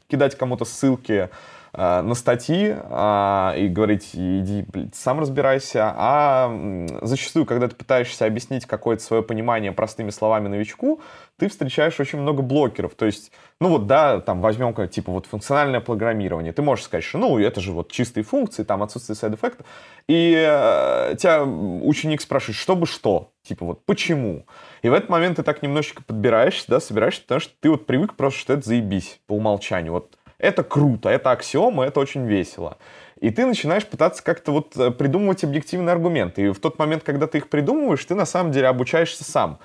кидать 0.08 0.36
кому-то 0.36 0.66
ссылки 0.66 1.30
Э, 1.30 1.30
на 1.74 2.14
статьи 2.16 2.76
а, 2.90 3.54
и 3.58 3.68
говорить, 3.70 4.10
иди, 4.14 4.66
блядь, 4.68 4.94
сам 4.94 5.20
разбирайся, 5.22 5.94
а 5.96 6.88
зачастую, 7.02 7.46
когда 7.46 7.70
ты 7.70 7.76
пытаешься 7.76 8.26
объяснить 8.26 8.66
какое-то 8.66 9.02
свое 9.02 9.24
понимание 9.24 9.72
простыми 9.72 10.10
словами 10.10 10.50
новичку, 10.50 11.00
ты 11.42 11.48
встречаешь 11.48 12.00
очень 12.00 12.20
много 12.20 12.44
блокеров, 12.44 12.94
то 12.94 13.06
есть, 13.06 13.32
ну 13.60 13.70
вот, 13.70 13.88
да, 13.88 14.20
там, 14.20 14.42
возьмем, 14.42 14.74
как, 14.74 14.92
типа, 14.92 15.12
вот 15.12 15.26
функциональное 15.26 15.80
программирование, 15.80 16.54
ты 16.54 16.62
можешь 16.62 16.86
сказать, 16.86 17.04
что, 17.04 17.18
ну, 17.18 17.40
это 17.40 17.62
же 17.62 17.72
вот 17.72 17.92
чистые 17.92 18.24
функции, 18.24 18.64
там, 18.64 18.84
отсутствие 18.84 19.16
сайд-эффекта, 19.16 19.64
и 20.08 20.36
э, 20.38 21.16
тебя 21.18 21.44
ученик 21.44 22.22
спрашивает, 22.22 22.58
чтобы 22.58 22.86
что, 22.86 23.32
типа, 23.42 23.66
вот, 23.66 23.86
почему, 23.86 24.46
и 24.84 24.90
в 24.90 24.94
этот 24.94 25.10
момент 25.10 25.38
ты 25.38 25.44
так 25.44 25.64
немножечко 25.64 26.04
подбираешься, 26.04 26.66
да, 26.68 26.80
собираешься, 26.80 27.22
потому 27.24 27.40
что 27.40 27.54
ты 27.60 27.72
вот 27.72 27.88
привык 27.88 28.16
просто, 28.16 28.40
что 28.40 28.54
это 28.54 28.68
заебись 28.68 29.20
по 29.26 29.34
умолчанию, 29.34 29.94
вот, 29.94 30.18
это 30.42 30.64
круто, 30.64 31.10
это 31.10 31.32
аксиома, 31.32 31.86
это 31.86 32.00
очень 32.00 32.26
весело. 32.26 32.78
И 33.20 33.30
ты 33.30 33.46
начинаешь 33.46 33.86
пытаться 33.86 34.24
как-то 34.24 34.52
вот 34.52 34.76
э, 34.76 34.89
придумывать 34.89 35.44
объективные 35.44 35.94
аргументы. 35.94 36.42
И 36.42 36.50
в 36.50 36.60
тот 36.60 36.80
момент, 36.80 37.04
когда 37.04 37.28
ты 37.28 37.38
их 37.38 37.50
придумываешь, 37.50 38.04
ты 38.04 38.16
на 38.16 38.26
самом 38.26 38.52
деле 38.52 38.68
обучаешься 38.68 39.24
сам. 39.24 39.60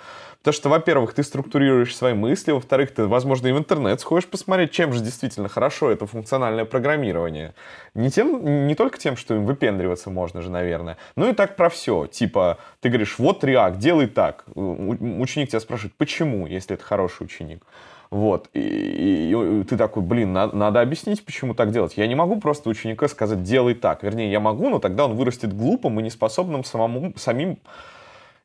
Потому 0.46 0.60
что, 0.60 0.68
во-первых, 0.68 1.14
ты 1.14 1.24
структурируешь 1.24 1.96
свои 1.96 2.14
мысли, 2.14 2.52
во-вторых, 2.52 2.94
ты, 2.94 3.06
возможно, 3.06 3.48
и 3.48 3.52
в 3.52 3.58
интернет 3.58 4.00
сходишь 4.00 4.28
посмотреть, 4.28 4.70
чем 4.70 4.92
же 4.92 5.00
действительно 5.00 5.48
хорошо 5.48 5.90
это 5.90 6.06
функциональное 6.06 6.64
программирование. 6.64 7.54
Не, 7.94 8.10
тем, 8.10 8.68
не 8.68 8.74
только 8.76 8.96
тем, 8.98 9.16
что 9.16 9.34
им 9.34 9.44
выпендриваться 9.44 10.10
можно 10.10 10.42
же, 10.42 10.50
наверное, 10.50 10.98
но 11.16 11.28
и 11.28 11.32
так 11.32 11.56
про 11.56 11.68
все. 11.68 12.06
Типа, 12.06 12.58
ты 12.80 12.90
говоришь, 12.90 13.18
вот 13.18 13.42
React, 13.42 13.78
делай 13.78 14.06
так. 14.06 14.44
Ученик 14.54 15.48
тебя 15.48 15.58
спрашивает, 15.58 15.94
почему, 15.96 16.46
если 16.46 16.74
это 16.74 16.84
хороший 16.84 17.24
ученик. 17.24 17.64
Вот. 18.10 18.48
И, 18.52 18.60
и, 18.60 19.60
и 19.60 19.64
ты 19.64 19.76
такой, 19.76 20.02
блин, 20.02 20.32
надо, 20.32 20.56
надо 20.56 20.80
объяснить, 20.80 21.24
почему 21.24 21.54
так 21.54 21.72
делать. 21.72 21.96
Я 21.96 22.06
не 22.06 22.14
могу 22.14 22.40
просто 22.40 22.68
ученика 22.68 23.08
сказать, 23.08 23.42
делай 23.42 23.74
так. 23.74 24.02
Вернее, 24.02 24.30
я 24.30 24.40
могу, 24.40 24.68
но 24.68 24.78
тогда 24.78 25.06
он 25.06 25.16
вырастет 25.16 25.56
глупым 25.56 25.98
и 26.00 26.02
неспособным 26.02 26.64
самому, 26.64 27.12
самим 27.16 27.58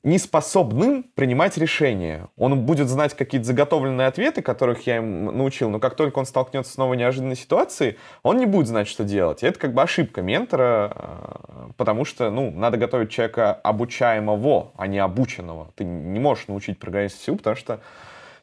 неспособным 0.04 1.04
принимать 1.14 1.58
решения. 1.58 2.28
Он 2.36 2.60
будет 2.62 2.88
знать 2.88 3.14
какие-то 3.14 3.46
заготовленные 3.46 4.08
ответы, 4.08 4.42
которых 4.42 4.88
я 4.88 4.98
им 4.98 5.26
научил, 5.26 5.70
но 5.70 5.80
как 5.80 5.96
только 5.96 6.18
он 6.18 6.26
столкнется 6.26 6.74
с 6.74 6.78
новой 6.78 6.98
неожиданной 6.98 7.36
ситуацией, 7.36 7.98
он 8.24 8.38
не 8.38 8.48
будет 8.48 8.68
знать, 8.68 8.88
что 8.88 9.04
делать. 9.04 9.44
И 9.44 9.46
это 9.46 9.60
как 9.60 9.74
бы 9.74 9.82
ошибка 9.84 10.24
ментора, 10.24 10.92
э, 10.96 11.72
потому 11.78 12.06
что, 12.06 12.32
ну, 12.32 12.50
надо 12.50 12.78
готовить 12.78 13.12
человека 13.12 13.54
обучаемого, 13.54 14.72
а 14.76 14.88
не 14.88 14.98
обученного. 14.98 15.72
Ты 15.76 15.84
не 15.84 16.20
можешь 16.20 16.48
научить 16.48 16.80
программиста 16.80 17.20
всю, 17.20 17.36
потому 17.36 17.56
что 17.56 17.80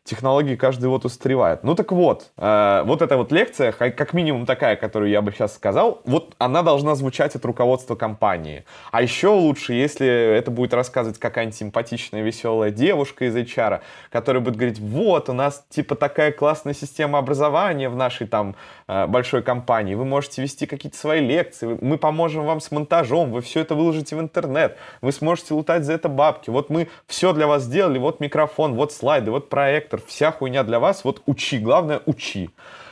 технологии 0.08 0.56
каждый 0.56 0.86
вот 0.86 1.04
устаревает. 1.04 1.62
Ну 1.62 1.74
так 1.74 1.92
вот, 1.92 2.30
э, 2.36 2.82
вот 2.84 3.02
эта 3.02 3.16
вот 3.16 3.30
лекция, 3.30 3.72
как 3.72 4.12
минимум 4.12 4.46
такая, 4.46 4.76
которую 4.76 5.10
я 5.10 5.22
бы 5.22 5.30
сейчас 5.32 5.54
сказал, 5.54 6.00
вот 6.04 6.34
она 6.38 6.62
должна 6.62 6.94
звучать 6.94 7.36
от 7.36 7.44
руководства 7.44 7.94
компании. 7.94 8.64
А 8.90 9.02
еще 9.02 9.28
лучше, 9.28 9.74
если 9.74 10.06
это 10.08 10.50
будет 10.50 10.74
рассказывать 10.74 11.18
какая-нибудь 11.18 11.56
симпатичная, 11.56 12.22
веселая 12.22 12.70
девушка 12.70 13.26
из 13.26 13.36
HR, 13.36 13.80
которая 14.10 14.42
будет 14.42 14.56
говорить, 14.56 14.80
вот, 14.80 15.28
у 15.28 15.32
нас 15.32 15.64
типа 15.68 15.94
такая 15.94 16.32
классная 16.32 16.74
система 16.74 17.18
образования 17.18 17.88
в 17.88 17.96
нашей 17.96 18.26
там 18.26 18.56
э, 18.86 19.06
большой 19.06 19.42
компании, 19.42 19.94
вы 19.94 20.04
можете 20.04 20.42
вести 20.42 20.66
какие-то 20.66 20.96
свои 20.96 21.20
лекции, 21.20 21.78
мы 21.80 21.98
поможем 21.98 22.46
вам 22.46 22.60
с 22.60 22.70
монтажом, 22.70 23.32
вы 23.32 23.42
все 23.42 23.60
это 23.60 23.74
выложите 23.74 24.16
в 24.16 24.20
интернет, 24.20 24.76
вы 25.02 25.12
сможете 25.12 25.54
лутать 25.54 25.84
за 25.84 25.92
это 25.92 26.08
бабки, 26.08 26.50
вот 26.50 26.70
мы 26.70 26.88
все 27.06 27.32
для 27.32 27.46
вас 27.46 27.64
сделали, 27.64 27.98
вот 27.98 28.20
микрофон, 28.20 28.74
вот 28.74 28.92
слайды, 28.92 29.30
вот 29.30 29.48
проектор, 29.48 29.97
автор, 29.98 30.02
вся 30.06 30.32
хуйня 30.32 30.62
для 30.64 30.78
вас, 30.78 31.04
вот 31.04 31.22
учи, 31.26 31.58
главное 31.58 32.00
учи. 32.06 32.50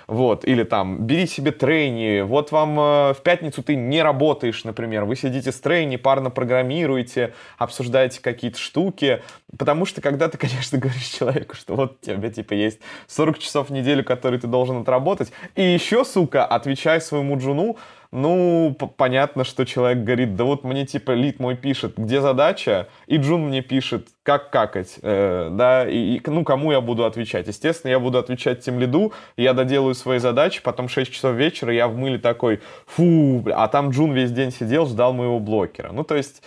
Вот, 0.08 0.44
или 0.44 0.62
там, 0.62 1.04
бери 1.04 1.26
себе 1.26 1.50
трейни, 1.50 2.20
вот 2.20 2.52
вам 2.52 2.78
э, 2.78 3.14
в 3.14 3.22
пятницу 3.24 3.60
ты 3.64 3.74
не 3.74 4.04
работаешь, 4.04 4.62
например, 4.62 5.04
вы 5.04 5.16
сидите 5.16 5.50
с 5.50 5.58
трейни, 5.60 5.96
парно 5.96 6.30
программируете, 6.30 7.32
обсуждаете 7.58 8.20
какие-то 8.20 8.56
штуки, 8.56 9.20
потому 9.58 9.84
что 9.84 10.00
когда 10.00 10.28
ты, 10.28 10.38
конечно, 10.46 10.78
говоришь 10.78 11.08
человеку, 11.08 11.56
что 11.56 11.74
вот 11.74 11.98
у 12.00 12.06
тебя, 12.06 12.30
типа, 12.30 12.54
есть 12.54 12.78
40 13.08 13.40
часов 13.40 13.68
в 13.68 13.72
неделю, 13.72 14.04
которые 14.04 14.38
ты 14.38 14.46
должен 14.46 14.82
отработать, 14.82 15.32
и 15.56 15.62
еще, 15.62 16.04
сука, 16.04 16.46
отвечай 16.46 17.00
своему 17.00 17.36
джуну, 17.36 17.76
ну, 18.16 18.74
понятно, 18.96 19.44
что 19.44 19.66
человек 19.66 20.02
говорит, 20.02 20.36
да 20.36 20.44
вот 20.44 20.64
мне 20.64 20.86
типа 20.86 21.12
лид 21.12 21.38
мой 21.38 21.54
пишет, 21.54 21.98
где 21.98 22.22
задача, 22.22 22.88
и 23.06 23.18
Джун 23.18 23.48
мне 23.48 23.60
пишет, 23.60 24.08
как 24.22 24.48
какать, 24.48 24.98
э, 25.02 25.50
да, 25.52 25.86
и, 25.86 26.16
и, 26.16 26.22
ну, 26.24 26.42
кому 26.42 26.72
я 26.72 26.80
буду 26.80 27.04
отвечать. 27.04 27.46
Естественно, 27.46 27.90
я 27.90 28.00
буду 28.00 28.16
отвечать 28.16 28.60
тем 28.60 28.80
лиду, 28.80 29.12
я 29.36 29.52
доделаю 29.52 29.94
свои 29.94 30.18
задачи, 30.18 30.62
потом 30.62 30.88
6 30.88 31.12
часов 31.12 31.36
вечера 31.36 31.74
я 31.74 31.88
в 31.88 31.96
мыле 31.96 32.18
такой, 32.18 32.60
фу, 32.86 33.44
а 33.52 33.68
там 33.68 33.90
Джун 33.90 34.12
весь 34.12 34.32
день 34.32 34.50
сидел, 34.50 34.86
ждал 34.86 35.12
моего 35.12 35.38
блокера. 35.38 35.92
Ну, 35.92 36.02
то 36.02 36.16
есть... 36.16 36.42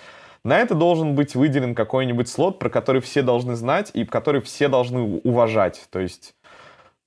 На 0.45 0.59
это 0.59 0.74
должен 0.74 1.15
быть 1.15 1.36
выделен 1.36 1.76
какой-нибудь 1.76 2.30
слот, 2.30 2.59
про 2.59 2.70
который 2.70 3.01
все 3.01 3.22
должны 3.22 3.57
знать 3.57 3.91
и 3.93 4.05
который 4.05 4.39
все 4.39 4.70
должны 4.70 5.20
уважать. 5.22 5.86
То 5.91 5.99
есть 5.99 6.34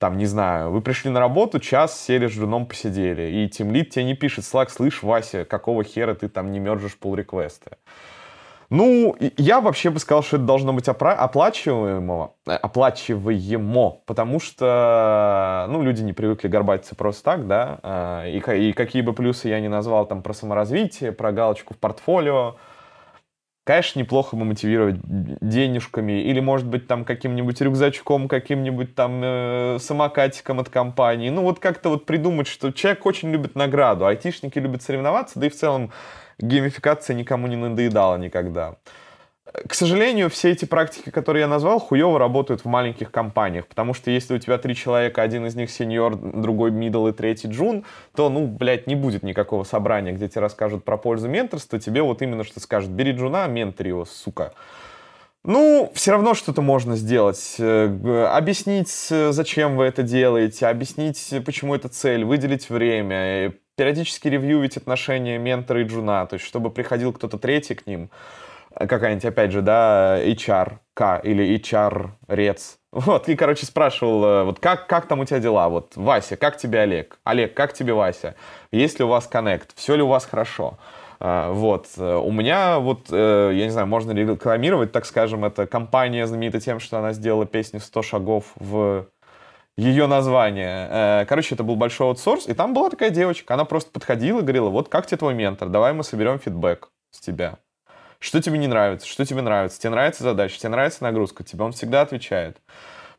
там, 0.03 0.17
не 0.17 0.25
знаю, 0.25 0.69
вы 0.69 0.81
пришли 0.81 1.09
на 1.09 1.21
работу, 1.21 1.61
час 1.61 1.97
сели 1.97 2.27
с 2.27 2.31
женом 2.31 2.65
посидели, 2.65 3.21
и 3.21 3.47
тимлит 3.47 3.91
тебе 3.91 4.03
не 4.03 4.15
пишет, 4.15 4.43
Slack, 4.43 4.67
слышь, 4.67 5.01
Вася, 5.01 5.45
какого 5.45 5.85
хера 5.85 6.13
ты 6.13 6.27
там 6.27 6.51
не 6.51 6.59
мержишь 6.59 6.97
пул 6.97 7.15
реквесты 7.15 7.77
Ну, 8.69 9.15
я 9.37 9.61
вообще 9.61 9.91
бы 9.91 9.99
сказал, 9.99 10.21
что 10.21 10.35
это 10.35 10.45
должно 10.45 10.73
быть 10.73 10.89
опра- 10.89 11.15
оплачиваемо, 11.15 12.33
э, 12.45 12.51
оплачиваемо, 12.51 14.01
потому 14.05 14.41
что, 14.41 15.67
ну, 15.69 15.81
люди 15.81 16.01
не 16.01 16.11
привыкли 16.11 16.49
горбатиться 16.49 16.95
просто 16.95 17.23
так, 17.23 17.47
да, 17.47 17.79
а, 17.81 18.27
и, 18.27 18.39
и 18.39 18.73
какие 18.73 19.03
бы 19.03 19.13
плюсы 19.13 19.47
я 19.47 19.61
ни 19.61 19.69
назвал 19.69 20.05
там 20.05 20.21
про 20.21 20.33
саморазвитие, 20.33 21.13
про 21.13 21.31
галочку 21.31 21.75
в 21.75 21.77
портфолио, 21.77 22.57
Конечно, 23.65 23.99
неплохо 23.99 24.35
бы 24.35 24.43
мотивировать 24.43 24.97
денежками 25.03 26.21
или, 26.21 26.41
может 26.41 26.67
быть, 26.67 26.85
там 26.85 27.05
каким-нибудь 27.05 27.61
рюкзачком, 27.61 28.27
каким-нибудь 28.27 28.93
там 28.93 29.21
э, 29.23 29.77
самокатиком 29.79 30.59
от 30.59 30.67
компании. 30.67 31.29
Ну, 31.29 31.43
вот 31.43 31.59
как-то 31.59 31.87
вот 31.87 32.05
придумать, 32.05 32.47
что 32.47 32.71
человек 32.71 33.05
очень 33.05 33.31
любит 33.31 33.55
награду, 33.55 34.05
айтишники 34.05 34.59
любят 34.59 34.83
соревноваться, 34.83 35.39
да 35.39 35.45
и 35.45 35.49
в 35.49 35.55
целом 35.55 35.93
геймификация 36.39 37.15
никому 37.15 37.47
не 37.47 37.55
надоедала 37.55 38.17
никогда. 38.17 38.75
К 39.53 39.75
сожалению, 39.75 40.31
все 40.31 40.49
эти 40.49 40.65
практики, 40.65 41.11
которые 41.11 41.41
я 41.41 41.47
назвал, 41.47 41.79
хуево 41.79 42.17
работают 42.17 42.61
в 42.61 42.65
маленьких 42.65 43.11
компаниях, 43.11 43.67
потому 43.67 43.93
что 43.93 44.09
если 44.09 44.33
у 44.33 44.39
тебя 44.39 44.57
три 44.57 44.75
человека, 44.75 45.21
один 45.21 45.45
из 45.45 45.53
них 45.53 45.69
сеньор, 45.69 46.15
другой 46.15 46.71
мидл 46.71 47.05
и 47.07 47.11
третий 47.11 47.47
джун, 47.49 47.85
то, 48.15 48.29
ну, 48.29 48.47
блядь, 48.47 48.87
не 48.87 48.95
будет 48.95 49.21
никакого 49.21 49.63
собрания, 49.63 50.11
где 50.11 50.27
тебе 50.27 50.41
расскажут 50.41 50.83
про 50.83 50.97
пользу 50.97 51.29
менторства, 51.29 51.79
тебе 51.79 52.01
вот 52.01 52.23
именно 52.23 52.43
что 52.43 52.59
скажут, 52.59 52.89
бери 52.89 53.11
джуна, 53.11 53.45
ментори 53.45 53.89
его, 53.89 54.05
сука. 54.05 54.53
Ну, 55.43 55.91
все 55.93 56.11
равно 56.11 56.33
что-то 56.33 56.61
можно 56.61 56.95
сделать. 56.95 57.55
Э, 57.59 58.29
объяснить, 58.33 59.07
э, 59.11 59.33
зачем 59.33 59.75
вы 59.77 59.83
это 59.83 60.01
делаете, 60.01 60.65
объяснить, 60.65 61.31
почему 61.45 61.75
это 61.75 61.89
цель, 61.89 62.23
выделить 62.23 62.69
время, 62.69 63.47
э, 63.47 63.51
периодически 63.75 64.29
ревьювить 64.29 64.77
отношения 64.77 65.37
ментора 65.37 65.81
и 65.81 65.83
джуна, 65.83 66.25
то 66.25 66.35
есть 66.35 66.45
чтобы 66.45 66.71
приходил 66.71 67.11
кто-то 67.11 67.37
третий 67.37 67.75
к 67.75 67.85
ним, 67.85 68.09
какая-нибудь, 68.77 69.25
опять 69.25 69.51
же, 69.51 69.61
да, 69.61 70.19
HR-К 70.23 71.21
или 71.23 71.55
HR-рец. 71.57 72.77
Вот, 72.93 73.27
и, 73.27 73.35
короче, 73.35 73.65
спрашивал, 73.65 74.23
э, 74.23 74.43
вот 74.43 74.59
как, 74.59 74.85
как 74.85 75.07
там 75.07 75.19
у 75.19 75.25
тебя 75.25 75.39
дела? 75.39 75.67
Вот, 75.67 75.93
Вася, 75.95 76.37
как 76.37 76.57
тебе 76.57 76.81
Олег? 76.81 77.17
Олег, 77.23 77.55
как 77.55 77.73
тебе 77.73 77.93
Вася? 77.93 78.35
Есть 78.71 78.99
ли 78.99 79.05
у 79.05 79.07
вас 79.07 79.25
коннект? 79.25 79.71
Все 79.75 79.95
ли 79.95 80.03
у 80.03 80.07
вас 80.07 80.25
хорошо? 80.25 80.77
А, 81.19 81.51
вот. 81.51 81.87
Э, 81.97 82.17
у 82.17 82.31
меня 82.31 82.77
вот, 82.77 83.07
э, 83.09 83.51
я 83.55 83.65
не 83.65 83.71
знаю, 83.71 83.87
можно 83.87 84.11
рекламировать, 84.11 84.91
так 84.91 85.07
скажем, 85.07 85.43
эта 85.43 85.65
компания 85.65 86.27
знаменита 86.27 86.59
тем, 86.59 86.79
что 86.79 86.99
она 86.99 87.13
сделала 87.13 87.47
песню 87.47 87.79
«100 87.79 88.03
шагов» 88.03 88.51
в 88.57 89.07
ее 89.75 90.05
название. 90.05 91.25
Короче, 91.25 91.55
это 91.55 91.63
был 91.63 91.75
большой 91.75 92.05
аутсорс, 92.05 92.47
и 92.47 92.53
там 92.53 92.75
была 92.75 92.91
такая 92.91 93.09
девочка, 93.09 93.55
она 93.55 93.65
просто 93.65 93.89
подходила 93.89 94.37
и 94.37 94.43
говорила, 94.43 94.69
вот 94.69 94.87
как 94.87 95.07
тебе 95.07 95.17
твой 95.17 95.33
ментор, 95.33 95.67
давай 95.67 95.93
мы 95.93 96.03
соберем 96.03 96.37
фидбэк 96.37 96.89
с 97.09 97.19
тебя. 97.19 97.57
Что 98.23 98.41
тебе 98.41 98.57
не 98.57 98.67
нравится, 98.67 99.05
что 99.05 99.25
тебе 99.25 99.41
нравится, 99.41 99.77
тебе 99.77 99.89
нравится 99.89 100.23
задача, 100.23 100.57
тебе 100.57 100.69
нравится 100.69 101.03
нагрузка, 101.03 101.43
тебе 101.43 101.65
он 101.65 101.73
всегда 101.73 101.99
отвечает. 101.99 102.57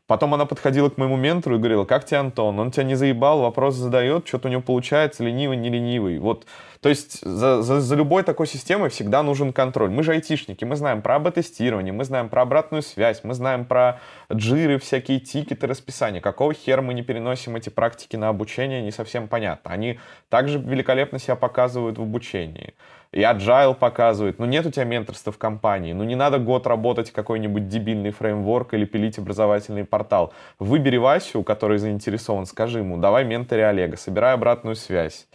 Потом 0.07 0.33
она 0.33 0.47
подходила 0.47 0.89
к 0.89 0.97
моему 0.97 1.15
ментору 1.15 1.55
и 1.55 1.59
говорила, 1.59 1.85
как 1.85 2.05
тебе 2.05 2.17
Антон? 2.17 2.59
Он 2.59 2.71
тебя 2.71 2.85
не 2.85 2.95
заебал, 2.95 3.41
вопрос 3.41 3.75
задает, 3.75 4.27
что-то 4.27 4.47
у 4.47 4.51
него 4.51 4.63
получается, 4.63 5.23
ленивый, 5.23 5.57
не 5.57 5.69
ленивый. 5.69 6.17
Вот, 6.17 6.47
то 6.79 6.89
есть 6.89 7.21
за, 7.21 7.61
за, 7.61 7.81
за 7.81 7.95
любой 7.95 8.23
такой 8.23 8.47
системой 8.47 8.89
всегда 8.89 9.21
нужен 9.21 9.53
контроль. 9.53 9.91
Мы 9.91 10.01
же 10.01 10.11
айтишники, 10.11 10.65
мы 10.65 10.75
знаем 10.75 11.03
про 11.03 11.17
АБ-тестирование, 11.17 11.93
мы 11.93 12.03
знаем 12.03 12.27
про 12.27 12.41
обратную 12.41 12.81
связь, 12.81 13.23
мы 13.23 13.35
знаем 13.35 13.65
про 13.65 13.99
джиры, 14.33 14.79
всякие 14.79 15.19
тикеты, 15.19 15.67
расписания. 15.67 16.19
Какого 16.19 16.55
хера 16.55 16.81
мы 16.81 16.95
не 16.95 17.03
переносим 17.03 17.55
эти 17.55 17.69
практики 17.69 18.15
на 18.15 18.29
обучение, 18.29 18.81
не 18.81 18.91
совсем 18.91 19.27
понятно. 19.27 19.69
Они 19.69 19.99
также 20.29 20.57
великолепно 20.57 21.19
себя 21.19 21.35
показывают 21.35 21.99
в 21.99 22.01
обучении 22.01 22.73
и 23.15 23.21
agile 23.21 23.73
показывает, 23.73 24.39
ну 24.39 24.45
нет 24.45 24.65
у 24.65 24.71
тебя 24.71 24.83
менторства 24.83 25.31
в 25.31 25.37
компании, 25.37 25.93
ну 25.93 26.03
не 26.03 26.15
надо 26.15 26.37
год 26.37 26.67
работать 26.67 27.11
какой-нибудь 27.11 27.69
дебильный 27.69 28.11
фреймворк 28.11 28.73
или 28.73 28.83
пилить 28.83 29.17
образовательный 29.17 29.85
портал. 29.85 30.33
Выбери 30.59 30.97
Васю, 30.97 31.41
который 31.41 31.77
заинтересован, 31.77 32.45
скажи 32.45 32.79
ему, 32.79 32.97
давай 32.97 33.23
менторе 33.23 33.67
Олега, 33.67 33.95
собирай 33.95 34.33
обратную 34.33 34.75
связь. 34.75 35.27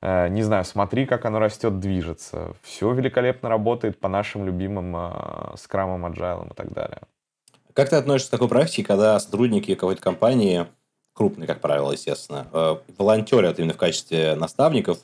Э, 0.00 0.28
не 0.28 0.42
знаю, 0.42 0.64
смотри, 0.64 1.04
как 1.04 1.26
оно 1.26 1.38
растет, 1.38 1.78
движется. 1.78 2.54
Все 2.62 2.90
великолепно 2.92 3.50
работает 3.50 4.00
по 4.00 4.08
нашим 4.08 4.46
любимым 4.46 4.96
э, 4.96 5.56
скрамам, 5.58 6.06
agile 6.06 6.50
и 6.50 6.54
так 6.54 6.72
далее. 6.72 7.02
Как 7.74 7.90
ты 7.90 7.96
относишься 7.96 8.30
к 8.30 8.32
такой 8.32 8.48
практике, 8.48 8.84
когда 8.84 9.20
сотрудники 9.20 9.74
какой-то 9.74 10.00
компании, 10.00 10.66
крупные, 11.12 11.46
как 11.46 11.60
правило, 11.60 11.92
естественно, 11.92 12.46
э, 12.54 12.76
волонтерят 12.96 13.58
именно 13.58 13.74
в 13.74 13.76
качестве 13.76 14.34
наставников, 14.34 15.00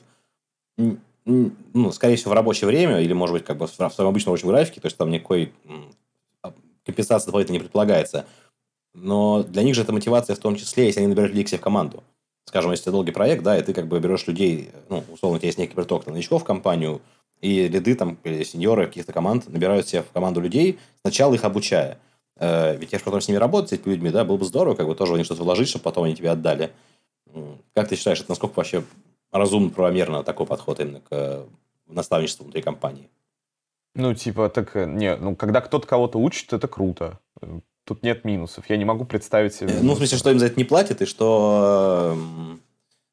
ну, 1.25 1.91
скорее 1.91 2.15
всего, 2.15 2.31
в 2.31 2.35
рабочее 2.35 2.67
время 2.67 3.01
или, 3.01 3.13
может 3.13 3.33
быть, 3.33 3.45
как 3.45 3.57
бы 3.57 3.67
в 3.67 3.71
своем 3.71 4.09
обычном 4.09 4.33
рабочем 4.33 4.49
графике, 4.49 4.79
то 4.79 4.85
есть 4.85 4.97
там 4.97 5.09
никакой 5.09 5.51
компенсации 6.85 7.25
дополнительно 7.27 7.55
не 7.55 7.59
предполагается. 7.61 8.25
Но 8.93 9.43
для 9.43 9.63
них 9.63 9.75
же 9.75 9.81
это 9.81 9.91
мотивация 9.91 10.35
в 10.35 10.39
том 10.39 10.55
числе, 10.55 10.85
если 10.85 10.99
они 10.99 11.07
набирают 11.07 11.31
людей 11.31 11.45
к 11.45 11.49
себе 11.49 11.57
в 11.57 11.63
команду. 11.63 12.03
скажем, 12.45 12.71
если 12.71 12.91
долгий 12.91 13.11
проект, 13.11 13.43
да, 13.43 13.57
и 13.57 13.63
ты 13.63 13.73
как 13.73 13.87
бы 13.87 13.99
берешь 13.99 14.27
людей, 14.27 14.69
ну, 14.89 15.03
условно, 15.11 15.37
у 15.37 15.39
тебя 15.39 15.47
есть 15.47 15.57
некий 15.57 15.73
приток 15.73 16.05
новичков 16.05 16.43
в 16.43 16.45
компанию, 16.45 17.01
и 17.41 17.67
ряды 17.67 17.95
там, 17.95 18.17
или 18.23 18.43
сеньоры 18.43 18.87
каких-то 18.87 19.11
команд 19.11 19.49
набирают 19.49 19.87
себе 19.87 20.03
в 20.03 20.11
команду 20.11 20.41
людей, 20.41 20.79
сначала 21.01 21.33
их 21.33 21.43
обучая. 21.43 21.97
Э, 22.37 22.77
ведь 22.77 22.93
я 22.93 22.99
же 22.99 23.03
потом 23.03 23.19
с 23.19 23.27
ними 23.27 23.37
работать, 23.37 23.71
с 23.71 23.73
этими 23.73 23.93
людьми, 23.93 24.09
да, 24.11 24.23
было 24.23 24.37
бы 24.37 24.45
здорово, 24.45 24.75
как 24.75 24.87
бы 24.87 24.95
тоже 24.95 25.13
в 25.13 25.17
них 25.17 25.25
что-то 25.25 25.43
вложить, 25.43 25.67
чтобы 25.67 25.83
потом 25.83 26.05
они 26.05 26.15
тебе 26.15 26.29
отдали. 26.31 26.71
Как 27.73 27.89
ты 27.89 27.95
считаешь, 27.95 28.19
это 28.19 28.29
насколько 28.29 28.55
вообще 28.55 28.83
разумно, 29.31 29.69
правомерно 29.69 30.23
такой 30.23 30.45
подход 30.45 30.79
именно 30.79 31.01
к 31.01 31.07
э, 31.11 31.45
наставничеству 31.87 32.43
внутри 32.43 32.61
компании? 32.61 33.09
Ну, 33.95 34.13
типа, 34.13 34.49
так, 34.49 34.75
э, 34.75 34.85
не, 34.85 35.15
ну, 35.15 35.35
когда 35.35 35.61
кто-то 35.61 35.87
кого-то 35.87 36.19
учит, 36.19 36.51
это 36.53 36.67
круто. 36.67 37.19
Тут 37.85 38.03
нет 38.03 38.25
минусов. 38.25 38.69
Я 38.69 38.77
не 38.77 38.85
могу 38.85 39.05
представить 39.05 39.53
себе... 39.53 39.75
Ну, 39.81 39.93
в 39.93 39.97
смысле, 39.97 40.17
что 40.17 40.31
им 40.31 40.39
за 40.39 40.47
это 40.47 40.57
не 40.57 40.63
платят, 40.63 41.01
и 41.01 41.05
что, 41.05 42.17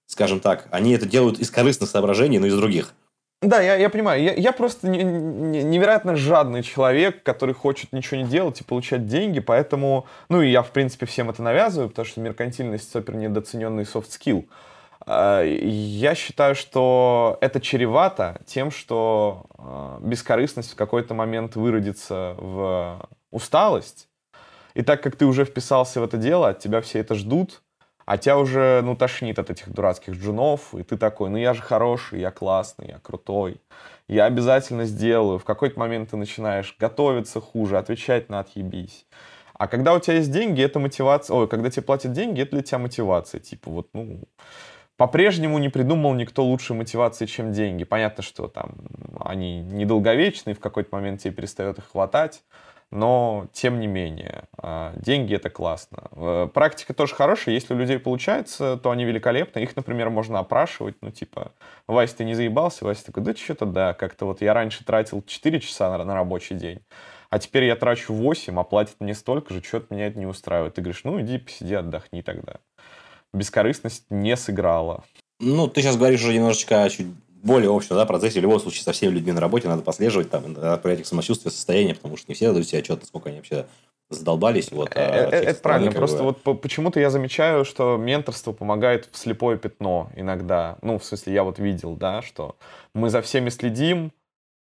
скажем 0.07 0.41
так, 0.41 0.67
они 0.71 0.93
это 0.93 1.07
делают 1.07 1.39
из 1.39 1.51
корыстных 1.51 1.91
соображений, 1.91 2.39
но 2.39 2.47
из 2.47 2.57
других. 2.57 2.95
Да, 3.43 3.61
я, 3.61 3.75
я 3.75 3.91
понимаю. 3.91 4.23
Я, 4.23 4.35
я 4.35 4.53
просто 4.53 4.89
не, 4.89 5.03
не, 5.03 5.63
невероятно 5.65 6.15
жадный 6.15 6.63
человек, 6.63 7.25
который 7.25 7.55
хочет 7.55 7.93
ничего 7.93 8.21
не 8.21 8.27
делать 8.27 8.61
и 8.61 8.65
получать 8.65 9.07
деньги, 9.07 9.41
поэтому... 9.41 10.07
Ну, 10.29 10.41
и 10.43 10.51
я, 10.51 10.63
в 10.63 10.71
принципе, 10.71 11.07
всем 11.07 11.29
это 11.29 11.43
навязываю, 11.43 11.89
потому 11.89 12.07
что 12.07 12.21
меркантильность 12.21 12.91
супер 12.91 13.17
недооцененный 13.17 13.83
skill. 13.83 14.47
А, 15.07 15.43
я 15.43 16.15
считаю, 16.15 16.55
что 16.55 17.39
это 17.41 17.61
чревато 17.61 18.41
тем, 18.47 18.71
что 18.71 19.47
а, 19.57 19.99
бескорыстность 20.01 20.73
в 20.73 20.77
какой-то 20.77 21.15
момент 21.15 21.57
выродится 21.57 22.35
в 22.39 23.09
усталость. 23.31 24.09
И 24.75 24.83
так 24.83 25.03
как 25.03 25.17
ты 25.17 25.27
уже 25.27 25.45
вписался 25.45 26.01
в 26.01 26.05
это 26.05 26.17
дело, 26.17 26.49
от 26.49 26.61
тебя 26.61 26.81
все 26.81 27.01
это 27.01 27.15
ждут, 27.15 27.63
а 28.05 28.17
тебя 28.19 28.39
уже, 28.39 28.81
ну, 28.83 28.97
тошнит 28.97 29.39
от 29.39 29.51
этих 29.51 29.71
дурацких 29.71 30.15
джунов, 30.15 30.75
и 30.75 30.83
ты 30.83 30.97
такой, 30.97 31.31
ну, 31.31 31.37
я 31.37 31.55
же 31.55 31.63
хороший, 31.63 32.21
я 32.21 32.31
классный, 32.31 32.89
я 32.89 32.99
крутой, 32.99 33.61
я 34.09 34.25
обязательно 34.25 34.87
сделаю. 34.87 35.39
В 35.39 35.45
какой-то 35.45 35.79
момент 35.79 36.11
ты 36.11 36.17
начинаешь 36.17 36.75
готовиться 36.79 37.41
хуже, 37.41 37.79
отвечать 37.79 38.29
на 38.29 38.41
отъебись. 38.41 39.07
А 39.55 39.69
когда 39.69 39.95
у 39.95 40.01
тебя 40.01 40.17
есть 40.17 40.33
деньги, 40.33 40.63
это 40.63 40.81
мотивация... 40.81 41.37
Ой, 41.37 41.47
когда 41.47 41.71
тебе 41.71 41.83
платят 41.83 42.13
деньги, 42.13 42.43
это 42.43 42.53
для 42.53 42.63
тебя 42.63 42.79
мотивация. 42.79 43.41
Типа 43.41 43.71
вот, 43.71 43.89
ну... 43.93 44.21
По-прежнему 45.03 45.59
не 45.59 45.69
придумал 45.69 46.15
никто 46.15 46.45
лучшей 46.45 46.77
мотивации, 46.77 47.27
чем 47.27 47.51
деньги. 47.51 47.83
Понятно, 47.83 48.23
что 48.23 48.47
там 48.47 48.77
они 49.19 49.61
недолговечны, 49.61 50.55
в 50.55 50.61
какой-то 50.61 50.91
момент 50.95 51.23
тебе 51.23 51.35
перестает 51.35 51.79
их 51.79 51.91
хватать 51.91 52.45
но 52.93 53.47
тем 53.55 53.81
не 53.81 53.87
менее, 53.87 54.45
а, 54.59 54.93
деньги 54.97 55.35
это 55.35 55.49
классно. 55.49 56.11
Э, 56.13 56.49
практика 56.53 56.93
тоже 56.93 57.15
хорошая, 57.15 57.55
если 57.55 57.73
у 57.73 57.79
людей 57.79 57.99
получается, 57.99 58.77
то 58.77 58.91
они 58.91 59.07
великолепны. 59.07 59.61
Их, 59.61 59.75
например, 59.77 60.11
можно 60.11 60.39
опрашивать, 60.41 60.97
ну 61.01 61.11
типа, 61.11 61.53
Вась, 61.87 62.13
ты 62.13 62.25
не 62.25 62.35
заебался? 62.35 62.85
Вася 62.85 63.07
такой, 63.07 63.23
да 63.23 63.35
что-то 63.35 63.65
да, 63.65 63.95
как-то 63.95 64.27
вот 64.27 64.43
я 64.43 64.53
раньше 64.53 64.85
тратил 64.85 65.23
4 65.27 65.61
часа 65.61 65.97
на, 65.97 66.05
на 66.05 66.15
рабочий 66.15 66.55
день, 66.55 66.81
а 67.31 67.39
теперь 67.39 67.65
я 67.65 67.77
трачу 67.77 68.13
8, 68.13 68.61
а 68.61 68.63
платят 68.63 68.97
мне 69.01 69.15
столько 69.15 69.55
же, 69.55 69.63
что-то 69.63 69.87
меня 69.95 70.09
это 70.09 70.19
не 70.19 70.27
устраивает. 70.27 70.75
Ты 70.75 70.83
говоришь, 70.83 71.03
ну 71.05 71.19
иди 71.19 71.39
посиди, 71.39 71.75
отдохни 71.75 72.21
тогда. 72.21 72.59
Бескорыстность 73.33 74.05
не 74.11 74.37
сыграла. 74.37 75.05
Ну, 75.41 75.66
ты 75.68 75.83
сейчас 75.83 75.97
говоришь 75.97 76.22
уже 76.22 76.35
немножечко 76.35 76.89
чуть 76.91 77.07
более 77.43 77.74
общем 77.74 77.97
да, 77.97 78.07
процессе, 78.07 78.39
в 78.39 78.43
любом 78.43 78.61
случае, 78.61 78.85
со 78.85 78.93
всеми 78.93 79.11
людьми 79.12 79.33
на 79.33 79.41
работе 79.41 79.68
надо 79.68 79.83
послеживать, 79.83 80.30
там, 80.30 80.55
проверять 80.55 81.01
их 81.01 81.07
самочувствие, 81.07 81.51
состояние, 81.51 81.95
потому 81.95 82.16
что 82.16 82.26
не 82.28 82.35
все 82.35 82.53
дают 82.53 82.68
себе 82.68 82.78
отчет, 82.78 83.01
насколько 83.01 83.28
они 83.28 83.39
вообще 83.39 83.66
задолбались. 84.11 84.70
Вот, 84.70 84.93
а 84.95 85.01
э, 85.01 85.30
э, 85.30 85.43
это 85.43 85.61
правильно, 85.61 85.91
просто 85.91 86.22
бы... 86.22 86.37
вот 86.45 86.61
почему-то 86.61 87.01
я 87.01 87.11
замечаю, 87.11 87.64
что 87.64 87.97
менторство 87.97 88.53
помогает 88.53 89.09
в 89.11 89.18
слепое 89.18 89.59
пятно 89.59 90.11
иногда. 90.14 90.78
Ну, 90.83 90.99
в 90.99 91.05
смысле, 91.05 91.33
я 91.33 91.43
вот 91.43 91.59
видел, 91.59 91.97
да, 91.97 92.22
что 92.22 92.57
мы 92.95 93.11
за 93.11 93.22
всеми 93.22 93.49
следим, 93.49 94.12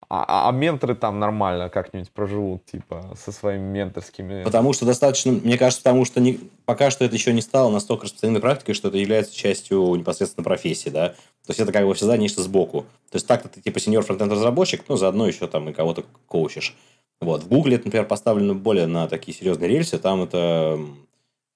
а, 0.10 0.24
а, 0.28 0.50
а 0.50 0.52
менторы 0.52 0.96
там 0.96 1.20
нормально 1.20 1.70
как-нибудь 1.70 2.12
проживут, 2.12 2.66
типа, 2.66 3.16
со 3.18 3.32
своими 3.32 3.64
менторскими... 3.64 4.44
Потому 4.44 4.74
что 4.74 4.86
достаточно, 4.86 5.32
мне 5.32 5.58
кажется, 5.58 5.82
потому 5.84 6.06
что 6.06 6.20
не, 6.20 6.40
пока 6.66 6.92
что 6.92 7.06
это 7.06 7.16
еще 7.16 7.34
не 7.34 7.42
стало 7.42 7.70
настолько 7.70 8.04
распространенной 8.04 8.42
практикой, 8.42 8.74
что 8.74 8.90
это 8.90 8.98
является 8.98 9.36
частью 9.36 9.96
непосредственно 9.96 10.44
профессии, 10.44 10.90
да. 10.90 11.10
То 11.46 11.50
есть 11.50 11.60
это 11.60 11.72
как 11.72 11.86
бы 11.86 11.94
всегда 11.94 12.18
нечто 12.18 12.42
сбоку. 12.42 12.82
То 13.10 13.16
есть 13.16 13.28
так-то 13.28 13.48
ты 13.48 13.62
типа 13.62 13.80
сеньор 13.80 14.04
фронтенд 14.04 14.32
разработчик, 14.32 14.84
ну, 14.88 14.98
заодно 14.98 15.28
еще 15.28 15.48
там 15.48 15.70
и 15.70 15.74
кого-то 15.74 16.04
коучишь. 16.28 16.76
Вот. 17.22 17.44
В 17.44 17.48
Гугле 17.48 17.76
это, 17.76 17.86
например, 17.86 18.08
поставлено 18.08 18.54
более 18.54 18.88
на 18.88 19.08
такие 19.08 19.38
серьезные 19.38 19.70
рельсы, 19.70 19.98
там 19.98 20.24
это 20.24 20.80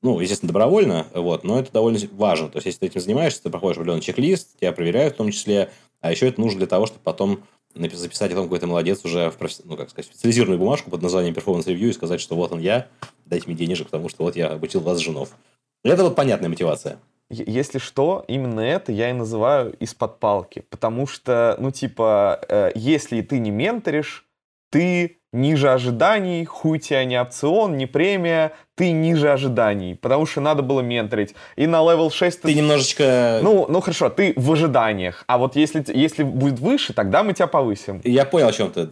ну, 0.02 0.20
естественно, 0.20 0.50
добровольно, 0.50 1.08
вот, 1.16 1.44
но 1.44 1.60
это 1.60 1.72
довольно 1.72 2.00
важно. 2.12 2.50
То 2.50 2.58
есть, 2.58 2.68
если 2.68 2.82
ты 2.82 2.86
этим 2.86 3.02
занимаешься, 3.02 3.42
ты 3.42 3.50
проходишь 3.50 3.78
определенный 3.78 4.04
чек-лист, 4.04 4.60
тебя 4.60 4.72
проверяют 4.72 5.16
в 5.16 5.18
том 5.18 5.32
числе, 5.32 5.72
а 6.00 6.12
еще 6.12 6.28
это 6.28 6.40
нужно 6.40 6.60
для 6.60 6.68
того, 6.68 6.86
чтобы 6.86 7.02
потом 7.04 7.40
записать 7.76 8.32
о 8.32 8.36
том, 8.36 8.46
какой 8.46 8.60
ты 8.60 8.68
молодец 8.68 9.04
уже 9.06 9.30
в 9.30 9.38
ну, 9.66 9.78
как 9.78 9.90
сказать, 9.90 10.08
специализированную 10.08 10.60
бумажку 10.60 10.90
под 10.90 11.02
названием 11.02 11.34
performance 11.34 11.66
review 11.66 11.90
и 11.90 11.94
сказать, 11.94 12.22
что 12.22 12.36
вот 12.36 12.52
он 12.52 12.60
я, 12.60 12.88
дайте 13.26 13.48
мне 13.48 13.56
денежек, 13.56 13.88
потому 13.88 14.10
что 14.10 14.24
вот 14.24 14.36
я 14.36 14.48
обучил 14.48 14.82
вас 14.82 15.00
женов. 15.00 15.36
Это 15.84 16.04
вот 16.04 16.16
понятная 16.16 16.50
мотивация. 16.50 17.00
Если 17.30 17.80
что, 17.80 18.24
именно 18.28 18.60
это 18.60 18.92
я 18.92 19.10
и 19.10 19.14
называю 19.14 19.74
из-под 19.80 20.20
палки. 20.20 20.64
Потому 20.70 21.08
что, 21.08 21.56
ну, 21.60 21.72
типа, 21.72 22.40
э, 22.48 22.72
если 22.76 23.22
ты 23.22 23.40
не 23.40 23.50
менторишь, 23.50 24.28
ты 24.70 25.20
ниже 25.36 25.72
ожиданий, 25.72 26.46
хуй 26.46 26.80
тебе 26.80 27.06
не 27.06 27.22
опцион, 27.22 27.78
не 27.78 27.86
премия, 27.86 28.54
ты 28.76 28.92
ниже 28.92 29.32
ожиданий, 29.32 29.96
потому 29.96 30.26
что 30.26 30.42
надо 30.42 30.64
было 30.64 30.82
менторить. 30.82 31.36
И 31.56 31.68
на 31.68 31.82
level 31.82 32.10
6 32.10 32.42
ты... 32.42 32.48
Ты 32.48 32.54
немножечко... 32.56 33.40
Ну, 33.44 33.68
ну 33.70 33.82
хорошо, 33.82 34.10
ты 34.10 34.34
в 34.36 34.52
ожиданиях, 34.52 35.24
а 35.28 35.38
вот 35.38 35.56
если, 35.56 35.84
если 35.94 36.24
будет 36.24 36.60
выше, 36.60 36.94
тогда 36.94 37.24
мы 37.24 37.34
тебя 37.34 37.48
повысим. 37.48 38.02
Я 38.04 38.26
понял, 38.26 38.48
о 38.48 38.54
чем 38.54 38.72
ты. 38.72 38.90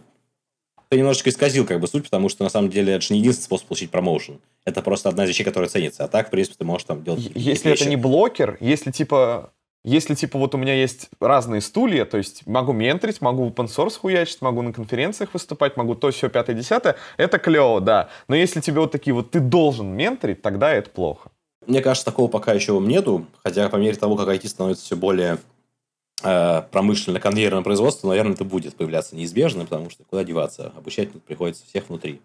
Ты 0.90 0.98
немножечко 0.98 1.30
исказил 1.30 1.66
как 1.66 1.80
бы 1.80 1.88
суть, 1.88 2.04
потому 2.04 2.28
что 2.28 2.44
на 2.44 2.50
самом 2.50 2.70
деле 2.70 2.92
это 2.92 3.04
же 3.04 3.14
не 3.14 3.20
единственный 3.20 3.46
способ 3.46 3.66
получить 3.68 3.90
промоушен. 3.90 4.40
Это 4.64 4.80
просто 4.82 5.08
одна 5.08 5.24
из 5.24 5.30
вещей, 5.30 5.42
которая 5.42 5.68
ценится. 5.68 6.04
А 6.04 6.08
так, 6.08 6.28
в 6.28 6.30
принципе, 6.30 6.56
ты 6.58 6.64
можешь 6.64 6.84
там 6.86 7.02
делать 7.02 7.30
Если 7.34 7.70
вещи. 7.70 7.82
это 7.82 7.90
не 7.90 7.96
блокер, 7.96 8.56
если 8.60 8.90
типа 8.90 9.50
если, 9.84 10.14
типа, 10.14 10.38
вот 10.38 10.54
у 10.54 10.58
меня 10.58 10.74
есть 10.74 11.10
разные 11.20 11.60
стулья, 11.60 12.06
то 12.06 12.16
есть 12.16 12.46
могу 12.46 12.72
менторить, 12.72 13.20
могу 13.20 13.46
open 13.46 13.66
source 13.66 13.98
хуячить, 13.98 14.40
могу 14.40 14.62
на 14.62 14.72
конференциях 14.72 15.34
выступать, 15.34 15.76
могу 15.76 15.94
то, 15.94 16.10
все, 16.10 16.30
пятое, 16.30 16.56
десятое, 16.56 16.96
это 17.18 17.38
клево, 17.38 17.82
да. 17.82 18.08
Но 18.26 18.34
если 18.34 18.60
тебе 18.60 18.80
вот 18.80 18.92
такие 18.92 19.12
вот, 19.12 19.30
ты 19.30 19.40
должен 19.40 19.88
менторить, 19.88 20.40
тогда 20.40 20.72
это 20.72 20.88
плохо. 20.88 21.30
Мне 21.66 21.82
кажется, 21.82 22.06
такого 22.06 22.28
пока 22.28 22.54
еще 22.54 22.78
нету, 22.80 23.26
хотя 23.42 23.68
по 23.68 23.76
мере 23.76 23.94
того, 23.96 24.16
как 24.16 24.28
IT 24.28 24.48
становится 24.48 24.84
все 24.84 24.96
более 24.96 25.38
э, 26.22 26.62
промышленно 26.70 27.20
конвейерное 27.20 27.62
производство, 27.62 28.08
наверное, 28.08 28.32
это 28.32 28.44
будет 28.44 28.74
появляться 28.76 29.14
неизбежно, 29.14 29.64
потому 29.64 29.90
что 29.90 30.04
куда 30.04 30.24
деваться, 30.24 30.72
обучать 30.76 31.10
приходится 31.24 31.66
всех 31.66 31.90
внутри. 31.90 32.22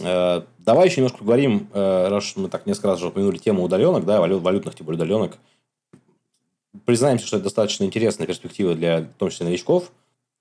Э, 0.00 0.42
давай 0.58 0.88
еще 0.88 0.96
немножко 0.96 1.18
поговорим, 1.18 1.68
э, 1.72 2.08
раз 2.08 2.34
мы 2.34 2.48
так 2.48 2.66
несколько 2.66 2.88
раз 2.88 2.98
уже 2.98 3.08
упомянули 3.08 3.38
тему 3.38 3.62
удаленок, 3.62 4.04
да, 4.04 4.20
валютных 4.20 4.74
типа 4.74 4.90
удаленок, 4.90 5.38
признаемся, 6.84 7.26
что 7.26 7.36
это 7.36 7.44
достаточно 7.44 7.84
интересная 7.84 8.26
перспектива 8.26 8.74
для, 8.74 9.00
в 9.02 9.14
том 9.18 9.30
числе, 9.30 9.46
новичков. 9.46 9.92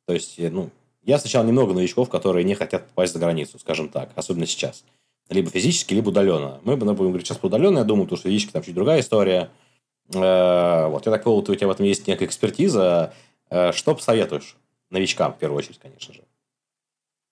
То 0.05 0.13
есть, 0.13 0.39
э, 0.39 0.49
ну, 0.49 0.69
я 1.03 1.17
встречал 1.17 1.43
немного 1.43 1.73
новичков, 1.73 2.09
которые 2.09 2.43
не 2.43 2.55
хотят 2.55 2.87
попасть 2.87 3.13
за 3.13 3.19
границу, 3.19 3.59
скажем 3.59 3.89
так, 3.89 4.11
особенно 4.15 4.45
сейчас. 4.45 4.83
Либо 5.29 5.49
физически, 5.49 5.93
либо 5.93 6.09
удаленно. 6.09 6.59
Мы 6.63 6.75
будем 6.77 6.95
говорить 6.95 7.25
сейчас 7.25 7.37
про 7.37 7.47
удаленно, 7.47 7.79
я 7.79 7.83
думаю, 7.83 8.05
потому 8.05 8.17
что 8.17 8.29
физически 8.29 8.51
там 8.51 8.63
чуть 8.63 8.75
другая 8.75 8.99
история. 8.99 9.49
Э, 10.13 10.87
вот, 10.87 11.05
я 11.05 11.11
так 11.11 11.23
понял, 11.23 11.37
у 11.37 11.55
тебя 11.55 11.67
в 11.67 11.71
этом 11.71 11.85
есть 11.85 12.07
некая 12.07 12.25
экспертиза. 12.25 13.13
Э, 13.49 13.71
что 13.71 13.95
посоветуешь 13.95 14.55
новичкам, 14.89 15.33
в 15.33 15.37
первую 15.37 15.57
очередь, 15.57 15.79
конечно 15.79 16.13
же? 16.13 16.21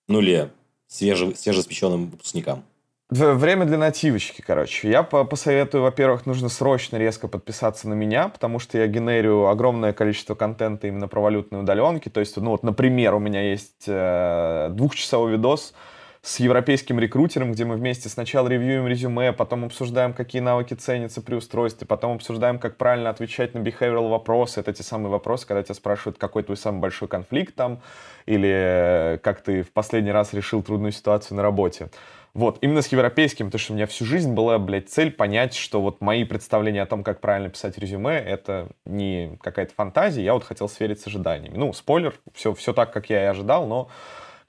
Ну, 0.08 0.20
или 0.20 0.50
свеже, 0.86 1.34
свежеиспеченным 1.34 2.10
выпускникам? 2.10 2.64
Время 3.10 3.64
для 3.64 3.76
нативочки, 3.76 4.40
короче. 4.40 4.88
Я 4.88 5.02
посоветую, 5.02 5.82
во-первых, 5.82 6.26
нужно 6.26 6.48
срочно 6.48 6.96
резко 6.96 7.26
подписаться 7.26 7.88
на 7.88 7.94
меня, 7.94 8.28
потому 8.28 8.60
что 8.60 8.78
я 8.78 8.86
генерю 8.86 9.46
огромное 9.46 9.92
количество 9.92 10.36
контента 10.36 10.86
именно 10.86 11.08
про 11.08 11.20
валютные 11.20 11.60
удаленки. 11.60 12.08
То 12.08 12.20
есть, 12.20 12.36
ну 12.36 12.50
вот, 12.50 12.62
например, 12.62 13.14
у 13.14 13.18
меня 13.18 13.50
есть 13.50 13.84
э, 13.88 14.68
двухчасовой 14.70 15.32
видос 15.32 15.74
с 16.22 16.38
европейским 16.38 17.00
рекрутером, 17.00 17.50
где 17.50 17.64
мы 17.64 17.74
вместе 17.74 18.08
сначала 18.08 18.46
ревьюем 18.46 18.86
резюме, 18.86 19.32
потом 19.32 19.64
обсуждаем, 19.64 20.12
какие 20.12 20.40
навыки 20.40 20.74
ценятся 20.74 21.20
при 21.20 21.34
устройстве, 21.34 21.88
потом 21.88 22.12
обсуждаем, 22.12 22.60
как 22.60 22.76
правильно 22.76 23.10
отвечать 23.10 23.54
на 23.54 23.58
behavioral 23.58 24.08
вопросы. 24.08 24.60
Это 24.60 24.72
те 24.72 24.84
самые 24.84 25.10
вопросы, 25.10 25.48
когда 25.48 25.64
тебя 25.64 25.74
спрашивают, 25.74 26.16
какой 26.16 26.44
твой 26.44 26.56
самый 26.56 26.78
большой 26.78 27.08
конфликт 27.08 27.56
там, 27.56 27.80
или 28.26 28.50
э, 28.52 29.18
как 29.18 29.42
ты 29.42 29.62
в 29.62 29.72
последний 29.72 30.12
раз 30.12 30.32
решил 30.32 30.62
трудную 30.62 30.92
ситуацию 30.92 31.36
на 31.36 31.42
работе. 31.42 31.88
Вот, 32.32 32.58
именно 32.60 32.82
с 32.82 32.88
европейским, 32.88 33.46
потому 33.46 33.58
что 33.58 33.72
у 33.72 33.76
меня 33.76 33.86
всю 33.86 34.04
жизнь 34.04 34.32
была, 34.32 34.58
блядь, 34.58 34.88
цель 34.88 35.10
понять, 35.10 35.54
что 35.54 35.80
вот 35.80 36.00
мои 36.00 36.24
представления 36.24 36.82
о 36.82 36.86
том, 36.86 37.02
как 37.02 37.20
правильно 37.20 37.48
писать 37.48 37.76
резюме, 37.76 38.16
это 38.18 38.68
не 38.84 39.36
какая-то 39.42 39.74
фантазия, 39.74 40.22
я 40.22 40.34
вот 40.34 40.44
хотел 40.44 40.68
сверить 40.68 41.00
с 41.00 41.06
ожиданиями. 41.06 41.56
Ну, 41.56 41.72
спойлер, 41.72 42.14
все, 42.32 42.54
все 42.54 42.72
так, 42.72 42.92
как 42.92 43.10
я 43.10 43.22
и 43.22 43.26
ожидал, 43.26 43.66
но 43.66 43.88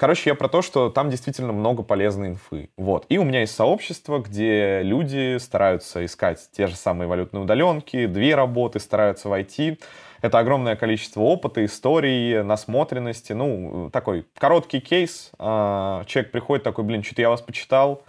Короче, 0.02 0.32
я 0.32 0.36
про 0.36 0.48
то, 0.48 0.64
что 0.64 0.90
там 0.90 1.12
действительно 1.12 1.54
много 1.54 1.84
полезной 1.84 2.30
инфы. 2.30 2.72
Вот. 2.76 3.06
И 3.10 3.20
у 3.20 3.24
меня 3.24 3.42
есть 3.42 3.54
сообщество, 3.54 4.18
где 4.18 4.82
люди 4.82 5.38
стараются 5.38 6.04
искать 6.04 6.40
те 6.52 6.66
же 6.66 6.76
самые 6.76 7.08
валютные 7.08 7.44
удаленки, 7.44 8.08
две 8.08 8.34
работы, 8.34 8.80
стараются 8.80 9.30
войти. 9.30 9.78
Это 10.22 10.38
огромное 10.38 10.76
количество 10.76 11.22
опыта, 11.22 11.66
истории, 11.66 12.42
насмотренности. 12.42 13.34
Ну, 13.34 13.90
такой 13.92 14.28
короткий 14.38 14.80
кейс. 14.80 15.32
А, 15.40 16.04
человек 16.06 16.32
приходит 16.32 16.64
такой, 16.64 16.84
блин, 16.84 17.04
что-то 17.04 17.22
я 17.22 17.30
вас 17.30 17.42
почитал, 17.42 18.04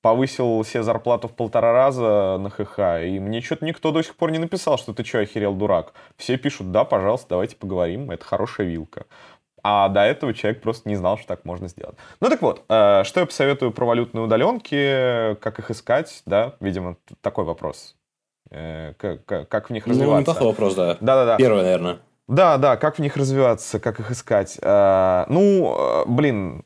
повысил 0.00 0.64
себе 0.64 0.82
зарплату 0.82 1.28
в 1.28 1.34
полтора 1.34 1.72
раза 1.72 2.38
на 2.38 2.50
ХХ, 2.50 3.04
и 3.04 3.20
мне 3.20 3.40
что-то 3.40 3.64
никто 3.64 3.92
до 3.92 4.02
сих 4.02 4.16
пор 4.16 4.30
не 4.30 4.38
написал, 4.38 4.78
что 4.78 4.94
ты 4.94 5.04
что, 5.04 5.20
охерел, 5.20 5.54
дурак. 5.54 5.92
Все 6.16 6.38
пишут, 6.38 6.72
да, 6.72 6.84
пожалуйста, 6.84 7.28
давайте 7.30 7.56
поговорим, 7.56 8.10
это 8.10 8.24
хорошая 8.24 8.66
вилка. 8.66 9.06
А 9.62 9.88
до 9.88 10.00
этого 10.00 10.34
человек 10.34 10.60
просто 10.60 10.88
не 10.88 10.96
знал, 10.96 11.18
что 11.18 11.28
так 11.28 11.44
можно 11.44 11.68
сделать. 11.68 11.96
Ну 12.20 12.28
так 12.28 12.42
вот, 12.42 12.64
э, 12.68 13.04
что 13.04 13.20
я 13.20 13.26
посоветую 13.26 13.70
про 13.70 13.84
валютные 13.84 14.24
удаленки, 14.24 15.36
как 15.40 15.60
их 15.60 15.70
искать, 15.70 16.22
да, 16.26 16.56
видимо, 16.58 16.96
такой 17.20 17.44
вопрос. 17.44 17.94
Э, 18.52 18.92
как, 18.98 19.48
как 19.48 19.70
в 19.70 19.72
них 19.72 19.86
развиваться. 19.86 20.14
Ну, 20.14 20.20
неплохой 20.20 20.46
вопрос, 20.48 20.74
да. 20.74 20.96
Да-да-да. 21.00 21.36
Первый, 21.38 21.62
наверное. 21.62 21.98
Да, 22.28 22.58
да, 22.58 22.76
как 22.76 22.96
в 22.96 22.98
них 22.98 23.16
развиваться, 23.16 23.80
как 23.80 23.98
их 23.98 24.10
искать. 24.10 24.58
Э, 24.60 25.24
ну, 25.28 26.04
блин, 26.06 26.64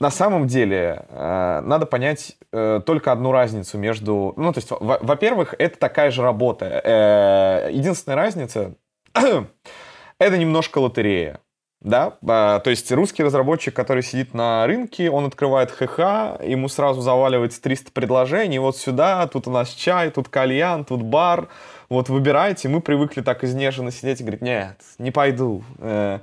на 0.00 0.10
самом 0.10 0.48
деле 0.48 1.06
надо 1.08 1.86
понять 1.86 2.36
только 2.50 3.12
одну 3.12 3.30
разницу 3.30 3.78
между... 3.78 4.34
Ну, 4.36 4.52
то 4.52 4.58
есть, 4.58 4.70
во-первых, 4.70 5.54
это 5.56 5.78
такая 5.78 6.10
же 6.10 6.22
работа. 6.22 7.70
Единственная 7.72 8.16
разница— 8.16 8.74
это 10.18 10.36
немножко 10.36 10.78
лотерея 10.78 11.40
да, 11.84 12.14
а, 12.26 12.60
то 12.60 12.70
есть 12.70 12.90
русский 12.90 13.22
разработчик, 13.22 13.74
который 13.74 14.02
сидит 14.02 14.32
на 14.32 14.66
рынке, 14.66 15.10
он 15.10 15.26
открывает 15.26 15.70
ХХ, 15.70 15.98
ему 16.42 16.68
сразу 16.68 17.02
заваливается 17.02 17.60
300 17.60 17.92
предложений, 17.92 18.60
вот 18.60 18.78
сюда, 18.78 19.26
тут 19.26 19.46
у 19.46 19.50
нас 19.50 19.68
чай, 19.68 20.10
тут 20.10 20.28
кальян, 20.28 20.86
тут 20.86 21.02
бар, 21.02 21.48
вот 21.90 22.08
выбирайте, 22.08 22.70
мы 22.70 22.80
привыкли 22.80 23.20
так 23.20 23.44
изнеженно 23.44 23.92
сидеть 23.92 24.20
и 24.20 24.24
говорить, 24.24 24.40
нет, 24.40 24.78
не 24.98 25.10
пойду. 25.10 25.62
Э, 25.78 26.20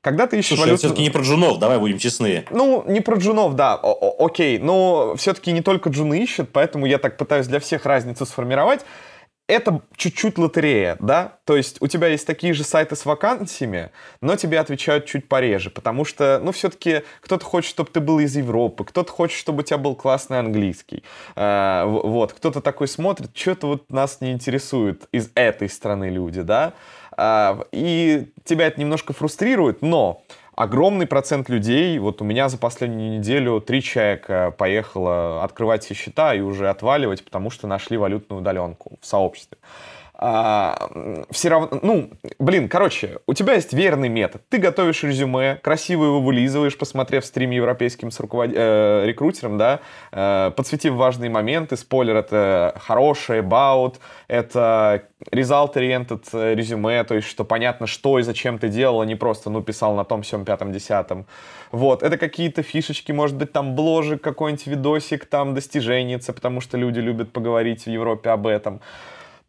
когда 0.00 0.26
ты 0.26 0.38
ищешь 0.38 0.56
Слушай, 0.56 0.60
валюту... 0.60 0.78
все-таки 0.78 1.02
не 1.02 1.10
про 1.10 1.22
джунов, 1.22 1.58
давай 1.58 1.78
будем 1.78 1.98
честны. 1.98 2.46
Ну, 2.50 2.82
не 2.86 3.00
про 3.00 3.16
джунов, 3.16 3.56
да, 3.56 3.78
О 3.82 4.24
окей, 4.24 4.58
но 4.58 5.16
все-таки 5.16 5.52
не 5.52 5.60
только 5.60 5.90
джуны 5.90 6.22
ищут, 6.22 6.48
поэтому 6.50 6.86
я 6.86 6.96
так 6.96 7.18
пытаюсь 7.18 7.46
для 7.46 7.60
всех 7.60 7.84
разницу 7.84 8.24
сформировать 8.24 8.80
это 9.46 9.82
чуть-чуть 9.96 10.38
лотерея, 10.38 10.96
да? 11.00 11.38
То 11.44 11.56
есть 11.56 11.76
у 11.80 11.86
тебя 11.86 12.08
есть 12.08 12.26
такие 12.26 12.54
же 12.54 12.64
сайты 12.64 12.96
с 12.96 13.04
вакансиями, 13.04 13.90
но 14.22 14.36
тебе 14.36 14.58
отвечают 14.58 15.04
чуть 15.04 15.28
пореже, 15.28 15.70
потому 15.70 16.04
что, 16.04 16.40
ну, 16.42 16.52
все-таки 16.52 17.02
кто-то 17.20 17.44
хочет, 17.44 17.70
чтобы 17.70 17.90
ты 17.90 18.00
был 18.00 18.20
из 18.20 18.34
Европы, 18.36 18.84
кто-то 18.84 19.12
хочет, 19.12 19.38
чтобы 19.38 19.60
у 19.60 19.62
тебя 19.62 19.78
был 19.78 19.94
классный 19.94 20.38
английский. 20.38 21.04
А, 21.36 21.84
вот, 21.84 22.32
кто-то 22.32 22.62
такой 22.62 22.88
смотрит, 22.88 23.36
что-то 23.36 23.66
вот 23.66 23.92
нас 23.92 24.20
не 24.20 24.32
интересует 24.32 25.08
из 25.12 25.30
этой 25.34 25.68
страны 25.68 26.08
люди, 26.08 26.40
да? 26.40 26.72
А, 27.16 27.66
и 27.70 28.32
тебя 28.44 28.66
это 28.66 28.80
немножко 28.80 29.12
фрустрирует, 29.12 29.82
но 29.82 30.23
огромный 30.56 31.06
процент 31.06 31.48
людей, 31.48 31.98
вот 31.98 32.22
у 32.22 32.24
меня 32.24 32.48
за 32.48 32.58
последнюю 32.58 33.18
неделю 33.18 33.60
три 33.60 33.82
человека 33.82 34.54
поехало 34.56 35.42
открывать 35.42 35.84
все 35.84 35.94
счета 35.94 36.34
и 36.34 36.40
уже 36.40 36.68
отваливать, 36.68 37.24
потому 37.24 37.50
что 37.50 37.66
нашли 37.66 37.96
валютную 37.96 38.40
удаленку 38.40 38.98
в 39.00 39.06
сообществе 39.06 39.58
а, 40.16 40.88
все 41.30 41.48
равно, 41.48 41.80
ну, 41.82 42.10
блин, 42.38 42.68
короче, 42.68 43.18
у 43.26 43.34
тебя 43.34 43.54
есть 43.54 43.72
верный 43.72 44.08
метод. 44.08 44.42
Ты 44.48 44.58
готовишь 44.58 45.02
резюме, 45.02 45.56
красиво 45.56 46.04
его 46.04 46.20
вылизываешь, 46.20 46.78
посмотрев 46.78 47.24
стрим 47.24 47.50
европейским 47.50 48.12
с 48.12 48.20
руковод... 48.20 48.50
э, 48.54 49.04
рекрутером, 49.06 49.58
да, 49.58 49.80
э, 50.12 50.52
подсветив 50.56 50.94
важные 50.94 51.30
моменты. 51.30 51.76
Спойлер, 51.76 52.16
это 52.16 52.74
хорошее, 52.80 53.42
about, 53.42 53.96
это 54.28 55.02
result-oriented 55.32 56.54
резюме, 56.54 57.02
то 57.02 57.16
есть, 57.16 57.26
что 57.26 57.44
понятно, 57.44 57.88
что 57.88 58.20
и 58.20 58.22
зачем 58.22 58.58
ты 58.58 58.68
делал, 58.68 59.00
а 59.00 59.06
не 59.06 59.16
просто, 59.16 59.50
ну, 59.50 59.62
писал 59.62 59.96
на 59.96 60.04
том, 60.04 60.22
всем 60.22 60.44
пятом, 60.44 60.72
десятом. 60.72 61.26
Вот, 61.72 62.04
это 62.04 62.18
какие-то 62.18 62.62
фишечки, 62.62 63.10
может 63.10 63.36
быть, 63.36 63.52
там 63.52 63.74
бложик, 63.74 64.22
какой-нибудь 64.22 64.66
видосик, 64.68 65.26
там, 65.26 65.54
достиженница, 65.54 66.32
потому 66.32 66.60
что 66.60 66.76
люди 66.76 67.00
любят 67.00 67.32
поговорить 67.32 67.86
в 67.86 67.90
Европе 67.90 68.30
об 68.30 68.46
этом. 68.46 68.80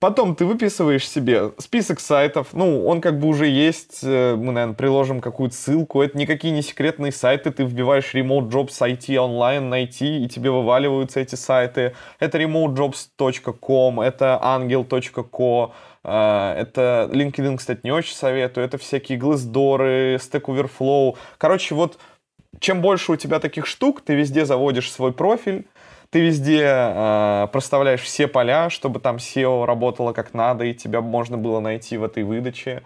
Потом 0.05 0.35
ты 0.35 0.45
выписываешь 0.45 1.09
себе 1.09 1.51
список 1.57 1.99
сайтов, 1.99 2.49
ну, 2.53 2.85
он 2.85 3.01
как 3.01 3.19
бы 3.19 3.27
уже 3.27 3.47
есть, 3.47 4.01
э, 4.03 4.35
мы, 4.35 4.51
наверное, 4.51 4.75
приложим 4.75 5.19
какую-то 5.19 5.55
ссылку, 5.55 6.03
это 6.03 6.15
никакие 6.15 6.53
не 6.53 6.61
секретные 6.61 7.11
сайты, 7.11 7.49
ты 7.49 7.63
вбиваешь 7.63 8.13
remote 8.13 8.51
jobs 8.51 8.79
IT 8.79 9.17
онлайн 9.17 9.67
найти, 9.67 10.23
и 10.23 10.29
тебе 10.29 10.51
вываливаются 10.51 11.21
эти 11.21 11.33
сайты. 11.33 11.95
Это 12.19 12.37
remotejobs.com, 12.37 13.99
это 13.99 14.39
angel.co, 14.43 15.71
э, 16.03 16.53
это 16.55 17.09
LinkedIn, 17.11 17.57
кстати, 17.57 17.79
не 17.81 17.91
очень 17.91 18.13
советую, 18.13 18.63
это 18.63 18.77
всякие 18.77 19.17
Glassdoor, 19.17 20.17
Stack 20.17 20.43
Overflow. 20.43 21.15
Короче, 21.39 21.73
вот 21.73 21.97
чем 22.59 22.81
больше 22.81 23.11
у 23.11 23.15
тебя 23.15 23.39
таких 23.39 23.65
штук, 23.65 24.01
ты 24.01 24.13
везде 24.13 24.45
заводишь 24.45 24.91
свой 24.91 25.13
профиль, 25.13 25.65
ты 26.15 26.21
везде 26.21 26.63
э, 26.63 27.47
проставляешь 27.51 27.99
все 27.99 28.27
поля, 28.27 28.69
чтобы 28.69 29.01
там 29.01 29.17
SEO 29.17 29.65
работало 29.65 30.13
как 30.13 30.33
надо, 30.33 30.63
и 30.63 30.73
тебя 30.73 31.01
можно 31.01 31.37
было 31.37 31.59
найти 31.59 31.97
в 31.97 32.05
этой 32.05 32.23
выдаче. 32.23 32.83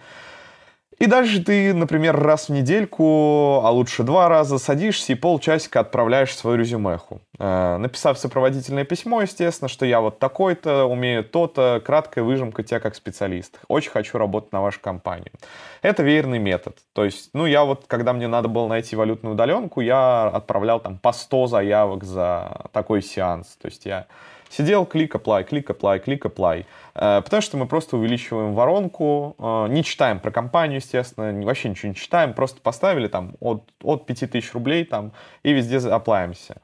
И 1.00 1.06
дальше 1.06 1.42
ты, 1.42 1.74
например, 1.74 2.20
раз 2.20 2.50
в 2.50 2.52
недельку, 2.52 3.62
а 3.64 3.72
лучше 3.72 4.04
два 4.04 4.28
раза, 4.28 4.60
садишься 4.60 5.14
и 5.14 5.16
полчасика 5.16 5.80
отправляешь 5.80 6.36
свою 6.36 6.58
резюмеху. 6.58 7.22
Э, 7.40 7.78
написав 7.78 8.20
сопроводительное 8.20 8.84
письмо, 8.84 9.22
естественно, 9.22 9.70
что 9.70 9.86
я 9.86 10.02
вот 10.02 10.20
такой-то, 10.20 10.84
умею 10.84 11.24
то-то, 11.24 11.82
краткая 11.86 12.26
выжимка 12.26 12.64
тебя 12.64 12.82
как 12.82 12.96
специалист. 12.96 13.62
Очень 13.70 13.92
хочу 13.92 14.18
работать 14.18 14.52
на 14.52 14.62
вашу 14.62 14.82
компанию. 14.82 15.32
Это 15.82 16.04
верный 16.04 16.40
метод. 16.40 16.78
То 16.92 17.06
есть, 17.06 17.30
ну, 17.32 17.46
я 17.46 17.64
вот, 17.64 17.86
когда 17.88 18.12
мне 18.12 18.28
надо 18.28 18.50
было 18.50 18.68
найти 18.68 18.98
валютную 18.98 19.36
удаленку, 19.36 19.80
я 19.80 20.28
отправлял 20.28 20.82
там 20.82 20.98
по 20.98 21.14
100 21.14 21.48
заявок 21.48 22.04
за 22.04 22.66
такой 22.74 23.02
сеанс. 23.02 23.56
То 23.62 23.68
есть 23.70 23.86
я 23.86 24.08
Сидел, 24.50 24.86
клик, 24.86 25.14
apply, 25.14 25.44
клик, 25.44 25.70
apply, 25.70 26.00
клик, 26.00 26.26
apply. 26.26 26.66
Э, 26.96 27.22
потому 27.24 27.42
что 27.42 27.58
мы 27.58 27.68
просто 27.68 27.98
увеличиваем 27.98 28.54
воронку, 28.54 29.36
э, 29.38 29.68
не 29.70 29.84
читаем 29.84 30.20
про 30.20 30.32
компанию, 30.32 30.78
естественно, 30.78 31.46
вообще 31.46 31.70
ничего 31.70 31.90
не 31.90 31.96
читаем, 31.96 32.34
просто 32.34 32.60
поставили 32.60 33.08
там 33.08 33.36
от, 33.40 33.64
от 33.84 34.08
5000 34.08 34.54
рублей 34.54 34.86
там 34.86 35.12
и 35.44 35.54
везде 35.54 35.78
оплаемся. 35.78 36.58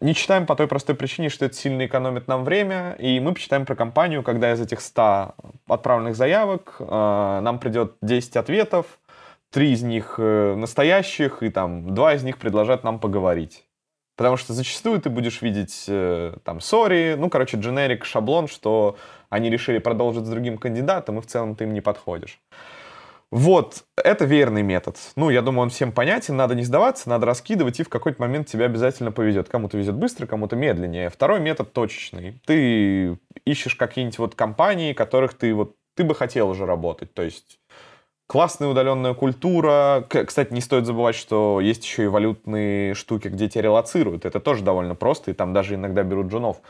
Не 0.00 0.16
читаем 0.16 0.46
по 0.46 0.56
той 0.56 0.66
простой 0.66 0.96
причине, 0.96 1.28
что 1.28 1.44
это 1.44 1.54
сильно 1.54 1.86
экономит 1.86 2.26
нам 2.26 2.42
время, 2.42 2.96
и 2.98 3.20
мы 3.20 3.34
почитаем 3.34 3.66
про 3.66 3.76
компанию, 3.76 4.24
когда 4.24 4.52
из 4.52 4.60
этих 4.60 4.80
100 4.80 5.36
отправленных 5.68 6.16
заявок 6.16 6.74
э, 6.80 6.84
нам 7.40 7.60
придет 7.60 7.94
10 8.02 8.36
ответов, 8.36 8.98
три 9.50 9.72
из 9.72 9.82
них 9.82 10.18
настоящих, 10.18 11.42
и 11.42 11.50
там 11.50 11.94
два 11.94 12.14
из 12.14 12.24
них 12.24 12.38
предложат 12.38 12.84
нам 12.84 12.98
поговорить. 12.98 13.64
Потому 14.16 14.36
что 14.36 14.52
зачастую 14.52 15.00
ты 15.00 15.10
будешь 15.10 15.40
видеть 15.42 15.84
э, 15.88 16.34
там 16.44 16.60
сори, 16.60 17.14
ну, 17.18 17.30
короче, 17.30 17.56
дженерик, 17.56 18.04
шаблон, 18.04 18.46
что 18.46 18.96
они 19.30 19.48
решили 19.48 19.78
продолжить 19.78 20.26
с 20.26 20.28
другим 20.28 20.58
кандидатом, 20.58 21.18
и 21.18 21.22
в 21.22 21.26
целом 21.26 21.56
ты 21.56 21.64
им 21.64 21.72
не 21.72 21.80
подходишь. 21.80 22.40
Вот, 23.32 23.84
это 23.96 24.26
верный 24.26 24.62
метод. 24.62 24.98
Ну, 25.16 25.30
я 25.30 25.40
думаю, 25.40 25.62
он 25.62 25.70
всем 25.70 25.90
понятен, 25.90 26.36
надо 26.36 26.54
не 26.54 26.64
сдаваться, 26.64 27.08
надо 27.08 27.24
раскидывать, 27.24 27.80
и 27.80 27.82
в 27.82 27.88
какой-то 27.88 28.20
момент 28.20 28.46
тебя 28.46 28.66
обязательно 28.66 29.10
повезет. 29.10 29.48
Кому-то 29.48 29.78
везет 29.78 29.94
быстро, 29.94 30.26
кому-то 30.26 30.54
медленнее. 30.54 31.08
Второй 31.08 31.40
метод 31.40 31.72
точечный. 31.72 32.42
Ты 32.44 33.18
ищешь 33.46 33.74
какие-нибудь 33.74 34.18
вот 34.18 34.34
компании, 34.34 34.92
которых 34.92 35.32
ты 35.32 35.54
вот, 35.54 35.76
ты 35.96 36.04
бы 36.04 36.14
хотел 36.14 36.50
уже 36.50 36.66
работать. 36.66 37.14
То 37.14 37.22
есть 37.22 37.58
классная 38.26 38.68
удаленная 38.68 39.14
культура. 39.14 40.06
Кстати, 40.08 40.52
не 40.52 40.60
стоит 40.60 40.86
забывать, 40.86 41.14
что 41.14 41.60
есть 41.60 41.84
еще 41.84 42.04
и 42.04 42.06
валютные 42.06 42.94
штуки, 42.94 43.28
где 43.28 43.48
тебя 43.48 43.62
релацируют. 43.62 44.24
Это 44.24 44.40
тоже 44.40 44.62
довольно 44.62 44.94
просто, 44.94 45.30
и 45.30 45.34
там 45.34 45.52
даже 45.52 45.74
иногда 45.74 46.02
берут 46.02 46.28
джунов. 46.28 46.60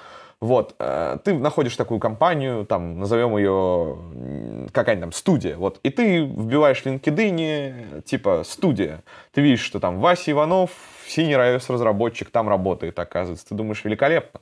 Вот, 0.43 0.75
э, 0.81 1.19
ты 1.23 1.35
находишь 1.35 1.77
такую 1.77 2.01
компанию, 2.01 2.67
там, 2.67 2.99
назовем 2.99 3.37
ее 3.37 4.69
какая-нибудь 4.73 5.03
там 5.05 5.13
студия, 5.13 5.57
вот, 5.57 5.79
и 5.85 5.91
ты 5.91 6.25
вбиваешь 6.25 6.83
LinkedIn, 6.85 8.03
типа, 8.03 8.43
студия. 8.45 9.05
Ты 9.31 9.41
видишь, 9.41 9.61
что 9.61 9.79
там 9.79 10.01
Вася 10.01 10.33
Иванов, 10.33 10.73
синий 11.07 11.35
iOS 11.35 11.73
разработчик, 11.73 12.31
там 12.31 12.49
работает, 12.49 12.99
оказывается. 12.99 13.47
Ты 13.47 13.55
думаешь, 13.55 13.85
великолепно. 13.85 14.41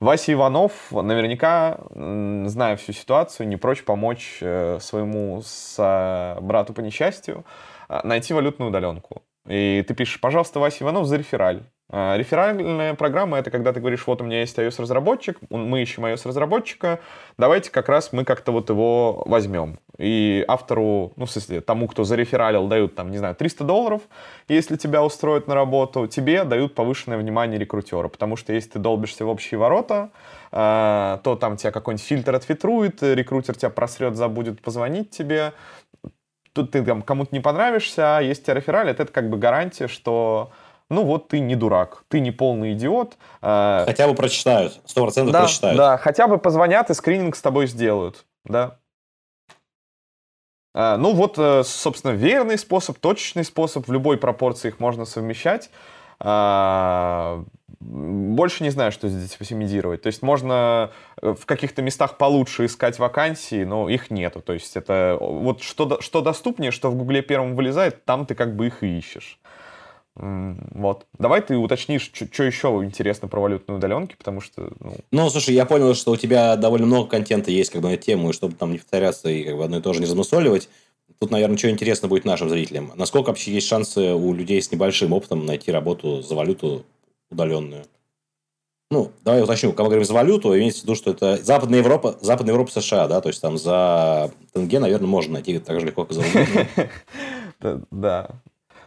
Вася 0.00 0.32
Иванов 0.32 0.92
наверняка, 0.92 1.78
зная 1.90 2.76
всю 2.76 2.92
ситуацию, 2.92 3.48
не 3.48 3.56
прочь 3.56 3.82
помочь 3.84 4.38
э, 4.40 4.78
своему 4.80 5.42
брату 5.76 6.74
по 6.74 6.80
несчастью 6.80 7.44
э, 7.88 8.00
найти 8.04 8.34
валютную 8.34 8.70
удаленку. 8.70 9.22
И 9.48 9.84
ты 9.86 9.94
пишешь, 9.94 10.20
пожалуйста, 10.20 10.60
Вася 10.60 10.84
Иванов, 10.84 11.06
за 11.06 11.16
рефераль. 11.16 11.62
А, 11.88 12.16
реферальная 12.16 12.94
программа— 12.94 13.38
это 13.38 13.50
когда 13.52 13.72
ты 13.72 13.78
говоришь, 13.78 14.06
вот 14.06 14.20
у 14.20 14.24
меня 14.24 14.40
есть 14.40 14.58
iOS-разработчик, 14.58 15.38
мы 15.50 15.82
ищем 15.82 16.04
iOS-разработчика, 16.04 16.98
давайте 17.38 17.70
как 17.70 17.88
раз 17.88 18.12
мы 18.12 18.24
как-то 18.24 18.50
вот 18.50 18.70
его 18.70 19.22
возьмем. 19.24 19.78
И 19.96 20.44
автору, 20.48 21.12
ну, 21.16 21.26
в 21.26 21.30
смысле, 21.30 21.60
тому, 21.60 21.86
кто 21.86 22.02
зарефералил, 22.02 22.66
дают, 22.66 22.96
там, 22.96 23.12
не 23.12 23.18
знаю, 23.18 23.36
300 23.36 23.62
долларов, 23.62 24.02
если 24.48 24.76
тебя 24.76 25.04
устроят 25.04 25.46
на 25.46 25.54
работу, 25.54 26.08
тебе 26.08 26.42
дают 26.42 26.74
повышенное 26.74 27.18
внимание 27.18 27.58
рекрутера, 27.58 28.08
потому 28.08 28.34
что 28.36 28.52
если 28.52 28.70
ты 28.70 28.78
долбишься 28.80 29.24
в 29.24 29.28
общие 29.28 29.58
ворота, 29.58 30.10
а, 30.50 31.20
то 31.22 31.36
там 31.36 31.56
тебя 31.56 31.70
какой-нибудь 31.70 32.04
фильтр 32.04 32.34
отфильтрует, 32.34 33.00
рекрутер 33.02 33.54
тебя 33.54 33.70
просрет, 33.70 34.16
забудет 34.16 34.60
позвонить 34.60 35.10
тебе, 35.10 35.52
тут 36.52 36.72
ты 36.72 36.82
там 36.82 37.02
кому-то 37.02 37.32
не 37.32 37.40
понравишься, 37.40 38.16
а 38.16 38.20
если 38.20 38.44
тебя 38.44 38.54
рефералят, 38.54 38.98
это 38.98 39.12
как 39.12 39.30
бы 39.30 39.36
гарантия, 39.36 39.86
что 39.86 40.50
ну 40.90 41.04
вот 41.04 41.28
ты 41.28 41.40
не 41.40 41.56
дурак, 41.56 42.04
ты 42.08 42.20
не 42.20 42.30
полный 42.30 42.72
идиот. 42.72 43.16
А, 43.42 43.84
хотя 43.86 44.06
бы 44.08 44.14
прочитают, 44.14 44.80
сто 44.84 45.02
процентов 45.02 45.32
да, 45.32 45.40
прочитают. 45.40 45.76
Да, 45.76 45.98
хотя 45.98 46.28
бы 46.28 46.38
позвонят 46.38 46.90
и 46.90 46.94
скрининг 46.94 47.36
с 47.36 47.42
тобой 47.42 47.66
сделают, 47.66 48.24
да. 48.44 48.78
А, 50.74 50.96
ну 50.96 51.14
вот, 51.14 51.38
э, 51.38 51.62
собственно, 51.64 52.12
верный 52.12 52.58
способ, 52.58 52.98
точечный 52.98 53.44
способ, 53.44 53.88
в 53.88 53.92
любой 53.92 54.18
пропорции 54.18 54.68
их 54.68 54.78
можно 54.78 55.04
совмещать. 55.06 55.70
Больше 57.78 58.64
не 58.64 58.70
знаю, 58.70 58.90
что 58.90 59.08
здесь 59.08 59.36
оптимизировать. 59.38 60.02
То 60.02 60.06
есть 60.06 60.22
можно 60.22 60.90
э, 61.20 61.34
в 61.38 61.44
каких-то 61.46 61.82
местах 61.82 62.16
получше 62.16 62.66
искать 62.66 62.98
вакансии, 62.98 63.64
но 63.64 63.88
их 63.88 64.10
нету. 64.10 64.40
То 64.40 64.54
есть 64.54 64.76
это 64.76 65.18
вот 65.20 65.62
что, 65.62 66.00
что 66.00 66.22
доступнее, 66.22 66.70
что 66.70 66.90
в 66.90 66.96
Гугле 66.96 67.22
первым 67.22 67.54
вылезает, 67.54 68.04
там 68.04 68.24
ты 68.24 68.34
как 68.34 68.56
бы 68.56 68.68
их 68.68 68.82
и 68.82 68.98
ищешь. 68.98 69.38
Вот. 70.16 71.06
Давай 71.18 71.42
ты 71.42 71.56
уточнишь, 71.56 72.10
что 72.12 72.42
еще 72.42 72.68
интересно 72.82 73.28
про 73.28 73.40
валютные 73.40 73.76
удаленки, 73.76 74.16
потому 74.16 74.40
что... 74.40 74.72
Ну... 74.80 74.96
ну, 75.10 75.30
слушай, 75.30 75.54
я 75.54 75.66
понял, 75.66 75.94
что 75.94 76.12
у 76.12 76.16
тебя 76.16 76.56
довольно 76.56 76.86
много 76.86 77.08
контента 77.08 77.50
есть 77.50 77.70
как 77.70 77.82
бы 77.82 77.90
на 77.90 77.96
тему, 77.98 78.30
и 78.30 78.32
чтобы 78.32 78.54
там 78.54 78.72
не 78.72 78.78
повторяться 78.78 79.28
и 79.28 79.44
как 79.44 79.56
бы 79.56 79.64
одно 79.64 79.78
и 79.78 79.82
то 79.82 79.92
же 79.92 80.00
не 80.00 80.06
замусоливать, 80.06 80.70
тут, 81.18 81.30
наверное, 81.30 81.58
что 81.58 81.70
интересно 81.70 82.08
будет 82.08 82.24
нашим 82.24 82.48
зрителям. 82.48 82.92
Насколько 82.96 83.28
вообще 83.28 83.52
есть 83.52 83.68
шансы 83.68 84.14
у 84.14 84.32
людей 84.32 84.62
с 84.62 84.72
небольшим 84.72 85.12
опытом 85.12 85.44
найти 85.44 85.70
работу 85.70 86.22
за 86.22 86.34
валюту 86.34 86.86
удаленную? 87.30 87.84
Ну, 88.90 89.10
давай 89.22 89.42
уточню, 89.42 89.70
когда 89.70 89.84
мы 89.84 89.88
говорим 89.88 90.04
за 90.06 90.14
валюту, 90.14 90.56
имеется 90.56 90.80
в 90.80 90.84
виду, 90.84 90.94
что 90.94 91.10
это 91.10 91.42
Западная 91.42 91.80
Европа, 91.80 92.16
Западная 92.20 92.54
Европа 92.54 92.70
США, 92.70 93.08
да, 93.08 93.20
то 93.20 93.28
есть 93.28 93.42
там 93.42 93.58
за 93.58 94.30
тенге, 94.52 94.78
наверное, 94.78 95.08
можно 95.08 95.34
найти 95.34 95.58
так 95.58 95.80
же 95.80 95.86
легко, 95.86 96.04
как 96.04 96.12
за 96.12 96.22
Да, 97.90 98.30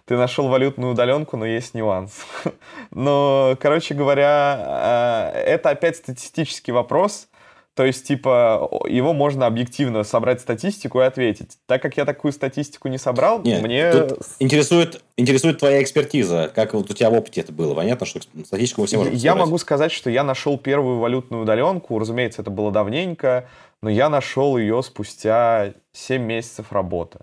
ты 0.09 0.17
нашел 0.17 0.47
валютную 0.47 0.93
удаленку, 0.93 1.37
но 1.37 1.45
есть 1.45 1.75
нюанс. 1.75 2.25
но, 2.91 3.55
короче 3.61 3.93
говоря, 3.93 4.55
а, 4.59 5.31
это 5.31 5.69
опять 5.69 5.97
статистический 5.97 6.73
вопрос. 6.73 7.27
То 7.75 7.85
есть, 7.85 8.07
типа, 8.07 8.71
его 8.87 9.13
можно 9.13 9.45
объективно 9.45 10.03
собрать 10.03 10.41
статистику 10.41 10.99
и 10.99 11.03
ответить. 11.03 11.59
Так 11.67 11.83
как 11.83 11.95
я 11.95 12.05
такую 12.05 12.31
статистику 12.31 12.87
не 12.87 12.97
собрал, 12.97 13.43
Нет, 13.43 13.61
мне... 13.61 13.91
интересует, 14.39 15.03
интересует 15.15 15.59
твоя 15.59 15.83
экспертиза. 15.83 16.51
Как 16.55 16.73
вот 16.73 16.89
у 16.89 16.93
тебя 16.95 17.11
в 17.11 17.13
опыте 17.13 17.41
это 17.41 17.53
было? 17.53 17.75
Понятно, 17.75 18.07
что 18.07 18.19
статистику 18.45 18.85
все 18.85 18.97
можем 18.97 19.13
Я 19.13 19.33
собрать. 19.33 19.45
могу 19.45 19.57
сказать, 19.59 19.91
что 19.91 20.09
я 20.09 20.23
нашел 20.23 20.57
первую 20.57 20.97
валютную 20.97 21.43
удаленку. 21.43 21.99
Разумеется, 21.99 22.41
это 22.41 22.49
было 22.49 22.71
давненько, 22.71 23.47
но 23.83 23.91
я 23.91 24.09
нашел 24.09 24.57
ее 24.57 24.81
спустя 24.81 25.75
7 25.93 26.19
месяцев 26.19 26.71
работы. 26.71 27.19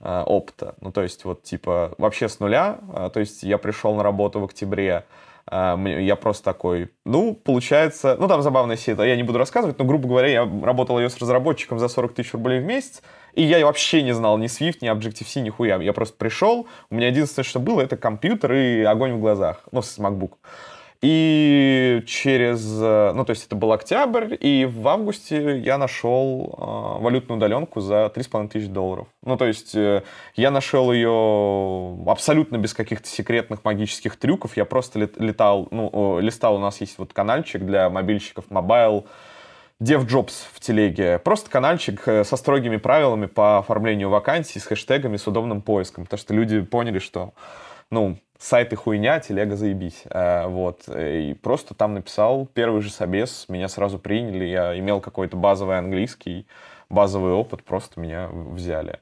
Э, 0.00 0.22
опыта. 0.26 0.74
Ну, 0.80 0.90
то 0.90 1.02
есть, 1.02 1.24
вот, 1.24 1.44
типа, 1.44 1.94
вообще 1.98 2.28
с 2.28 2.40
нуля. 2.40 2.78
Э, 2.94 3.10
то 3.12 3.20
есть, 3.20 3.42
я 3.42 3.58
пришел 3.58 3.94
на 3.94 4.02
работу 4.02 4.40
в 4.40 4.44
октябре, 4.44 5.04
э, 5.50 6.00
я 6.00 6.16
просто 6.16 6.44
такой, 6.44 6.90
ну, 7.04 7.32
получается, 7.32 8.16
ну, 8.18 8.26
там 8.26 8.42
забавная 8.42 8.76
сеть, 8.76 8.98
я 8.98 9.16
не 9.16 9.22
буду 9.22 9.38
рассказывать, 9.38 9.78
но, 9.78 9.84
грубо 9.84 10.08
говоря, 10.08 10.28
я 10.28 10.50
работал 10.62 10.98
ее 10.98 11.08
с 11.08 11.16
разработчиком 11.18 11.78
за 11.78 11.86
40 11.88 12.12
тысяч 12.12 12.32
рублей 12.32 12.60
в 12.60 12.64
месяц, 12.64 13.02
и 13.34 13.44
я 13.44 13.64
вообще 13.64 14.02
не 14.02 14.12
знал 14.12 14.36
ни 14.36 14.46
Swift, 14.46 14.78
ни 14.80 14.92
Objective-C, 14.92 15.40
ни 15.40 15.50
хуя. 15.50 15.78
Я 15.78 15.92
просто 15.92 16.16
пришел, 16.18 16.66
у 16.90 16.94
меня 16.94 17.06
единственное, 17.06 17.44
что 17.44 17.60
было, 17.60 17.80
это 17.80 17.96
компьютер 17.96 18.52
и 18.52 18.82
огонь 18.82 19.12
в 19.12 19.20
глазах, 19.20 19.60
ну, 19.70 19.80
с 19.80 19.98
MacBook. 19.98 20.32
И 21.04 22.02
через, 22.06 22.80
э, 22.80 23.12
ну, 23.14 23.26
то 23.26 23.30
есть 23.32 23.44
это 23.44 23.56
был 23.56 23.72
октябрь, 23.72 24.38
и 24.40 24.64
в 24.64 24.88
августе 24.88 25.58
я 25.58 25.76
нашел 25.76 26.56
э, 26.56 27.02
валютную 27.02 27.36
удаленку 27.36 27.80
за 27.80 28.06
3,5 28.06 28.48
тысяч 28.48 28.68
долларов. 28.68 29.06
Ну, 29.22 29.36
то 29.36 29.44
есть 29.44 29.74
э, 29.74 30.02
я 30.34 30.50
нашел 30.50 30.90
ее 30.90 32.10
абсолютно 32.10 32.56
без 32.56 32.72
каких-то 32.72 33.06
секретных 33.06 33.64
магических 33.64 34.16
трюков. 34.16 34.56
Я 34.56 34.64
просто 34.64 34.98
летал, 34.98 35.68
ну, 35.70 36.20
листал, 36.20 36.56
у 36.56 36.58
нас 36.58 36.80
есть 36.80 36.96
вот 36.96 37.12
каналчик 37.12 37.66
для 37.66 37.90
мобильщиков, 37.90 38.46
Mobile 38.48 39.04
DevJobs 39.82 40.32
в 40.54 40.60
телеге. 40.60 41.18
Просто 41.18 41.50
каналчик 41.50 42.00
со 42.02 42.36
строгими 42.36 42.78
правилами 42.78 43.26
по 43.26 43.58
оформлению 43.58 44.08
вакансий, 44.08 44.58
с 44.58 44.64
хэштегами, 44.64 45.18
с 45.18 45.26
удобным 45.26 45.60
поиском. 45.60 46.04
Потому 46.04 46.18
что 46.18 46.32
люди 46.32 46.62
поняли, 46.62 46.98
что, 46.98 47.34
ну, 47.94 48.18
сайты 48.38 48.76
хуйня, 48.76 49.20
телега 49.20 49.56
заебись. 49.56 50.02
Э, 50.10 50.46
вот. 50.48 50.88
И 50.88 51.34
просто 51.42 51.74
там 51.74 51.94
написал 51.94 52.46
первый 52.46 52.82
же 52.82 52.90
собес, 52.90 53.46
меня 53.48 53.68
сразу 53.68 53.98
приняли, 53.98 54.44
я 54.44 54.78
имел 54.78 55.00
какой-то 55.00 55.36
базовый 55.36 55.78
английский, 55.78 56.46
базовый 56.90 57.32
опыт, 57.32 57.62
просто 57.62 58.00
меня 58.00 58.28
взяли. 58.32 59.00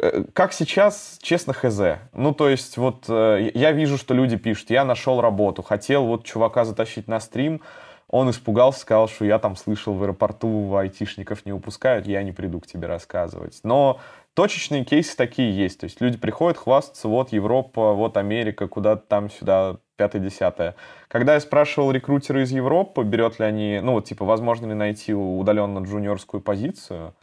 Э, 0.00 0.24
как 0.32 0.52
сейчас, 0.52 1.18
честно, 1.22 1.52
хз. 1.54 1.80
Ну, 2.12 2.32
то 2.34 2.48
есть, 2.48 2.76
вот 2.76 3.06
э, 3.08 3.50
я 3.54 3.72
вижу, 3.72 3.96
что 3.96 4.14
люди 4.14 4.36
пишут, 4.36 4.70
я 4.70 4.84
нашел 4.84 5.20
работу, 5.20 5.62
хотел 5.62 6.04
вот 6.04 6.24
чувака 6.24 6.64
затащить 6.64 7.08
на 7.08 7.20
стрим, 7.20 7.62
он 8.10 8.30
испугался, 8.30 8.80
сказал, 8.80 9.08
что 9.08 9.24
я 9.24 9.38
там 9.38 9.56
слышал 9.56 9.92
в 9.94 10.02
аэропорту 10.02 10.74
айтишников 10.76 11.44
не 11.44 11.52
упускают, 11.52 12.06
я 12.06 12.22
не 12.22 12.32
приду 12.32 12.60
к 12.60 12.66
тебе 12.66 12.86
рассказывать. 12.86 13.60
Но 13.64 14.00
точечные 14.38 14.84
кейсы 14.84 15.16
такие 15.16 15.50
есть. 15.52 15.80
То 15.80 15.84
есть 15.84 16.00
люди 16.00 16.16
приходят 16.16 16.56
хвастаться, 16.56 17.08
вот 17.08 17.32
Европа, 17.32 17.92
вот 17.92 18.16
Америка, 18.16 18.68
куда-то 18.68 19.02
там 19.08 19.30
сюда, 19.30 19.78
пятое-десятое. 19.96 20.76
Когда 21.08 21.34
я 21.34 21.40
спрашивал 21.40 21.90
рекрутера 21.90 22.44
из 22.44 22.52
Европы, 22.52 23.02
берет 23.02 23.40
ли 23.40 23.44
они, 23.44 23.80
ну 23.82 23.94
вот 23.94 24.04
типа, 24.04 24.24
возможно 24.24 24.66
ли 24.66 24.74
найти 24.74 25.12
удаленно 25.12 25.80
джуниорскую 25.80 26.40
позицию, 26.40 27.16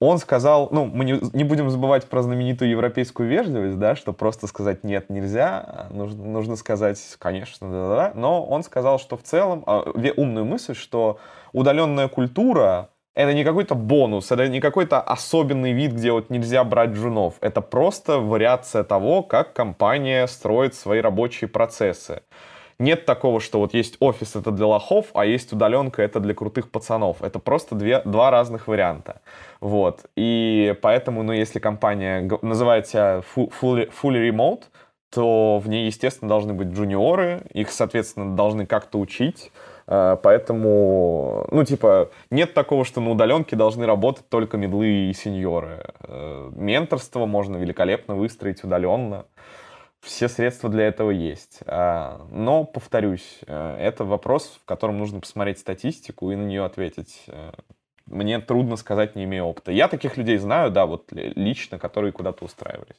он 0.00 0.18
сказал, 0.18 0.66
ну, 0.72 0.86
мы 0.86 1.04
не, 1.04 1.20
не 1.32 1.44
будем 1.44 1.70
забывать 1.70 2.06
про 2.06 2.22
знаменитую 2.22 2.72
европейскую 2.72 3.28
вежливость, 3.28 3.78
да, 3.78 3.94
что 3.94 4.12
просто 4.12 4.48
сказать 4.48 4.82
нет 4.82 5.10
нельзя, 5.10 5.86
нужно, 5.90 6.24
нужно 6.24 6.56
сказать, 6.56 6.98
конечно, 7.20 7.70
да-да-да, 7.70 8.12
но 8.16 8.44
он 8.44 8.64
сказал, 8.64 8.98
что 8.98 9.16
в 9.16 9.22
целом, 9.22 9.62
а, 9.64 9.84
умную 10.16 10.44
мысль, 10.44 10.74
что 10.74 11.20
удаленная 11.52 12.08
культура, 12.08 12.88
это 13.14 13.34
не 13.34 13.44
какой-то 13.44 13.74
бонус, 13.74 14.32
это 14.32 14.48
не 14.48 14.60
какой-то 14.60 15.00
особенный 15.00 15.72
вид, 15.72 15.92
где 15.92 16.12
вот 16.12 16.30
нельзя 16.30 16.64
брать 16.64 16.90
джунов. 16.90 17.34
Это 17.40 17.60
просто 17.60 18.18
вариация 18.18 18.84
того, 18.84 19.22
как 19.22 19.52
компания 19.52 20.26
строит 20.26 20.74
свои 20.74 21.00
рабочие 21.00 21.48
процессы. 21.48 22.22
Нет 22.78 23.04
такого, 23.04 23.38
что 23.38 23.60
вот 23.60 23.74
есть 23.74 23.96
офис 24.00 24.34
это 24.34 24.50
для 24.50 24.66
лохов, 24.66 25.06
а 25.14 25.24
есть 25.24 25.52
удаленка 25.52 26.02
это 26.02 26.20
для 26.20 26.34
крутых 26.34 26.70
пацанов. 26.70 27.22
Это 27.22 27.38
просто 27.38 27.74
две, 27.74 28.00
два 28.04 28.30
разных 28.30 28.66
варианта. 28.66 29.20
Вот. 29.60 30.06
И 30.16 30.74
поэтому, 30.82 31.22
ну, 31.22 31.32
если 31.32 31.60
компания 31.60 32.28
называет 32.40 32.88
себя 32.88 33.22
fully, 33.36 33.90
fully 33.92 34.30
remote, 34.30 34.62
то 35.10 35.58
в 35.58 35.68
ней, 35.68 35.86
естественно, 35.86 36.28
должны 36.28 36.54
быть 36.54 36.68
джуниоры, 36.68 37.42
их, 37.52 37.70
соответственно, 37.70 38.34
должны 38.34 38.64
как-то 38.66 38.98
учить, 38.98 39.52
поэтому, 39.86 41.46
ну, 41.50 41.64
типа, 41.64 42.10
нет 42.30 42.54
такого, 42.54 42.84
что 42.84 43.00
на 43.00 43.10
удаленке 43.10 43.56
должны 43.56 43.86
работать 43.86 44.28
только 44.28 44.56
медлы 44.56 45.10
и 45.10 45.12
сеньоры. 45.12 45.92
Э, 46.00 46.50
менторство 46.54 47.26
можно 47.26 47.56
великолепно 47.56 48.14
выстроить 48.14 48.62
удаленно. 48.64 49.26
Все 50.00 50.28
средства 50.28 50.68
для 50.68 50.86
этого 50.86 51.10
есть. 51.10 51.60
Э, 51.66 52.18
но, 52.30 52.64
повторюсь, 52.64 53.40
это 53.46 54.04
вопрос, 54.04 54.58
в 54.62 54.64
котором 54.64 54.98
нужно 54.98 55.20
посмотреть 55.20 55.58
статистику 55.58 56.30
и 56.30 56.36
на 56.36 56.42
нее 56.42 56.64
ответить. 56.64 57.26
Мне 58.06 58.40
трудно 58.40 58.76
сказать, 58.76 59.14
не 59.16 59.24
имея 59.24 59.44
опыта. 59.44 59.72
Я 59.72 59.88
таких 59.88 60.16
людей 60.16 60.36
знаю, 60.36 60.70
да, 60.70 60.86
вот 60.86 61.12
лично, 61.12 61.78
которые 61.78 62.12
куда-то 62.12 62.44
устраивались 62.44 62.96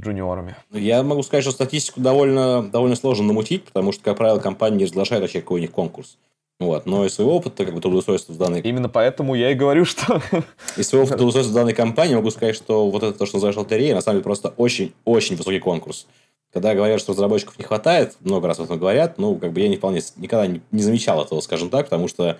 джуниорами? 0.00 0.56
Я 0.70 1.02
могу 1.02 1.22
сказать, 1.22 1.44
что 1.44 1.52
статистику 1.52 2.00
довольно, 2.00 2.62
довольно 2.62 2.96
сложно 2.96 3.26
намутить, 3.26 3.64
потому 3.64 3.92
что, 3.92 4.02
как 4.02 4.16
правило, 4.16 4.38
компания 4.38 4.78
не 4.78 4.84
разглашает 4.84 5.22
вообще 5.22 5.40
какой 5.40 5.60
у 5.60 5.62
них 5.62 5.70
конкурс. 5.70 6.18
Вот. 6.60 6.86
Но 6.86 7.04
из 7.04 7.14
своего 7.14 7.36
опыта 7.36 7.64
как 7.64 7.74
бы, 7.74 7.80
трудоустройства 7.80 8.32
в 8.32 8.38
данной... 8.38 8.60
Именно 8.60 8.88
поэтому 8.88 9.34
я 9.34 9.50
и 9.50 9.54
говорю, 9.54 9.84
что... 9.84 10.22
Из 10.76 10.88
своего 10.88 11.04
опыта 11.04 11.18
трудоустройства 11.18 11.52
в 11.52 11.54
данной 11.54 11.74
компании 11.74 12.14
могу 12.14 12.30
сказать, 12.30 12.54
что 12.54 12.88
вот 12.88 13.02
это 13.02 13.18
то, 13.18 13.26
что 13.26 13.36
называешь 13.36 13.56
лотереей, 13.56 13.92
на 13.92 14.00
самом 14.00 14.16
деле 14.16 14.24
просто 14.24 14.54
очень-очень 14.56 15.36
высокий 15.36 15.58
конкурс. 15.58 16.06
Когда 16.52 16.74
говорят, 16.74 17.00
что 17.00 17.12
разработчиков 17.12 17.58
не 17.58 17.64
хватает, 17.64 18.16
много 18.20 18.46
раз 18.46 18.60
об 18.60 18.66
этом 18.66 18.78
говорят, 18.78 19.18
ну, 19.18 19.34
как 19.36 19.52
бы 19.52 19.60
я 19.60 19.68
не 19.68 19.76
вполне, 19.76 20.00
никогда 20.16 20.46
не, 20.46 20.60
не 20.70 20.82
замечал 20.82 21.20
этого, 21.20 21.40
скажем 21.40 21.68
так, 21.68 21.86
потому 21.86 22.06
что 22.06 22.38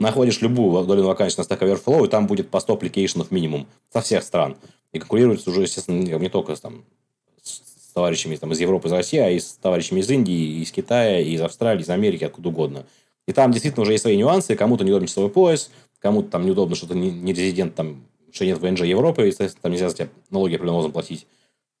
находишь 0.00 0.40
любую 0.40 0.72
удаленную 0.80 1.08
вакансию 1.08 1.44
на 1.44 1.54
Stack 1.54 1.60
Overflow, 1.60 2.06
и 2.06 2.08
там 2.08 2.26
будет 2.26 2.48
по 2.48 2.60
100 2.60 2.72
аппликейшенов 2.72 3.30
минимум 3.30 3.66
со 3.92 4.00
всех 4.00 4.22
стран. 4.22 4.56
И 4.92 4.98
конкурируется 4.98 5.50
уже, 5.50 5.62
естественно, 5.62 6.00
не, 6.00 6.28
только 6.28 6.54
там, 6.56 6.84
с 7.42 7.92
товарищами 7.92 8.36
там, 8.36 8.52
из 8.52 8.60
Европы, 8.60 8.88
из 8.88 8.92
России, 8.92 9.18
а 9.18 9.30
и 9.30 9.38
с 9.38 9.52
товарищами 9.60 10.00
из 10.00 10.10
Индии, 10.10 10.62
из 10.62 10.72
Китая, 10.72 11.20
из 11.20 11.40
Австралии, 11.40 11.82
из 11.82 11.90
Америки, 11.90 12.24
откуда 12.24 12.48
угодно. 12.48 12.86
И 13.26 13.32
там 13.32 13.50
действительно 13.52 13.82
уже 13.82 13.92
есть 13.92 14.02
свои 14.02 14.16
нюансы. 14.16 14.54
Кому-то 14.54 14.84
неудобно 14.84 15.08
часовой 15.08 15.30
пояс, 15.30 15.70
кому-то 15.98 16.30
там 16.30 16.46
неудобно, 16.46 16.76
что 16.76 16.86
ты 16.86 16.94
не, 16.94 17.32
резидент, 17.32 17.74
там, 17.74 18.06
что 18.30 18.44
нет 18.44 18.58
ВНЖ 18.58 18.82
Европы, 18.82 19.28
и, 19.28 19.32
там 19.32 19.72
нельзя 19.72 19.88
за 19.88 19.96
тебя 19.96 20.08
налоги 20.30 20.54
определенным 20.54 20.76
образом 20.76 20.92
платить. 20.92 21.26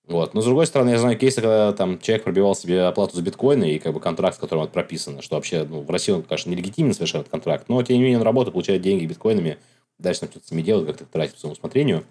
Вот. 0.06 0.34
Но, 0.34 0.40
с 0.40 0.44
другой 0.44 0.66
стороны, 0.66 0.90
я 0.90 0.98
знаю 0.98 1.18
кейсы, 1.18 1.40
когда 1.40 1.72
там 1.72 1.98
человек 1.98 2.24
пробивал 2.24 2.54
себе 2.54 2.82
оплату 2.82 3.16
за 3.16 3.22
биткоины 3.22 3.72
и 3.72 3.78
как 3.78 3.92
бы 3.92 4.00
контракт, 4.00 4.36
в 4.36 4.40
котором 4.40 4.62
это 4.62 4.72
прописано, 4.72 5.20
что 5.20 5.34
вообще 5.34 5.64
ну, 5.64 5.80
в 5.80 5.90
России 5.90 6.12
он, 6.12 6.22
конечно, 6.22 6.48
нелегитимен 6.50 6.94
совершенно 6.94 7.22
этот 7.22 7.32
контракт, 7.32 7.68
но, 7.68 7.82
тем 7.82 7.96
не 7.96 8.02
менее, 8.02 8.18
он 8.18 8.24
работает, 8.24 8.52
получает 8.52 8.82
деньги 8.82 9.04
биткоинами, 9.04 9.58
дальше 9.98 10.26
что-то 10.26 10.46
с 10.46 10.50
ними 10.52 10.62
делают, 10.62 10.88
как-то 10.88 11.06
тратить 11.06 11.34
по 11.34 11.40
своему 11.40 11.52
усмотрению. 11.54 12.04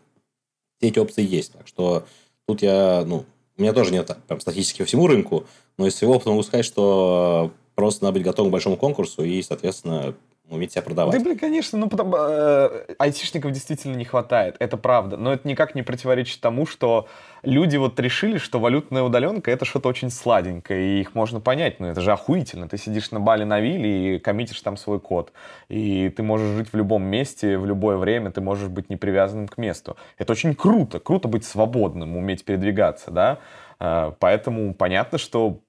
Все 0.77 0.89
эти 0.89 0.99
опции 0.99 1.25
есть. 1.25 1.53
Так 1.53 1.67
что 1.67 2.05
тут 2.47 2.61
я, 2.61 3.03
ну, 3.05 3.25
у 3.57 3.61
меня 3.61 3.73
тоже 3.73 3.91
нет 3.91 4.15
прям 4.27 4.39
статистики 4.39 4.79
по 4.79 4.85
всему 4.85 5.07
рынку, 5.07 5.45
но 5.77 5.87
из 5.87 5.93
всего 5.93 6.15
опыта 6.15 6.29
могу 6.29 6.43
сказать, 6.43 6.65
что 6.65 7.51
просто 7.75 8.03
надо 8.03 8.15
быть 8.15 8.23
готовым 8.23 8.51
к 8.51 8.53
большому 8.53 8.77
конкурсу 8.77 9.23
и, 9.23 9.41
соответственно, 9.41 10.15
уметь 10.49 10.73
себя 10.73 10.81
продавать. 10.83 11.17
Да, 11.17 11.23
блин, 11.23 11.37
конечно, 11.37 11.77
ну, 11.77 11.89
потому, 11.89 12.15
э, 12.17 12.85
айтишников 12.99 13.51
действительно 13.51 13.95
не 13.95 14.05
хватает, 14.05 14.55
это 14.59 14.77
правда. 14.77 15.17
Но 15.17 15.33
это 15.33 15.47
никак 15.47 15.75
не 15.75 15.81
противоречит 15.81 16.39
тому, 16.39 16.65
что 16.65 17.07
люди 17.43 17.77
вот 17.77 17.99
решили, 17.99 18.37
что 18.37 18.59
валютная 18.59 19.03
удаленка— 19.03 19.51
это 19.51 19.65
что-то 19.65 19.89
очень 19.89 20.09
сладенькое, 20.09 20.97
и 20.97 21.01
их 21.01 21.15
можно 21.15 21.39
понять. 21.39 21.79
Ну, 21.79 21.87
это 21.87 22.01
же 22.01 22.11
охуительно. 22.11 22.67
Ты 22.67 22.77
сидишь 22.77 23.11
на 23.11 23.19
Бали 23.19 23.43
на 23.43 23.59
вилле 23.59 24.15
и 24.15 24.19
коммитишь 24.19 24.61
там 24.61 24.77
свой 24.77 24.99
код. 24.99 25.31
И 25.69 26.09
ты 26.09 26.23
можешь 26.23 26.55
жить 26.55 26.71
в 26.71 26.77
любом 26.77 27.03
месте, 27.03 27.57
в 27.57 27.65
любое 27.65 27.97
время, 27.97 28.31
ты 28.31 28.41
можешь 28.41 28.69
быть 28.69 28.89
не 28.89 28.97
привязанным 28.97 29.47
к 29.47 29.57
месту. 29.57 29.97
Это 30.17 30.33
очень 30.33 30.55
круто. 30.55 30.99
Круто 30.99 31.27
быть 31.27 31.45
свободным, 31.45 32.17
уметь 32.17 32.45
передвигаться, 32.45 33.11
да? 33.11 33.39
Э, 33.79 34.11
поэтому 34.19 34.73
понятно, 34.73 35.17
что 35.17 35.61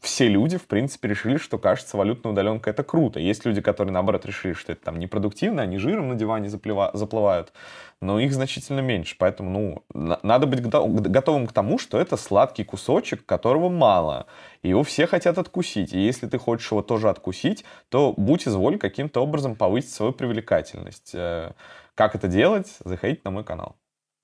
все 0.00 0.28
люди, 0.28 0.58
в 0.58 0.66
принципе, 0.66 1.08
решили, 1.08 1.38
что, 1.38 1.58
кажется, 1.58 1.96
валютная 1.96 2.32
удаленка— 2.32 2.70
это 2.70 2.82
круто. 2.82 3.18
Есть 3.18 3.44
люди, 3.44 3.60
которые, 3.60 3.92
наоборот, 3.92 4.26
решили, 4.26 4.52
что 4.52 4.72
это 4.72 4.84
там 4.84 4.98
непродуктивно, 4.98 5.62
они 5.62 5.78
жиром 5.78 6.08
на 6.08 6.14
диване 6.14 6.50
заплывают, 6.50 7.52
но 8.00 8.20
их 8.20 8.34
значительно 8.34 8.80
меньше. 8.80 9.16
Поэтому, 9.18 9.84
ну, 9.94 10.18
надо 10.22 10.46
быть 10.46 10.60
готовым 10.60 11.46
к 11.46 11.52
тому, 11.52 11.78
что 11.78 11.98
это 11.98 12.16
сладкий 12.16 12.64
кусочек, 12.64 13.24
которого 13.24 13.68
мало, 13.68 14.26
и 14.62 14.68
его 14.68 14.82
все 14.82 15.06
хотят 15.06 15.38
откусить. 15.38 15.92
И 15.94 15.98
если 15.98 16.26
ты 16.26 16.38
хочешь 16.38 16.70
его 16.70 16.82
тоже 16.82 17.08
откусить, 17.08 17.64
то 17.88 18.12
будь 18.16 18.46
изволь 18.46 18.78
каким-то 18.78 19.20
образом 19.20 19.56
повысить 19.56 19.92
свою 19.92 20.12
привлекательность. 20.12 21.12
Э, 21.14 21.52
как 21.94 22.14
это 22.14 22.28
делать? 22.28 22.74
Заходите 22.84 23.22
на 23.24 23.30
мой 23.30 23.44
канал. 23.44 23.76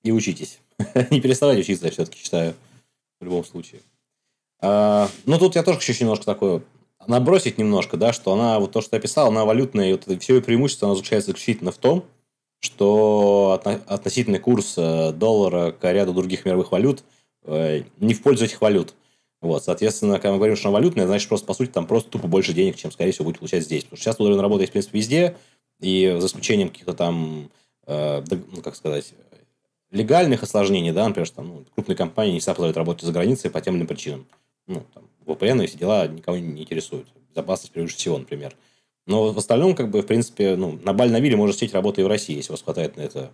И 0.02 0.12
учитесь. 0.12 0.60
Не 1.10 1.20
переставайте 1.20 1.62
учиться, 1.62 1.86
я 1.86 1.92
все-таки 1.92 2.18
считаю 2.18 2.54
в 3.20 3.24
любом 3.24 3.44
случае. 3.44 3.80
А, 4.60 5.08
ну, 5.26 5.38
тут 5.38 5.54
я 5.54 5.62
тоже 5.62 5.78
хочу 5.78 5.92
еще 5.92 6.04
немножко 6.04 6.24
такое 6.24 6.62
набросить 7.06 7.58
немножко, 7.58 7.96
да, 7.96 8.12
что 8.12 8.32
она, 8.32 8.58
вот 8.58 8.72
то, 8.72 8.80
что 8.80 8.96
я 8.96 9.00
писал, 9.00 9.28
она 9.28 9.44
валютная, 9.44 9.90
и 9.90 9.92
вот 9.92 10.04
все 10.20 10.36
ее 10.36 10.42
преимущество, 10.42 10.88
она 10.88 10.94
заключается 10.96 11.30
исключительно 11.30 11.72
в 11.72 11.78
том, 11.78 12.04
что 12.60 13.60
относительный 13.86 14.38
курс 14.38 14.74
э, 14.76 15.12
доллара 15.12 15.72
к 15.72 15.90
ряду 15.90 16.12
других 16.12 16.44
мировых 16.44 16.72
валют 16.72 17.02
э, 17.44 17.84
не 17.98 18.12
в 18.12 18.22
пользу 18.22 18.44
этих 18.44 18.60
валют. 18.60 18.94
Вот, 19.40 19.64
соответственно, 19.64 20.16
когда 20.16 20.32
мы 20.32 20.36
говорим, 20.36 20.56
что 20.56 20.68
она 20.68 20.74
валютная, 20.74 21.06
значит, 21.06 21.28
просто, 21.28 21.46
по 21.46 21.54
сути, 21.54 21.70
там 21.70 21.86
просто 21.86 22.10
тупо 22.10 22.28
больше 22.28 22.52
денег, 22.52 22.76
чем, 22.76 22.92
скорее 22.92 23.12
всего, 23.12 23.24
будет 23.24 23.38
получать 23.38 23.64
здесь. 23.64 23.84
Потому 23.84 23.96
что 23.96 24.04
сейчас 24.04 24.20
удаленная 24.20 24.42
работа 24.42 24.60
есть, 24.60 24.70
в 24.70 24.72
принципе, 24.72 24.98
везде, 24.98 25.36
и 25.80 26.16
за 26.18 26.26
исключением 26.26 26.68
каких-то 26.68 26.92
там, 26.92 27.50
э, 27.86 28.22
ну, 28.28 28.60
как 28.60 28.76
сказать, 28.76 29.14
легальных 29.90 30.42
осложнений, 30.42 30.92
да, 30.92 31.06
например, 31.06 31.26
что 31.26 31.42
ну, 31.42 31.64
крупные 31.74 31.96
компании 31.96 32.32
не 32.32 32.40
всегда 32.40 32.72
работать 32.72 33.04
за 33.04 33.12
границей 33.12 33.50
по 33.50 33.60
тем 33.60 33.74
или 33.74 33.80
иным 33.80 33.88
причинам. 33.88 34.26
Ну, 34.66 34.84
там, 34.94 35.04
VPN 35.26 35.64
и 35.64 35.66
все 35.66 35.78
дела 35.78 36.06
никого 36.06 36.36
не 36.36 36.62
интересуют. 36.62 37.08
Безопасность 37.30 37.72
превыше 37.72 37.96
всего, 37.96 38.18
например. 38.18 38.54
Но 39.06 39.32
в 39.32 39.38
остальном, 39.38 39.74
как 39.74 39.90
бы, 39.90 40.02
в 40.02 40.06
принципе, 40.06 40.56
ну, 40.56 40.78
на 40.82 40.92
Баль 40.92 41.10
на 41.10 41.20
Вилле 41.20 41.36
можно 41.36 41.54
сидеть 41.54 41.74
работа 41.74 42.00
и 42.00 42.04
в 42.04 42.08
России, 42.08 42.36
если 42.36 42.52
у 42.52 42.54
вас 42.54 42.62
хватает 42.62 42.96
на 42.96 43.00
это 43.00 43.30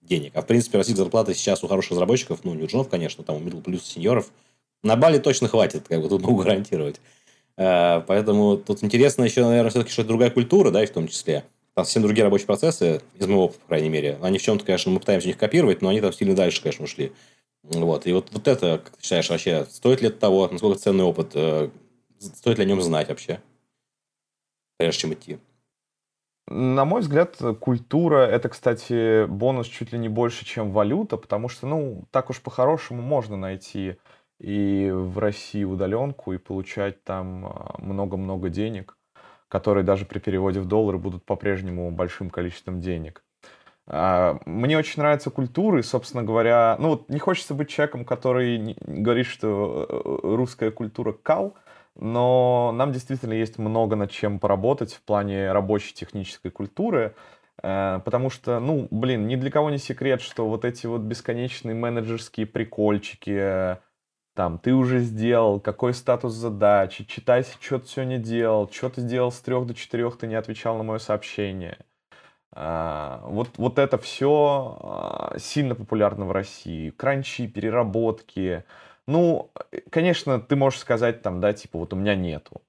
денег. 0.00 0.32
А 0.34 0.42
в 0.42 0.46
принципе, 0.46 0.78
российская 0.78 1.02
зарплата 1.02 1.34
сейчас 1.34 1.64
у 1.64 1.68
хороших 1.68 1.92
разработчиков, 1.92 2.40
ну, 2.44 2.54
не 2.54 2.62
у 2.62 2.66
джунов, 2.66 2.88
конечно, 2.88 3.24
там 3.24 3.36
у 3.36 3.40
middle 3.40 3.62
плюс 3.62 3.84
сеньоров, 3.84 4.30
на 4.82 4.96
Бали 4.96 5.18
точно 5.18 5.48
хватит, 5.48 5.88
как 5.88 6.00
бы 6.02 6.08
тут 6.08 6.22
могу 6.22 6.36
гарантировать. 6.36 7.00
А, 7.56 8.00
поэтому 8.00 8.56
тут 8.56 8.82
интересно 8.84 9.24
еще, 9.24 9.44
наверное, 9.44 9.70
все-таки, 9.70 9.92
что 9.92 10.02
это 10.02 10.08
другая 10.08 10.30
культура, 10.30 10.70
да, 10.70 10.82
и 10.82 10.86
в 10.86 10.92
том 10.92 11.08
числе. 11.08 11.44
Там 11.74 11.84
совсем 11.84 12.02
другие 12.02 12.24
рабочие 12.24 12.46
процессы, 12.46 13.02
из 13.14 13.26
моего 13.26 13.48
по 13.48 13.66
крайней 13.66 13.88
мере. 13.88 14.18
Они 14.22 14.38
в 14.38 14.42
чем-то, 14.42 14.64
конечно, 14.64 14.92
мы 14.92 15.00
пытаемся 15.00 15.26
них 15.26 15.36
копировать, 15.36 15.82
но 15.82 15.88
они 15.88 16.00
там 16.00 16.12
сильно 16.12 16.36
дальше, 16.36 16.62
конечно, 16.62 16.84
ушли. 16.84 17.12
Вот. 17.64 18.06
И 18.06 18.12
вот, 18.12 18.30
вот 18.32 18.46
это, 18.46 18.80
как 18.84 18.96
ты 18.96 19.02
считаешь, 19.02 19.28
вообще, 19.28 19.64
стоит 19.66 20.00
ли 20.00 20.08
это 20.08 20.18
того, 20.18 20.48
насколько 20.48 20.78
ценный 20.78 21.04
опыт, 21.04 21.32
э, 21.34 21.70
стоит 22.18 22.58
ли 22.58 22.64
о 22.64 22.66
нем 22.66 22.80
знать 22.80 23.08
вообще, 23.08 23.40
прежде 24.78 25.00
чем 25.00 25.14
идти? 25.14 25.38
На 26.46 26.84
мой 26.84 27.00
взгляд, 27.00 27.40
культура— 27.58 28.18
это, 28.30 28.50
кстати, 28.50 29.24
бонус 29.26 29.66
чуть 29.66 29.92
ли 29.92 29.98
не 29.98 30.10
больше, 30.10 30.44
чем 30.44 30.72
валюта, 30.72 31.16
потому 31.16 31.48
что, 31.48 31.66
ну, 31.66 32.04
так 32.10 32.28
уж 32.28 32.40
по-хорошему 32.42 33.00
можно 33.00 33.36
найти 33.36 33.96
и 34.38 34.90
в 34.92 35.18
России 35.18 35.64
удаленку, 35.64 36.34
и 36.34 36.38
получать 36.38 37.02
там 37.02 37.46
а, 37.46 37.76
много-много 37.78 38.50
денег 38.50 38.98
которые 39.48 39.84
даже 39.84 40.06
при 40.06 40.18
переводе 40.18 40.60
в 40.60 40.66
доллары 40.66 40.98
будут 40.98 41.24
по-прежнему 41.24 41.90
большим 41.90 42.30
количеством 42.30 42.80
денег. 42.80 43.22
А, 43.86 44.38
мне 44.46 44.78
очень 44.78 45.02
нравится 45.02 45.30
культура, 45.30 45.78
и, 45.78 45.82
собственно 45.82 46.22
говоря, 46.22 46.76
ну 46.78 46.90
вот 46.90 47.08
не 47.10 47.18
хочется 47.18 47.54
быть 47.54 47.68
человеком, 47.68 48.04
который 48.04 48.76
говорит, 48.80 49.26
что 49.26 49.86
э, 49.88 50.34
русская 50.36 50.70
культура 50.70 51.12
кал, 51.12 51.54
но 51.94 52.72
нам 52.74 52.92
действительно 52.92 53.34
есть 53.34 53.58
много 53.58 53.94
над 53.94 54.10
чем 54.10 54.38
поработать 54.38 54.94
в 54.94 55.02
плане 55.02 55.52
рабочей 55.52 55.92
технической 55.92 56.50
культуры, 56.50 57.14
э, 57.62 58.00
потому 58.04 58.30
что, 58.30 58.58
ну, 58.58 58.88
блин, 58.90 59.26
ни 59.26 59.36
для 59.36 59.50
кого 59.50 59.68
не 59.68 59.78
секрет, 59.78 60.22
что 60.22 60.48
вот 60.48 60.64
эти 60.64 60.86
вот 60.86 61.02
бесконечные 61.02 61.74
менеджерские 61.74 62.46
прикольчики, 62.46 63.76
там, 64.34 64.58
ты 64.58 64.74
уже 64.74 65.00
сделал, 65.00 65.60
какой 65.60 65.94
статус 65.94 66.34
задачи, 66.34 67.04
читайся, 67.04 67.56
что 67.60 67.78
ты 67.78 67.88
сегодня 67.88 68.18
делал, 68.18 68.68
что 68.70 68.90
ты 68.90 69.00
сделал 69.00 69.30
с 69.30 69.40
трех 69.40 69.66
до 69.66 69.74
четырех, 69.74 70.18
ты 70.18 70.26
не 70.26 70.34
отвечал 70.34 70.76
на 70.76 70.82
мое 70.82 70.98
сообщение. 70.98 71.78
А, 72.52 73.22
вот, 73.26 73.50
вот 73.58 73.78
это 73.78 73.98
все 73.98 74.78
а, 74.80 75.38
сильно 75.38 75.74
популярно 75.74 76.24
в 76.24 76.32
России. 76.32 76.90
Кранчи, 76.90 77.48
переработки. 77.48 78.64
Ну, 79.06 79.50
конечно, 79.90 80.40
ты 80.40 80.56
можешь 80.56 80.80
сказать 80.80 81.22
там, 81.22 81.40
да, 81.40 81.52
типа, 81.52 81.78
вот 81.78 81.92
у 81.92 81.96
меня 81.96 82.14
нету. 82.14 82.62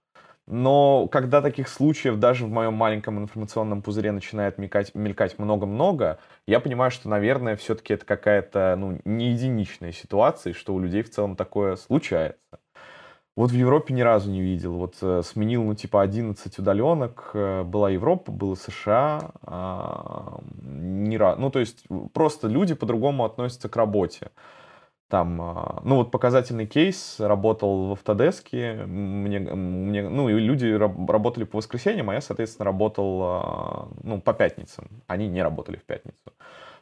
Но 0.48 1.08
когда 1.08 1.42
таких 1.42 1.68
случаев 1.68 2.18
даже 2.18 2.46
в 2.46 2.50
моем 2.50 2.74
маленьком 2.74 3.18
информационном 3.20 3.82
пузыре 3.82 4.12
начинает 4.12 4.60
мелькать, 4.60 4.94
мелькать 4.94 5.40
много-много, 5.40 6.20
я 6.46 6.60
понимаю, 6.60 6.92
что, 6.92 7.10
наверное, 7.10 7.56
все-таки 7.56 7.94
это 7.94 8.06
какая-то 8.06 8.76
ну, 8.78 9.00
не 9.06 9.32
единичная 9.32 9.92
ситуация, 9.92 10.54
что 10.54 10.76
у 10.76 10.80
людей 10.80 11.02
в 11.02 11.10
целом 11.10 11.36
такое 11.36 11.76
случается. 11.78 12.60
Вот 13.36 13.52
в 13.52 13.54
Европе 13.54 13.94
ни 13.94 14.02
разу 14.02 14.32
не 14.32 14.42
видел. 14.42 14.76
Вот 14.76 14.96
э, 15.02 15.22
сменил, 15.26 15.64
ну, 15.64 15.76
типа, 15.76 16.02
11 16.02 16.58
удаленок. 16.58 17.32
Э, 17.34 17.64
была 17.64 17.90
Европа, 17.90 18.32
было 18.32 18.56
США. 18.56 19.32
Э, 19.46 20.38
ни 20.62 21.18
разу. 21.18 21.42
Ну, 21.42 21.50
то 21.50 21.60
есть, 21.60 21.86
просто 22.14 22.48
люди 22.48 22.76
по-другому 22.76 23.26
относятся 23.26 23.68
к 23.68 23.76
работе. 23.76 24.32
Там, 25.08 25.40
а, 25.40 25.82
ну 25.84 25.98
вот 25.98 26.10
показательный 26.10 26.66
кейс, 26.66 27.18
работал 27.20 27.88
в 27.88 27.92
Автодеске, 27.92 28.86
мне, 28.86 29.40
мне, 29.40 30.10
ну 30.10 30.30
и 30.30 30.40
люди 30.40 30.66
работали 30.66 31.44
по 31.44 31.58
воскресеньям, 31.58 32.10
а 32.10 32.16
я, 32.16 32.22
соответственно, 32.22 32.66
работал, 32.66 33.22
а, 33.24 33.88
ну, 34.02 34.20
по 34.20 34.34
пятницам. 34.34 34.88
Они 35.06 35.28
не 35.28 35.44
работали 35.44 35.78
в 35.78 35.84
пятницу. 35.84 36.34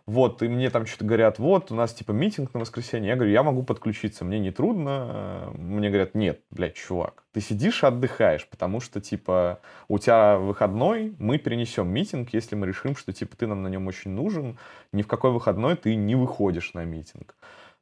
Вот, 0.06 0.42
и 0.42 0.50
мне 0.50 0.70
там 0.70 0.86
что-то 0.86 1.06
говорят, 1.06 1.40
вот, 1.40 1.72
у 1.72 1.76
нас, 1.76 1.94
типа, 1.94 2.12
митинг 2.12 2.54
на 2.54 2.60
воскресенье. 2.60 3.10
Я 3.10 3.16
говорю, 3.16 3.32
я 3.32 3.42
могу 3.42 3.64
подключиться, 3.64 4.26
мне 4.26 4.38
не 4.38 4.52
трудно. 4.52 5.50
Мне 5.56 5.88
говорят, 5.90 6.14
нет, 6.14 6.42
блядь, 6.50 6.76
чувак, 6.76 7.24
ты 7.32 7.40
сидишь 7.40 7.84
и 7.84 7.86
отдыхаешь, 7.86 8.46
потому 8.50 8.82
что, 8.82 9.00
типа, 9.00 9.60
у 9.88 10.00
тебя 10.00 10.38
выходной, 10.38 11.16
мы 11.20 11.38
перенесем 11.38 11.88
митинг, 11.88 12.34
если 12.34 12.56
мы 12.56 12.68
решим, 12.68 12.98
что, 12.98 13.14
типа, 13.14 13.38
ты 13.38 13.48
нам 13.48 13.64
на 13.64 13.70
нем 13.70 13.88
очень 13.88 14.12
нужен, 14.12 14.58
ни 14.92 15.04
в 15.04 15.08
какой 15.08 15.32
выходной 15.32 15.78
ты 15.78 15.96
не 15.96 16.16
выходишь 16.16 16.74
на 16.74 16.84
митинг. 16.84 17.36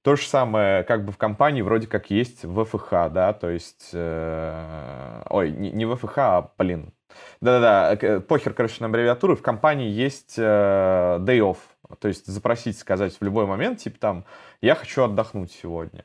То 0.04 0.16
же 0.16 0.24
самое, 0.24 0.84
как 0.84 1.06
бы 1.06 1.12
в 1.12 1.18
компании 1.18 1.62
вроде 1.62 1.86
как 1.86 2.10
есть 2.10 2.44
ВФХ, 2.44 3.12
да, 3.12 3.34
то 3.34 3.50
есть, 3.50 3.92
э, 3.94 5.24
ой, 5.30 5.52
не, 5.52 5.72
не 5.72 5.86
ВФХ, 5.86 6.18
а, 6.18 6.52
блин, 6.58 6.92
да-да-да, 7.40 8.20
похер, 8.22 8.54
короче, 8.54 8.78
на 8.80 8.88
аббревиатуру, 8.88 9.36
в 9.36 9.44
компании 9.44 9.90
есть 9.90 10.36
э, 10.38 11.18
day 11.22 11.40
off, 11.40 11.58
то 12.00 12.08
есть 12.08 12.26
запросить, 12.26 12.80
сказать 12.80 13.16
в 13.20 13.24
любой 13.24 13.46
момент, 13.46 13.80
типа 13.80 14.00
там, 14.00 14.26
я 14.60 14.74
хочу 14.74 15.04
отдохнуть 15.04 15.52
сегодня. 15.52 16.04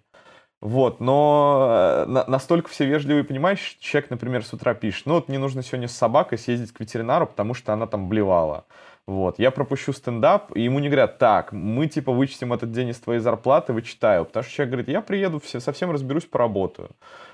Вот, 0.61 1.01
но 1.01 2.05
э, 2.07 2.25
настолько 2.27 2.69
все 2.69 2.87
вежливые, 2.87 3.25
понимаешь, 3.25 3.77
человек, 3.81 4.11
например, 4.11 4.45
с 4.45 4.53
утра 4.53 4.75
пишет, 4.75 5.07
ну 5.07 5.15
вот 5.15 5.29
мне 5.29 5.39
нужно 5.39 5.63
сегодня 5.63 5.87
с 5.87 5.97
собакой 5.97 6.39
съездить 6.39 6.73
к 6.73 6.81
ветеринару, 6.81 7.27
потому 7.27 7.55
что 7.55 7.73
она 7.73 7.87
там 7.87 8.09
блевала. 8.09 8.67
Вот, 9.07 9.39
я 9.39 9.53
пропущу 9.53 9.93
стендап, 9.93 10.51
и 10.57 10.63
ему 10.63 10.81
не 10.81 10.89
говорят, 10.89 11.19
так, 11.19 11.53
мы 11.53 11.87
типа 11.87 12.11
вычтем 12.11 12.53
этот 12.53 12.73
день 12.73 12.89
из 12.89 12.99
твоей 12.99 13.21
зарплаты, 13.21 13.73
вычитаю. 13.73 14.25
Потому 14.25 14.43
что 14.43 14.53
человек 14.53 14.71
говорит, 14.73 14.89
я 14.89 15.01
приеду, 15.01 15.39
все, 15.39 15.61
совсем 15.61 15.93
разберусь, 15.93 16.25
поработаю. 16.25 16.91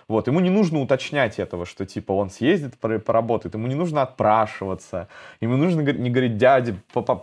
Вот, 0.07 0.27
ему 0.27 0.41
не 0.41 0.51
нужно 0.51 0.81
уточнять 0.81 1.39
этого, 1.39 1.65
что 1.65 1.87
типа 1.87 2.13
он 2.13 2.29
съездит, 2.29 2.77
поработает, 2.79 3.55
ему 3.55 3.69
не 3.69 3.75
нужно 3.75 4.03
отпрашиваться, 4.03 5.09
ему 5.41 5.57
нужно 5.57 5.81
не 5.81 6.11
говорить, 6.11 6.37
дядя, 6.37 6.77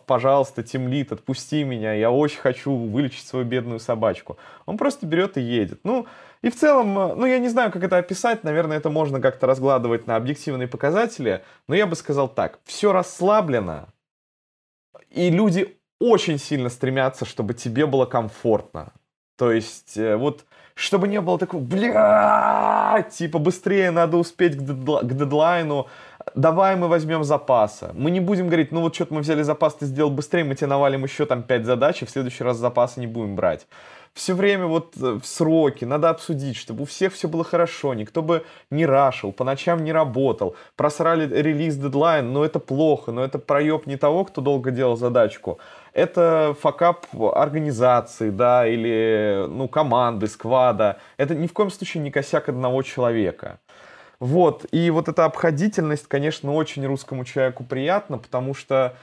пожалуйста, 0.08 0.64
темлит, 0.64 1.12
отпусти 1.12 1.64
меня, 1.64 1.94
я 1.94 2.10
очень 2.10 2.40
хочу 2.40 2.74
вылечить 2.74 3.28
свою 3.28 3.46
бедную 3.46 3.80
собачку. 3.80 4.40
Он 4.66 4.78
просто 4.78 5.06
берет 5.06 5.38
и 5.38 5.42
едет. 5.42 5.82
Ну, 5.84 6.08
и 6.42 6.50
в 6.50 6.56
целом, 6.56 6.96
ну, 6.96 7.26
я 7.28 7.38
не 7.38 7.50
знаю, 7.50 7.72
как 7.72 7.84
это 7.84 7.98
описать, 7.98 8.44
наверное, 8.44 8.78
это 8.78 8.90
можно 8.90 9.22
как-то 9.22 9.46
разгладывать 9.46 10.08
на 10.08 10.16
объективные 10.16 10.68
показатели, 10.68 11.44
но 11.68 11.76
я 11.76 11.86
бы 11.86 11.96
сказал 11.96 12.28
так, 12.28 12.58
все 12.64 12.92
расслаблено, 12.92 13.90
и 15.11 15.30
люди 15.30 15.77
очень 15.99 16.38
сильно 16.40 16.69
стремятся, 16.69 17.26
чтобы 17.26 17.53
тебе 17.53 17.86
было 17.86 18.06
комфортно. 18.06 18.94
То 19.38 19.52
есть, 19.52 19.98
э, 19.98 20.15
вот, 20.15 20.45
чтобы 20.76 21.07
не 21.07 21.22
было 21.22 21.38
такого, 21.38 21.61
бля, 21.61 23.06
типа, 23.11 23.40
быстрее 23.40 23.91
надо 23.91 24.18
успеть 24.18 24.57
к, 24.57 24.61
дедла- 24.61 25.02
к 25.02 25.14
дедлайну, 25.14 25.88
давай 26.36 26.76
мы 26.76 26.88
возьмем 26.88 27.23
запаса. 27.23 27.91
Мы 27.94 28.11
не 28.11 28.19
будем 28.19 28.48
говорить, 28.48 28.72
ну 28.72 28.81
вот 28.81 28.95
что-то 28.95 29.14
мы 29.14 29.22
взяли 29.22 29.44
запас, 29.44 29.76
ты 29.76 29.86
сделал 29.86 30.10
быстрее, 30.10 30.44
мы 30.44 30.56
тебе 30.56 30.68
навалим 30.68 31.03
еще 31.03 31.26
там 31.26 31.44
5 31.44 31.65
задач, 31.65 32.02
и 32.02 32.06
в 32.06 32.10
следующий 32.10 32.44
раз 32.44 32.57
запасы 32.57 32.99
не 32.99 33.07
будем 33.07 33.36
брать 33.36 33.68
все 34.14 34.34
время 34.34 34.65
вот 34.65 34.95
э, 34.98 35.19
в 35.22 35.26
сроки, 35.26 35.86
надо 35.86 36.10
обсудить, 36.10 36.57
чтобы 36.57 36.84
у 36.84 36.86
всех 36.86 37.14
все 37.14 37.27
было 37.27 37.44
хорошо, 37.44 37.94
никто 37.94 38.22
бы 38.22 38.44
не 38.69 38.86
рашил, 38.86 39.31
по 39.31 39.44
ночам 39.44 39.84
не 39.84 39.91
работал, 39.91 40.56
просрали 40.76 41.27
релиз 41.41 41.76
дедлайн, 41.76 42.31
но 42.31 42.44
это 42.44 42.60
плохо, 42.60 43.11
но 43.11 43.23
это 43.23 43.40
проеб 43.40 43.88
не 43.88 43.98
того, 43.98 44.26
кто 44.26 44.41
долго 44.41 44.72
делал 44.72 44.98
задачку, 44.98 45.60
это 45.94 46.56
факап 46.60 47.06
организации, 47.14 48.30
да, 48.30 48.68
или, 48.68 49.45
ну, 49.48 49.68
команды, 49.68 50.27
сквада, 50.27 50.99
это 51.18 51.36
ни 51.36 51.48
в 51.48 51.53
коем 51.53 51.72
случае 51.72 52.03
не 52.03 52.11
косяк 52.11 52.49
одного 52.49 52.84
человека. 52.84 53.60
Вот, 54.19 54.65
и 54.72 54.90
вот 54.90 55.07
эта 55.07 55.23
обходительность, 55.23 56.07
конечно, 56.07 56.53
очень 56.53 56.86
русскому 56.86 57.23
человеку 57.23 57.64
приятна, 57.64 58.18
потому 58.18 58.53
что 58.53 58.98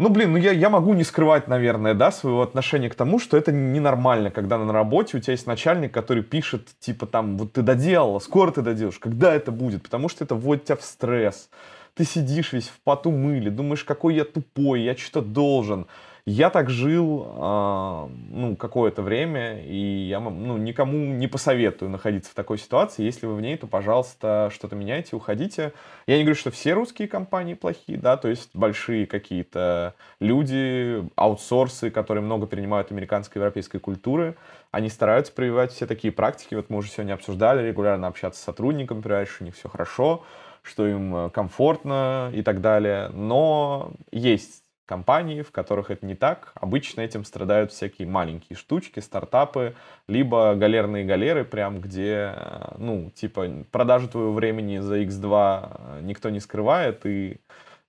ну, 0.00 0.08
блин, 0.08 0.32
ну 0.32 0.38
я, 0.38 0.52
я 0.52 0.70
могу 0.70 0.94
не 0.94 1.04
скрывать, 1.04 1.46
наверное, 1.46 1.92
да, 1.92 2.10
своего 2.10 2.40
отношения 2.40 2.88
к 2.88 2.94
тому, 2.94 3.18
что 3.18 3.36
это 3.36 3.52
ненормально, 3.52 4.30
когда 4.30 4.56
на 4.56 4.72
работе 4.72 5.18
у 5.18 5.20
тебя 5.20 5.32
есть 5.32 5.46
начальник, 5.46 5.92
который 5.92 6.22
пишет, 6.22 6.68
типа, 6.80 7.06
там, 7.06 7.36
вот 7.36 7.52
ты 7.52 7.60
доделала, 7.60 8.18
скоро 8.18 8.50
ты 8.50 8.62
доделаешь, 8.62 8.98
когда 8.98 9.34
это 9.34 9.52
будет, 9.52 9.82
потому 9.82 10.08
что 10.08 10.24
это 10.24 10.34
вводит 10.34 10.64
тебя 10.64 10.76
в 10.76 10.82
стресс. 10.82 11.50
Ты 11.94 12.04
сидишь 12.04 12.54
весь 12.54 12.68
в 12.68 12.80
поту 12.82 13.10
мыле, 13.10 13.50
думаешь, 13.50 13.84
какой 13.84 14.14
я 14.14 14.24
тупой, 14.24 14.80
я 14.80 14.96
что-то 14.96 15.20
должен. 15.20 15.86
Я 16.32 16.48
так 16.50 16.70
жил, 16.70 17.26
э, 17.26 18.08
ну, 18.30 18.54
какое-то 18.54 19.02
время, 19.02 19.64
и 19.64 20.06
я, 20.08 20.20
ну, 20.20 20.58
никому 20.58 20.96
не 20.96 21.26
посоветую 21.26 21.90
находиться 21.90 22.30
в 22.30 22.34
такой 22.34 22.56
ситуации. 22.56 23.02
Если 23.02 23.26
вы 23.26 23.34
в 23.34 23.40
ней, 23.40 23.56
то, 23.56 23.66
пожалуйста, 23.66 24.48
что-то 24.54 24.76
меняйте, 24.76 25.16
уходите. 25.16 25.72
Я 26.06 26.18
не 26.18 26.22
говорю, 26.22 26.38
что 26.38 26.52
все 26.52 26.74
русские 26.74 27.08
компании 27.08 27.54
плохие, 27.54 27.98
да, 27.98 28.16
то 28.16 28.28
есть 28.28 28.50
большие 28.54 29.08
какие-то 29.08 29.96
люди, 30.20 31.04
аутсорсы, 31.16 31.90
которые 31.90 32.22
много 32.22 32.46
перенимают 32.46 32.92
американской 32.92 33.40
и 33.40 33.42
европейской 33.42 33.78
культуры, 33.78 34.36
они 34.70 34.88
стараются 34.88 35.32
прививать 35.32 35.72
все 35.72 35.84
такие 35.84 36.12
практики. 36.12 36.54
Вот 36.54 36.70
мы 36.70 36.76
уже 36.76 36.90
сегодня 36.90 37.14
обсуждали, 37.14 37.66
регулярно 37.66 38.06
общаться 38.06 38.40
с 38.40 38.44
сотрудниками, 38.44 39.00
проверять, 39.00 39.28
что 39.28 39.42
у 39.42 39.46
них 39.46 39.56
все 39.56 39.68
хорошо, 39.68 40.22
что 40.62 40.86
им 40.86 41.28
комфортно 41.30 42.30
и 42.32 42.42
так 42.42 42.60
далее. 42.60 43.08
Но 43.08 43.94
есть 44.12 44.62
компаний, 44.90 45.42
в 45.42 45.52
которых 45.52 45.92
это 45.92 46.04
не 46.04 46.16
так. 46.16 46.50
Обычно 46.56 47.02
этим 47.02 47.24
страдают 47.24 47.70
всякие 47.70 48.08
маленькие 48.08 48.56
штучки, 48.56 48.98
стартапы, 48.98 49.76
либо 50.08 50.56
галерные 50.56 51.04
галеры, 51.04 51.44
прям 51.44 51.80
где, 51.80 52.34
э, 52.34 52.74
ну, 52.76 53.12
типа, 53.14 53.46
продажу 53.70 54.08
твоего 54.08 54.32
времени 54.32 54.78
за 54.78 55.02
X2 55.02 55.28
э, 55.30 56.00
никто 56.02 56.28
не 56.30 56.40
скрывает, 56.40 57.06
и 57.06 57.36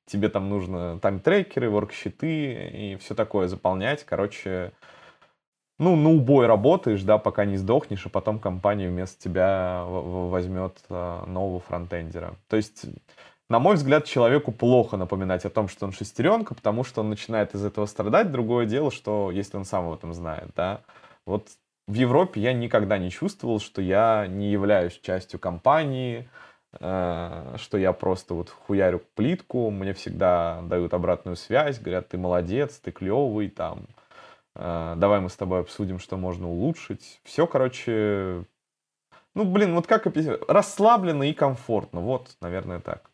тебе 0.05 0.29
там 0.29 0.47
нужно 0.47 0.99
тайм-трекеры, 0.99 1.71
воркщиты 1.71 2.69
и 2.71 2.95
все 2.97 3.15
такое 3.15 3.47
заполнять. 3.47 4.03
Короче, 4.03 4.71
ну, 5.79 5.95
на 5.95 6.09
убой 6.11 6.45
работаешь, 6.45 7.01
да, 7.01 7.17
пока 7.17 7.45
не 7.45 7.57
сдохнешь, 7.57 8.05
а 8.05 8.09
потом 8.09 8.37
компания 8.37 8.89
вместо 8.89 9.19
тебя 9.19 9.85
возьмет 9.87 10.77
э, 10.89 11.23
нового 11.25 11.61
фронтендера. 11.61 12.35
То 12.47 12.57
есть 12.57 12.85
на 13.51 13.59
мой 13.59 13.75
взгляд, 13.75 14.05
человеку 14.05 14.53
плохо 14.53 14.95
напоминать 14.95 15.43
о 15.43 15.49
том, 15.49 15.67
что 15.67 15.85
он 15.85 15.91
шестеренка, 15.91 16.55
потому 16.55 16.85
что 16.85 17.01
он 17.01 17.09
начинает 17.09 17.53
из 17.53 17.65
этого 17.65 17.85
страдать. 17.85 18.31
Другое 18.31 18.65
дело, 18.65 18.91
что 18.91 19.29
если 19.29 19.57
он 19.57 19.65
сам 19.65 19.87
об 19.87 19.93
этом 19.93 20.13
знает, 20.13 20.51
да. 20.55 20.81
Вот 21.25 21.49
в 21.85 21.93
Европе 21.93 22.39
я 22.39 22.53
никогда 22.53 22.97
не 22.97 23.11
чувствовал, 23.11 23.59
что 23.59 23.81
я 23.81 24.25
не 24.27 24.49
являюсь 24.51 24.97
частью 25.01 25.37
компании, 25.37 26.29
э, 26.79 27.55
что 27.57 27.77
я 27.77 27.91
просто 27.91 28.35
вот 28.35 28.49
хуярю 28.49 29.01
плитку, 29.15 29.69
мне 29.69 29.93
всегда 29.93 30.61
дают 30.61 30.93
обратную 30.93 31.35
связь, 31.35 31.77
говорят, 31.77 32.07
ты 32.07 32.17
молодец, 32.17 32.79
ты 32.79 32.91
клевый, 32.91 33.49
там, 33.49 33.87
э, 34.55 34.93
давай 34.95 35.19
мы 35.19 35.27
с 35.27 35.35
тобой 35.35 35.59
обсудим, 35.59 35.99
что 35.99 36.15
можно 36.15 36.47
улучшить. 36.49 37.19
Все, 37.25 37.45
короче, 37.47 38.45
ну, 39.35 39.43
блин, 39.43 39.75
вот 39.75 39.87
как 39.87 40.07
описать? 40.07 40.39
Расслабленно 40.47 41.23
и 41.23 41.33
комфортно. 41.33 41.99
Вот, 41.99 42.37
наверное, 42.39 42.79
так. 42.79 43.10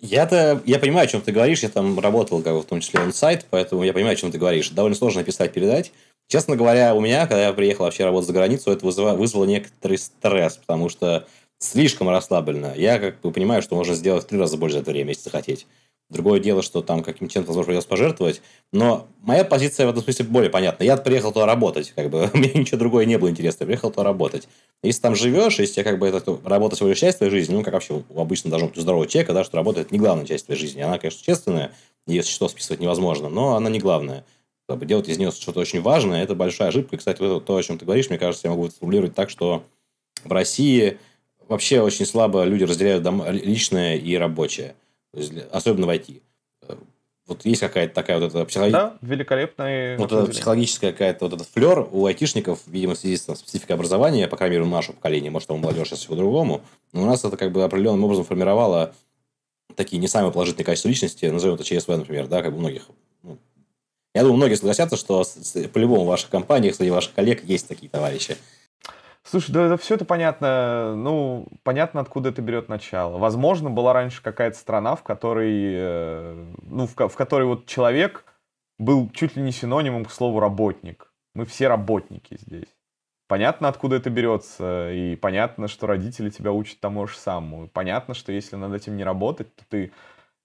Я-то, 0.00 0.62
я 0.64 0.78
понимаю, 0.78 1.04
о 1.04 1.08
чем 1.08 1.20
ты 1.20 1.32
говоришь, 1.32 1.62
я 1.62 1.68
там 1.68 1.98
работал, 1.98 2.42
как 2.42 2.54
бы, 2.54 2.62
в 2.62 2.66
том 2.66 2.80
числе 2.80 3.00
он 3.00 3.12
сайт, 3.12 3.46
поэтому 3.50 3.82
я 3.82 3.92
понимаю, 3.92 4.14
о 4.14 4.16
чем 4.16 4.30
ты 4.30 4.38
говоришь. 4.38 4.70
Довольно 4.70 4.96
сложно 4.96 5.20
написать, 5.20 5.52
передать. 5.52 5.92
Честно 6.28 6.56
говоря, 6.56 6.94
у 6.94 7.00
меня, 7.00 7.26
когда 7.26 7.46
я 7.46 7.52
приехал 7.52 7.84
вообще 7.84 8.04
работать 8.04 8.26
за 8.26 8.32
границу, 8.34 8.70
это 8.70 8.84
вызвало, 8.84 9.14
вызвало 9.14 9.44
некоторый 9.44 9.98
стресс, 9.98 10.58
потому 10.58 10.88
что 10.88 11.26
слишком 11.58 12.08
расслабленно. 12.08 12.74
Я 12.76 12.98
как 12.98 13.20
бы 13.20 13.32
понимаю, 13.32 13.62
что 13.62 13.74
можно 13.74 13.94
сделать 13.94 14.24
в 14.24 14.26
три 14.28 14.38
раза 14.38 14.56
больше 14.56 14.74
за 14.74 14.82
это 14.82 14.90
время, 14.90 15.10
если 15.10 15.22
захотеть. 15.22 15.66
Другое 16.10 16.40
дело, 16.40 16.62
что 16.62 16.80
там 16.80 17.02
каким-то 17.02 17.32
чем-то, 17.32 17.48
возможно, 17.48 17.66
придется 17.66 17.88
пожертвовать. 17.88 18.40
Но 18.72 19.08
моя 19.20 19.44
позиция 19.44 19.86
в 19.86 19.90
этом 19.90 20.02
смысле 20.02 20.24
более 20.24 20.48
понятна. 20.48 20.82
Я 20.82 20.96
приехал 20.96 21.32
туда 21.32 21.44
работать. 21.44 21.92
Как 21.94 22.08
бы, 22.08 22.30
мне 22.34 22.50
ничего 22.54 22.78
другое 22.78 23.04
не 23.04 23.18
было 23.18 23.28
интересно. 23.28 23.64
Я 23.64 23.66
приехал 23.66 23.90
туда 23.90 24.04
работать. 24.04 24.48
Если 24.82 25.02
там 25.02 25.14
живешь, 25.14 25.58
если 25.58 25.82
как 25.82 25.98
бы 25.98 26.06
это 26.06 26.38
работа 26.44 26.82
лишь 26.86 26.98
часть 26.98 27.18
твоей 27.18 27.30
жизни, 27.30 27.54
ну, 27.54 27.62
как 27.62 27.74
вообще 27.74 28.02
обычно 28.16 28.48
должно 28.48 28.68
быть 28.68 28.78
у 28.78 28.80
здорового 28.80 29.06
человека, 29.06 29.34
да, 29.34 29.44
что 29.44 29.58
работа– 29.58 29.80
это 29.82 29.92
не 29.92 29.98
главная 29.98 30.24
часть 30.24 30.46
твоей 30.46 30.58
жизни. 30.58 30.80
Она, 30.80 30.98
конечно, 30.98 31.22
чувственная, 31.22 31.72
если 32.06 32.30
что, 32.30 32.48
списывать 32.48 32.80
невозможно, 32.80 33.28
но 33.28 33.54
она 33.54 33.68
не 33.68 33.78
главная. 33.78 34.24
Чтобы 34.66 34.86
делать 34.86 35.08
из 35.08 35.18
нее 35.18 35.30
что-то 35.30 35.60
очень 35.60 35.82
важное– 35.82 36.22
это 36.24 36.34
большая 36.34 36.68
ошибка. 36.68 36.96
И, 36.96 36.98
кстати, 36.98 37.18
то, 37.18 37.56
о 37.56 37.62
чем 37.62 37.76
ты 37.76 37.84
говоришь, 37.84 38.08
мне 38.08 38.18
кажется, 38.18 38.48
я 38.48 38.50
могу 38.50 38.70
сформулировать 38.70 39.14
так, 39.14 39.28
что 39.28 39.62
в 40.24 40.32
России 40.32 40.98
вообще 41.48 41.82
очень 41.82 42.06
слабо 42.06 42.44
люди 42.44 42.64
разделяют 42.64 43.06
личное 43.44 43.96
и 43.96 44.16
рабочее. 44.16 44.74
Особенно 45.50 45.86
в 45.86 45.90
IT 45.90 46.20
вот 47.28 47.44
есть 47.44 47.60
какая-то 47.60 47.94
такая 47.94 48.18
вот 48.18 48.26
эта 48.30 48.44
психологическая... 48.46 48.90
Да, 48.90 48.98
великолепная... 49.02 49.98
Вот 49.98 50.10
эта 50.10 50.26
психологическая 50.30 50.92
какая-то 50.92 51.26
вот 51.26 51.34
этот 51.34 51.46
флер 51.46 51.86
у 51.92 52.06
айтишников, 52.06 52.60
видимо, 52.66 52.94
в 52.94 52.98
связи 52.98 53.18
с 53.18 53.34
спецификой 53.34 53.76
образования, 53.76 54.26
по 54.28 54.36
крайней 54.36 54.56
мере, 54.56 54.66
у 54.66 54.70
нашего 54.70 54.96
поколения, 54.96 55.30
может, 55.30 55.48
там 55.48 55.58
у 55.58 55.60
молодежи 55.60 55.90
сейчас 55.90 56.06
по-другому, 56.06 56.62
но 56.92 57.02
у 57.02 57.06
нас 57.06 57.22
это 57.22 57.36
как 57.36 57.52
бы 57.52 57.62
определенным 57.62 58.02
образом 58.04 58.24
формировало 58.24 58.94
такие 59.74 59.98
не 59.98 60.08
самые 60.08 60.32
положительные 60.32 60.64
качества 60.64 60.88
личности, 60.88 61.26
назовем 61.26 61.56
это 61.56 61.64
ЧСВ, 61.64 61.88
например, 61.88 62.28
да, 62.28 62.42
как 62.42 62.52
бы 62.52 62.56
у 62.56 62.60
многих. 62.60 62.86
Ну, 63.22 63.36
я 64.14 64.22
думаю, 64.22 64.38
многие 64.38 64.54
согласятся, 64.54 64.96
что 64.96 65.22
по-любому 65.74 66.04
в 66.04 66.08
ваших 66.08 66.30
компаниях, 66.30 66.76
среди 66.76 66.90
ваших 66.90 67.12
коллег 67.12 67.44
есть 67.44 67.68
такие 67.68 67.90
товарищи. 67.90 68.38
Слушай, 69.30 69.52
да, 69.52 69.68
да 69.68 69.76
все 69.76 69.96
это 69.96 70.06
понятно, 70.06 70.94
ну, 70.96 71.46
понятно, 71.62 72.00
откуда 72.00 72.30
это 72.30 72.40
берет 72.40 72.70
начало. 72.70 73.18
Возможно, 73.18 73.68
была 73.68 73.92
раньше 73.92 74.22
какая-то 74.22 74.56
страна, 74.56 74.96
в 74.96 75.02
которой, 75.02 75.74
э, 75.74 76.46
ну, 76.62 76.86
в, 76.86 76.94
в 76.96 77.14
которой 77.14 77.44
вот 77.44 77.66
человек 77.66 78.24
был 78.78 79.10
чуть 79.10 79.36
ли 79.36 79.42
не 79.42 79.52
синонимом 79.52 80.06
к 80.06 80.12
слову 80.12 80.40
работник. 80.40 81.12
Мы 81.34 81.44
все 81.44 81.68
работники 81.68 82.38
здесь. 82.40 82.74
Понятно, 83.26 83.68
откуда 83.68 83.96
это 83.96 84.08
берется, 84.08 84.90
и 84.92 85.14
понятно, 85.14 85.68
что 85.68 85.86
родители 85.86 86.30
тебя 86.30 86.52
учат 86.52 86.80
тому 86.80 87.06
же 87.06 87.14
самому. 87.14 87.68
Понятно, 87.68 88.14
что 88.14 88.32
если 88.32 88.56
над 88.56 88.72
этим 88.72 88.96
не 88.96 89.04
работать, 89.04 89.54
то 89.56 89.64
ты 89.68 89.92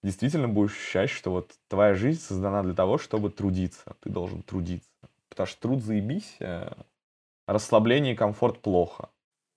действительно 0.04 0.50
будешь 0.50 0.74
ощущать, 0.74 1.10
что 1.10 1.32
вот 1.32 1.52
твоя 1.70 1.96
жизнь 1.96 2.20
создана 2.20 2.64
для 2.64 2.74
того, 2.74 2.98
чтобы 2.98 3.30
трудиться. 3.30 3.96
Ты 4.02 4.10
должен 4.10 4.44
трудиться. 4.44 4.90
Потому 5.30 5.48
что 5.48 5.62
труд 5.62 5.84
заебись, 5.84 6.36
э, 6.42 6.70
расслабление 7.48 8.14
и 8.14 8.16
комфорт 8.16 8.60
плохо. 8.60 9.10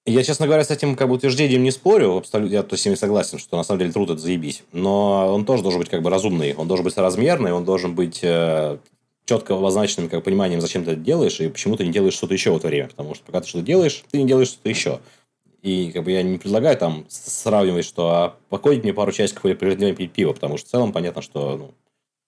Я, 0.08 0.22
честно 0.22 0.46
говоря, 0.46 0.62
с 0.64 0.70
этим 0.70 0.94
как 0.94 1.08
бы 1.08 1.14
утверждением 1.14 1.64
не 1.64 1.72
спорю. 1.72 2.16
Абсолютно, 2.16 2.54
я 2.54 2.62
то 2.62 2.76
с 2.76 2.84
ними 2.84 2.94
согласен, 2.94 3.38
что 3.38 3.56
на 3.56 3.64
самом 3.64 3.80
деле 3.80 3.92
труд 3.92 4.10
это 4.10 4.20
заебись. 4.20 4.62
Но 4.72 5.34
он 5.34 5.44
тоже 5.44 5.64
должен 5.64 5.80
быть 5.80 5.88
как 5.88 6.02
бы 6.02 6.10
разумный. 6.10 6.54
Он 6.54 6.68
должен 6.68 6.84
быть 6.84 6.94
соразмерный, 6.94 7.52
он 7.52 7.64
должен 7.64 7.96
быть 7.96 8.20
э, 8.22 8.78
четко 9.24 9.56
обозначенным 9.56 10.08
как 10.08 10.22
пониманием, 10.22 10.60
зачем 10.60 10.84
ты 10.84 10.92
это 10.92 11.00
делаешь 11.00 11.40
и 11.40 11.48
почему 11.48 11.76
ты 11.76 11.84
не 11.84 11.92
делаешь 11.92 12.14
что-то 12.14 12.34
еще 12.34 12.52
в 12.52 12.56
это 12.56 12.68
время. 12.68 12.88
Потому 12.88 13.16
что 13.16 13.24
пока 13.24 13.40
ты 13.40 13.48
что-то 13.48 13.64
делаешь, 13.64 14.04
ты 14.10 14.18
не 14.18 14.28
делаешь 14.28 14.48
что-то 14.48 14.68
еще. 14.68 15.00
И 15.62 15.90
как 15.90 16.04
бы 16.04 16.12
я 16.12 16.22
не 16.22 16.38
предлагаю 16.38 16.76
там 16.76 17.04
сравнивать, 17.08 17.84
что 17.84 18.08
а 18.08 18.36
покодить 18.48 18.84
мне 18.84 18.94
пару 18.94 19.10
часиков 19.10 19.44
или 19.46 19.54
прежде 19.54 19.92
пить 19.92 20.12
пиво, 20.12 20.32
потому 20.32 20.56
что 20.56 20.68
в 20.68 20.70
целом 20.70 20.92
понятно, 20.92 21.22
что 21.22 21.56
ну, 21.56 21.74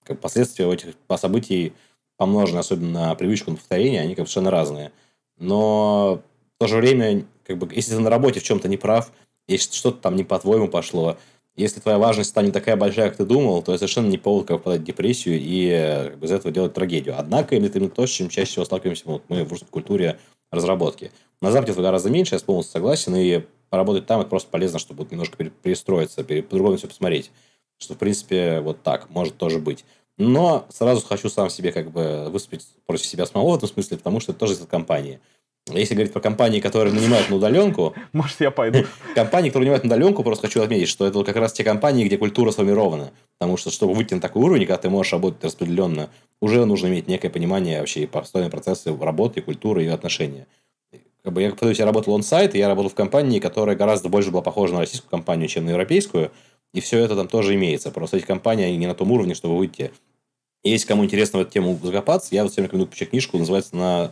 как 0.03 0.19
последствия 0.19 0.69
этих 0.69 0.95
событий 1.15 1.71
помножены, 2.17 2.59
особенно 2.59 3.07
на 3.07 3.15
привычку 3.15 3.51
на 3.51 3.55
повторение, 3.55 4.01
они 4.01 4.15
как 4.15 4.27
совершенно 4.27 4.51
разные. 4.51 4.91
Но 5.39 6.21
в 6.55 6.59
то 6.59 6.67
же 6.67 6.77
время, 6.77 7.25
как 7.45 7.57
бы, 7.57 7.67
если 7.73 7.95
ты 7.95 7.99
на 7.99 8.09
работе 8.09 8.39
в 8.39 8.43
чем-то 8.43 8.67
не 8.67 8.77
прав, 8.77 9.11
если 9.47 9.73
что-то 9.73 9.99
там 10.01 10.15
не 10.15 10.23
по-твоему 10.23 10.67
пошло, 10.67 11.17
если 11.55 11.81
твоя 11.81 11.97
важность 11.97 12.29
станет 12.29 12.53
такая 12.53 12.77
большая, 12.77 13.09
как 13.09 13.17
ты 13.17 13.25
думал, 13.25 13.61
то 13.61 13.73
это 13.73 13.79
совершенно 13.79 14.07
не 14.07 14.17
повод 14.17 14.47
как 14.47 14.61
впадать 14.61 14.81
в 14.81 14.85
депрессию 14.85 15.39
и 15.39 16.09
как 16.09 16.19
бы, 16.19 16.25
из 16.25 16.31
этого 16.31 16.51
делать 16.51 16.73
трагедию. 16.73 17.15
Однако, 17.17 17.55
это 17.55 17.77
именно 17.77 17.89
то, 17.89 18.05
с 18.07 18.09
чем 18.09 18.29
чаще 18.29 18.51
всего 18.51 18.65
сталкиваемся 18.65 19.03
вот, 19.05 19.23
мы 19.27 19.43
в 19.43 19.51
русской 19.51 19.69
культуре 19.69 20.19
разработки. 20.51 21.11
На 21.41 21.51
Западе 21.51 21.73
этого 21.73 21.85
гораздо 21.85 22.09
меньше, 22.09 22.35
я 22.35 22.39
полностью 22.39 22.73
согласен, 22.73 23.15
и 23.15 23.43
поработать 23.69 24.05
там 24.05 24.21
это 24.21 24.29
просто 24.29 24.49
полезно, 24.49 24.79
чтобы 24.79 25.05
немножко 25.09 25.43
перестроиться, 25.43 26.23
по-другому 26.23 26.77
все 26.77 26.87
посмотреть. 26.87 27.31
Что, 27.77 27.93
в 27.93 27.97
принципе, 27.97 28.59
вот 28.61 28.81
так 28.83 29.09
может 29.09 29.37
тоже 29.37 29.59
быть. 29.59 29.85
Но 30.19 30.67
сразу 30.69 31.05
хочу 31.05 31.29
сам 31.29 31.49
себе 31.49 31.71
как 31.71 31.91
бы 31.91 32.27
выступить 32.29 32.67
против 32.85 33.05
себя 33.05 33.25
самого 33.25 33.51
в 33.51 33.55
этом 33.55 33.69
смысле, 33.69 33.97
потому 33.97 34.19
что 34.19 34.33
это 34.33 34.39
тоже 34.39 34.53
из 34.53 34.59
компании. 34.59 35.21
Если 35.67 35.93
говорить 35.93 36.11
про 36.11 36.19
компании, 36.19 36.59
которые 36.59 36.93
нанимают 36.93 37.29
на 37.29 37.37
удаленку... 37.37 37.93
Может, 38.11 38.41
я 38.41 38.51
пойду. 38.51 38.85
Компании, 39.15 39.49
которые 39.49 39.67
нанимают 39.67 39.83
на 39.85 39.95
удаленку, 39.95 40.23
просто 40.23 40.47
хочу 40.47 40.61
отметить, 40.61 40.89
что 40.89 41.07
это 41.07 41.23
как 41.23 41.37
раз 41.37 41.53
те 41.53 41.63
компании, 41.63 42.03
где 42.03 42.17
культура 42.17 42.51
сформирована. 42.51 43.11
Потому 43.37 43.55
что, 43.55 43.71
чтобы 43.71 43.93
выйти 43.93 44.13
на 44.13 44.19
такой 44.19 44.43
уровень, 44.43 44.65
когда 44.65 44.77
ты 44.77 44.89
можешь 44.89 45.13
работать 45.13 45.41
распределенно, 45.43 46.09
уже 46.41 46.65
нужно 46.65 46.87
иметь 46.87 47.07
некое 47.07 47.29
понимание 47.29 47.79
вообще 47.79 48.03
и 48.03 48.07
постоянные 48.07 48.51
процессы 48.51 48.93
работы, 48.97 49.41
культуры 49.41 49.85
и 49.85 49.87
отношения. 49.87 50.47
Как 51.23 51.31
бы 51.31 51.41
я, 51.41 51.51
повторюсь, 51.51 51.79
я 51.79 51.85
работал 51.85 52.13
он-сайт, 52.13 52.55
и 52.55 52.57
я 52.57 52.67
работал 52.67 52.89
в 52.89 52.95
компании, 52.95 53.39
которая 53.39 53.75
гораздо 53.75 54.09
больше 54.09 54.31
была 54.31 54.41
похожа 54.41 54.73
на 54.73 54.79
российскую 54.81 55.11
компанию, 55.11 55.47
чем 55.47 55.65
на 55.65 55.69
европейскую. 55.69 56.31
И 56.73 56.81
все 56.81 56.99
это 56.99 57.15
там 57.15 57.27
тоже 57.27 57.55
имеется. 57.55 57.91
Просто 57.91 58.17
эти 58.17 58.25
компании 58.25 58.65
они 58.65 58.77
не 58.77 58.87
на 58.87 58.95
том 58.95 59.11
уровне, 59.11 59.33
чтобы 59.33 59.57
выйти. 59.57 59.91
Если 60.63 60.87
кому 60.87 61.05
интересно 61.05 61.39
в 61.39 61.41
эту 61.43 61.51
тему 61.51 61.79
закопаться, 61.81 62.35
я 62.35 62.43
вот 62.43 62.51
всем 62.51 62.65
рекомендую 62.65 62.89
почитать 62.89 63.11
книжку, 63.11 63.37
называется 63.37 63.75
на 63.75 64.11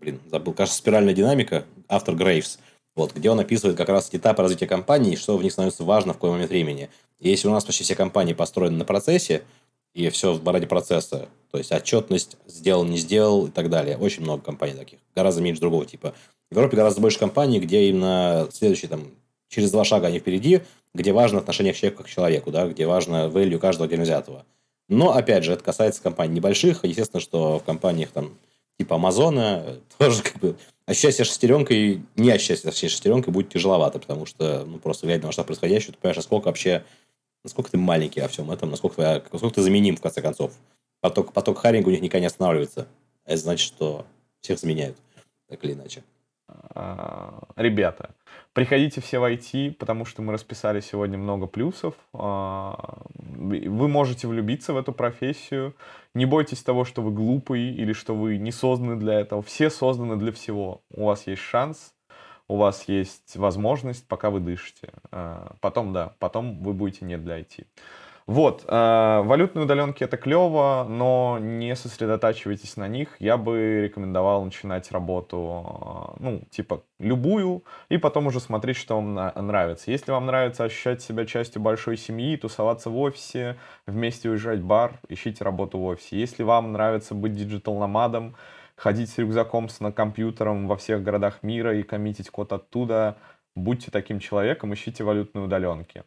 блин, 0.00 0.20
забыл, 0.30 0.54
кажется, 0.54 0.78
«Спиральная 0.78 1.14
динамика», 1.14 1.64
автор 1.88 2.14
Грейвс, 2.14 2.58
вот, 2.96 3.14
где 3.14 3.30
он 3.30 3.38
описывает 3.38 3.76
как 3.76 3.88
раз 3.88 4.08
этапы 4.12 4.42
развития 4.42 4.66
компании, 4.66 5.16
что 5.16 5.36
в 5.36 5.42
них 5.42 5.52
становится 5.52 5.84
важно 5.84 6.12
в 6.12 6.16
какой 6.16 6.30
момент 6.30 6.50
времени. 6.50 6.88
И 7.18 7.28
если 7.28 7.48
у 7.48 7.50
нас 7.50 7.64
почти 7.64 7.84
все 7.84 7.94
компании 7.94 8.32
построены 8.32 8.78
на 8.78 8.84
процессе, 8.84 9.42
и 9.92 10.08
все 10.10 10.40
ради 10.44 10.66
процесса, 10.66 11.28
то 11.50 11.58
есть 11.58 11.72
отчетность, 11.72 12.36
сделал, 12.46 12.84
не 12.84 12.96
сделал 12.96 13.48
и 13.48 13.50
так 13.50 13.68
далее. 13.70 13.96
Очень 13.96 14.22
много 14.22 14.42
компаний 14.42 14.74
таких, 14.74 15.00
гораздо 15.16 15.42
меньше 15.42 15.60
другого 15.60 15.84
типа. 15.84 16.14
В 16.50 16.54
Европе 16.54 16.76
гораздо 16.76 17.00
больше 17.00 17.18
компаний, 17.18 17.58
где 17.58 17.88
именно 17.88 18.48
следующие 18.52 18.88
там 18.88 19.10
через 19.48 19.72
два 19.72 19.84
шага 19.84 20.06
они 20.06 20.20
впереди, 20.20 20.62
где 20.94 21.12
важно 21.12 21.38
отношение 21.38 21.74
к 21.74 21.80
как 21.80 22.06
к 22.06 22.08
человеку, 22.08 22.52
да, 22.52 22.68
где 22.68 22.86
важно 22.86 23.28
value 23.28 23.58
каждого 23.58 23.86
отдельно 23.86 24.04
взятого. 24.04 24.44
Но, 24.90 25.14
опять 25.14 25.44
же, 25.44 25.52
это 25.52 25.62
касается 25.62 26.02
компаний 26.02 26.34
небольших. 26.34 26.84
Естественно, 26.84 27.20
что 27.20 27.60
в 27.60 27.64
компаниях 27.64 28.10
там 28.10 28.36
типа 28.76 28.96
Амазона, 28.96 29.78
тоже 29.98 30.22
как 30.22 30.38
бы 30.38 30.56
ощущать 30.84 31.14
себя 31.14 31.24
шестеренкой, 31.24 32.02
не 32.16 32.30
ощущать 32.30 32.58
себя 32.58 32.72
шестеренкой 32.72 33.32
будет 33.32 33.50
тяжеловато, 33.50 34.00
потому 34.00 34.26
что, 34.26 34.64
ну, 34.66 34.78
просто 34.78 35.06
глядя 35.06 35.22
на 35.22 35.26
масштаб 35.28 35.46
происходящего, 35.46 35.92
ты 35.92 35.98
понимаешь, 36.00 36.16
насколько 36.16 36.46
вообще, 36.46 36.84
насколько 37.44 37.70
ты 37.70 37.78
маленький 37.78 38.20
во 38.20 38.28
всем 38.28 38.50
этом, 38.50 38.70
насколько, 38.70 38.96
твоя, 38.96 39.22
насколько 39.30 39.54
ты 39.54 39.62
заменим, 39.62 39.96
в 39.96 40.00
конце 40.00 40.20
концов. 40.20 40.52
Поток, 41.00 41.32
поток 41.32 41.58
харинга 41.58 41.88
у 41.88 41.92
них 41.92 42.00
никогда 42.00 42.20
не 42.20 42.26
останавливается. 42.26 42.88
Это 43.24 43.36
значит, 43.36 43.66
что 43.66 44.04
всех 44.40 44.58
заменяют, 44.58 44.96
так 45.48 45.62
или 45.64 45.74
иначе. 45.74 46.02
А, 46.74 47.40
ребята, 47.56 48.10
приходите 48.52 49.00
все 49.00 49.18
в 49.18 49.24
IT, 49.24 49.74
потому 49.74 50.04
что 50.04 50.22
мы 50.22 50.32
расписали 50.32 50.80
сегодня 50.80 51.18
много 51.18 51.46
плюсов. 51.46 51.94
А, 52.12 53.02
вы 53.14 53.88
можете 53.88 54.28
влюбиться 54.28 54.72
в 54.72 54.76
эту 54.76 54.92
профессию. 54.92 55.74
Не 56.14 56.26
бойтесь 56.26 56.62
того, 56.62 56.84
что 56.84 57.02
вы 57.02 57.12
глупый 57.12 57.70
или 57.70 57.92
что 57.92 58.14
вы 58.14 58.38
не 58.38 58.52
созданы 58.52 58.96
для 58.96 59.20
этого. 59.20 59.42
Все 59.42 59.70
созданы 59.70 60.16
для 60.16 60.32
всего. 60.32 60.82
У 60.90 61.04
вас 61.04 61.26
есть 61.26 61.42
шанс, 61.42 61.94
у 62.48 62.56
вас 62.56 62.88
есть 62.88 63.36
возможность, 63.36 64.08
пока 64.08 64.30
вы 64.30 64.40
дышите. 64.40 64.92
А, 65.10 65.54
потом, 65.60 65.92
да, 65.92 66.14
потом 66.18 66.62
вы 66.62 66.72
будете 66.72 67.04
не 67.04 67.16
для 67.18 67.40
IT. 67.40 67.66
Вот, 68.30 68.64
э, 68.68 69.22
валютные 69.24 69.64
удаленки 69.64 70.04
это 70.04 70.16
клево, 70.16 70.86
но 70.88 71.38
не 71.40 71.74
сосредотачивайтесь 71.74 72.76
на 72.76 72.86
них. 72.86 73.16
Я 73.18 73.36
бы 73.36 73.80
рекомендовал 73.82 74.44
начинать 74.44 74.92
работу, 74.92 76.14
э, 76.16 76.16
ну, 76.20 76.42
типа, 76.48 76.84
любую, 77.00 77.64
и 77.88 77.98
потом 77.98 78.28
уже 78.28 78.38
смотреть, 78.38 78.76
что 78.76 78.94
вам 78.94 79.14
на- 79.14 79.32
нравится. 79.34 79.90
Если 79.90 80.12
вам 80.12 80.26
нравится 80.26 80.62
ощущать 80.62 81.02
себя 81.02 81.26
частью 81.26 81.60
большой 81.60 81.96
семьи, 81.96 82.36
тусоваться 82.36 82.88
в 82.88 82.96
офисе, 83.00 83.56
вместе 83.88 84.30
уезжать 84.30 84.60
в 84.60 84.64
бар, 84.64 85.00
ищите 85.08 85.42
работу 85.42 85.78
в 85.78 85.84
офисе. 85.86 86.16
Если 86.16 86.44
вам 86.44 86.70
нравится 86.70 87.16
быть 87.16 87.34
digital 87.34 87.82
номадом, 87.82 88.36
ходить 88.76 89.10
с 89.10 89.18
рюкзаком, 89.18 89.68
с 89.68 89.80
на 89.80 89.90
компьютером 89.90 90.68
во 90.68 90.76
всех 90.76 91.02
городах 91.02 91.42
мира 91.42 91.76
и 91.76 91.82
коммитить 91.82 92.30
код 92.30 92.52
оттуда, 92.52 93.16
будьте 93.56 93.90
таким 93.90 94.20
человеком, 94.20 94.72
ищите 94.72 95.02
валютные 95.02 95.44
удаленки. 95.44 96.04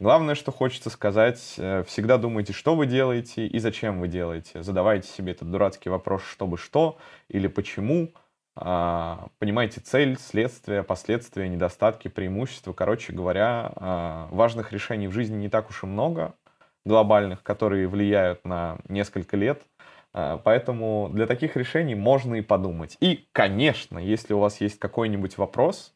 Главное, 0.00 0.34
что 0.34 0.50
хочется 0.50 0.88
сказать, 0.88 1.56
э, 1.58 1.84
всегда 1.86 2.16
думайте, 2.16 2.54
что 2.54 2.74
вы 2.74 2.86
делаете 2.86 3.46
и 3.46 3.58
зачем 3.58 4.00
вы 4.00 4.08
делаете. 4.08 4.62
Задавайте 4.62 5.06
себе 5.06 5.32
этот 5.32 5.50
дурацкий 5.50 5.90
вопрос, 5.90 6.22
чтобы 6.24 6.56
что 6.56 6.96
или 7.28 7.48
почему. 7.48 8.08
А, 8.56 9.28
понимаете 9.38 9.82
цель, 9.82 10.18
следствие, 10.18 10.82
последствия, 10.82 11.50
недостатки, 11.50 12.08
преимущества. 12.08 12.72
Короче 12.72 13.12
говоря, 13.12 13.72
а, 13.76 14.28
важных 14.30 14.72
решений 14.72 15.06
в 15.06 15.12
жизни 15.12 15.36
не 15.36 15.50
так 15.50 15.68
уж 15.68 15.84
и 15.84 15.86
много, 15.86 16.32
глобальных, 16.86 17.42
которые 17.42 17.86
влияют 17.86 18.42
на 18.46 18.78
несколько 18.88 19.36
лет. 19.36 19.62
А, 20.14 20.38
поэтому 20.38 21.10
для 21.12 21.26
таких 21.26 21.56
решений 21.56 21.94
можно 21.94 22.36
и 22.36 22.40
подумать. 22.40 22.96
И, 23.00 23.28
конечно, 23.32 23.98
если 23.98 24.32
у 24.32 24.38
вас 24.38 24.62
есть 24.62 24.78
какой-нибудь 24.78 25.36
вопрос, 25.36 25.92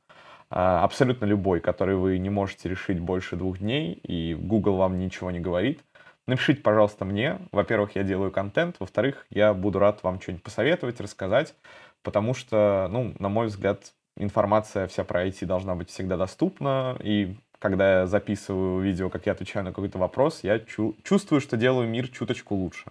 абсолютно 0.48 1.24
любой, 1.24 1.60
который 1.60 1.96
вы 1.96 2.18
не 2.18 2.30
можете 2.30 2.68
решить 2.68 3.00
больше 3.00 3.36
двух 3.36 3.58
дней, 3.58 3.92
и 4.02 4.34
Google 4.34 4.76
вам 4.76 4.98
ничего 4.98 5.30
не 5.30 5.40
говорит, 5.40 5.82
напишите, 6.26 6.60
пожалуйста, 6.60 7.04
мне. 7.04 7.38
Во-первых, 7.52 7.96
я 7.96 8.02
делаю 8.02 8.30
контент, 8.30 8.76
во-вторых, 8.78 9.26
я 9.30 9.54
буду 9.54 9.78
рад 9.78 10.02
вам 10.02 10.20
что-нибудь 10.20 10.44
посоветовать, 10.44 11.00
рассказать, 11.00 11.54
потому 12.02 12.34
что, 12.34 12.88
ну, 12.90 13.14
на 13.18 13.28
мой 13.28 13.46
взгляд, 13.46 13.92
информация 14.16 14.86
вся 14.86 15.04
про 15.04 15.26
IT 15.26 15.44
должна 15.46 15.74
быть 15.74 15.90
всегда 15.90 16.16
доступна, 16.16 16.96
и 17.00 17.36
когда 17.58 18.00
я 18.00 18.06
записываю 18.06 18.82
видео, 18.82 19.08
как 19.08 19.26
я 19.26 19.32
отвечаю 19.32 19.64
на 19.64 19.70
какой-то 19.70 19.98
вопрос, 19.98 20.40
я 20.42 20.58
чу- 20.58 20.96
чувствую, 21.02 21.40
что 21.40 21.56
делаю 21.56 21.88
мир 21.88 22.08
чуточку 22.08 22.54
лучше. 22.54 22.84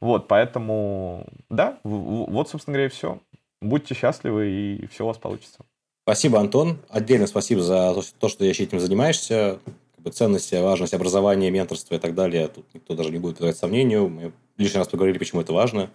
Вот, 0.00 0.28
поэтому, 0.28 1.26
да, 1.48 1.78
вот, 1.84 2.48
собственно 2.48 2.74
говоря, 2.74 2.86
и 2.86 2.90
все. 2.90 3.20
Будьте 3.60 3.94
счастливы, 3.94 4.48
и 4.48 4.86
все 4.86 5.04
у 5.04 5.08
вас 5.08 5.18
получится. 5.18 5.64
Спасибо, 6.10 6.40
Антон. 6.40 6.78
Отдельно 6.88 7.28
спасибо 7.28 7.62
за 7.62 7.94
то, 8.18 8.28
что 8.28 8.44
еще 8.44 8.64
этим 8.64 8.80
занимаешься. 8.80 9.60
Как 9.94 10.04
бы 10.04 10.10
ценности, 10.10 10.56
важность 10.56 10.92
образования, 10.92 11.52
менторства 11.52 11.94
и 11.94 11.98
так 11.98 12.16
далее. 12.16 12.48
Тут 12.48 12.66
никто 12.74 12.96
даже 12.96 13.10
не 13.10 13.20
будет 13.20 13.36
подавать 13.36 13.56
сомнению. 13.56 14.08
Мы 14.08 14.32
лишний 14.56 14.78
раз 14.78 14.88
поговорили, 14.88 15.18
почему 15.18 15.42
это 15.42 15.52
важно. 15.52 15.88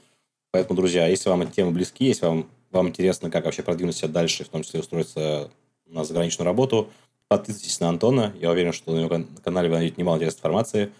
Поэтому, 0.52 0.78
друзья, 0.78 1.06
если 1.08 1.28
вам 1.28 1.42
эти 1.42 1.52
темы 1.52 1.72
близки, 1.72 2.06
если 2.06 2.28
вам, 2.28 2.48
вам 2.72 2.88
интересно, 2.88 3.30
как 3.30 3.44
вообще 3.44 3.62
продвинуть 3.62 3.98
себя 3.98 4.08
дальше, 4.08 4.46
в 4.46 4.48
том 4.48 4.64
числе 4.64 4.80
устроиться 4.80 5.52
на 5.86 6.06
заграничную 6.06 6.46
работу, 6.46 6.88
подписывайтесь 7.28 7.82
на 7.82 7.90
Антона. 7.90 8.34
Я 8.40 8.52
уверен, 8.52 8.72
что 8.72 8.94
на 8.94 9.00
его 9.02 9.26
канале 9.44 9.68
вы 9.68 9.76
найдете 9.76 9.96
немало 9.98 10.16
интересной 10.16 10.38
информации. 10.38 10.92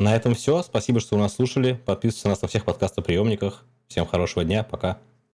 На 0.00 0.16
этом 0.16 0.34
все. 0.34 0.62
Спасибо, 0.62 0.98
что 1.00 1.16
вы 1.16 1.20
нас 1.20 1.34
слушали. 1.34 1.78
Подписывайтесь 1.84 2.24
на 2.24 2.30
нас 2.30 2.40
на 2.40 2.48
всех 2.48 2.64
подкастоприемниках. 2.64 3.66
Всем 3.88 4.06
хорошего 4.06 4.46
дня. 4.46 4.62
Пока. 4.62 4.98